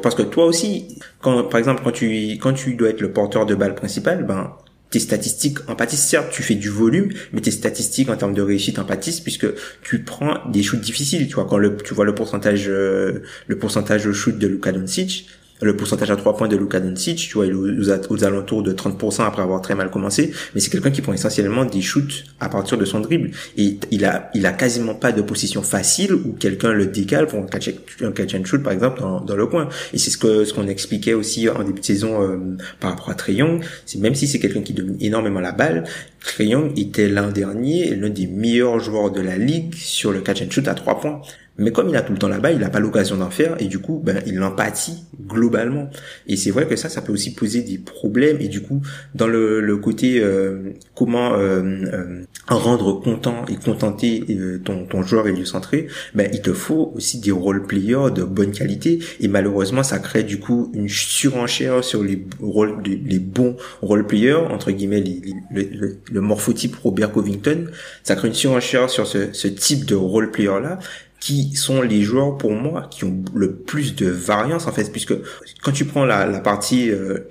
parce 0.01 0.13
que 0.13 0.21
toi 0.21 0.45
aussi, 0.45 0.99
quand, 1.21 1.43
par 1.43 1.57
exemple, 1.57 1.81
quand 1.83 1.91
tu, 1.91 2.37
quand 2.39 2.53
tu 2.53 2.75
dois 2.75 2.89
être 2.89 3.01
le 3.01 3.11
porteur 3.11 3.47
de 3.47 3.55
balle 3.55 3.73
principal, 3.73 4.23
ben, 4.23 4.53
statistiques 4.99 5.59
en 5.67 5.75
pâtissent, 5.75 6.07
certes, 6.07 6.31
tu 6.31 6.43
fais 6.43 6.55
du 6.55 6.69
volume, 6.69 7.11
mais 7.33 7.41
tes 7.41 7.51
statistiques 7.51 8.09
en 8.09 8.15
termes 8.15 8.33
de 8.33 8.41
réussite 8.41 8.79
en 8.79 8.85
puisque 8.85 9.47
tu 9.81 10.03
prends 10.03 10.47
des 10.49 10.63
shoots 10.63 10.81
difficiles, 10.81 11.27
tu 11.27 11.35
vois, 11.35 11.45
quand 11.45 11.57
le, 11.57 11.77
tu 11.77 11.93
vois 11.93 12.05
le 12.05 12.15
pourcentage, 12.15 12.65
euh, 12.67 13.23
le 13.47 13.57
pourcentage 13.57 14.07
au 14.07 14.13
shoot 14.13 14.37
de 14.37 14.47
Luka 14.47 14.71
Doncic, 14.71 15.27
le 15.61 15.75
pourcentage 15.75 16.11
à 16.11 16.15
3 16.15 16.35
points 16.35 16.47
de 16.47 16.57
Luka 16.57 16.79
Doncic, 16.79 17.17
tu 17.17 17.33
vois, 17.33 17.45
il 17.45 17.51
est 17.53 18.11
aux, 18.11 18.23
alentours 18.23 18.61
de 18.61 18.73
30% 18.73 19.25
après 19.25 19.41
avoir 19.41 19.61
très 19.61 19.75
mal 19.75 19.89
commencé, 19.89 20.31
mais 20.53 20.59
c'est 20.59 20.69
quelqu'un 20.69 20.91
qui 20.91 21.01
prend 21.01 21.13
essentiellement 21.13 21.65
des 21.65 21.81
shoots 21.81 22.25
à 22.39 22.49
partir 22.49 22.77
de 22.77 22.85
son 22.85 22.99
dribble. 22.99 23.31
Et 23.57 23.79
il 23.91 24.05
a, 24.05 24.29
il 24.33 24.45
a 24.45 24.51
quasiment 24.51 24.95
pas 24.95 25.11
de 25.11 25.21
position 25.21 25.61
facile 25.61 26.13
où 26.13 26.33
quelqu'un 26.33 26.73
le 26.73 26.87
décale 26.87 27.27
pour 27.27 27.39
un 27.39 27.45
catch, 27.45 27.69
un 28.01 28.11
catch 28.11 28.35
and 28.35 28.45
shoot, 28.45 28.61
par 28.61 28.73
exemple, 28.73 29.01
dans, 29.01 29.35
le 29.35 29.47
coin. 29.47 29.69
Et 29.93 29.97
c'est 29.97 30.11
ce 30.11 30.17
que, 30.17 30.45
ce 30.45 30.53
qu'on 30.53 30.67
expliquait 30.67 31.13
aussi 31.13 31.47
en 31.49 31.63
début 31.63 31.79
de 31.79 31.85
saison 31.85 32.21
euh, 32.21 32.37
par 32.79 32.91
rapport 32.91 33.09
à 33.09 33.15
Trey 33.15 33.33
Young. 33.33 33.63
C'est 33.85 33.99
même 33.99 34.15
si 34.15 34.27
c'est 34.27 34.39
quelqu'un 34.39 34.61
qui 34.61 34.73
domine 34.73 34.97
énormément 34.99 35.39
la 35.39 35.51
balle, 35.51 35.85
Trey 36.19 36.47
Young 36.47 36.77
était 36.77 37.07
l'un 37.07 37.31
dernier, 37.31 37.95
l'un 37.95 38.09
des 38.09 38.27
meilleurs 38.27 38.79
joueurs 38.79 39.11
de 39.11 39.21
la 39.21 39.37
ligue 39.37 39.73
sur 39.75 40.11
le 40.11 40.21
catch 40.21 40.41
and 40.41 40.49
shoot 40.49 40.67
à 40.67 40.73
3 40.73 40.99
points. 40.99 41.21
Mais 41.57 41.71
comme 41.71 41.87
il 41.87 41.95
a 41.95 42.01
tout 42.01 42.11
le 42.11 42.19
temps 42.19 42.27
là-bas, 42.27 42.51
il 42.51 42.59
n'a 42.59 42.69
pas 42.69 42.79
l'occasion 42.79 43.15
d'en 43.15 43.29
faire 43.29 43.55
et 43.59 43.65
du 43.65 43.79
coup, 43.79 44.01
ben, 44.03 44.21
il 44.25 44.35
l'empathie 44.35 45.05
globalement. 45.25 45.89
Et 46.27 46.35
c'est 46.35 46.51
vrai 46.51 46.67
que 46.67 46.75
ça, 46.75 46.89
ça 46.89 47.01
peut 47.01 47.13
aussi 47.13 47.33
poser 47.33 47.61
des 47.61 47.77
problèmes. 47.77 48.37
Et 48.41 48.49
du 48.49 48.61
coup, 48.61 48.81
dans 49.13 49.27
le, 49.27 49.61
le 49.61 49.77
côté 49.77 50.19
euh, 50.19 50.73
comment 50.95 51.33
euh, 51.33 51.61
euh, 51.93 52.23
rendre 52.47 52.99
content 53.01 53.45
et 53.47 53.55
contenter 53.55 54.25
ton, 54.65 54.85
ton 54.85 55.03
joueur 55.03 55.27
héliocentré, 55.27 55.87
ben, 56.13 56.29
il 56.33 56.41
te 56.41 56.51
faut 56.51 56.91
aussi 56.95 57.19
des 57.19 57.31
role 57.31 57.65
players 57.65 58.11
de 58.13 58.23
bonne 58.23 58.51
qualité. 58.51 58.99
Et 59.21 59.29
malheureusement, 59.29 59.83
ça 59.83 59.99
crée 59.99 60.23
du 60.23 60.39
coup 60.39 60.71
une 60.73 60.89
surenchère 60.89 61.83
sur 61.85 62.03
les 62.03 62.25
rôles, 62.41 62.83
les, 62.83 63.19
bons 63.19 63.55
role 63.81 64.05
players 64.05 64.33
entre 64.33 64.71
guillemets, 64.71 65.03
le, 65.51 65.97
le, 66.11 66.21
morphotype 66.21 66.75
Robert 66.83 67.11
Covington. 67.13 67.65
Ça 68.03 68.15
crée 68.15 68.27
une 68.27 68.33
surenchère 68.33 68.89
sur 68.89 69.07
ce, 69.07 69.31
ce 69.31 69.47
type 69.47 69.85
de 69.85 69.95
role 69.95 70.31
player 70.31 70.59
là 70.61 70.79
qui 71.25 71.55
sont 71.55 71.81
les 71.81 72.03
joueurs 72.03 72.37
pour 72.37 72.51
moi 72.51 72.87
qui 72.91 73.03
ont 73.03 73.23
le 73.33 73.55
plus 73.55 73.95
de 73.95 74.07
variance 74.07 74.67
en 74.67 74.71
fait 74.71 74.91
puisque 74.91 75.15
quand 75.63 75.71
tu 75.71 75.85
prends 75.85 76.05
la, 76.05 76.27
la 76.27 76.39
partie 76.39 76.91
euh, 76.91 77.27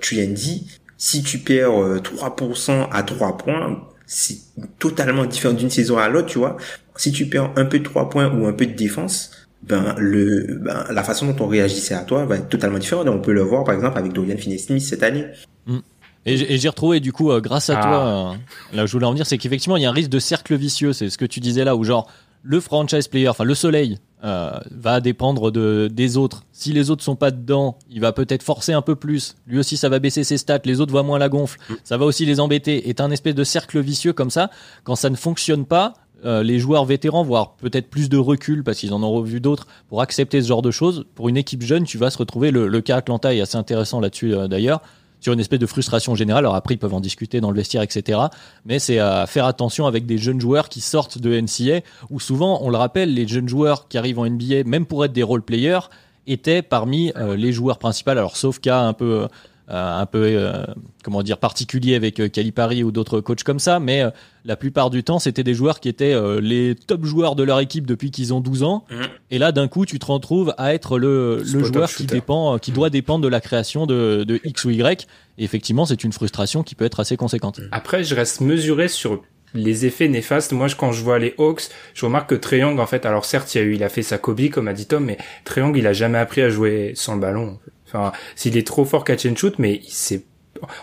si 0.97 1.23
tu 1.23 1.37
perds 1.37 1.69
3% 1.69 2.71
euh, 2.71 2.83
à 2.91 3.03
3 3.03 3.37
points 3.37 3.87
c'est 4.05 4.35
totalement 4.79 5.23
différent 5.23 5.53
d'une 5.53 5.69
saison 5.69 5.97
à 5.97 6.09
l'autre 6.09 6.27
tu 6.27 6.39
vois 6.39 6.57
si 6.97 7.13
tu 7.13 7.27
perds 7.27 7.53
un 7.55 7.63
peu 7.63 7.79
de 7.79 7.85
3 7.85 8.09
points 8.09 8.29
ou 8.37 8.45
un 8.47 8.51
peu 8.51 8.65
de 8.65 8.73
défense 8.73 9.31
ben 9.63 9.95
le 9.97 10.59
ben, 10.61 10.83
la 10.91 11.03
façon 11.03 11.27
dont 11.27 11.45
on 11.45 11.47
réagissait 11.47 11.95
à 11.95 12.03
toi 12.03 12.25
va 12.25 12.35
être 12.35 12.49
totalement 12.49 12.79
différente 12.79 13.07
on 13.07 13.21
peut 13.21 13.31
le 13.31 13.43
voir 13.43 13.63
par 13.63 13.75
exemple 13.75 13.97
avec 13.97 14.11
Dorian 14.11 14.35
Finney-Smith 14.35 14.81
cette 14.81 15.03
année 15.03 15.25
mm. 15.67 15.79
Et 16.27 16.57
j'ai 16.57 16.69
retrouvé 16.69 16.99
du 16.99 17.13
coup, 17.13 17.31
euh, 17.31 17.39
grâce 17.39 17.69
à 17.69 17.77
ah. 17.77 17.83
toi, 17.83 18.07
euh, 18.07 18.75
là 18.75 18.83
où 18.83 18.87
je 18.87 18.91
voulais 18.93 19.05
en 19.05 19.11
venir, 19.11 19.27
c'est 19.27 19.37
qu'effectivement 19.37 19.77
il 19.77 19.83
y 19.83 19.85
a 19.85 19.89
un 19.89 19.93
risque 19.93 20.09
de 20.09 20.17
cercle 20.17 20.55
vicieux. 20.55 20.91
C'est 20.91 21.11
ce 21.11 21.19
que 21.19 21.25
tu 21.25 21.39
disais 21.39 21.63
là, 21.63 21.75
où 21.75 21.83
genre 21.83 22.09
le 22.45 22.59
franchise 22.59 23.07
player, 23.07 23.27
enfin 23.27 23.43
le 23.43 23.55
soleil, 23.55 23.97
euh, 24.23 24.51
va 24.71 25.01
dépendre 25.01 25.51
de, 25.51 25.89
des 25.91 26.15
autres. 26.15 26.43
Si 26.51 26.73
les 26.73 26.91
autres 26.91 27.03
sont 27.03 27.15
pas 27.15 27.31
dedans, 27.31 27.77
il 27.89 28.01
va 28.01 28.11
peut-être 28.11 28.43
forcer 28.43 28.71
un 28.71 28.83
peu 28.83 28.95
plus. 28.95 29.35
Lui 29.47 29.57
aussi, 29.57 29.77
ça 29.77 29.89
va 29.89 29.99
baisser 29.99 30.23
ses 30.23 30.37
stats. 30.37 30.61
Les 30.63 30.79
autres 30.79 30.91
voient 30.91 31.03
moins 31.03 31.19
la 31.19 31.27
gonfle. 31.27 31.59
Mm. 31.69 31.73
Ça 31.83 31.97
va 31.97 32.05
aussi 32.05 32.25
les 32.25 32.39
embêter. 32.39 32.87
est 32.87 33.01
un 33.01 33.09
espèce 33.09 33.35
de 33.35 33.43
cercle 33.43 33.79
vicieux 33.79 34.13
comme 34.13 34.29
ça. 34.29 34.51
Quand 34.83 34.95
ça 34.95 35.09
ne 35.09 35.15
fonctionne 35.15 35.65
pas, 35.65 35.93
euh, 36.23 36.43
les 36.43 36.59
joueurs 36.59 36.85
vétérans, 36.85 37.23
voire 37.23 37.55
peut-être 37.55 37.89
plus 37.89 38.09
de 38.09 38.17
recul 38.17 38.63
parce 38.63 38.77
qu'ils 38.77 38.93
en 38.93 39.01
ont 39.03 39.11
revu 39.11 39.41
d'autres 39.41 39.67
pour 39.89 40.01
accepter 40.01 40.41
ce 40.41 40.47
genre 40.47 40.61
de 40.61 40.71
choses. 40.71 41.05
Pour 41.15 41.29
une 41.29 41.37
équipe 41.37 41.63
jeune, 41.63 41.83
tu 41.83 41.97
vas 41.97 42.11
se 42.11 42.17
retrouver. 42.17 42.51
Le, 42.51 42.67
le 42.67 42.81
cas 42.81 42.97
Atlanta 42.97 43.33
est 43.33 43.41
assez 43.41 43.57
intéressant 43.57 43.99
là-dessus 43.99 44.33
euh, 44.33 44.47
d'ailleurs 44.47 44.81
sur 45.25 45.33
une 45.33 45.39
espèce 45.39 45.57
de 45.57 45.65
frustration 45.65 46.13
générale. 46.13 46.43
Alors 46.45 46.53
après, 46.53 46.75
ils 46.75 46.77
peuvent 46.77 46.93
en 46.93 46.99
discuter 46.99 47.41
dans 47.41 47.49
le 47.49 47.57
vestiaire, 47.57 47.81
etc. 47.81 48.19
Mais 48.63 48.77
c'est 48.77 48.99
à 48.99 49.25
faire 49.25 49.45
attention 49.45 49.87
avec 49.87 50.05
des 50.05 50.19
jeunes 50.19 50.39
joueurs 50.39 50.69
qui 50.69 50.81
sortent 50.81 51.17
de 51.17 51.41
NCA, 51.41 51.81
où 52.11 52.19
souvent, 52.19 52.59
on 52.61 52.69
le 52.69 52.77
rappelle, 52.77 53.11
les 53.11 53.27
jeunes 53.27 53.49
joueurs 53.49 53.87
qui 53.87 53.97
arrivent 53.97 54.19
en 54.19 54.29
NBA, 54.29 54.65
même 54.67 54.85
pour 54.85 55.03
être 55.03 55.13
des 55.13 55.23
role 55.23 55.41
players, 55.41 55.89
étaient 56.27 56.61
parmi 56.61 57.11
euh, 57.17 57.35
les 57.35 57.51
joueurs 57.51 57.79
principaux. 57.79 58.11
Alors 58.11 58.37
sauf 58.37 58.59
cas 58.59 58.81
un 58.81 58.93
peu 58.93 59.05
euh, 59.05 59.23
euh, 59.23 59.27
un 59.67 60.05
peu 60.05 60.23
euh, 60.23 60.65
comment 61.03 61.23
dire 61.23 61.37
particulier 61.37 61.95
avec 61.95 62.19
euh, 62.19 62.27
Calipari 62.27 62.83
ou 62.83 62.91
d'autres 62.91 63.21
coachs 63.21 63.43
comme 63.43 63.59
ça, 63.59 63.79
mais 63.79 64.03
la 64.43 64.55
plupart 64.55 64.89
du 64.89 65.03
temps 65.03 65.19
c'était 65.19 65.43
des 65.43 65.53
joueurs 65.53 65.79
qui 65.79 65.89
étaient 65.89 66.15
les 66.41 66.75
top 66.75 67.05
joueurs 67.05 67.35
de 67.35 67.43
leur 67.43 67.59
équipe 67.59 67.85
depuis 67.87 68.11
qu'ils 68.11 68.33
ont 68.33 68.41
12 68.41 68.63
ans. 68.63 68.85
Mmh. 68.89 68.95
Et 69.31 69.37
là 69.39 69.51
d'un 69.51 69.67
coup 69.67 69.85
tu 69.85 69.99
te 69.99 70.05
retrouves 70.05 70.53
à 70.57 70.73
être 70.73 70.99
le, 70.99 71.41
le 71.43 71.63
joueur 71.63 71.89
qui 71.89 72.05
dépend, 72.05 72.59
qui 72.59 72.71
doit 72.71 72.89
dépendre 72.89 73.23
de 73.23 73.29
la 73.29 73.41
création 73.41 73.85
de, 73.85 74.23
de 74.23 74.39
X 74.43 74.65
ou 74.65 74.69
Y. 74.69 75.07
Et 75.37 75.43
effectivement 75.43 75.85
c'est 75.85 76.03
une 76.03 76.13
frustration 76.13 76.63
qui 76.63 76.75
peut 76.75 76.85
être 76.85 76.99
assez 76.99 77.17
conséquente. 77.17 77.59
Après 77.71 78.03
je 78.03 78.13
reste 78.13 78.41
mesuré 78.41 78.87
sur 78.87 79.21
les 79.55 79.85
effets 79.85 80.07
néfastes. 80.07 80.51
Moi, 80.51 80.67
quand 80.77 80.91
je 80.91 81.01
vois 81.01 81.17
les 81.17 81.33
Hawks, 81.37 81.69
je 81.93 82.05
remarque 82.05 82.29
que 82.29 82.35
Triangle, 82.35 82.79
en 82.79 82.85
fait, 82.85 83.05
alors 83.05 83.25
certes, 83.25 83.55
il 83.55 83.59
a 83.59 83.61
eu, 83.61 83.75
il 83.75 83.83
a 83.83 83.89
fait 83.89 84.03
sa 84.03 84.17
Kobe, 84.17 84.49
comme 84.49 84.67
a 84.67 84.73
dit 84.73 84.85
Tom, 84.85 85.05
mais 85.05 85.17
Triangle, 85.45 85.79
il 85.79 85.87
a 85.87 85.93
jamais 85.93 86.17
appris 86.17 86.41
à 86.41 86.49
jouer 86.49 86.91
sans 86.95 87.15
le 87.15 87.21
ballon. 87.21 87.57
Enfin, 87.87 88.11
s'il 88.35 88.57
est 88.57 88.65
trop 88.65 88.85
fort 88.85 89.03
catch 89.03 89.25
and 89.25 89.35
shoot, 89.35 89.55
mais 89.59 89.81
il 89.83 89.91
sait 89.91 90.23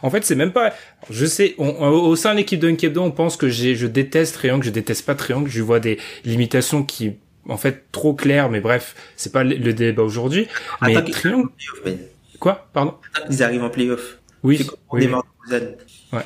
En 0.03 0.11
fait, 0.11 0.25
c'est 0.25 0.35
même 0.35 0.53
pas. 0.53 0.73
Je 1.11 1.27
sais, 1.27 1.55
au 1.59 2.17
sein 2.17 2.33
de 2.33 2.39
l'équipe 2.39 2.61
de 2.61 2.71
Nkebdo, 2.71 3.03
on 3.03 3.11
pense 3.11 3.37
que 3.37 3.49
j'ai, 3.49 3.75
je 3.75 3.87
déteste 3.87 4.35
Triangle, 4.35 4.65
je 4.65 4.71
déteste 4.71 5.05
pas 5.05 5.15
Triangle. 5.15 5.51
Je 5.51 5.63
vois 5.63 5.81
des 5.81 5.99
limitations 6.25 6.85
qui, 6.85 7.15
en 7.49 7.57
fait, 7.57 7.87
trop 7.93 8.15
claires. 8.15 8.51
Mais 8.51 8.61
bref, 8.61 8.95
c'est 9.17 9.33
pas 9.33 9.45
le, 9.45 9.73
débat 9.73 10.03
aujourd'hui. 10.03 10.49
Mais 10.81 11.03
Triangle. 11.03 11.49
Quoi? 12.39 12.69
Pardon? 12.73 12.95
Ils 13.31 13.43
arrivent 13.43 13.63
en 13.63 13.71
playoff. 13.71 14.19
Oui. 14.43 14.67
oui. 14.93 15.09
Ouais, 16.13 16.23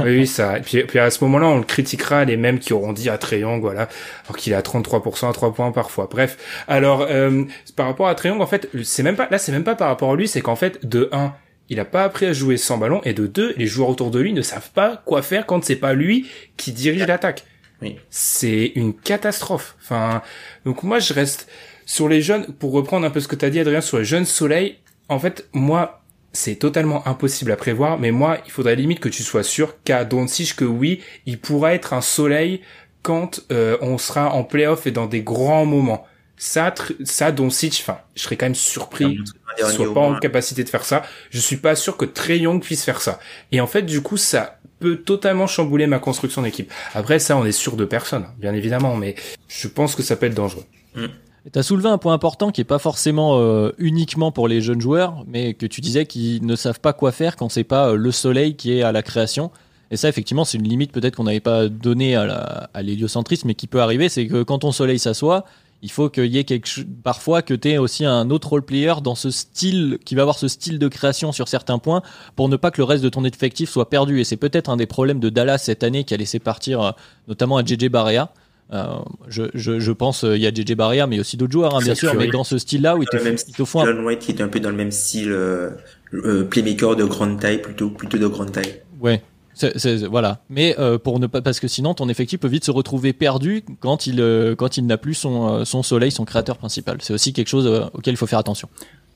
oui, 0.00 0.26
ça. 0.26 0.58
Et 0.58 0.60
puis, 0.62 0.82
puis 0.84 0.98
à 0.98 1.10
ce 1.10 1.22
moment-là, 1.24 1.46
on 1.46 1.58
le 1.58 1.64
critiquera 1.64 2.24
les 2.24 2.36
mêmes 2.36 2.58
qui 2.58 2.72
auront 2.72 2.92
dit 2.92 3.10
à 3.10 3.18
Triangle, 3.18 3.60
voilà, 3.60 3.88
alors 4.24 4.36
qu'il 4.36 4.52
est 4.52 4.56
à 4.56 4.62
33% 4.62 5.28
à 5.28 5.32
3 5.32 5.52
points 5.52 5.72
parfois. 5.72 6.08
Bref. 6.10 6.38
Alors, 6.68 7.06
euh, 7.08 7.44
par 7.76 7.86
rapport 7.86 8.08
à 8.08 8.14
Triangle, 8.14 8.40
en 8.40 8.46
fait, 8.46 8.70
c'est 8.82 9.02
même 9.02 9.16
pas, 9.16 9.28
là, 9.30 9.38
c'est 9.38 9.52
même 9.52 9.64
pas 9.64 9.74
par 9.74 9.88
rapport 9.88 10.12
à 10.12 10.16
lui, 10.16 10.26
c'est 10.26 10.40
qu'en 10.40 10.56
fait, 10.56 10.86
de 10.86 11.10
1, 11.12 11.34
il 11.68 11.78
a 11.80 11.84
pas 11.84 12.04
appris 12.04 12.26
à 12.26 12.32
jouer 12.32 12.56
sans 12.56 12.78
ballon, 12.78 13.02
et 13.04 13.12
de 13.12 13.26
2, 13.26 13.54
les 13.56 13.66
joueurs 13.66 13.90
autour 13.90 14.10
de 14.10 14.18
lui 14.18 14.32
ne 14.32 14.42
savent 14.42 14.70
pas 14.70 15.02
quoi 15.04 15.22
faire 15.22 15.44
quand 15.44 15.62
c'est 15.64 15.76
pas 15.76 15.92
lui 15.92 16.26
qui 16.56 16.72
dirige 16.72 17.06
l'attaque. 17.06 17.44
Oui. 17.82 17.96
C'est 18.10 18.72
une 18.74 18.94
catastrophe. 18.94 19.76
Enfin, 19.82 20.22
donc 20.64 20.82
moi, 20.82 20.98
je 20.98 21.12
reste 21.12 21.48
sur 21.84 22.08
les 22.08 22.22
jeunes, 22.22 22.46
pour 22.46 22.72
reprendre 22.72 23.06
un 23.06 23.10
peu 23.10 23.20
ce 23.20 23.28
que 23.28 23.36
t'as 23.36 23.50
dit, 23.50 23.60
Adrien, 23.60 23.80
sur 23.80 23.98
les 23.98 24.04
jeunes 24.04 24.24
soleils, 24.24 24.78
en 25.08 25.18
fait, 25.18 25.48
moi, 25.52 25.99
c'est 26.32 26.56
totalement 26.56 27.06
impossible 27.08 27.50
à 27.52 27.56
prévoir, 27.56 27.98
mais 27.98 28.12
moi, 28.12 28.38
il 28.46 28.52
faudrait 28.52 28.76
limite 28.76 29.00
que 29.00 29.08
tu 29.08 29.22
sois 29.22 29.42
sûr 29.42 29.82
qu'à 29.82 30.04
Doncic 30.04 30.54
que 30.54 30.64
oui, 30.64 31.00
il 31.26 31.40
pourra 31.40 31.74
être 31.74 31.92
un 31.92 32.00
soleil 32.00 32.60
quand 33.02 33.40
euh, 33.50 33.76
on 33.80 33.98
sera 33.98 34.32
en 34.32 34.44
playoff 34.44 34.86
et 34.86 34.90
dans 34.90 35.06
des 35.06 35.22
grands 35.22 35.66
moments. 35.66 36.06
Ça, 36.36 36.72
ça, 37.04 37.32
Doncic, 37.32 37.78
enfin, 37.82 37.98
je 38.14 38.22
serais 38.22 38.36
quand 38.36 38.46
même 38.46 38.54
surpris 38.54 39.18
qu'il 39.56 39.66
soit 39.66 39.92
pas 39.92 40.00
en 40.00 40.18
capacité 40.18 40.64
de 40.64 40.68
faire 40.68 40.84
ça. 40.84 41.02
Je 41.30 41.38
suis 41.38 41.56
pas 41.56 41.74
sûr 41.74 41.96
que 41.96 42.06
Trey 42.06 42.38
Young 42.38 42.62
puisse 42.62 42.84
faire 42.84 43.02
ça. 43.02 43.18
Et 43.52 43.60
en 43.60 43.66
fait, 43.66 43.82
du 43.82 44.00
coup, 44.00 44.16
ça 44.16 44.58
peut 44.78 44.96
totalement 44.96 45.46
chambouler 45.46 45.86
ma 45.86 45.98
construction 45.98 46.42
d'équipe. 46.42 46.72
Après, 46.94 47.18
ça, 47.18 47.36
on 47.36 47.44
est 47.44 47.52
sûr 47.52 47.76
de 47.76 47.84
personne, 47.84 48.26
bien 48.38 48.54
évidemment, 48.54 48.96
mais 48.96 49.16
je 49.48 49.68
pense 49.68 49.94
que 49.94 50.02
ça 50.02 50.16
peut 50.16 50.26
être 50.26 50.34
dangereux. 50.34 50.64
Mm. 50.94 51.06
Tu 51.50 51.58
as 51.58 51.62
soulevé 51.62 51.88
un 51.88 51.98
point 51.98 52.12
important 52.12 52.50
qui 52.50 52.60
est 52.60 52.64
pas 52.64 52.78
forcément 52.78 53.38
euh, 53.38 53.72
uniquement 53.78 54.30
pour 54.30 54.46
les 54.46 54.60
jeunes 54.60 54.80
joueurs, 54.80 55.24
mais 55.26 55.54
que 55.54 55.66
tu 55.66 55.80
disais 55.80 56.04
qu'ils 56.04 56.44
ne 56.44 56.54
savent 56.54 56.80
pas 56.80 56.92
quoi 56.92 57.12
faire 57.12 57.36
quand 57.36 57.48
c'est 57.48 57.64
pas 57.64 57.90
euh, 57.90 57.96
le 57.96 58.12
soleil 58.12 58.56
qui 58.56 58.72
est 58.72 58.82
à 58.82 58.92
la 58.92 59.02
création. 59.02 59.50
Et 59.90 59.96
ça, 59.96 60.08
effectivement, 60.08 60.44
c'est 60.44 60.58
une 60.58 60.68
limite 60.68 60.92
peut-être 60.92 61.16
qu'on 61.16 61.24
n'avait 61.24 61.40
pas 61.40 61.68
donnée 61.68 62.14
à 62.14 62.68
l'héliocentrisme, 62.80 63.48
mais 63.48 63.54
qui 63.54 63.66
peut 63.66 63.80
arriver, 63.80 64.08
c'est 64.08 64.28
que 64.28 64.44
quand 64.44 64.60
ton 64.60 64.70
soleil 64.70 65.00
s'assoit, 65.00 65.46
il 65.82 65.90
faut 65.90 66.10
qu'il 66.10 66.26
y 66.26 66.38
ait 66.38 66.44
quelque 66.44 66.68
parfois 67.02 67.42
que 67.42 67.54
tu 67.54 67.70
aies 67.70 67.78
aussi 67.78 68.04
un 68.04 68.30
autre 68.30 68.48
role 68.48 68.62
player 68.62 68.94
dans 69.02 69.14
ce 69.14 69.30
style 69.30 69.98
qui 70.04 70.14
va 70.14 70.22
avoir 70.22 70.38
ce 70.38 70.48
style 70.48 70.78
de 70.78 70.88
création 70.88 71.32
sur 71.32 71.48
certains 71.48 71.78
points 71.78 72.02
pour 72.36 72.48
ne 72.48 72.56
pas 72.56 72.70
que 72.70 72.80
le 72.80 72.84
reste 72.84 73.02
de 73.02 73.08
ton 73.08 73.24
effectif 73.24 73.70
soit 73.70 73.88
perdu 73.88 74.20
et 74.20 74.24
c'est 74.24 74.36
peut-être 74.36 74.68
un 74.68 74.76
des 74.76 74.86
problèmes 74.86 75.20
de 75.20 75.30
Dallas 75.30 75.58
cette 75.58 75.82
année 75.82 76.04
qui 76.04 76.14
a 76.14 76.16
laissé 76.16 76.38
partir 76.38 76.82
euh, 76.82 76.90
notamment 77.28 77.56
à 77.56 77.64
JJ 77.64 77.88
Barea 77.88 78.24
euh, 78.24 78.39
je, 79.28 79.44
je, 79.54 79.80
je, 79.80 79.92
pense 79.92 80.24
euh, 80.24 80.36
il 80.36 80.42
y 80.42 80.46
a 80.46 80.50
JJ 80.50 80.74
Barria 80.74 81.06
mais 81.06 81.18
aussi 81.18 81.36
d'autres 81.36 81.52
joueurs 81.52 81.74
hein, 81.74 81.80
bien 81.82 81.94
sûr 81.94 82.14
mais 82.14 82.28
dans 82.28 82.44
ce 82.44 82.58
style 82.58 82.82
là 82.82 82.96
où 82.96 83.02
il 83.02 83.08
te, 83.08 83.16
même 83.16 83.36
il 83.48 83.54
te 83.54 83.64
font 83.64 83.84
John 83.84 84.04
White 84.04 84.20
qui 84.20 84.32
est 84.32 84.40
un 84.40 84.48
peu 84.48 84.60
dans 84.60 84.70
le 84.70 84.76
même 84.76 84.92
style 84.92 85.32
euh, 85.32 85.70
euh, 86.14 86.44
playmaker 86.44 86.94
de 86.96 87.04
grande 87.04 87.40
taille 87.40 87.60
plutôt 87.60 87.90
plutôt 87.90 88.18
de 88.18 88.26
grande 88.26 88.52
taille. 88.52 88.82
Ouais. 89.00 89.22
Voilà. 90.08 90.40
Mais 90.48 90.74
euh, 90.78 90.98
pour 90.98 91.18
ne 91.18 91.26
pas 91.26 91.42
parce 91.42 91.60
que 91.60 91.68
sinon 91.68 91.92
ton 91.92 92.08
effectif 92.08 92.40
peut 92.40 92.48
vite 92.48 92.64
se 92.64 92.70
retrouver 92.70 93.12
perdu 93.12 93.62
quand 93.80 94.06
il 94.06 94.54
quand 94.56 94.76
il 94.76 94.86
n'a 94.86 94.96
plus 94.96 95.14
son 95.14 95.64
son 95.64 95.82
soleil 95.82 96.10
son 96.10 96.24
créateur 96.24 96.56
principal. 96.56 96.98
C'est 97.00 97.12
aussi 97.12 97.32
quelque 97.32 97.48
chose 97.48 97.66
auquel 97.92 98.14
il 98.14 98.16
faut 98.16 98.26
faire 98.26 98.38
attention 98.38 98.68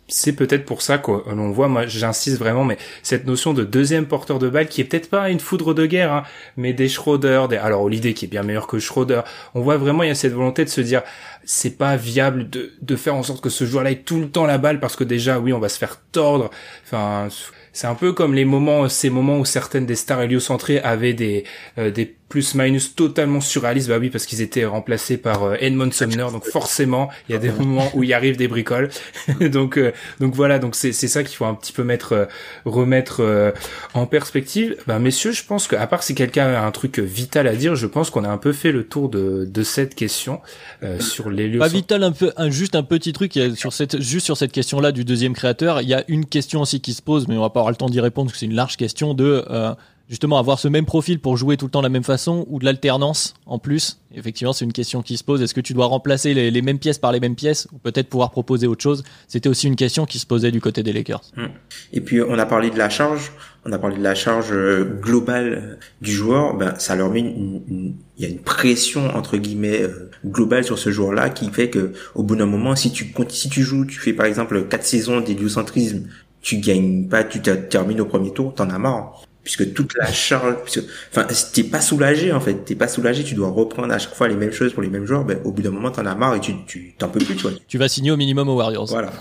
c'est 0.09 0.34
peut-être 0.34 0.64
pour 0.64 0.82
ça 0.82 0.98
qu'on 0.98 1.50
voit, 1.50 1.68
moi 1.68 1.86
j'insiste 1.86 2.38
vraiment, 2.38 2.64
mais 2.64 2.76
cette 3.02 3.26
notion 3.26 3.55
de 3.55 3.64
deuxième 3.64 4.07
porteur 4.07 4.38
de 4.38 4.48
balle 4.48 4.68
qui 4.68 4.80
est 4.80 4.84
peut-être 4.84 5.09
pas 5.09 5.30
une 5.30 5.40
foudre 5.40 5.74
de 5.74 5.86
guerre, 5.86 6.12
hein, 6.12 6.22
mais 6.57 6.72
des 6.72 6.88
Schroeder, 6.88 7.46
des... 7.48 7.57
alors 7.57 7.88
l'idée 7.88 8.14
qui 8.14 8.26
est 8.26 8.28
bien 8.28 8.42
meilleure 8.42 8.66
que 8.66 8.78
Schroeder, 8.78 9.22
on 9.55 9.61
voit 9.62 9.76
vraiment 9.76 10.02
il 10.02 10.09
y 10.09 10.12
a 10.12 10.14
cette 10.14 10.32
volonté 10.32 10.64
de 10.64 10.70
se 10.70 10.80
dire 10.80 11.02
c'est 11.44 11.76
pas 11.78 11.96
viable 11.96 12.50
de, 12.50 12.72
de 12.80 12.96
faire 12.96 13.14
en 13.14 13.22
sorte 13.22 13.42
que 13.42 13.50
ce 13.50 13.64
joueur-là 13.64 13.92
ait 13.92 14.02
tout 14.02 14.20
le 14.20 14.28
temps 14.28 14.46
la 14.46 14.59
balle 14.59 14.80
parce 14.80 14.96
que 14.96 15.05
déjà 15.05 15.38
oui 15.38 15.52
on 15.52 15.59
va 15.59 15.68
se 15.68 15.78
faire 15.78 16.00
tordre, 16.12 16.50
enfin 16.84 17.28
c'est 17.74 17.88
un 17.88 17.96
peu 17.96 18.12
comme 18.12 18.34
les 18.34 18.44
moments, 18.44 18.88
ces 18.88 19.11
moments 19.11 19.38
où 19.38 19.44
certaines 19.44 19.84
des 19.84 19.96
stars 19.96 20.22
héliocentrées 20.22 20.78
avaient 20.78 21.12
des, 21.12 21.44
euh, 21.76 21.90
des 21.90 22.07
plus-minus 22.35 22.97
totalement 22.97 23.41
surréalistes. 23.41 23.89
Bah 23.89 23.99
oui, 24.01 24.11
parce 24.11 24.26
qu'ils 24.26 24.41
étaient 24.41 24.64
remplacés 24.64 25.16
par 25.18 25.45
euh, 25.45 25.57
Edmond 25.61 25.93
Sumner. 25.93 26.26
Donc 26.32 26.45
forcément, 26.45 27.11
il 27.28 27.32
y 27.32 27.37
a 27.37 27.39
des 27.39 27.51
moments 27.51 27.89
où 27.95 28.03
il 28.03 28.12
arrive 28.12 28.37
des 28.37 28.49
bricoles. 28.49 28.91
donc, 29.41 29.78
euh, 29.78 29.93
donc 30.18 30.35
voilà. 30.35 30.59
Donc 30.59 30.74
c'est, 30.74 30.93
c'est 30.93 31.07
ça 31.07 31.22
qu'il 31.22 31.37
faut 31.37 31.45
un 31.45 31.55
petit 31.55 31.72
peu 31.72 31.85
mettre, 31.85 32.28
remettre 32.64 33.53
en 33.95 34.07
perspective. 34.07 34.76
Bah 34.87 34.99
messieurs, 34.99 35.32
je 35.32 35.45
pense 35.45 35.66
que 35.66 35.76
à 35.76 35.87
part 35.87 36.03
si 36.03 36.14
quelqu'un 36.14 36.47
a 36.47 36.61
un 36.61 36.70
truc 36.70 36.99
vital 36.99 37.47
à 37.47 37.55
dire, 37.55 37.76
je 37.76 37.87
pense 37.87 38.11
qu'on 38.11 38.24
a 38.24 38.28
un 38.28 38.39
peu 38.39 38.53
fait 38.53 38.72
le 38.72 38.85
tour 38.85 39.09
de, 39.09 39.45
de 39.49 39.62
cette 39.62 39.95
question 39.95 40.41
sur 41.01 41.30
les 41.30 41.59
Pas 41.59 41.68
vital, 41.68 42.03
un 42.03 42.12
peu, 42.12 42.32
un, 42.37 42.51
juste 42.51 42.74
un 42.74 42.82
petit 42.82 43.12
truc 43.12 43.39
sur 43.55 43.72
cette, 43.72 44.01
juste 44.01 44.26
sur 44.26 44.37
cette 44.37 44.53
question-là 44.53 44.93
du 44.93 45.05
deuxième 45.05 45.35
créateur. 45.35 45.82
Il 45.82 45.89
y 45.89 45.95
a 45.95 46.05
une 46.09 46.26
question 46.26 46.62
aussi 46.62 46.80
qui 46.80 46.95
se 46.95 47.03
pose, 47.03 47.28
mais 47.28 47.37
on 47.37 47.43
va 47.43 47.51
pas 47.51 47.68
le 47.68 47.76
temps 47.76 47.89
d'y 47.89 48.01
répondre 48.01 48.26
parce 48.28 48.35
que 48.35 48.41
c'est 48.41 48.47
une 48.47 48.55
large 48.55 48.76
question 48.76 49.14
de 49.14 49.45
euh, 49.51 49.74
justement 50.09 50.38
avoir 50.38 50.59
ce 50.59 50.68
même 50.68 50.84
profil 50.84 51.18
pour 51.18 51.36
jouer 51.36 51.57
tout 51.57 51.66
le 51.66 51.70
temps 51.70 51.80
de 51.80 51.86
la 51.86 51.90
même 51.90 52.05
façon 52.05 52.46
ou 52.48 52.59
de 52.59 52.64
l'alternance 52.64 53.34
en 53.46 53.59
plus. 53.59 54.00
Effectivement, 54.14 54.52
c'est 54.52 54.64
une 54.64 54.72
question 54.72 55.02
qui 55.02 55.16
se 55.16 55.24
pose. 55.24 55.42
Est-ce 55.42 55.55
que 55.55 55.61
tu 55.61 55.74
dois 55.74 55.86
remplacer 55.86 56.34
les, 56.34 56.62
mêmes 56.62 56.78
pièces 56.78 56.98
par 56.98 57.11
les 57.11 57.20
mêmes 57.20 57.34
pièces 57.34 57.66
ou 57.72 57.78
peut-être 57.78 58.09
pouvoir 58.09 58.30
proposer 58.30 58.66
autre 58.66 58.82
chose? 58.82 59.02
C'était 59.26 59.48
aussi 59.48 59.66
une 59.66 59.76
question 59.76 60.07
qui 60.07 60.18
se 60.18 60.26
posait 60.26 60.52
du 60.52 60.61
côté 60.61 60.82
des 60.82 60.92
Lakers. 60.92 61.22
Hum. 61.36 61.48
Et 61.92 62.00
puis 62.00 62.20
on 62.22 62.38
a 62.38 62.46
parlé 62.46 62.70
de 62.70 62.78
la 62.78 62.88
charge. 62.88 63.32
On 63.66 63.72
a 63.72 63.78
parlé 63.78 63.96
de 63.96 64.02
la 64.02 64.14
charge 64.14 64.52
euh, 64.52 64.84
globale 65.00 65.78
du 66.02 66.12
joueur. 66.12 66.55
Ben 66.55 66.74
ça 66.78 66.94
leur 66.94 67.11
met 67.11 67.20
une, 67.20 67.94
il 68.18 68.22
y 68.22 68.26
a 68.26 68.28
une 68.28 68.40
pression 68.40 69.07
entre 69.16 69.38
guillemets 69.38 69.82
euh, 69.82 70.11
globale 70.24 70.64
sur 70.64 70.78
ce 70.78 70.90
joueur-là 70.90 71.30
qui 71.30 71.50
fait 71.50 71.70
que 71.70 71.92
au 72.14 72.22
bout 72.22 72.36
d'un 72.36 72.46
moment, 72.46 72.76
si 72.76 72.92
tu 72.92 73.12
si 73.30 73.48
tu 73.48 73.62
joues, 73.62 73.86
tu 73.86 73.98
fais 73.98 74.12
par 74.12 74.26
exemple 74.26 74.68
quatre 74.68 74.84
saisons 74.84 75.20
d'héliocentrisme 75.20 76.07
tu 76.44 76.59
gagnes 76.59 77.09
pas, 77.09 77.24
tu 77.24 77.40
termines 77.40 78.02
au 78.02 78.05
premier 78.05 78.30
tour, 78.30 78.55
t'en 78.55 78.68
as 78.68 78.78
marre. 78.78 79.24
Puisque 79.45 79.74
toute 79.74 79.92
la 79.99 80.11
charge, 80.11 80.57
puisque, 80.64 80.82
enfin, 81.11 81.26
t'es 81.53 81.64
pas 81.64 81.80
soulagé, 81.80 82.32
en 82.32 82.40
fait. 82.40 82.64
T'es 82.64 82.74
pas 82.74 82.88
soulagé, 82.88 83.22
tu 83.24 83.34
dois 83.34 83.51
reprendre 83.51 83.92
à 83.92 83.99
chaque 83.99 84.14
fois 84.14 84.26
les 84.26 84.34
mêmes 84.34 84.53
choses 84.53 84.72
pour 84.72 84.82
les 84.82 84.88
mêmes 84.88 85.05
joueurs, 85.05 85.24
ben, 85.24 85.38
au 85.45 85.53
bout 85.53 85.62
d'un 85.62 85.70
moment, 85.70 85.90
t'en 85.90 86.07
as 86.07 86.14
marre 86.14 86.34
et 86.34 86.40
tu, 86.40 86.55
tu, 86.66 86.95
t'en 86.99 87.09
peux 87.09 87.20
plus, 87.20 87.36
tu 87.36 87.42
vois. 87.42 87.53
Tu 87.68 87.78
vas 87.78 87.88
signer 87.88 88.11
au 88.11 88.16
minimum 88.16 88.49
aux 88.49 88.57
Warriors. 88.57 88.86
Voilà, 88.86 89.12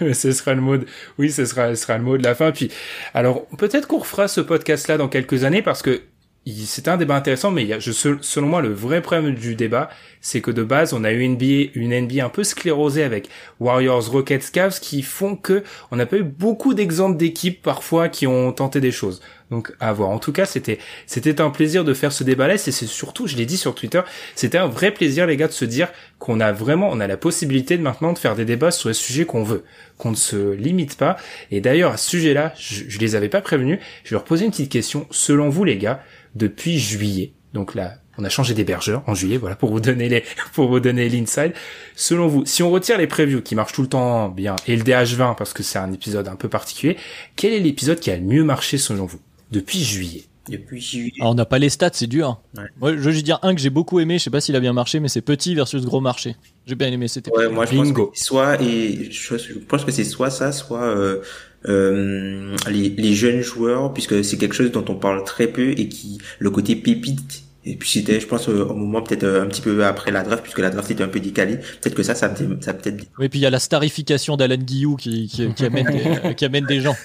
ce 0.14 0.32
sera 0.32 0.54
le 0.54 0.60
mot 0.60 0.78
de, 0.78 0.86
oui, 1.18 1.30
ce 1.30 1.44
sera, 1.44 1.74
ce 1.74 1.82
sera 1.82 1.98
le 1.98 2.04
mot 2.04 2.16
de 2.16 2.24
la 2.24 2.34
fin. 2.34 2.50
Puis, 2.50 2.70
alors, 3.14 3.46
peut-être 3.58 3.86
qu'on 3.86 3.98
refera 3.98 4.26
ce 4.26 4.40
podcast-là 4.40 4.96
dans 4.96 5.08
quelques 5.08 5.44
années 5.44 5.62
parce 5.62 5.82
que 5.82 6.00
c'est 6.46 6.88
un 6.88 6.96
débat 6.96 7.16
intéressant, 7.16 7.50
mais 7.50 7.62
il 7.62 7.68
y 7.68 7.72
a, 7.74 7.78
je, 7.78 7.92
selon 7.92 8.46
moi, 8.46 8.62
le 8.62 8.72
vrai 8.72 9.02
problème 9.02 9.34
du 9.34 9.54
débat, 9.54 9.90
c'est 10.20 10.40
que 10.40 10.50
de 10.50 10.62
base, 10.62 10.94
on 10.94 11.04
a 11.04 11.12
eu 11.12 11.20
une 11.20 11.34
NBA, 11.34 11.70
une 11.74 11.98
NBA 11.98 12.24
un 12.24 12.30
peu 12.30 12.44
sclérosée 12.44 13.04
avec 13.04 13.28
Warriors, 13.60 14.10
Rockets, 14.10 14.50
Cavs, 14.50 14.80
qui 14.80 15.02
font 15.02 15.36
que 15.36 15.62
on 15.90 15.96
n'a 15.96 16.06
pas 16.06 16.16
eu 16.16 16.22
beaucoup 16.22 16.72
d'exemples 16.72 17.18
d'équipes 17.18 17.60
parfois 17.62 18.08
qui 18.08 18.26
ont 18.26 18.52
tenté 18.52 18.80
des 18.80 18.92
choses. 18.92 19.20
Donc 19.50 19.72
à 19.80 19.92
voir. 19.92 20.10
En 20.10 20.18
tout 20.18 20.32
cas, 20.32 20.46
c'était 20.46 20.78
c'était 21.06 21.40
un 21.40 21.50
plaisir 21.50 21.84
de 21.84 21.94
faire 21.94 22.12
ce 22.12 22.24
débat-là. 22.24 22.54
Et 22.54 22.58
c'est 22.58 22.72
surtout, 22.86 23.26
je 23.26 23.36
l'ai 23.36 23.46
dit 23.46 23.56
sur 23.56 23.74
Twitter, 23.74 24.00
c'était 24.34 24.58
un 24.58 24.68
vrai 24.68 24.92
plaisir, 24.92 25.26
les 25.26 25.36
gars, 25.36 25.48
de 25.48 25.52
se 25.52 25.64
dire 25.64 25.88
qu'on 26.18 26.40
a 26.40 26.52
vraiment, 26.52 26.88
on 26.90 27.00
a 27.00 27.06
la 27.06 27.16
possibilité 27.16 27.76
de 27.76 27.82
maintenant 27.82 28.12
de 28.12 28.18
faire 28.18 28.36
des 28.36 28.44
débats 28.44 28.70
sur 28.70 28.88
les 28.88 28.94
sujets 28.94 29.24
qu'on 29.24 29.42
veut, 29.42 29.64
qu'on 29.98 30.10
ne 30.10 30.16
se 30.16 30.52
limite 30.52 30.96
pas. 30.96 31.16
Et 31.50 31.60
d'ailleurs, 31.60 31.92
à 31.92 31.96
ce 31.96 32.10
sujet-là, 32.10 32.52
je, 32.58 32.84
je 32.88 32.98
les 32.98 33.16
avais 33.16 33.28
pas 33.28 33.40
prévenus. 33.40 33.78
Je 34.04 34.10
vais 34.10 34.14
leur 34.14 34.24
poser 34.24 34.44
une 34.44 34.50
petite 34.50 34.70
question. 34.70 35.06
Selon 35.10 35.48
vous, 35.48 35.64
les 35.64 35.78
gars, 35.78 36.02
depuis 36.34 36.78
juillet. 36.78 37.32
Donc 37.52 37.74
là, 37.74 37.94
on 38.20 38.24
a 38.24 38.28
changé 38.28 38.54
d'hébergeur 38.54 39.02
en 39.06 39.14
juillet, 39.14 39.38
voilà, 39.38 39.56
pour 39.56 39.70
vous 39.70 39.80
donner 39.80 40.08
les, 40.08 40.24
pour 40.52 40.68
vous 40.68 40.80
donner 40.80 41.08
l'inside. 41.08 41.52
Selon 41.96 42.28
vous, 42.28 42.44
si 42.44 42.62
on 42.62 42.70
retire 42.70 42.98
les 42.98 43.06
previews 43.06 43.40
qui 43.40 43.54
marchent 43.54 43.72
tout 43.72 43.82
le 43.82 43.88
temps 43.88 44.28
bien 44.28 44.56
et 44.66 44.76
le 44.76 44.82
DH20 44.82 45.36
parce 45.36 45.52
que 45.52 45.62
c'est 45.62 45.78
un 45.78 45.92
épisode 45.92 46.28
un 46.28 46.36
peu 46.36 46.48
particulier, 46.48 46.96
quel 47.36 47.52
est 47.52 47.60
l'épisode 47.60 47.98
qui 47.98 48.10
a 48.10 48.16
le 48.16 48.22
mieux 48.22 48.44
marché 48.44 48.78
selon 48.78 49.06
vous? 49.06 49.20
Depuis 49.50 49.82
juillet? 49.82 50.24
Depuis 50.48 50.80
juillet. 50.80 51.12
Alors, 51.20 51.32
on 51.32 51.34
n'a 51.34 51.44
pas 51.44 51.58
les 51.58 51.68
stats, 51.68 51.90
c'est 51.92 52.06
dur. 52.06 52.40
Moi, 52.80 52.96
je 52.96 53.10
vais 53.10 53.22
dire 53.22 53.38
un 53.42 53.54
que 53.54 53.60
j'ai 53.60 53.70
beaucoup 53.70 54.00
aimé, 54.00 54.18
je 54.18 54.24
sais 54.24 54.30
pas 54.30 54.40
s'il 54.40 54.56
a 54.56 54.60
bien 54.60 54.72
marché, 54.72 54.98
mais 54.98 55.08
c'est 55.08 55.20
petit 55.20 55.54
versus 55.54 55.84
gros 55.84 56.00
marché. 56.00 56.36
J'ai 56.66 56.74
bien 56.74 56.88
aimé, 56.88 57.08
c'était. 57.08 57.30
Ouais, 57.36 57.48
moi 57.48 57.66
je 57.66 57.76
pense 57.76 57.92
que 57.92 58.00
soit 58.14 58.60
et 58.60 59.10
je, 59.10 59.58
pense 59.68 59.84
que 59.84 59.92
c'est 59.92 60.04
soit 60.04 60.30
ça, 60.30 60.50
soit 60.52 60.82
euh, 60.82 61.20
euh, 61.66 62.56
les, 62.68 62.88
les, 62.88 63.14
jeunes 63.14 63.42
joueurs, 63.42 63.92
puisque 63.92 64.24
c'est 64.24 64.38
quelque 64.38 64.54
chose 64.54 64.72
dont 64.72 64.84
on 64.88 64.94
parle 64.94 65.24
très 65.24 65.46
peu 65.46 65.70
et 65.70 65.88
qui 65.88 66.18
le 66.38 66.50
côté 66.50 66.74
pépite. 66.74 67.44
Et 67.64 67.76
puis 67.76 67.90
c'était, 67.90 68.20
je 68.20 68.26
pense, 68.26 68.48
au 68.48 68.74
moment 68.74 69.02
peut-être 69.02 69.24
euh, 69.24 69.42
un 69.42 69.46
petit 69.46 69.60
peu 69.60 69.84
après 69.84 70.10
la 70.10 70.22
draft, 70.22 70.42
puisque 70.42 70.60
la 70.60 70.70
draft 70.70 70.90
était 70.90 71.02
un 71.02 71.08
peu 71.08 71.20
décalée. 71.20 71.56
Peut-être 71.56 71.94
que 71.94 72.02
ça, 72.02 72.14
ça, 72.14 72.32
ça 72.60 72.74
peut-être. 72.74 73.04
Oui, 73.18 73.28
puis 73.28 73.38
il 73.38 73.42
y 73.42 73.46
a 73.46 73.50
la 73.50 73.58
starification 73.58 74.38
d'Alan 74.38 74.56
Guillou 74.56 74.96
qui, 74.96 75.28
qui, 75.28 75.52
qui 75.52 75.64
amène, 75.66 75.86
des, 75.86 76.34
qui 76.36 76.44
amène 76.46 76.64
des 76.64 76.80
gens. 76.80 76.96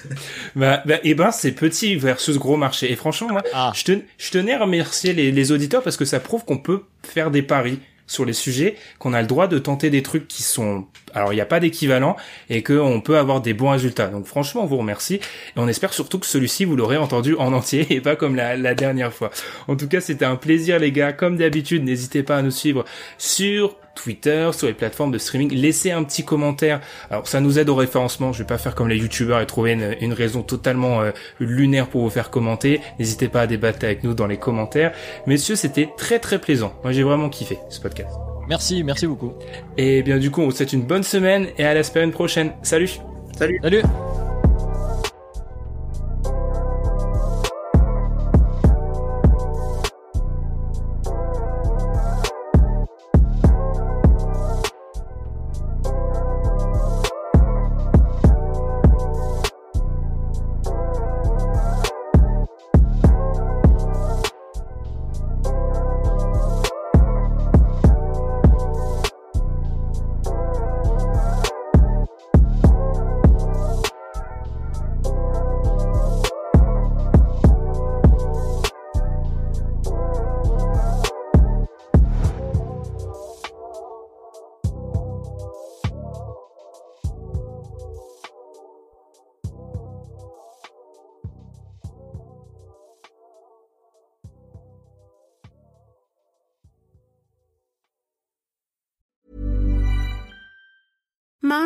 Bah, 0.54 0.82
bah, 0.86 0.96
et 0.96 1.10
eh 1.10 1.14
ben, 1.14 1.30
c'est 1.30 1.52
petit 1.52 1.96
versus 1.96 2.38
gros 2.38 2.56
marché. 2.56 2.90
Et 2.90 2.96
franchement, 2.96 3.28
moi, 3.30 3.42
ah. 3.52 3.72
je, 3.74 3.92
je 4.16 4.30
tenais 4.30 4.54
à 4.54 4.60
remercier 4.60 5.12
les, 5.12 5.30
les 5.30 5.52
auditeurs 5.52 5.82
parce 5.82 5.98
que 5.98 6.06
ça 6.06 6.20
prouve 6.20 6.44
qu'on 6.46 6.58
peut 6.58 6.82
faire 7.02 7.30
des 7.30 7.42
paris 7.42 7.78
sur 8.06 8.24
les 8.24 8.32
sujets, 8.32 8.76
qu'on 8.98 9.12
a 9.12 9.20
le 9.20 9.26
droit 9.26 9.48
de 9.48 9.58
tenter 9.58 9.90
des 9.90 10.02
trucs 10.02 10.28
qui 10.28 10.42
sont, 10.42 10.86
alors 11.14 11.32
il 11.32 11.36
n'y 11.36 11.42
a 11.42 11.46
pas 11.46 11.60
d'équivalent 11.60 12.16
et 12.50 12.62
qu'on 12.62 13.00
peut 13.00 13.18
avoir 13.18 13.40
des 13.40 13.54
bons 13.54 13.70
résultats. 13.70 14.08
Donc 14.08 14.26
franchement, 14.26 14.62
on 14.62 14.66
vous 14.66 14.78
remercie 14.78 15.14
et 15.14 15.20
on 15.56 15.68
espère 15.68 15.92
surtout 15.92 16.18
que 16.18 16.26
celui-ci 16.26 16.64
vous 16.64 16.76
l'aurez 16.76 16.96
entendu 16.96 17.34
en 17.36 17.52
entier 17.52 17.86
et 17.90 18.00
pas 18.00 18.16
comme 18.16 18.36
la, 18.36 18.56
la 18.56 18.74
dernière 18.74 19.12
fois. 19.12 19.30
En 19.68 19.76
tout 19.76 19.88
cas, 19.88 20.00
c'était 20.00 20.24
un 20.24 20.36
plaisir 20.36 20.78
les 20.78 20.92
gars. 20.92 21.12
Comme 21.12 21.36
d'habitude, 21.36 21.84
n'hésitez 21.84 22.22
pas 22.22 22.36
à 22.36 22.42
nous 22.42 22.50
suivre 22.50 22.84
sur 23.18 23.76
Twitter, 23.96 24.50
sur 24.52 24.68
les 24.68 24.74
plateformes 24.74 25.10
de 25.10 25.18
streaming. 25.18 25.52
Laissez 25.52 25.90
un 25.90 26.04
petit 26.04 26.24
commentaire. 26.24 26.80
Alors 27.10 27.26
ça 27.26 27.40
nous 27.40 27.58
aide 27.58 27.68
au 27.68 27.74
référencement. 27.74 28.32
Je 28.32 28.38
vais 28.38 28.46
pas 28.46 28.58
faire 28.58 28.74
comme 28.74 28.88
les 28.88 28.98
youtubeurs 28.98 29.40
et 29.40 29.46
trouver 29.46 29.72
une, 30.00 30.12
raison 30.12 30.42
totalement 30.42 31.02
euh, 31.02 31.10
lunaire 31.40 31.88
pour 31.88 32.02
vous 32.02 32.10
faire 32.10 32.30
commenter. 32.30 32.80
N'hésitez 32.98 33.28
pas 33.28 33.42
à 33.42 33.46
débattre 33.46 33.84
avec 33.84 34.04
nous 34.04 34.14
dans 34.14 34.26
les 34.26 34.38
commentaires. 34.38 34.92
Messieurs, 35.26 35.56
c'était 35.56 35.88
très 35.96 36.18
très 36.18 36.38
plaisant. 36.38 36.74
Moi 36.82 36.92
j'ai 36.92 37.02
vraiment 37.02 37.28
kiffé 37.28 37.58
ce 37.68 37.80
podcast. 37.80 38.10
Merci, 38.48 38.84
merci 38.84 39.06
beaucoup. 39.06 39.32
Et 39.76 40.02
bien 40.02 40.18
du 40.18 40.30
coup, 40.30 40.42
on 40.42 40.46
vous 40.46 40.52
souhaite 40.52 40.72
une 40.72 40.82
bonne 40.82 41.02
semaine 41.02 41.48
et 41.58 41.64
à 41.64 41.74
la 41.74 41.82
semaine 41.82 42.12
prochaine. 42.12 42.52
Salut. 42.62 42.90
Salut. 43.36 43.58
Salut. 43.62 43.82